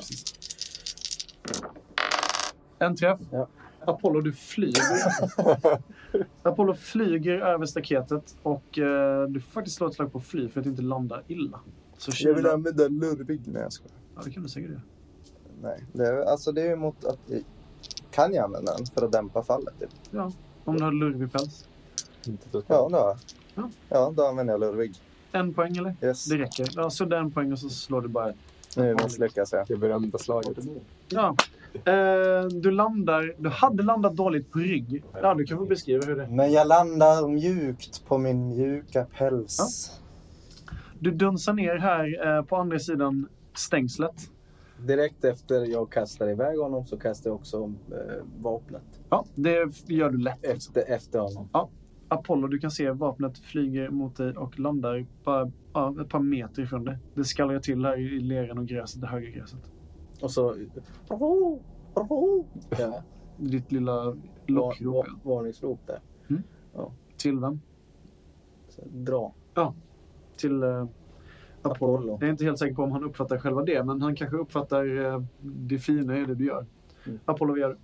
En 2.80 2.96
träff. 2.96 3.20
Ja. 3.32 3.48
Apollo, 3.86 4.22
du 4.22 4.34
flyger. 4.34 4.84
Apollo 6.44 6.74
flyger 6.74 7.40
över 7.40 7.66
staketet 7.66 8.36
och 8.44 8.78
eh, 8.80 9.28
du 9.28 9.40
får 9.40 9.52
faktiskt 9.52 9.78
slå 9.78 9.88
ett 9.88 9.94
slag 9.94 10.12
på 10.12 10.20
fly 10.20 10.50
för 10.50 10.60
att 10.60 10.66
inte 10.66 10.82
landa 10.82 11.22
illa. 11.28 11.60
Så 11.98 12.12
Jag 12.28 12.34
vill 12.34 12.48
använda 12.48 12.88
lurvig 12.88 13.42
när 13.48 13.62
jag 13.62 13.74
ska. 13.74 13.86
Ja, 14.16 14.22
det 14.26 14.32
kan 14.32 14.44
du 14.44 14.50
säkert 14.50 14.70
göra. 14.70 14.82
Nej, 15.62 15.84
det 15.94 16.08
är, 16.08 16.18
alltså 16.22 16.52
det 16.52 16.62
är 16.62 16.72
emot 16.72 17.06
att... 17.06 17.20
Kan 18.12 18.34
jag 18.34 18.44
använda 18.46 18.76
den 18.78 18.86
för 18.86 19.06
att 19.06 19.12
dämpa 19.12 19.44
fallet? 19.44 19.80
Typ? 19.80 19.90
Ja, 20.12 20.32
om 20.68 20.78
du 20.78 20.84
har 20.84 20.92
lurvig 20.92 21.32
päls. 21.32 21.68
Ja, 22.52 22.90
då. 22.90 23.18
Ja. 23.56 23.70
Ja, 23.90 24.14
då 24.16 24.26
använder 24.26 24.54
jag 24.54 24.60
lurvig. 24.60 24.94
En 25.32 25.54
poäng 25.54 25.78
eller? 25.78 25.96
Yes. 26.02 26.26
Det 26.26 26.38
räcker. 26.38 26.68
Ja, 26.76 26.90
så 26.90 27.16
en 27.16 27.32
poäng 27.32 27.52
och 27.52 27.60
så 27.60 27.70
slår 27.70 28.02
du 28.02 28.08
bara 28.08 28.30
ett. 28.30 28.36
Nu 28.78 28.96
misslyckas 29.04 29.54
jag. 29.54 29.68
Det 29.68 29.76
berömda 29.76 30.18
slaget. 30.18 30.58
Ja. 31.10 31.36
Eh, 31.74 32.44
du 32.44 32.72
landar... 32.72 33.34
Du 33.38 33.50
hade 33.50 33.84
landat 33.84 34.16
dåligt 34.16 34.52
på 34.52 34.60
rygg. 34.60 35.04
Ja, 35.22 35.34
du 35.34 35.46
kan 35.46 35.58
få 35.58 35.66
beskriva 35.66 36.06
hur 36.06 36.16
det 36.16 36.28
Men 36.28 36.52
jag 36.52 36.68
landar 36.68 37.28
mjukt 37.28 38.06
på 38.06 38.18
min 38.18 38.48
mjuka 38.48 39.06
päls. 39.18 39.92
Du 41.00 41.12
dunsar 41.12 41.54
ner 41.54 41.78
här 41.78 42.38
eh, 42.38 42.44
på 42.44 42.56
andra 42.56 42.80
sidan 42.80 43.28
stängslet. 43.54 44.30
Direkt 44.86 45.24
efter 45.24 45.66
jag 45.66 45.92
kastar 45.92 46.30
iväg 46.30 46.60
honom 46.60 46.86
så 46.86 46.98
kastar 46.98 47.30
jag 47.30 47.36
också 47.36 47.74
eh, 47.92 48.24
vapnet. 48.38 49.02
Ja, 49.10 49.26
det 49.36 49.84
gör 49.88 50.10
du 50.10 50.18
lätt. 50.18 50.46
Efter, 50.46 50.92
efter 50.92 51.20
honom. 51.20 51.50
Apollo, 52.10 52.48
du 52.48 52.60
kan 52.60 52.72
se 52.72 52.92
vapnet 52.92 53.38
flyger 53.38 53.90
mot 53.90 54.16
dig 54.16 54.38
och 54.38 54.60
landar 54.60 55.06
bara, 55.24 55.52
ja, 55.74 56.02
ett 56.02 56.10
par 56.10 56.20
meter 56.20 56.62
ifrån 56.62 56.86
dig. 56.86 56.98
Det 57.14 57.24
skallrar 57.24 57.60
till 57.60 57.86
här 57.86 57.98
i 57.98 58.20
leran 58.20 58.58
och 58.58 58.66
gräset, 58.66 59.02
det 59.02 59.08
höga 59.08 59.30
gräset. 59.30 59.60
Och 60.22 60.32
så... 60.32 60.56
Ja, 62.80 63.04
Ditt 63.38 63.72
lilla 63.72 64.06
var, 64.06 64.18
lockrop. 64.46 64.96
var, 64.96 65.06
ja. 65.08 65.20
varningsrop 65.24 65.80
där. 65.86 66.00
Till 67.18 67.40
vem? 67.40 67.62
Så, 68.70 68.82
dra. 68.86 69.34
Till 70.38 70.64
eh, 70.64 70.88
Apollo. 71.62 72.18
Jag 72.20 72.24
är 72.24 72.32
inte 72.32 72.44
helt 72.46 72.60
säker 72.60 72.76
på 72.76 72.84
om 72.84 72.92
han 72.92 73.04
uppfattar 73.04 73.38
själva 73.38 73.64
det, 73.64 73.84
men 73.84 74.02
han 74.02 74.16
kanske 74.16 74.38
uppfattar 74.38 75.06
eh, 75.06 75.22
det 75.42 75.80
fina 75.80 76.18
i 76.18 76.26
det 76.26 76.36
du 76.36 76.46
gör. 76.46 76.66
Mm. 77.06 77.20
Apollo, 77.26 77.52
vad 77.54 77.60
gör 77.60 77.70
du? 77.70 77.78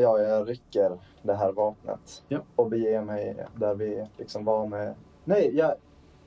Ja, 0.00 0.18
jag 0.18 0.48
rycker 0.48 0.98
det 1.22 1.34
här 1.34 1.52
vapnet 1.52 2.22
Ja. 2.28 2.38
och 2.56 2.70
beger 2.70 3.02
mig 3.02 3.46
där 3.56 3.74
vi 3.74 4.06
liksom 4.18 4.44
var 4.44 4.66
med... 4.66 4.94
Nej, 5.24 5.56
jag, 5.56 5.74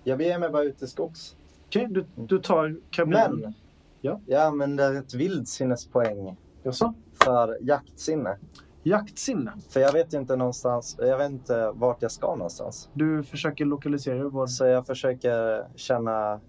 jag 0.03 0.17
beger 0.17 0.39
mig 0.39 0.49
bara 0.49 0.63
ut 0.63 0.77
till 0.77 0.87
skogs. 0.87 1.35
Okej, 1.67 1.87
du, 1.89 2.05
du 2.15 2.39
tar 2.39 2.75
karbinen. 2.89 3.39
Men 3.39 3.53
Ja. 4.01 4.19
jag 4.25 4.41
använder 4.41 4.93
ett 4.95 5.13
vildsinnespoäng 5.13 6.37
Jaså? 6.63 6.93
för 7.23 7.57
jaktsinne. 7.61 8.37
Jaktsinne. 8.83 9.53
För 9.69 9.79
jag 9.79 9.93
vet 9.93 10.13
inte 10.13 10.35
någonstans, 10.35 10.95
jag 10.99 11.17
vet 11.17 11.31
inte 11.31 11.71
vart 11.75 12.01
jag 12.01 12.11
ska 12.11 12.35
någonstans. 12.35 12.89
Du 12.93 13.23
försöker 13.23 13.65
lokalisera 13.65 14.29
vad... 14.29 14.49
Så 14.49 14.65
jag 14.65 14.87
försöker 14.87 15.67
känna 15.75 16.39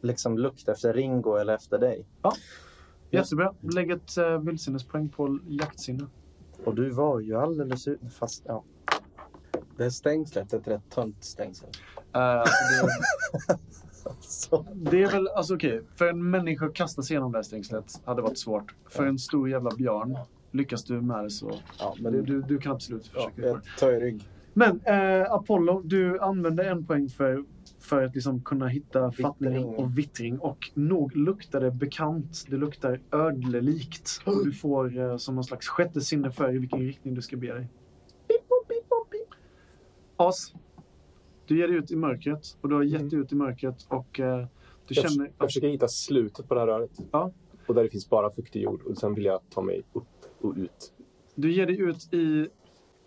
liksom 0.00 0.38
lukt 0.38 0.68
efter 0.68 0.92
Ringo 0.92 1.36
eller 1.36 1.54
efter 1.54 1.78
dig. 1.78 2.06
Jättebra. 3.10 3.54
Lägg 3.60 3.90
ett 3.90 4.18
uh, 4.18 4.38
vildsinnespoäng 4.38 5.08
på 5.08 5.38
jaktsinne. 5.46 6.06
Och 6.64 6.74
du 6.74 6.90
var 6.90 7.20
ju 7.20 7.36
alldeles 7.36 7.88
ut... 7.88 8.00
Fast 8.18 8.42
ja. 8.46 8.64
Det 9.76 9.90
stängslet 9.90 10.52
är 10.52 10.58
ett 10.58 10.68
rätt 10.68 10.90
tunt 10.90 11.24
stängsel. 11.24 11.68
Eh, 12.14 12.20
alltså 12.20 12.52
det. 13.48 13.58
Det 14.74 15.02
är 15.02 15.10
väl, 15.10 15.28
alltså 15.28 15.54
okej, 15.54 15.82
för 15.96 16.08
en 16.08 16.30
människa 16.30 16.66
att 16.66 16.74
kasta 16.74 17.02
sig 17.02 17.14
igenom 17.14 17.32
det 17.32 17.38
här 17.38 17.42
stängslet 17.42 18.00
hade 18.04 18.22
varit 18.22 18.38
svårt. 18.38 18.74
För 18.88 19.06
en 19.06 19.18
stor 19.18 19.50
jävla 19.50 19.70
björn, 19.70 20.18
lyckas 20.50 20.84
du 20.84 21.00
med 21.00 21.24
det 21.24 21.30
så... 21.30 21.52
Ja, 21.78 21.94
Men 22.00 22.12
du, 22.12 22.22
du, 22.22 22.42
du 22.42 22.58
kan 22.58 22.72
absolut 22.72 23.10
ja, 23.14 23.30
försöka. 23.34 23.48
jag 23.48 23.60
tar 23.78 23.92
i 23.92 24.00
rygg. 24.00 24.28
Men 24.52 24.80
eh, 24.80 25.32
Apollo, 25.32 25.82
du 25.84 26.20
använder 26.20 26.64
en 26.64 26.86
poäng 26.86 27.08
för, 27.08 27.44
för 27.86 28.02
att 28.02 28.14
liksom 28.14 28.40
kunna 28.40 28.68
hitta 28.68 29.10
Vittring. 29.10 29.64
och 29.64 29.98
vittring. 29.98 30.38
Och 30.38 30.70
nog 30.74 31.16
luktar 31.16 31.60
det 31.60 31.70
bekant. 31.70 32.44
Det 32.48 32.56
luktar 32.56 33.00
ödlelikt. 33.12 34.22
Och 34.24 34.44
du 34.44 34.52
får 34.52 34.98
eh, 34.98 35.16
som 35.16 35.34
någon 35.34 35.44
slags 35.44 35.68
sjätte 35.68 36.00
sinne 36.00 36.30
för 36.30 36.54
i 36.54 36.58
vilken 36.58 36.80
riktning 36.80 37.14
du 37.14 37.22
ska 37.22 37.36
be 37.36 37.54
dig. 37.54 37.68
As, 40.16 40.52
du 41.46 41.58
ger 41.58 41.68
dig 41.68 41.76
ut 41.76 41.90
i 41.90 41.96
mörkret 41.96 42.56
och 42.60 42.68
du 42.68 42.74
har 42.74 42.82
gett 42.82 43.10
dig 43.10 43.18
ut 43.18 43.32
i 43.32 43.34
mörkret 43.34 43.86
och 43.88 44.20
eh, 44.20 44.46
du 44.88 44.94
Jag, 44.94 45.10
känner... 45.10 45.30
jag 45.38 45.48
försöker 45.48 45.68
hitta 45.68 45.88
slutet 45.88 46.48
på 46.48 46.54
det 46.54 46.60
här 46.60 46.66
röret. 46.66 46.90
Ja. 47.12 47.32
Och 47.66 47.74
där 47.74 47.82
det 47.82 47.88
finns 47.90 48.10
bara 48.10 48.30
fuktig 48.30 48.62
jord. 48.62 48.82
Och 48.82 48.98
sen 48.98 49.14
vill 49.14 49.24
jag 49.24 49.40
ta 49.50 49.62
mig 49.62 49.82
upp 49.92 50.04
och 50.40 50.54
ut. 50.56 50.92
Du 51.34 51.52
ger 51.52 51.66
dig 51.66 51.80
ut 51.80 52.14
i, 52.14 52.48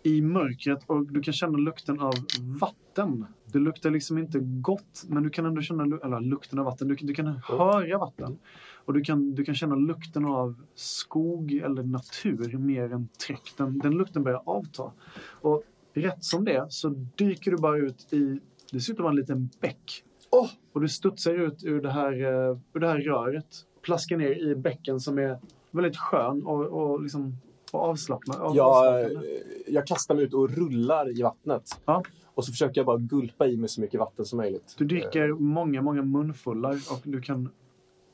i 0.02 0.22
mörkret 0.22 0.84
och 0.86 1.12
du 1.12 1.22
kan 1.22 1.34
känna 1.34 1.58
lukten 1.58 2.00
av 2.00 2.14
vatten. 2.60 3.26
Det 3.52 3.58
luktar 3.58 3.90
liksom 3.90 4.18
inte 4.18 4.38
gott, 4.42 5.04
men 5.08 5.22
du 5.22 5.30
kan 5.30 5.46
ändå 5.46 5.62
känna 5.62 5.82
eller, 5.82 6.20
lukten 6.20 6.58
av 6.58 6.64
vatten. 6.64 6.88
Du, 6.88 6.96
kan- 6.96 7.06
du 7.06 7.14
kan 7.14 7.26
höra 7.26 7.98
vatten. 7.98 8.38
Och 8.84 8.92
du 8.94 9.00
kan, 9.00 9.34
du 9.34 9.44
kan 9.44 9.54
känna 9.54 9.74
lukten 9.74 10.24
av 10.24 10.54
skog 10.74 11.52
eller 11.52 11.82
natur 11.82 12.58
mer 12.58 12.92
än 12.92 13.08
träck. 13.26 13.52
Den, 13.56 13.78
den 13.78 13.92
lukten 13.92 14.22
börjar 14.22 14.42
avta. 14.46 14.92
Och 15.40 15.62
rätt 15.94 16.24
som 16.24 16.44
det 16.44 16.66
så 16.70 16.88
dyker 17.16 17.50
du 17.50 17.56
bara 17.56 17.76
ut 17.78 18.12
i, 18.12 18.40
det 18.72 18.80
ser 18.80 18.92
ut 18.92 18.98
att 18.98 19.02
vara 19.02 19.10
en 19.10 19.16
liten 19.16 19.50
bäck. 19.60 20.04
Åh! 20.30 20.48
Och 20.72 20.80
du 20.80 20.88
studsar 20.88 21.34
ut 21.34 21.64
ur 21.64 21.82
det 21.82 21.90
här, 21.90 22.12
eh, 22.12 22.58
ur 22.74 22.80
det 22.80 22.88
här 22.88 22.98
röret. 22.98 23.46
Plaskar 23.82 24.16
ner 24.16 24.50
i 24.50 24.54
bäcken 24.54 25.00
som 25.00 25.18
är 25.18 25.38
väldigt 25.70 25.96
skön 25.96 26.42
och, 26.42 26.64
och, 26.66 27.02
liksom, 27.02 27.36
och 27.72 27.80
avslappnad. 27.80 28.36
av- 28.40 28.56
Jag, 28.56 28.68
avslappnande. 28.86 29.28
jag 29.66 29.86
kastar 29.86 30.14
mig 30.14 30.24
ut 30.24 30.34
och 30.34 30.50
rullar 30.50 31.18
i 31.18 31.22
vattnet. 31.22 31.62
Ja. 31.84 32.02
Och 32.34 32.44
så 32.44 32.52
försöker 32.52 32.78
jag 32.78 32.86
bara 32.86 32.98
gulpa 32.98 33.46
i 33.46 33.56
mig 33.56 33.68
så 33.68 33.80
mycket 33.80 34.00
vatten 34.00 34.24
som 34.24 34.36
möjligt. 34.36 34.74
Du 34.78 34.84
dricker 34.84 35.28
många, 35.28 35.82
många 35.82 36.02
munfullar 36.02 36.72
och 36.72 37.00
du 37.04 37.20
kan 37.20 37.50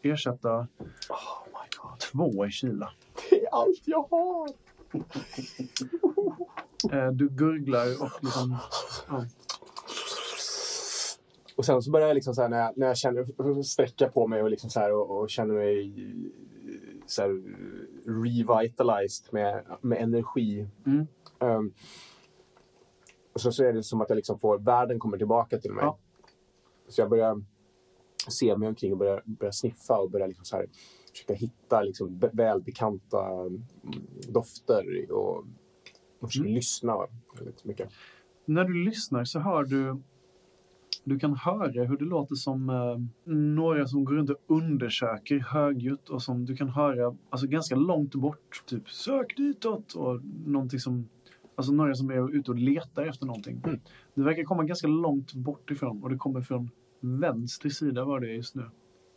ersätta 0.02 0.66
Oh 1.08 1.46
två 2.12 2.46
i 2.46 2.50
kyla. 2.50 2.92
Det 3.30 3.44
är 3.44 3.48
allt 3.52 3.82
jag 3.84 4.06
har! 4.10 4.48
Eh, 6.92 7.12
Du 7.12 7.28
gurglar 7.28 8.02
och 8.02 8.10
liksom... 8.22 8.56
Ja. 9.08 9.24
Och 11.56 11.64
sen 11.64 11.82
så 11.82 11.90
börjar 11.90 12.06
jag 12.06 12.14
liksom 12.14 12.34
så 12.34 12.42
här 12.42 12.48
när 12.48 12.58
jag, 12.58 12.76
när 12.76 12.86
jag 12.86 12.96
känner, 12.96 13.62
sträcka 13.62 14.08
på 14.08 14.26
mig 14.26 14.42
och, 14.42 14.50
liksom 14.50 14.70
så 14.70 14.80
här, 14.80 14.92
och, 14.92 15.20
och 15.20 15.30
känner 15.30 15.54
mig 15.54 15.92
så 17.06 17.22
här, 17.22 17.42
revitalized 18.24 19.32
med, 19.32 19.64
med 19.80 19.98
energi. 19.98 20.66
Mm. 20.86 21.06
Um, 21.38 21.72
Och 23.36 23.40
så, 23.40 23.52
så 23.52 23.64
är 23.64 23.72
det 23.72 23.82
som 23.82 24.00
att 24.00 24.08
jag 24.08 24.16
liksom 24.16 24.38
får, 24.38 24.58
världen 24.58 24.98
kommer 24.98 25.18
tillbaka 25.18 25.58
till 25.58 25.72
mig. 25.72 25.84
Ja. 25.84 25.98
Så 26.88 27.00
jag 27.00 27.10
börjar 27.10 27.42
se 28.28 28.56
mig 28.56 28.68
omkring 28.68 28.92
och 28.92 28.98
börjar, 28.98 29.22
börjar 29.24 29.52
sniffa 29.52 29.98
och 29.98 30.10
börjar 30.10 30.28
liksom 30.28 30.44
så 30.44 30.56
här, 30.56 30.66
försöka 31.12 31.34
hitta 31.34 31.82
liksom 31.82 32.18
be- 32.18 32.30
välbekanta 32.32 33.26
mm, 33.26 33.62
dofter 34.28 35.12
och, 35.12 35.36
och 36.20 36.28
försöka 36.28 36.44
Mm. 36.46 36.54
lyssna 36.54 36.96
väldigt 37.38 37.64
mycket. 37.64 37.88
När 38.44 38.64
du 38.64 38.84
lyssnar 38.84 39.24
så 39.24 39.38
hör 39.38 39.64
du 39.64 40.02
du 41.04 41.18
kan 41.18 41.36
höra 41.36 41.84
hur 41.84 41.96
det 41.96 42.04
låter 42.04 42.34
som 42.34 42.70
eh, 42.70 43.32
några 43.34 43.86
som 43.86 44.04
går 44.04 44.14
runt 44.14 44.30
och 44.30 44.36
undersöker 44.46 45.38
högljutt 45.38 46.08
och 46.08 46.22
som 46.22 46.44
du 46.44 46.56
kan 46.56 46.68
höra 46.68 47.16
alltså 47.30 47.46
ganska 47.46 47.76
långt 47.76 48.14
bort. 48.14 48.62
Typ 48.66 48.90
sök 48.90 49.36
ditåt 49.36 49.92
och 49.94 50.20
någonting 50.46 50.80
som 50.80 51.08
Alltså 51.56 51.72
några 51.72 51.94
som 51.94 52.10
är 52.10 52.34
ute 52.36 52.50
och 52.50 52.56
letar 52.58 53.06
efter 53.06 53.26
någonting. 53.26 53.60
Mm. 53.64 53.80
Det 54.14 54.22
verkar 54.22 54.42
komma 54.44 54.64
ganska 54.64 54.86
långt 54.86 55.34
bort 55.34 55.70
ifrån 55.70 56.02
och 56.02 56.10
det 56.10 56.16
kommer 56.16 56.40
från 56.40 56.70
vänster 57.00 57.68
sida 57.68 58.04
var 58.04 58.20
det 58.20 58.26
är 58.26 58.34
just 58.34 58.54
nu. 58.54 58.70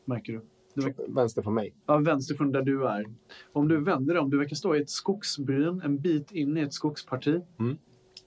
Märker 0.05 0.33
du? 0.33 0.41
Det 0.75 0.81
verkar, 0.81 1.03
Vänster 1.07 1.41
från 1.41 1.53
mig. 1.53 1.73
ja, 1.85 1.97
vänster 1.97 2.35
från 2.35 2.51
där 2.51 2.61
du 2.61 2.87
är. 2.87 3.05
Om 3.53 3.67
du 3.67 3.77
vänder 3.83 4.13
dig 4.13 4.21
om, 4.23 4.29
du 4.29 4.37
verkar 4.37 4.55
stå 4.55 4.75
i 4.75 4.81
ett 4.81 4.89
skogsbryn 4.89 5.81
en 5.81 5.99
bit 5.99 6.31
in 6.31 6.57
i 6.57 6.61
ett 6.61 6.73
skogsparti. 6.73 7.41
Mm. 7.59 7.77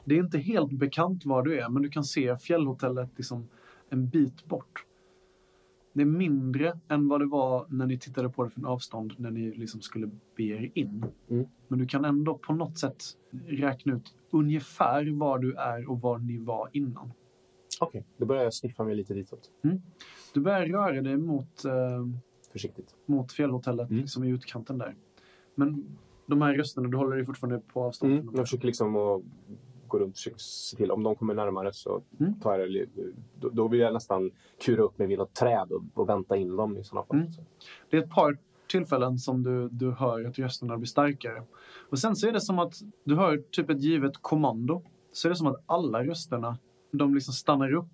Det 0.05 0.15
är 0.15 0.19
inte 0.19 0.39
helt 0.39 0.73
bekant 0.73 1.25
var 1.27 1.43
du 1.43 1.61
är, 1.61 1.69
men 1.69 1.83
du 1.83 1.89
kan 1.91 2.05
se 2.05 2.37
fjällhotellet 2.39 3.11
liksom 3.17 3.49
en 3.89 4.09
bit 4.09 4.45
bort. 4.45 4.85
Det 5.93 6.01
är 6.03 6.07
mindre 6.07 6.79
än 6.89 7.09
vad 7.09 7.21
det 7.21 7.27
var 7.27 7.67
när 7.69 7.87
ni 7.87 7.99
tittade 7.99 8.29
på 8.29 8.45
det 8.45 8.51
från 8.51 8.65
avstånd 8.67 9.13
när 9.19 9.31
ni 9.31 9.51
liksom 9.55 9.81
skulle 9.81 10.11
be 10.37 10.43
er 10.43 10.71
in. 10.75 11.05
Mm. 11.31 11.47
Men 11.69 11.79
du 11.79 11.87
kan 11.87 12.05
ändå 12.05 12.39
på 12.39 12.53
något 12.53 12.79
sätt 12.79 13.03
räkna 13.47 13.95
ut 13.95 14.15
ungefär 14.31 15.11
var 15.19 15.39
du 15.39 15.55
är 15.55 15.91
och 15.91 16.01
var 16.01 16.19
ni 16.19 16.39
var 16.39 16.69
innan. 16.73 17.13
Okej, 17.81 18.05
då 18.17 18.27
börjar 18.27 18.43
jag 18.43 18.55
sniffa 18.55 18.85
mig 18.85 18.95
lite 18.95 19.15
ditåt. 19.15 19.51
Du 20.35 20.41
börjar 20.41 20.67
röra 20.67 21.03
dig 21.03 21.17
mot, 21.17 21.65
eh, 21.65 21.73
Försiktigt. 22.53 22.95
mot 23.07 23.33
fjällhotellet, 23.33 23.91
Mm. 23.91 24.01
liksom 24.03 24.25
i 24.25 24.29
utkanten 24.29 24.79
där. 24.79 24.95
Men 25.55 25.85
de 26.27 26.43
här 26.43 26.55
rösterna, 26.55 26.89
du 26.89 26.97
håller 26.97 27.17
dig 27.17 27.27
fortfarande 27.27 27.61
på 27.73 27.83
avstånd. 27.85 28.13
Mm. 28.13 28.25
från 28.25 28.35
Jag 28.35 28.45
försöker 28.45 28.67
liksom 28.67 28.97
att 28.97 29.23
gå 29.93 29.99
runt 29.99 30.15
och 30.35 30.41
se 30.41 30.77
till. 30.77 30.91
Om 30.91 31.03
de 31.03 31.15
kommer 31.17 31.35
närmare 31.35 31.73
så 31.73 32.03
Mm. 32.21 32.41
tar 32.41 32.59
jag 32.59 32.73
det, 32.73 32.87
då, 33.41 33.49
då 33.49 33.69
vill 33.69 33.81
jag 33.81 33.93
nästan 33.95 34.31
kura 34.65 34.83
upp 34.83 34.99
mig 34.99 35.07
vid 35.09 35.19
något 35.19 35.35
träd 35.35 35.73
och, 35.73 35.83
och 35.95 36.09
vänta 36.09 36.37
in 36.37 36.57
dem 36.57 36.77
i 36.79 36.85
sådana 36.85 37.07
fall. 37.07 37.17
Mm. 37.17 37.29
Det 37.91 37.97
är 37.97 38.03
ett 38.03 38.11
par 38.11 38.39
tillfällen 38.69 39.19
som 39.19 39.43
du, 39.43 39.69
du 39.69 39.91
hör 39.91 40.25
att 40.25 40.39
rösterna 40.39 40.77
blir 40.79 40.87
starkare. 40.87 41.43
Och 41.91 41.99
sen 41.99 42.17
så 42.17 42.29
är 42.29 42.33
det 42.33 42.41
som 42.41 42.59
att 42.59 42.75
du 43.05 43.17
hör 43.17 43.43
typ 43.51 43.71
ett 43.71 43.83
givet 43.83 44.13
kommando. 44.21 44.83
Så 45.13 45.29
är 45.29 45.31
det 45.31 45.37
som 45.37 45.47
att 45.47 45.63
alla 45.67 46.05
rösterna, 46.05 46.59
de 46.93 47.15
liksom 47.15 47.35
stannar 47.35 47.73
upp. 47.75 47.91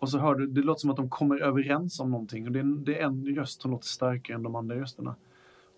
Och 0.00 0.08
så 0.08 0.18
hör 0.18 0.34
du, 0.34 0.46
det 0.46 0.60
låter 0.62 0.80
som 0.80 0.90
att 0.90 0.96
de 0.96 1.10
kommer 1.10 1.40
överens 1.40 2.00
om 2.00 2.10
någonting. 2.10 2.46
Och 2.46 2.52
det 2.52 2.58
är, 2.58 2.62
en- 2.64 2.84
det 2.84 2.98
är 2.98 3.04
en 3.04 3.26
röst 3.36 3.62
som 3.62 3.70
låter 3.70 3.86
starkare 3.86 4.34
än 4.36 4.42
de 4.42 4.54
andra 4.56 4.80
rösterna. 4.80 5.14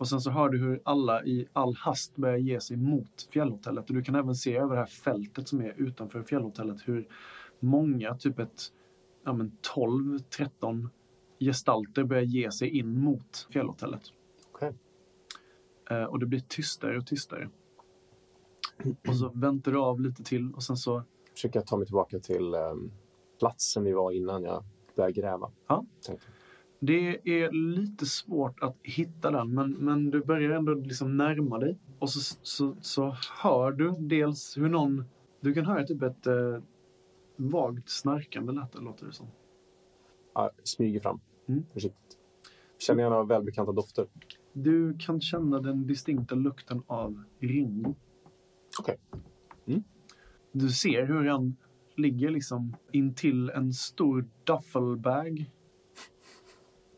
Och 0.05 0.09
sen 0.09 0.21
så 0.21 0.31
hör 0.31 0.49
du 0.49 0.59
hur 0.59 0.81
alla 0.85 1.25
i 1.25 1.49
all 1.53 1.75
hast 1.75 2.17
börjar 2.17 2.37
ge 2.37 2.61
sig 2.61 2.77
mot 2.77 3.29
fjällhotellet. 3.33 3.89
Och 3.89 3.95
du 3.95 4.03
kan 4.03 4.15
även 4.15 4.35
se 4.35 4.57
över 4.57 4.75
det 4.75 4.81
här 4.81 4.87
fältet 4.87 5.49
som 5.49 5.61
är 5.61 5.75
utanför 5.77 6.23
fjällhotellet 6.23 6.77
hur 6.85 7.09
många, 7.61 8.15
typ 8.15 8.39
ett 8.39 8.73
ja, 9.25 9.33
men 9.33 9.57
12-13 9.75 10.89
gestalter 11.41 12.05
börjar 12.05 12.23
ge 12.23 12.53
sig 12.53 12.69
in 12.69 13.01
mot 13.01 13.49
fjällhotellet. 13.51 14.03
Okej. 14.53 14.73
Eh, 15.91 16.05
och 16.05 16.19
det 16.19 16.27
blir 16.27 16.41
tystare 16.41 16.99
och 16.99 17.07
tystare. 17.07 17.49
Och 19.09 19.17
så 19.17 19.29
väntar 19.29 19.73
du 19.73 19.79
av 19.79 20.01
lite 20.01 20.23
till 20.23 20.55
och 20.55 20.63
sen 20.63 20.77
så... 20.77 21.03
Försöker 21.33 21.59
jag 21.59 21.67
ta 21.67 21.77
mig 21.77 21.87
tillbaka 21.87 22.19
till 22.19 22.55
um, 22.55 22.93
platsen 23.39 23.85
vi 23.85 23.93
var 23.93 24.13
innan 24.13 24.43
jag 24.43 24.65
började 24.97 25.13
gräva. 25.13 25.51
Ja. 25.67 25.85
Tänkte. 26.07 26.27
Det 26.87 27.31
är 27.45 27.53
lite 27.53 28.07
svårt 28.07 28.61
att 28.61 28.77
hitta 28.83 29.31
den 29.31 29.55
men, 29.55 29.71
men 29.71 30.11
du 30.11 30.25
börjar 30.25 30.51
ändå 30.51 30.75
liksom 30.75 31.17
närma 31.17 31.59
dig. 31.59 31.79
Och 31.99 32.11
så, 32.11 32.37
så, 32.43 32.77
så 32.81 33.17
hör 33.43 33.73
du 33.73 33.95
dels 33.99 34.57
hur 34.57 34.69
någon... 34.69 35.05
Du 35.41 35.55
kan 35.55 35.67
höra 35.67 35.87
typ 35.87 36.03
ett 36.03 36.27
eh, 36.27 36.63
vagt 37.37 37.89
snarkande 37.91 38.53
lät 38.53 38.73
det, 38.73 38.81
låter 38.81 39.07
det 39.07 39.13
som. 39.13 39.27
Ja, 40.35 40.51
smyger 40.65 41.01
fram. 41.01 41.21
Mm. 41.49 41.65
Försiktigt. 41.73 42.19
Känner 42.79 43.03
jag 43.03 43.11
några 43.11 43.25
välbekanta 43.25 43.73
dofter? 43.73 44.07
Du 44.53 44.97
kan 44.99 45.21
känna 45.21 45.61
den 45.61 45.87
distinkta 45.87 46.35
lukten 46.35 46.83
av 46.87 47.25
Ringo. 47.41 47.95
Okej. 48.81 48.97
Mm. 49.67 49.83
Du 50.53 50.69
ser 50.69 51.07
hur 51.07 51.25
han 51.25 51.57
ligger 51.97 52.31
liksom 52.31 52.77
intill 52.93 53.51
en 53.51 53.73
stor 53.73 54.29
duffelbag. 54.45 55.51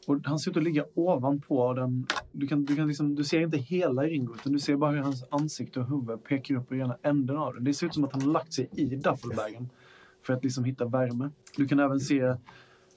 Och 0.06 0.16
han 0.24 0.38
ser 0.38 0.50
ut 0.50 0.56
att 0.56 0.62
ligga 0.62 0.84
ovanpå 0.94 1.72
den. 1.72 2.06
Du, 2.32 2.46
kan, 2.46 2.64
du, 2.64 2.76
kan 2.76 2.88
liksom, 2.88 3.14
du 3.14 3.24
ser 3.24 3.40
inte 3.40 3.56
hela 3.56 4.02
Ringo, 4.02 4.34
utan 4.34 4.52
du 4.52 4.58
ser 4.58 4.76
bara 4.76 4.90
hur 4.90 4.98
hans 4.98 5.24
ansikte 5.30 5.80
och 5.80 5.86
huvud 5.86 6.24
pekar 6.24 6.54
upp 6.54 6.72
i 6.72 6.78
ena 6.78 6.98
änden 7.02 7.36
av 7.36 7.54
den. 7.54 7.64
Det 7.64 7.74
ser 7.74 7.86
ut 7.86 7.94
som 7.94 8.04
att 8.04 8.12
han 8.12 8.22
har 8.22 8.32
lagt 8.32 8.52
sig 8.52 8.68
i 8.72 8.84
duffelbagen 8.84 9.68
för 10.22 10.32
att 10.32 10.44
liksom 10.44 10.64
hitta 10.64 10.84
värme. 10.84 11.30
Du 11.56 11.68
kan 11.68 11.80
även 11.80 12.00
se 12.00 12.34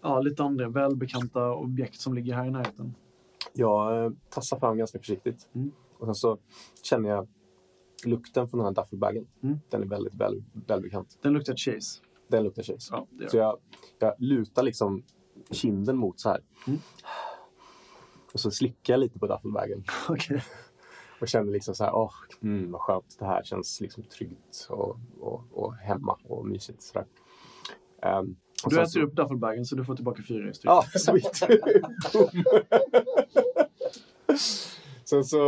ja, 0.02 0.22
lite 0.22 0.44
andra 0.44 0.70
välbekanta 0.70 1.54
objekt 1.54 2.02
som 2.02 2.14
ligger 2.14 2.34
här 2.34 2.48
i 2.48 2.52
närheten. 2.52 2.94
Jag 3.54 4.06
eh, 4.06 4.12
tassar 4.30 4.60
fram 4.60 4.78
ganska 4.78 5.00
försiktigt. 5.00 5.50
Mm. 5.56 5.72
Och 5.98 6.06
sen 6.06 6.16
så 6.16 6.38
känner 6.84 7.10
jag 7.10 7.28
lukten 8.06 8.48
från 8.48 8.58
den 8.58 8.66
här 8.66 8.84
duffelbagen. 8.84 9.28
Mm. 9.44 9.60
Den 9.70 9.82
är 9.82 9.88
väldigt 9.88 10.14
väl, 10.14 10.44
välbekant. 10.68 11.18
Den 11.22 11.34
luktar 11.34 11.56
chase. 11.56 12.02
Den 12.28 12.44
luktar 12.44 12.64
chase. 12.64 12.90
Ja, 12.92 13.08
Så 13.28 13.38
jag, 13.38 13.58
jag 14.00 14.14
lutar 14.18 14.64
liksom 14.64 15.04
kinden 15.52 15.98
mot 15.98 16.20
så 16.20 16.30
här. 16.30 16.42
Mm. 16.68 16.80
Och 18.34 18.40
så 18.40 18.52
slickar 18.52 18.94
jag 18.94 19.00
lite 19.00 19.20
på 19.20 19.28
duffelbagen. 19.28 19.84
Okej. 20.10 20.44
Och 21.22 21.28
känner 21.28 21.52
liksom 21.52 21.76
så 21.76 21.84
här, 21.84 21.96
åh, 21.96 22.12
mm, 22.44 22.72
vad 22.72 22.82
skönt. 22.82 23.16
Det 23.20 23.26
här 23.26 23.44
känns 23.44 23.82
liksom 23.82 24.04
tryggt 24.04 24.68
och, 24.70 25.00
och, 25.20 25.44
och 25.52 25.76
hemma 25.76 26.18
och 26.24 26.46
mysigt. 26.48 26.82
Så. 26.82 27.00
Ehm, 28.02 28.36
och 28.66 28.70
Du 28.70 28.76
äter 28.76 28.86
så- 28.86 29.00
upp 29.02 29.16
duffelbagen 29.16 29.66
så 29.66 29.76
du 29.76 29.86
får 29.86 29.96
tillbaka 29.96 30.24
fyra 30.28 30.50
i 30.50 30.54
stryk. 30.54 30.70
Ja, 30.70 30.84
sweet. 31.00 31.40
Boom. 32.14 32.44
Sen 35.06 35.24
så, 35.26 35.40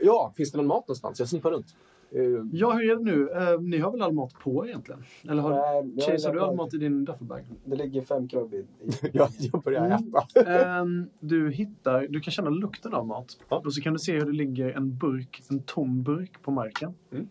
ja, 0.00 0.32
finns 0.36 0.52
det 0.52 0.56
någon 0.58 0.66
mat 0.66 0.88
någonstans? 0.88 1.18
Jag 1.18 1.28
sniffar 1.28 1.50
runt. 1.50 1.76
Eh, 2.14 2.46
Ja, 2.52 2.72
hur 2.72 2.90
är 2.90 2.96
det 2.96 3.02
nu? 3.02 3.30
Eh, 3.30 3.60
ni 3.60 3.78
har 3.78 3.90
väl 3.92 4.02
all 4.02 4.12
mat 4.12 4.34
på 4.34 4.66
egentligen? 4.66 5.04
Eller 5.28 5.42
har, 5.42 5.82
Nej, 5.82 6.06
Chase, 6.06 6.28
har 6.28 6.34
du 6.34 6.40
all 6.40 6.56
mat 6.56 6.74
i 6.74 6.78
din 6.78 7.04
duffelbag? 7.04 7.44
Det 7.64 7.76
ligger 7.76 8.02
fem 8.02 8.28
krabb 8.28 8.54
i. 8.54 8.64
jag, 9.12 9.28
jag 9.38 9.62
börjar 9.62 9.86
Mm. 9.86 9.92
äta. 10.08 10.40
Ehm, 10.80 11.06
du 11.20 11.50
hittar, 11.50 12.06
du 12.08 12.20
kan 12.20 12.32
känna 12.32 12.50
lukten 12.50 12.94
av 12.94 13.06
mat. 13.06 13.38
Ja. 13.48 13.62
Och 13.64 13.74
så 13.74 13.80
kan 13.80 13.92
du 13.92 13.98
se 13.98 14.12
hur 14.12 14.26
det 14.26 14.32
ligger 14.32 14.70
en 14.72 14.96
burk, 14.98 15.42
en 15.50 15.62
tom 15.62 16.02
burk 16.02 16.42
på 16.42 16.50
marken. 16.50 16.94
Mm. 17.12 17.28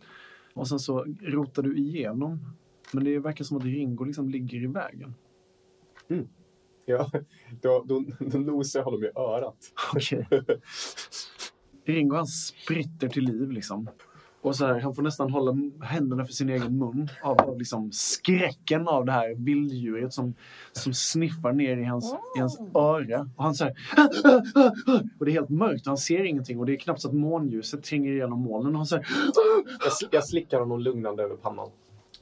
Och 0.53 0.67
sen 0.67 0.79
så 0.79 1.05
rotar 1.21 1.63
du 1.63 1.77
igenom. 1.77 2.39
Men 2.93 3.03
det 3.03 3.19
verkar 3.19 3.45
som 3.45 3.57
att 3.57 3.63
Ringo 3.63 4.03
liksom 4.03 4.29
ligger 4.29 4.63
i 4.63 4.67
vägen. 4.67 5.13
Ja, 6.85 7.11
då, 7.61 7.83
då, 7.87 8.03
då 8.19 8.37
nosar 8.39 8.79
jag 8.79 8.85
honom 8.85 9.03
i 9.03 9.07
örat. 9.15 9.57
Okej. 9.95 10.27
Ringo 11.85 12.15
han 12.15 12.27
spritter 12.27 13.07
till 13.09 13.23
liv 13.23 13.51
liksom. 13.51 13.87
Och 14.41 14.55
så 14.55 14.65
här, 14.65 14.79
han 14.79 14.95
får 14.95 15.03
nästan 15.03 15.31
hålla 15.31 15.57
händerna 15.81 16.25
för 16.25 16.33
sin 16.33 16.49
egen 16.49 16.77
mun 16.77 17.09
av, 17.23 17.41
av 17.41 17.59
liksom 17.59 17.91
skräcken 17.91 18.87
av 18.87 19.05
det 19.05 19.11
här 19.11 19.35
vilddjuret 19.35 20.13
som, 20.13 20.33
som 20.71 20.93
sniffar 20.93 21.53
ner 21.53 21.77
i 21.77 21.83
hans, 21.83 22.15
i 22.37 22.39
hans 22.39 22.59
öra. 22.75 23.29
Och 23.35 23.43
han 23.43 23.55
så 23.55 23.63
här, 23.63 23.73
och 25.19 25.25
det 25.25 25.31
är 25.31 25.33
helt 25.33 25.49
mörkt 25.49 25.87
och 25.87 25.91
han 25.91 25.97
ser 25.97 26.23
ingenting 26.23 26.59
och 26.59 26.65
det 26.65 26.73
är 26.73 26.77
knappt 26.77 27.01
så 27.01 27.07
att 27.07 27.13
månljuset 27.13 27.83
tränger 27.83 28.11
igenom 28.11 28.39
molnen. 28.39 28.71
Och 28.71 28.77
han 28.77 28.85
så 28.85 28.95
här, 28.95 29.07
Jag, 30.01 30.09
jag 30.11 30.23
slickar 30.23 30.59
honom 30.59 30.79
lugnande 30.79 31.23
över 31.23 31.35
pannan 31.35 31.69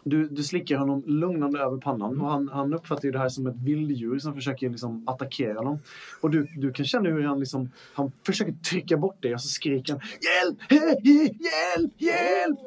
du, 0.04 0.28
du 0.28 0.44
slickar 0.44 0.78
honom 0.78 1.04
lugnande 1.06 1.60
över 1.60 1.78
pannan 1.78 2.22
och 2.22 2.32
han, 2.32 2.50
han 2.54 2.74
uppfattar 2.74 3.04
ju 3.04 3.12
det 3.12 3.20
här 3.20 3.30
som 3.30 3.48
ett 3.48 3.56
vilddjur 3.56 4.20
som 4.20 4.34
försöker 4.34 4.70
liksom 4.70 5.08
attackera 5.08 5.58
honom. 5.58 5.80
Och 6.22 6.30
du, 6.30 6.48
du 6.58 6.74
kan 6.74 6.86
känna 6.86 7.10
hur 7.10 7.24
han 7.24 7.40
liksom, 7.40 7.72
han 7.94 8.12
försöker 8.26 8.54
trycka 8.54 8.98
bort 8.98 9.22
dig 9.22 9.34
och 9.34 9.42
så 9.42 9.48
skriker 9.48 9.94
han 9.94 10.02
Hjälp! 10.22 10.72
Hjälp! 10.72 11.94
Hjälp! 11.98 12.60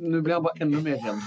Nu 0.00 0.20
blir 0.20 0.34
han 0.34 0.42
bara 0.42 0.52
ännu 0.60 0.82
mer 0.82 0.96
rädd. 0.96 1.20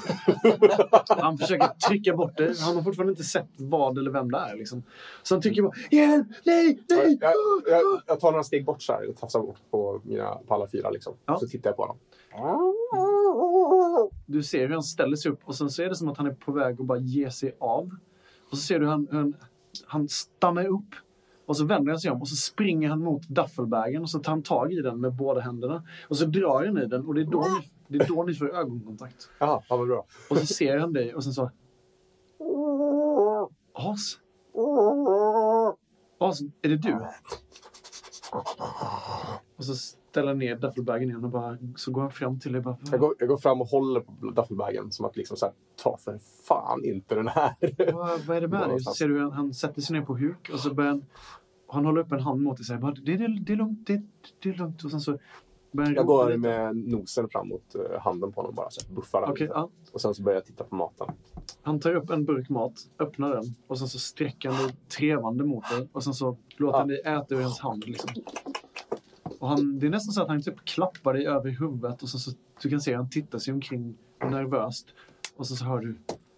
Han 1.22 1.38
försöker 1.38 1.68
trycka 1.68 2.16
bort 2.16 2.38
dig. 2.38 2.54
Han 2.60 2.76
har 2.76 2.84
fortfarande 2.84 3.12
inte 3.12 3.24
sett 3.24 3.50
vad 3.58 3.98
eller 3.98 4.12
vem 4.12 4.32
det 4.32 4.38
är. 4.38 4.56
Liksom. 4.56 4.84
Så 5.24 5.36
han 5.36 5.42
trycker 5.42 5.62
bara 5.62 5.74
Hjälp! 5.92 6.28
Nej! 6.46 6.84
Nej! 6.90 7.18
Jag, 7.22 7.34
jag, 7.68 8.02
jag 8.08 8.20
tar 8.20 8.32
några 8.32 8.44
steg 8.44 8.66
bort 8.66 8.82
så 8.82 8.94
här 8.94 9.10
och 9.10 9.18
tafsar 9.18 9.40
bort 9.40 9.60
på, 9.72 10.02
mina, 10.04 10.36
på 10.48 10.54
alla 10.54 10.68
fyra. 10.68 10.90
Liksom. 10.90 11.14
Ja. 11.26 11.40
Så 11.40 11.48
tittar 11.48 11.70
jag 11.70 11.78
på 11.78 11.84
honom. 11.84 11.98
Du 14.26 14.44
ser 14.44 14.68
hur 14.68 14.74
han 14.74 14.84
ställer 14.84 15.16
sig 15.16 15.32
upp 15.32 15.40
och 15.46 15.56
sen 15.56 15.70
så 15.70 15.82
är 15.84 15.90
det 15.90 15.96
som 15.96 16.08
att 16.08 16.18
han 16.18 16.28
är 16.28 16.34
på 16.34 16.52
väg 16.52 16.82
att 16.82 16.86
bara 16.88 17.00
ge 17.00 17.32
sig 17.32 17.56
av. 17.60 17.90
Och 18.52 18.58
så 18.58 18.64
ser 18.64 18.80
du 18.80 18.86
hur 18.86 18.92
han, 18.92 19.08
hur 19.12 19.18
han, 19.18 19.34
han 19.86 20.10
stannar 20.10 20.66
upp 20.68 20.96
och 21.46 21.50
Och 21.50 21.58
så 21.58 21.66
vänder 21.66 21.92
han 21.92 22.00
sig 22.00 22.12
om 22.12 22.22
och 22.22 22.28
så 22.28 22.36
springer 22.36 22.90
han 22.90 23.00
mot 23.00 23.28
duffelbagen 23.28 24.02
och 24.02 24.10
så 24.10 24.20
tar 24.20 24.32
han 24.32 24.44
tag 24.44 24.74
i 24.74 24.82
den 24.82 25.02
med 25.02 25.14
båda 25.14 25.42
händerna. 25.42 25.84
Och 26.08 26.18
så 26.18 26.26
drar 26.26 26.66
han 26.66 26.78
i 26.78 26.86
den 26.86 27.06
och 27.06 27.16
det 27.16 27.22
är 27.22 27.26
då 27.26 27.40
ni, 27.40 27.70
det 27.98 28.04
är 28.04 28.08
då 28.08 28.24
ni 28.24 28.34
får 28.34 28.56
ögonkontakt. 28.56 29.30
Jaha, 29.40 29.62
ja, 29.70 29.78
vad 29.78 29.88
bra. 29.88 30.06
Och 30.30 30.38
så 30.38 30.46
ser 30.46 30.78
han 30.78 30.94
dig 30.94 31.16
och 31.16 31.24
sen 31.24 31.34
så... 31.34 31.52
As? 33.74 34.18
As, 36.20 36.42
är 36.62 36.70
det 36.70 36.78
du? 36.78 36.98
Och 39.58 39.66
så 39.66 39.76
ställer 39.76 40.28
han 40.28 40.38
ner 40.38 40.56
duffelbagen 40.56 41.10
igen 41.10 41.24
och 41.24 41.30
bara, 41.30 41.58
så 41.76 41.92
går 41.92 42.02
han 42.02 42.12
fram 42.12 42.40
till 42.40 42.52
dig 42.52 42.62
bara... 42.62 42.78
Jag 42.92 43.00
går, 43.00 43.16
jag 43.20 43.30
går 43.30 43.38
fram 43.38 43.62
och 43.62 43.68
håller 43.68 44.00
på 44.00 44.12
duffelbagen 44.36 44.92
som 44.92 45.06
att 45.06 45.18
liksom 45.18 45.38
så 45.38 45.46
här, 45.46 45.56
ta 45.84 45.98
för 45.98 46.20
fan 46.48 46.86
inte 46.86 47.16
den 47.16 47.28
här. 47.28 47.56
Vad, 47.94 48.20
vad 48.22 48.38
är 48.38 48.42
det 48.42 48.48
med 48.48 48.70
dig? 48.70 48.80
Ser 48.80 49.08
du 49.08 49.30
han 49.30 49.54
sätter 49.54 49.82
sig 49.82 50.00
ner 50.00 50.06
på 50.06 50.18
huk 50.18 50.50
och 50.54 50.60
så 50.60 50.74
börjar 50.74 50.90
han... 50.90 51.06
Han 51.68 51.86
håller 51.86 52.02
upp 52.02 52.12
en 52.12 52.20
hand 52.20 52.42
mot 52.42 52.58
dig 52.58 52.62
och 52.62 52.66
säger 52.66 52.80
bara, 52.80 52.92
det, 52.92 53.18
det, 53.18 53.40
det 53.40 53.54
är 53.54 53.58
lugnt, 53.58 53.88
det, 53.88 54.02
det 54.44 54.50
är 54.50 54.54
lugnt. 54.54 54.84
Och 54.84 54.92
sen 54.92 55.02
så 55.02 55.20
han 55.78 55.94
Jag 55.94 56.06
går 56.06 56.26
lite. 56.26 56.38
med 56.38 56.76
nosen 56.76 57.30
fram 57.30 57.48
mot 57.48 57.76
eh, 57.76 58.02
handen 58.02 58.32
på 58.32 58.42
honom 58.42 58.56
bara, 58.56 58.70
så 58.70 58.82
här, 58.88 58.96
buffar 58.96 59.32
lite. 59.34 59.44
ja. 59.44 59.70
Och 59.92 60.02
sen 60.02 60.14
så 60.16 60.22
börjar 60.24 60.36
jag 60.38 60.46
titta 60.46 60.64
på 60.64 60.76
maten. 60.76 61.08
Han 61.62 61.80
tar 61.80 61.96
upp 61.96 62.10
en 62.10 62.26
burk 62.26 62.50
mat, 62.50 62.74
öppnar 63.00 63.30
den 63.36 63.56
och 63.68 63.80
sen 63.80 63.88
så 63.88 64.00
sträcker 64.00 64.50
han 64.50 64.72
trevande 64.98 65.44
mot 65.44 65.70
dig 65.70 65.90
och 65.92 66.04
sen 66.04 66.14
så 66.14 66.38
låter 66.58 66.78
han 66.80 66.88
dig 66.88 67.00
äta 67.06 67.36
ur 67.36 67.42
hans 67.42 67.60
hand. 67.60 67.86
Liksom. 67.88 68.10
Och 69.40 69.50
han, 69.50 69.80
det 69.80 69.86
är 69.86 69.90
nästan 69.90 70.14
så 70.14 70.22
att 70.22 70.28
han 70.28 70.42
typ 70.42 70.66
klappar 70.66 71.14
dig 71.14 71.28
över 71.28 71.50
huvudet 71.50 72.04
och 72.04 72.10
sen 72.10 72.20
så 72.20 72.32
du 72.62 72.70
kan 72.70 72.82
se 72.82 72.94
han 72.94 73.10
tittar 73.10 73.40
sig 73.40 73.54
omkring 73.54 73.98
nervöst. 74.22 74.88
Och 75.36 75.48
så, 75.48 75.56
så 75.56 75.66
hör 75.66 75.80
du... 75.80 75.96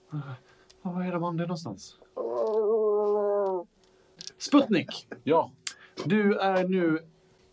"Ah, 0.10 0.92
Var 0.92 1.04
är 1.04 1.12
de 1.12 1.24
andra 1.24 1.44
någonstans? 1.46 1.98
Sputnik! 4.38 5.08
Ja. 5.24 5.52
Du 6.06 6.38
är 6.38 6.68
nu 6.68 7.00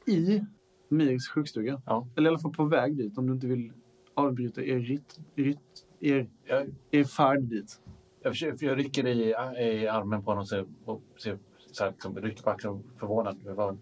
i 0.06 0.44
Mirs 0.93 1.28
sjukstuga. 1.28 1.82
Ja. 1.86 2.06
Eller 2.16 2.27
i 2.27 2.28
alla 2.31 2.39
fall 2.39 2.52
på 2.52 2.64
väg 2.64 2.97
dit 2.97 3.19
om 3.19 3.27
du 3.27 3.32
inte 3.32 3.47
vill 3.47 3.73
avbryta 4.14 4.62
er, 4.62 4.78
ritt, 4.78 5.20
ritt, 5.35 5.86
er, 6.01 6.27
Jag, 6.44 6.74
er 6.90 7.05
färd 7.05 7.43
dit. 7.43 7.81
jag, 8.23 8.32
försöker, 8.32 8.66
jag 8.66 8.78
rycker 8.78 9.06
i, 9.06 9.28
i 9.82 9.89
armen 9.89 10.23
på 10.23 10.31
honom 10.31 10.40
och 10.43 10.48
ser, 10.48 10.66
och 10.85 11.02
ser 11.23 11.39
så 11.73 11.85
här, 11.85 11.90
liksom, 11.90 12.16
rycker 12.16 12.43
på 12.43 12.51
axeln 12.51 12.82
förvånad. 12.97 13.39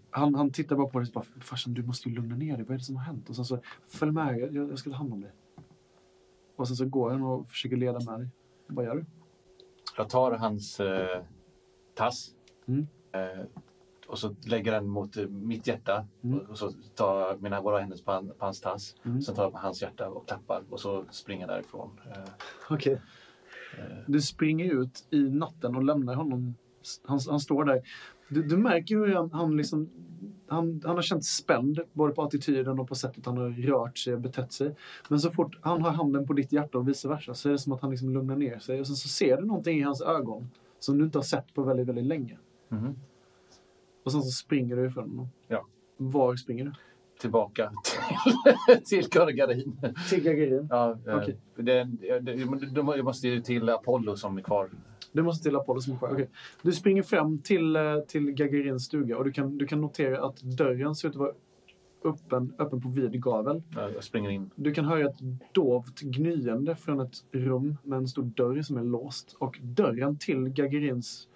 Han, 0.09 0.35
han 0.35 0.51
tittar 0.51 0.75
bara 0.75 0.87
på 0.87 0.99
dig 0.99 1.07
och 1.07 1.13
bara, 1.13 1.25
farsan 1.43 1.73
du 1.73 1.83
måste 1.83 2.09
ju 2.09 2.15
lugna 2.15 2.35
ner 2.35 2.55
dig, 2.57 2.65
vad 2.65 2.73
är 2.73 2.77
det 2.77 2.83
som 2.83 2.95
har 2.95 3.03
hänt? 3.03 3.29
Och 3.29 3.35
sen 3.35 3.45
så, 3.45 3.59
följ 3.87 4.11
med, 4.11 4.39
jag, 4.39 4.55
jag 4.55 4.79
ska 4.79 4.89
ta 4.89 4.95
hand 4.95 5.13
om 5.13 5.21
dig. 5.21 5.31
Och 6.55 6.67
sen 6.67 6.75
så 6.77 6.85
går 6.85 7.09
han 7.11 7.23
och 7.23 7.49
försöker 7.49 7.77
leda 7.77 7.99
med 8.11 8.19
dig. 8.19 8.29
Vad 8.67 8.85
gör 8.85 8.95
du? 8.95 9.05
Jag 9.97 10.09
tar 10.09 10.31
hans 10.31 10.79
eh, 10.79 11.23
tass 11.95 12.35
Mm. 12.67 12.87
eh, 13.11 13.45
och 14.11 14.19
så 14.19 14.35
lägger 14.45 14.71
den 14.71 14.87
mot 14.87 15.17
eh, 15.17 15.27
mitt 15.27 15.67
hjärta. 15.67 16.05
Mm. 16.23 16.39
Och, 16.39 16.49
och 16.49 16.57
så 16.57 16.71
tar 16.95 17.19
jag 17.19 17.41
mina 17.41 17.61
båda 17.61 17.77
händer 17.77 17.97
på, 18.05 18.11
han, 18.11 18.27
på 18.27 18.45
hans 18.45 18.61
tass. 18.61 18.95
Mm. 19.05 19.21
Sen 19.21 19.35
tar 19.35 19.43
jag 19.43 19.51
på 19.51 19.57
hans 19.57 19.81
hjärta 19.81 20.09
och 20.09 20.27
klappar 20.27 20.63
och 20.69 20.79
så 20.79 21.05
springer 21.11 21.47
jag 21.47 21.49
därifrån. 21.49 21.89
Eh, 22.05 22.31
Okej. 22.69 23.01
Du 24.07 24.21
springer 24.21 24.81
ut 24.81 25.07
i 25.09 25.19
natten 25.19 25.75
och 25.75 25.83
lämnar 25.83 26.15
honom. 26.15 26.55
Han, 27.03 27.19
han 27.29 27.39
står 27.39 27.65
där. 27.65 27.81
Du, 28.29 28.43
du 28.43 28.57
märker 28.57 28.95
hur 28.95 29.15
han, 29.15 29.31
han 29.31 29.57
liksom... 29.57 29.89
Han, 30.47 30.81
han 30.85 30.95
har 30.95 31.01
känt 31.01 31.25
spänd 31.25 31.79
både 31.93 32.13
på 32.13 32.21
attityden 32.21 32.79
och 32.79 32.87
på 32.87 32.95
sättet 32.95 33.25
han 33.25 33.37
har 33.37 33.49
rört 33.49 33.97
sig 33.97 34.13
och 34.13 34.21
betett 34.21 34.53
sig. 34.53 34.75
Men 35.09 35.19
så 35.19 35.31
fort 35.31 35.57
han 35.61 35.81
har 35.81 35.91
handen 35.91 36.27
på 36.27 36.33
ditt 36.33 36.51
hjärta 36.51 36.77
och 36.77 36.87
vice 36.87 37.07
versa 37.07 37.33
så 37.33 37.49
är 37.49 37.51
det 37.51 37.59
som 37.59 37.73
att 37.73 37.81
han 37.81 37.91
liksom 37.91 38.13
lugnar 38.13 38.35
ner 38.35 38.59
sig. 38.59 38.79
Och 38.79 38.87
sen 38.87 38.95
så 38.95 39.07
ser 39.07 39.37
du 39.37 39.45
någonting 39.45 39.79
i 39.79 39.81
hans 39.81 40.01
ögon 40.01 40.49
som 40.79 40.97
du 40.97 41.03
inte 41.03 41.17
har 41.17 41.23
sett 41.23 41.53
på 41.53 41.63
väldigt, 41.63 41.87
väldigt 41.87 42.05
länge. 42.05 42.37
mhm. 42.69 42.95
Och 44.03 44.11
sen 44.11 44.21
så 44.21 44.31
springer 44.31 44.75
du 44.75 44.87
ifrån 44.87 45.09
honom. 45.09 45.27
Ja. 45.47 45.65
Var 45.97 46.35
springer 46.35 46.65
du? 46.65 46.71
Tillbaka 47.19 47.71
till, 48.85 48.85
till 48.85 49.09
Gagarin. 49.09 49.77
Till 50.09 50.23
Gagarin. 50.23 50.67
Ja, 50.69 50.97
eh, 51.07 51.17
Okej. 51.17 51.37
det, 51.55 51.83
det, 52.21 52.33
jag 52.75 53.03
måste 53.03 53.27
ju 53.27 53.41
till 53.41 53.69
Apollo 53.69 54.15
som 54.15 54.37
är 54.37 54.41
kvar. 54.41 54.69
Du 55.11 55.23
måste 55.23 55.43
till 55.43 55.55
Apollo 55.55 55.81
som 55.81 55.93
är 55.93 55.97
kvar. 55.97 56.09
Okej. 56.13 56.29
Du 56.61 56.71
springer 56.71 57.03
fram 57.03 57.37
till, 57.41 57.75
eh, 57.75 57.99
till 58.07 58.31
Gagarins 58.31 58.83
stuga 58.85 59.17
och 59.17 59.23
du 59.25 59.31
kan, 59.31 59.57
du 59.57 59.67
kan 59.67 59.81
notera 59.81 60.25
att 60.25 60.41
dörren 60.41 60.95
ser 60.95 61.07
ut 61.09 61.15
att 61.15 61.19
vara 61.19 61.33
öppen, 62.03 62.53
öppen 62.59 62.81
på 62.81 62.89
vid 62.89 63.23
gavel. 63.23 63.63
Jag 63.75 64.03
springer 64.03 64.29
in. 64.29 64.49
Du 64.55 64.73
kan 64.73 64.85
höra 64.85 65.09
ett 65.09 65.19
dovt 65.51 65.99
gnyende 65.99 66.75
från 66.75 66.99
ett 66.99 67.15
rum 67.31 67.77
med 67.83 67.97
en 67.97 68.07
stor 68.07 68.23
dörr 68.23 68.61
som 68.61 68.77
är 68.77 68.83
låst. 68.83 69.35
Och 69.39 69.59
dörren 69.61 70.17
till 70.17 70.49
Gagarins 70.49 71.27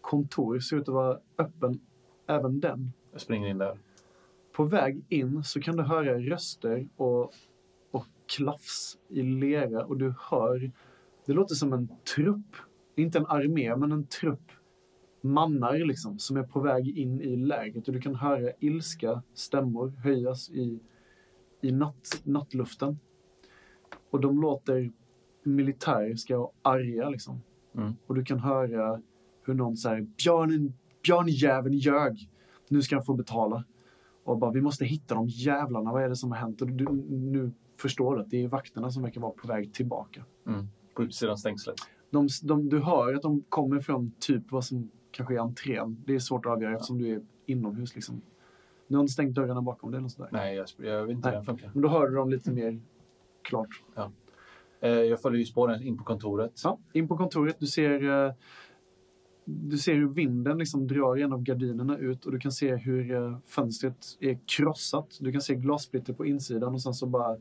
kontor 0.00 0.58
ser 0.58 0.76
ut 0.76 0.88
att 0.88 0.94
vara 0.94 1.18
öppen, 1.38 1.80
även 2.26 2.60
den. 2.60 2.92
Jag 3.12 3.20
springer 3.20 3.48
in 3.48 3.58
där. 3.58 3.78
På 4.52 4.64
väg 4.64 5.04
in 5.08 5.44
så 5.44 5.60
kan 5.60 5.76
du 5.76 5.82
höra 5.82 6.18
röster 6.18 6.88
och, 6.96 7.32
och 7.90 8.06
klafs 8.36 8.98
i 9.08 9.22
lera 9.22 9.84
och 9.84 9.96
du 9.96 10.14
hör, 10.30 10.72
det 11.26 11.32
låter 11.32 11.54
som 11.54 11.72
en 11.72 11.88
trupp, 12.14 12.56
inte 12.96 13.18
en 13.18 13.26
armé, 13.26 13.76
men 13.76 13.92
en 13.92 14.06
trupp 14.06 14.52
mannar 15.20 15.78
liksom, 15.78 16.18
som 16.18 16.36
är 16.36 16.42
på 16.42 16.60
väg 16.60 16.98
in 16.98 17.20
i 17.20 17.36
lägret 17.36 17.88
och 17.88 17.94
du 17.94 18.00
kan 18.00 18.14
höra 18.14 18.50
ilska 18.60 19.22
stämmor 19.34 19.88
höjas 19.88 20.50
i, 20.50 20.80
i 21.60 21.72
natt, 21.72 22.20
nattluften. 22.24 22.98
Och 24.10 24.20
de 24.20 24.40
låter 24.40 24.92
militäriska 25.42 26.38
och 26.38 26.54
arga 26.62 27.08
liksom. 27.08 27.42
Mm. 27.74 27.92
Och 28.06 28.14
du 28.14 28.24
kan 28.24 28.38
höra 28.38 29.02
hur 29.42 29.54
någon 29.54 29.76
säger 29.76 30.00
björnen, 30.00 30.74
björnjäveln 31.04 31.74
ljög. 31.74 32.30
Nu 32.68 32.82
ska 32.82 32.96
han 32.96 33.04
få 33.04 33.14
betala. 33.14 33.64
Och 34.24 34.38
bara, 34.38 34.50
vi 34.50 34.60
måste 34.60 34.84
hitta 34.84 35.14
de 35.14 35.28
jävlarna. 35.28 35.92
Vad 35.92 36.02
är 36.02 36.08
det 36.08 36.16
som 36.16 36.30
har 36.30 36.38
hänt? 36.38 36.62
Och 36.62 36.68
du, 36.68 36.84
nu 37.08 37.52
förstår 37.78 38.16
du 38.16 38.22
att 38.22 38.30
det 38.30 38.44
är 38.44 38.48
vakterna 38.48 38.90
som 38.90 39.02
verkar 39.02 39.20
vara 39.20 39.32
på 39.32 39.48
väg 39.48 39.74
tillbaka. 39.74 40.24
Mm. 40.46 40.68
På 40.94 41.02
utsidan 41.02 41.38
stängslet. 41.38 41.76
De, 42.10 42.28
de, 42.42 42.68
du 42.68 42.80
hör 42.80 43.14
att 43.14 43.22
de 43.22 43.44
kommer 43.48 43.80
från 43.80 44.12
typ 44.18 44.52
vad 44.52 44.64
som 44.64 44.90
kanske 45.10 45.34
är 45.34 45.38
entrén. 45.38 46.02
Det 46.06 46.14
är 46.14 46.18
svårt 46.18 46.46
att 46.46 46.52
avgöra 46.52 46.74
eftersom 46.74 46.98
du 46.98 47.12
är 47.12 47.22
inomhus. 47.46 47.94
Liksom. 47.94 48.22
Nu 48.86 48.96
har 48.96 49.04
de 49.04 49.08
stängt 49.08 49.34
dörrarna 49.34 49.62
bakom 49.62 49.90
dig. 49.90 50.02
Nej, 50.30 50.56
jag, 50.56 50.66
jag 50.78 51.06
vet 51.06 51.16
inte 51.16 51.28
hur 51.28 51.36
den 51.36 51.44
funkar. 51.44 51.70
Men 51.72 51.82
då 51.82 51.88
hör 51.88 52.08
du 52.08 52.14
dem 52.14 52.30
lite 52.30 52.50
mer 52.52 52.80
klart. 53.42 53.82
Eh, 54.80 54.90
jag 54.90 55.20
följer 55.20 55.38
ju 55.38 55.44
spåren 55.44 55.82
in 55.82 55.98
på 55.98 56.04
kontoret. 56.04 56.60
Ja, 56.64 56.78
in 56.92 57.08
på 57.08 57.16
kontoret. 57.16 57.56
Du 57.58 57.66
ser, 57.66 58.26
eh, 58.26 58.32
du 59.44 59.78
ser 59.78 59.94
hur 59.94 60.08
vinden 60.08 60.58
liksom 60.58 60.86
drar 60.86 61.16
en 61.16 61.32
av 61.32 61.42
gardinerna 61.42 61.98
ut 61.98 62.26
och 62.26 62.32
du 62.32 62.38
kan 62.38 62.52
se 62.52 62.76
hur 62.76 63.14
eh, 63.14 63.38
fönstret 63.46 64.16
är 64.20 64.38
krossat. 64.46 65.18
Du 65.20 65.32
kan 65.32 65.40
se 65.40 65.54
glassplitter 65.54 66.12
på 66.12 66.26
insidan 66.26 66.74
och 66.74 66.82
sen 66.82 66.94
så 66.94 67.06
bara 67.06 67.36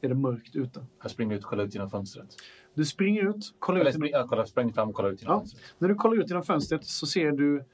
är 0.00 0.08
det 0.08 0.14
mörkt 0.14 0.56
ute. 0.56 0.86
Jag 1.02 1.10
springer 1.10 1.36
ut 1.36 1.44
och 1.44 1.50
kollar 1.50 1.64
ut 1.64 1.74
genom 1.74 1.90
fönstret. 1.90 2.36
Du 2.74 2.84
springer 2.84 3.28
ut, 3.30 3.54
kollar 3.58 3.80
Eller 3.80 3.90
ut 3.90 3.94
genom, 3.96 4.08
jag 4.08 4.28
kollar, 4.28 4.44
springer 4.44 4.72
fram 4.72 4.88
och 4.88 4.94
kollar 4.94 5.10
ut 5.10 5.22
genom 5.22 5.34
Ja. 5.34 5.40
fönstret. 5.40 5.62
när 5.78 5.88
du 5.88 5.94
kollar 5.94 6.22
ut 6.22 6.28
genom 6.30 6.42
fönstret 6.42 6.84
så 6.84 7.06
ser 7.06 7.32
du 7.32 7.64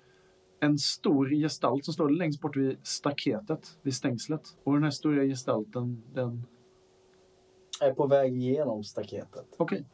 en 0.60 0.78
stor 0.78 1.28
gestalt 1.30 1.84
som 1.84 1.94
står 1.94 2.08
längst 2.08 2.40
bort 2.40 2.56
vid 2.56 2.76
staketet, 2.82 3.78
vid 3.82 3.94
stängslet. 3.94 4.42
Och 4.64 4.74
den 4.74 4.82
här 4.82 4.90
stora 4.90 5.24
gestalten, 5.24 6.02
den... 6.14 6.46
Jag 7.80 7.88
är 7.88 7.94
på 7.94 8.06
väg 8.06 8.36
igenom 8.36 8.84
staketet. 8.84 9.46
Okej. 9.56 9.84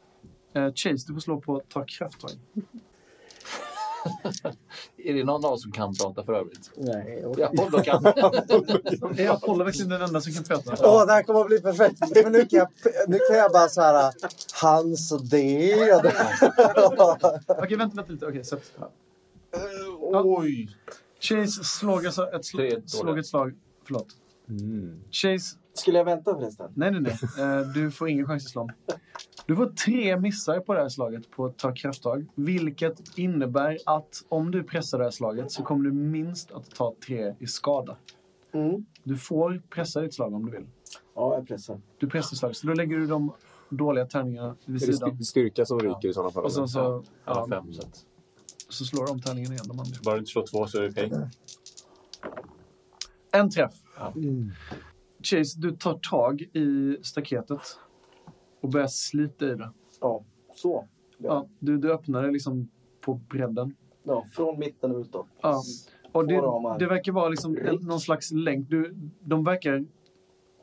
Eh, 0.52 0.72
Chase, 0.74 1.04
du 1.08 1.12
får 1.14 1.20
slå 1.20 1.40
på 1.40 1.62
ta 1.68 1.84
krafttag. 1.84 2.30
Är 4.96 5.14
det 5.14 5.24
någon 5.24 5.44
av 5.44 5.52
oss 5.52 5.62
som 5.62 5.72
kan 5.72 5.94
prata 5.94 6.24
för 6.24 6.32
övrigt? 6.32 6.70
Nej, 6.76 7.18
jag 7.22 7.38
Ja, 7.38 7.46
Apollo 7.46 7.82
kan. 7.82 8.06
Är 9.18 9.30
Apollo 9.30 9.64
verkligen 9.64 9.88
den 9.88 10.02
enda 10.02 10.20
som 10.20 10.32
kan 10.32 10.44
prata? 10.44 10.88
Åh, 10.88 11.06
det 11.06 11.12
här 11.12 11.22
kommer 11.22 11.40
att 11.40 11.46
bli 11.46 11.60
perfekt. 11.60 12.00
Men 12.24 12.32
nu 12.32 12.44
kan 12.44 12.58
jag, 12.58 12.68
nu 13.08 13.18
kan 13.28 13.36
jag 13.36 13.52
bara 13.52 13.68
så 13.68 13.80
här... 13.80 14.12
Hans 14.62 15.12
och 15.12 15.24
det. 15.24 15.74
Okej, 17.46 17.76
vänta, 17.76 17.96
vänta 17.96 18.12
lite. 18.12 18.26
Okej, 18.26 18.44
så 18.44 18.56
att, 18.56 18.72
Oj! 20.00 20.68
Chase 21.20 21.64
slog 21.64 22.06
alltså 22.06 22.30
ett, 22.30 22.44
sl 22.44 22.60
slog 22.86 23.18
ett 23.18 23.26
slag. 23.26 23.54
Förlåt. 23.86 24.06
Mm. 24.48 25.00
Chase... 25.10 25.56
Skulle 25.74 25.98
jag 25.98 26.04
vänta 26.04 26.34
förresten? 26.34 26.72
Nej, 26.74 26.90
nej, 26.90 27.00
nej. 27.00 27.18
Eh, 27.38 27.60
du 27.60 27.90
får 27.90 28.08
ingen 28.08 28.26
chans 28.26 28.44
att 28.44 28.50
slå. 28.50 28.68
Du 29.46 29.56
får 29.56 29.66
tre 29.66 30.16
missar 30.20 30.60
på 30.60 30.74
det 30.74 30.80
här 30.80 30.88
slaget 30.88 31.30
på 31.30 31.44
att 31.46 31.58
ta 31.58 31.74
krafttag. 31.74 32.26
Vilket 32.34 33.18
innebär 33.18 33.78
att 33.86 34.24
om 34.28 34.50
du 34.50 34.62
pressar 34.64 34.98
det 34.98 35.04
här 35.04 35.10
slaget 35.10 35.52
så 35.52 35.62
kommer 35.62 35.84
du 35.84 35.92
minst 35.92 36.50
att 36.52 36.70
ta 36.74 36.94
tre 37.06 37.34
i 37.38 37.46
skada. 37.46 37.96
Mm. 38.52 38.86
Du 39.04 39.16
får 39.16 39.62
pressa 39.70 40.00
ditt 40.00 40.14
slag 40.14 40.34
om 40.34 40.46
du 40.46 40.52
vill. 40.52 40.66
Ja, 41.14 41.34
jag 41.34 41.48
pressar. 41.48 41.80
Du 41.98 42.08
pressar 42.08 42.36
slaget. 42.36 42.56
Så 42.56 42.66
då 42.66 42.74
lägger 42.74 42.96
du 42.98 43.06
de 43.06 43.32
dåliga 43.70 44.06
tärningarna 44.06 44.56
vid 44.64 44.82
Är 44.82 44.86
det 44.86 44.92
sidan. 44.92 45.10
styr- 45.16 45.24
styrka 45.24 45.66
som 45.66 45.78
ryker 45.80 46.08
i 46.08 46.12
sådana 46.12 46.30
fall? 46.30 46.44
Och 46.44 46.52
sen 46.52 46.68
så, 46.68 46.80
Alla 46.80 47.04
ja, 47.24 47.46
fem. 47.50 47.72
Så 47.72 47.82
att, 47.82 48.04
så 48.68 48.84
slår 48.84 49.06
de 49.06 49.20
tärningen 49.22 49.52
igen. 49.52 49.64
De 49.68 49.80
andra. 49.80 49.92
bara 50.04 50.14
du 50.14 50.18
inte 50.18 50.30
slår 50.30 50.46
två 50.46 50.66
så 50.66 50.78
är 50.78 50.82
det 50.82 50.88
okej. 50.90 51.12
En 53.32 53.50
träff. 53.50 53.74
Ja. 53.98 54.12
Chase, 55.22 55.60
du 55.60 55.70
tar 55.76 55.98
tag 56.10 56.40
i 56.40 56.98
staketet 57.02 57.60
och 58.66 58.72
börjar 58.72 58.86
slita 58.86 59.46
i 59.46 59.54
det. 59.54 59.70
Ja, 60.00 60.24
så. 60.54 60.88
Ja, 61.18 61.48
du, 61.58 61.78
du 61.78 61.92
öppnar 61.92 62.22
det 62.22 62.30
liksom 62.30 62.68
på 63.00 63.14
bredden. 63.14 63.74
Ja, 64.02 64.24
från 64.32 64.58
mitten 64.58 64.94
utåt. 64.94 65.26
Ja. 65.40 65.62
Och 66.12 66.26
det, 66.26 66.42
det 66.78 66.86
verkar 66.86 67.12
vara 67.12 67.28
liksom 67.28 67.56
en, 67.56 67.74
någon 67.74 68.00
slags 68.00 68.32
länk. 68.32 68.70
Du, 68.70 68.94
de 69.20 69.44
verkar, 69.44 69.86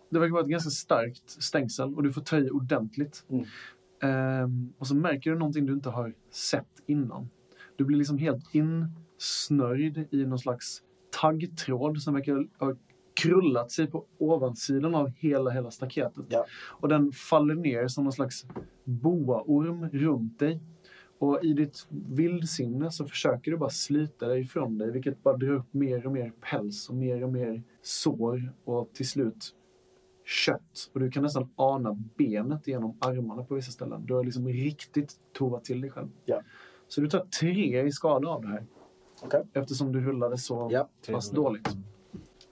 det 0.10 0.20
verkar 0.20 0.32
vara 0.32 0.44
ett 0.44 0.50
ganska 0.50 0.70
starkt 0.70 1.30
stängsel 1.30 1.96
och 1.96 2.04
du 2.04 2.14
får 2.14 2.22
ta 2.22 2.38
i 2.38 2.50
ordentligt. 2.50 3.26
Mm. 3.30 3.46
Ehm, 4.02 4.74
och 4.78 4.88
så 4.88 4.96
märker 4.96 5.32
du 5.32 5.38
någonting 5.38 5.66
du 5.66 5.74
inte 5.74 5.90
har 5.90 6.14
sett 6.32 6.82
innan. 6.86 7.30
Du 7.76 7.84
blir 7.84 7.98
liksom 7.98 8.18
helt 8.18 8.46
insnörjd 8.56 10.08
i 10.12 10.26
någon 10.26 10.40
slags 10.40 10.84
taggtråd 11.22 12.02
som 12.02 12.14
verkar 12.14 12.48
ha 12.60 12.76
krullat 13.14 13.72
sig 13.72 13.88
på 13.88 14.06
ovansidan 14.18 14.96
av 14.96 15.10
hela, 15.10 15.52
hela 15.52 15.72
staketet. 15.72 16.26
Ja. 16.30 16.46
Och 16.70 16.88
den 16.90 17.12
faller 17.12 17.56
ner 17.56 17.88
som 17.88 18.04
någon 18.04 18.14
slags 18.14 18.46
boaorm 18.84 19.90
runt 19.90 20.40
dig. 20.40 20.60
Och 21.20 21.44
i 21.44 21.54
ditt 21.54 21.88
vildsinne 21.90 22.92
så 22.92 23.06
försöker 23.06 23.52
du 23.52 23.58
bara 23.58 23.70
slita 23.70 24.28
dig 24.28 24.42
ifrån 24.42 24.78
dig, 24.78 24.92
vilket 24.92 25.24
bara 25.24 25.38
drar 25.38 25.54
upp 25.54 25.74
mer 25.74 26.06
och 26.06 26.12
mer 26.12 26.34
päls 26.52 26.90
och 26.90 26.96
mer 26.96 27.24
och 27.24 27.30
mer 27.32 27.64
sår 27.82 28.54
och 28.66 28.90
till 28.94 29.08
slut 29.10 29.56
kött. 30.26 30.90
Och 30.94 31.00
du 31.00 31.12
kan 31.12 31.24
nästan 31.24 31.50
ana 31.56 32.04
benet 32.18 32.68
genom 32.68 32.98
armarna 33.00 33.44
på 33.44 33.56
vissa 33.56 33.72
ställen. 33.72 34.06
Du 34.06 34.14
har 34.14 34.24
liksom 34.24 34.48
riktigt 34.48 35.16
tovat 35.34 35.64
till 35.64 35.82
dig 35.82 35.90
själv. 35.90 36.10
Ja. 36.26 36.42
Så 36.88 37.02
du 37.02 37.08
tar 37.10 37.20
tre 37.40 37.82
i 37.86 37.92
skada 37.92 38.28
av 38.28 38.42
det 38.42 38.48
här. 38.48 38.66
Okej. 39.22 39.44
Eftersom 39.54 39.92
du 39.92 40.02
rullade 40.02 40.38
så 40.38 40.70
Ja. 40.72 40.90
pass 41.12 41.32
dåligt. 41.32 41.70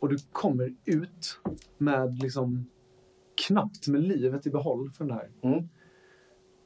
Och 0.01 0.09
du 0.09 0.17
kommer 0.31 0.75
ut 0.85 1.39
med 1.77 2.19
liksom 2.19 2.65
knappt 3.47 3.87
med 3.87 4.01
livet 4.01 4.47
i 4.47 4.49
behåll 4.49 4.91
från 4.91 5.07
det 5.07 5.13
här. 5.13 5.29
Mm. 5.41 5.69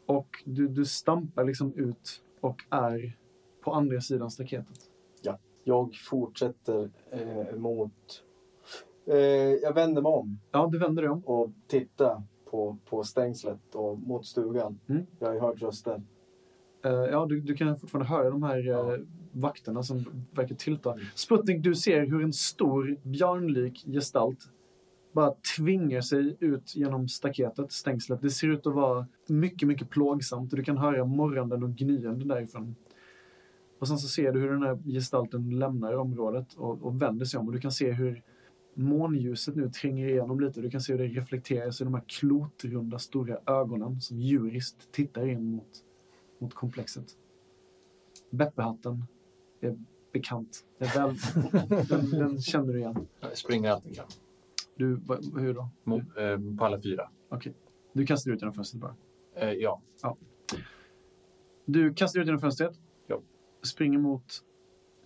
Och 0.05 0.27
du, 0.45 0.67
du 0.67 0.85
stampar 0.85 1.43
liksom 1.43 1.73
ut 1.73 2.21
och 2.41 2.61
är 2.69 3.17
på 3.63 3.73
andra 3.73 4.01
sidan 4.01 4.31
staketet. 4.31 4.79
Jag 5.67 5.95
fortsätter 5.95 6.91
eh, 7.11 7.55
mot... 7.55 8.23
Eh, 9.05 9.17
jag 9.61 9.73
vänder 9.73 10.01
mig 10.01 10.11
om 10.11 10.39
Ja, 10.51 10.69
du 10.71 10.79
vänder 10.79 11.01
dig 11.01 11.11
om. 11.11 11.21
och 11.25 11.49
tittar 11.67 12.23
på, 12.45 12.77
på 12.85 13.03
stängslet 13.03 13.75
och 13.75 13.99
mot 13.99 14.25
stugan. 14.25 14.79
Mm. 14.89 15.05
Jag 15.19 15.27
har 15.27 15.39
hört 15.39 15.61
röster. 15.61 16.01
Eh, 16.85 16.91
ja, 16.91 17.25
du, 17.25 17.41
du 17.41 17.55
kan 17.55 17.79
fortfarande 17.79 18.09
höra 18.09 18.29
de 18.29 18.43
här 18.43 18.69
eh, 18.69 18.99
vakterna 19.31 19.83
som 19.83 20.05
verkar 20.31 20.55
tillta. 20.55 20.93
Mm. 20.93 21.05
Sputnik, 21.15 21.63
du 21.63 21.75
ser 21.75 22.05
hur 22.05 22.23
en 22.23 22.33
stor 22.33 22.97
björnlik 23.03 23.85
gestalt 23.85 24.49
bara 25.15 25.33
tvingar 25.57 26.01
sig 26.01 26.37
ut 26.39 26.75
genom 26.75 27.07
staketet, 27.07 27.71
stängslet. 27.71 28.21
Det 28.21 28.29
ser 28.29 28.47
ut 28.47 28.67
att 28.67 28.73
vara 28.73 29.07
mycket, 29.27 29.67
mycket 29.67 29.89
plågsamt 29.89 30.53
och 30.53 30.57
du 30.57 30.63
kan 30.63 30.77
höra 30.77 31.05
morranden 31.05 31.63
och 31.63 31.69
gnyenden 31.69 32.27
därifrån. 32.27 32.75
Och 33.79 33.87
sen 33.87 33.97
så 33.97 34.07
ser 34.07 34.31
du 34.31 34.39
hur 34.39 34.51
den 34.51 34.63
här 34.63 34.77
gestalten 34.93 35.59
lämnar 35.59 35.97
området 35.97 36.53
och, 36.53 36.83
och 36.83 37.01
vänder 37.01 37.25
sig 37.25 37.39
om 37.39 37.47
och 37.47 37.53
du 37.53 37.59
kan 37.59 37.71
se 37.71 37.91
hur 37.91 38.23
månljuset 38.73 39.55
nu 39.55 39.69
tränger 39.69 40.07
igenom 40.07 40.39
lite. 40.39 40.61
Du 40.61 40.69
kan 40.69 40.81
se 40.81 40.93
hur 40.93 40.99
det 40.99 41.21
reflekteras 41.21 41.81
i 41.81 41.83
de 41.83 41.93
här 41.93 42.03
klotrunda 42.07 42.99
stora 42.99 43.37
ögonen 43.45 44.01
som 44.01 44.19
djuriskt 44.19 44.91
tittar 44.91 45.27
in 45.27 45.43
mot, 45.43 45.84
mot 46.39 46.53
komplexet. 46.53 47.05
Beppehatten 48.29 49.03
är 49.61 49.77
bekant. 50.13 50.65
Det 50.79 50.85
är 50.85 51.07
väl, 51.07 51.15
den, 51.87 52.09
den 52.09 52.41
känner 52.41 52.73
du 52.73 52.79
igen. 52.79 53.07
Jag 53.19 53.37
springer 53.37 53.71
allt 53.71 53.85
jag 53.85 53.95
kan. 53.95 54.05
Du, 54.77 55.01
hur 55.39 55.53
då? 55.53 55.69
Mot, 55.83 56.01
eh, 56.17 56.57
på 56.59 56.65
alla 56.65 56.81
fyra. 56.81 57.09
Du 57.93 58.05
kastar 58.05 58.31
ut 58.31 58.41
genom 58.41 58.53
fönstret 58.53 58.81
bara. 58.81 58.95
Eh, 59.35 59.51
ja. 59.51 59.81
Du 61.65 61.93
kastar 61.93 62.19
ut 62.19 62.25
genom 62.25 62.41
fönstret. 62.41 62.79
Ja. 63.07 63.21
Springer 63.63 63.99
mot 63.99 64.43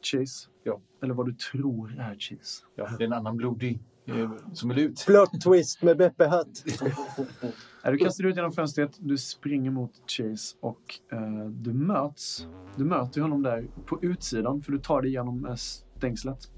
Chase. 0.02 0.50
Ja. 0.64 0.82
Eller 1.04 1.14
vad 1.14 1.26
du 1.26 1.34
tror 1.34 2.00
är 2.00 2.16
Chase. 2.16 2.66
ja. 2.76 2.90
Det 2.98 3.04
är 3.04 3.08
en 3.08 3.14
annan 3.14 3.38
blodig 3.38 3.80
eh, 4.06 4.32
som 4.54 4.70
vill 4.70 4.80
ut. 4.80 5.06
Plot 5.06 5.42
twist 5.42 5.82
med 5.82 5.98
Beppe 5.98 6.26
Hatt. 6.28 6.64
Nej, 6.82 6.94
Du 7.84 7.98
kastar 7.98 8.24
ut 8.24 8.36
genom 8.36 8.52
fönstret, 8.52 8.98
du 9.00 9.18
springer 9.18 9.72
mot 9.72 9.92
Chase 10.08 10.58
och 10.60 10.82
eh, 11.12 11.46
du 11.50 11.74
möts. 11.74 12.48
Du 12.76 12.84
möter 12.84 13.22
honom 13.22 13.44
där 13.44 13.68
på 13.86 14.00
utsidan 14.02 14.62
för 14.62 14.72
du 14.72 14.80
tar 14.80 15.02
dig 15.02 15.12
igenom 15.12 15.46
eh, 15.46 15.56
stängslet. 15.56 16.52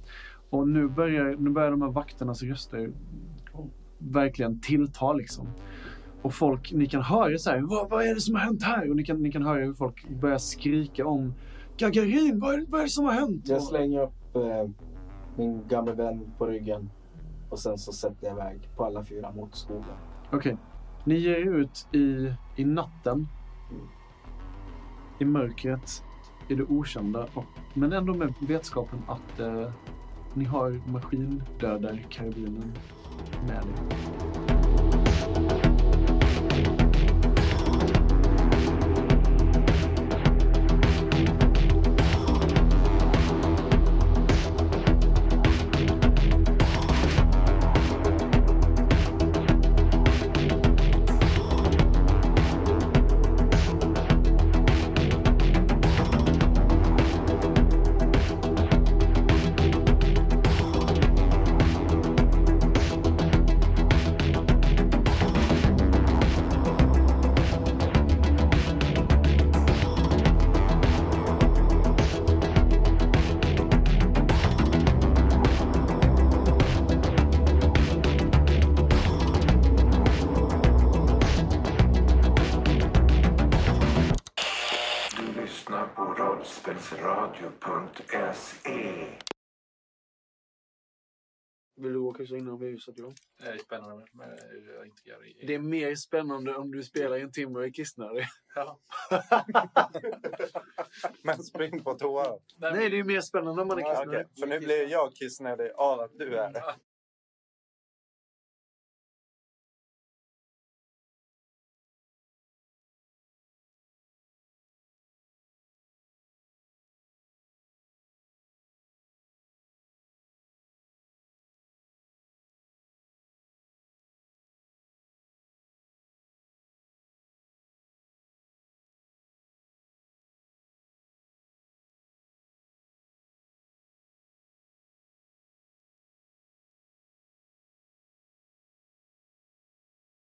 Och 0.50 0.68
nu 0.68 0.88
börjar, 0.88 1.36
nu 1.40 1.50
börjar 1.50 1.72
de 1.72 1.82
här 1.82 1.90
vakternas 1.90 2.44
röster 2.44 2.92
verkligen 3.98 4.62
tillta 4.62 5.14
liksom. 5.14 5.48
Och 6.22 6.34
folk, 6.34 6.74
ni 6.74 6.88
kan 6.88 7.02
höra 7.02 7.38
så 7.38 7.50
här, 7.50 7.60
vad, 7.60 7.90
vad 7.90 8.06
är 8.06 8.16
det 8.16 8.22
som 8.22 8.36
har 8.36 8.42
hänt 8.42 8.64
här? 8.64 8.90
Och 8.90 8.96
ni 8.96 9.04
kan, 9.04 9.24
ni 9.24 9.32
kan 9.32 9.44
höra 9.44 9.66
hur 9.66 9.74
folk 9.74 10.10
börjar 10.10 10.38
skrika 10.38 11.06
om 11.06 11.34
Gagarin, 11.78 12.40
vad 12.40 12.54
är, 12.54 12.66
vad 12.70 12.80
är 12.80 12.84
det 12.84 12.90
som 12.90 13.06
har 13.06 13.14
hänt? 13.14 13.48
Jag 13.48 13.64
slänger 13.64 14.02
upp 14.02 14.36
eh, 14.36 14.70
min 15.38 15.68
gamla 15.68 15.94
vän 15.94 16.32
på 16.38 16.46
ryggen 16.46 16.90
och 17.50 17.60
sen 17.60 17.78
så 17.78 17.92
sätter 17.92 18.28
jag 18.28 18.34
iväg 18.34 18.70
på 18.76 18.86
alla 18.86 19.04
fyra 19.04 19.32
mot 19.32 19.56
skogen. 19.56 19.96
Okej. 20.32 20.58
Ni 21.04 21.18
ger 21.18 21.36
er 21.36 21.46
ut 21.64 21.88
i, 21.92 22.34
i 22.56 22.64
natten. 22.64 23.28
I 25.20 25.26
mörkret. 25.26 26.04
I 26.48 26.56
det 26.56 26.64
okända. 26.64 27.28
Och, 27.34 27.46
men 27.74 27.94
ändå 27.94 28.14
med 28.14 28.34
vetskapen 28.40 29.00
att 29.08 29.40
eh, 29.40 29.72
ni 30.34 30.46
har 30.46 30.82
maskindödarkarbinen 30.92 32.74
med 33.48 33.56
er. 33.56 34.41
Så 92.82 92.94
Johan? 92.98 93.14
Det 93.40 93.50
är 93.50 93.58
spännande 93.58 94.06
med 94.14 94.34
att 94.34 94.86
integrera 94.86 95.26
i... 95.26 95.46
Det 95.48 95.54
är 95.56 95.60
mer 95.60 95.96
spännande 95.96 96.56
om 96.56 96.72
du 96.72 96.84
spelar 96.84 97.18
i 97.18 97.22
en 97.22 97.32
timme 97.32 97.60
och 97.60 97.66
är 97.66 97.70
kissnödig. 97.74 98.26
Ja. 98.56 98.80
Men 101.24 101.44
spring 101.44 101.84
på 101.84 101.94
toa. 101.94 102.38
Nej, 102.58 102.90
det 102.90 103.00
är 103.00 103.04
mer 103.04 103.22
spännande 103.22 103.62
om 103.62 103.68
man 103.68 103.78
är 103.78 103.82
Ja, 103.82 103.96
kissnödig. 103.96 104.20
okej. 104.26 104.40
För 104.40 104.48
nu 104.48 104.60
blir 104.60 104.88
jag 104.92 105.16
kissnödig 105.16 105.72
av 105.78 106.00
att 106.00 106.12
du 106.18 106.36
är 106.38 106.54
det. 106.54 106.64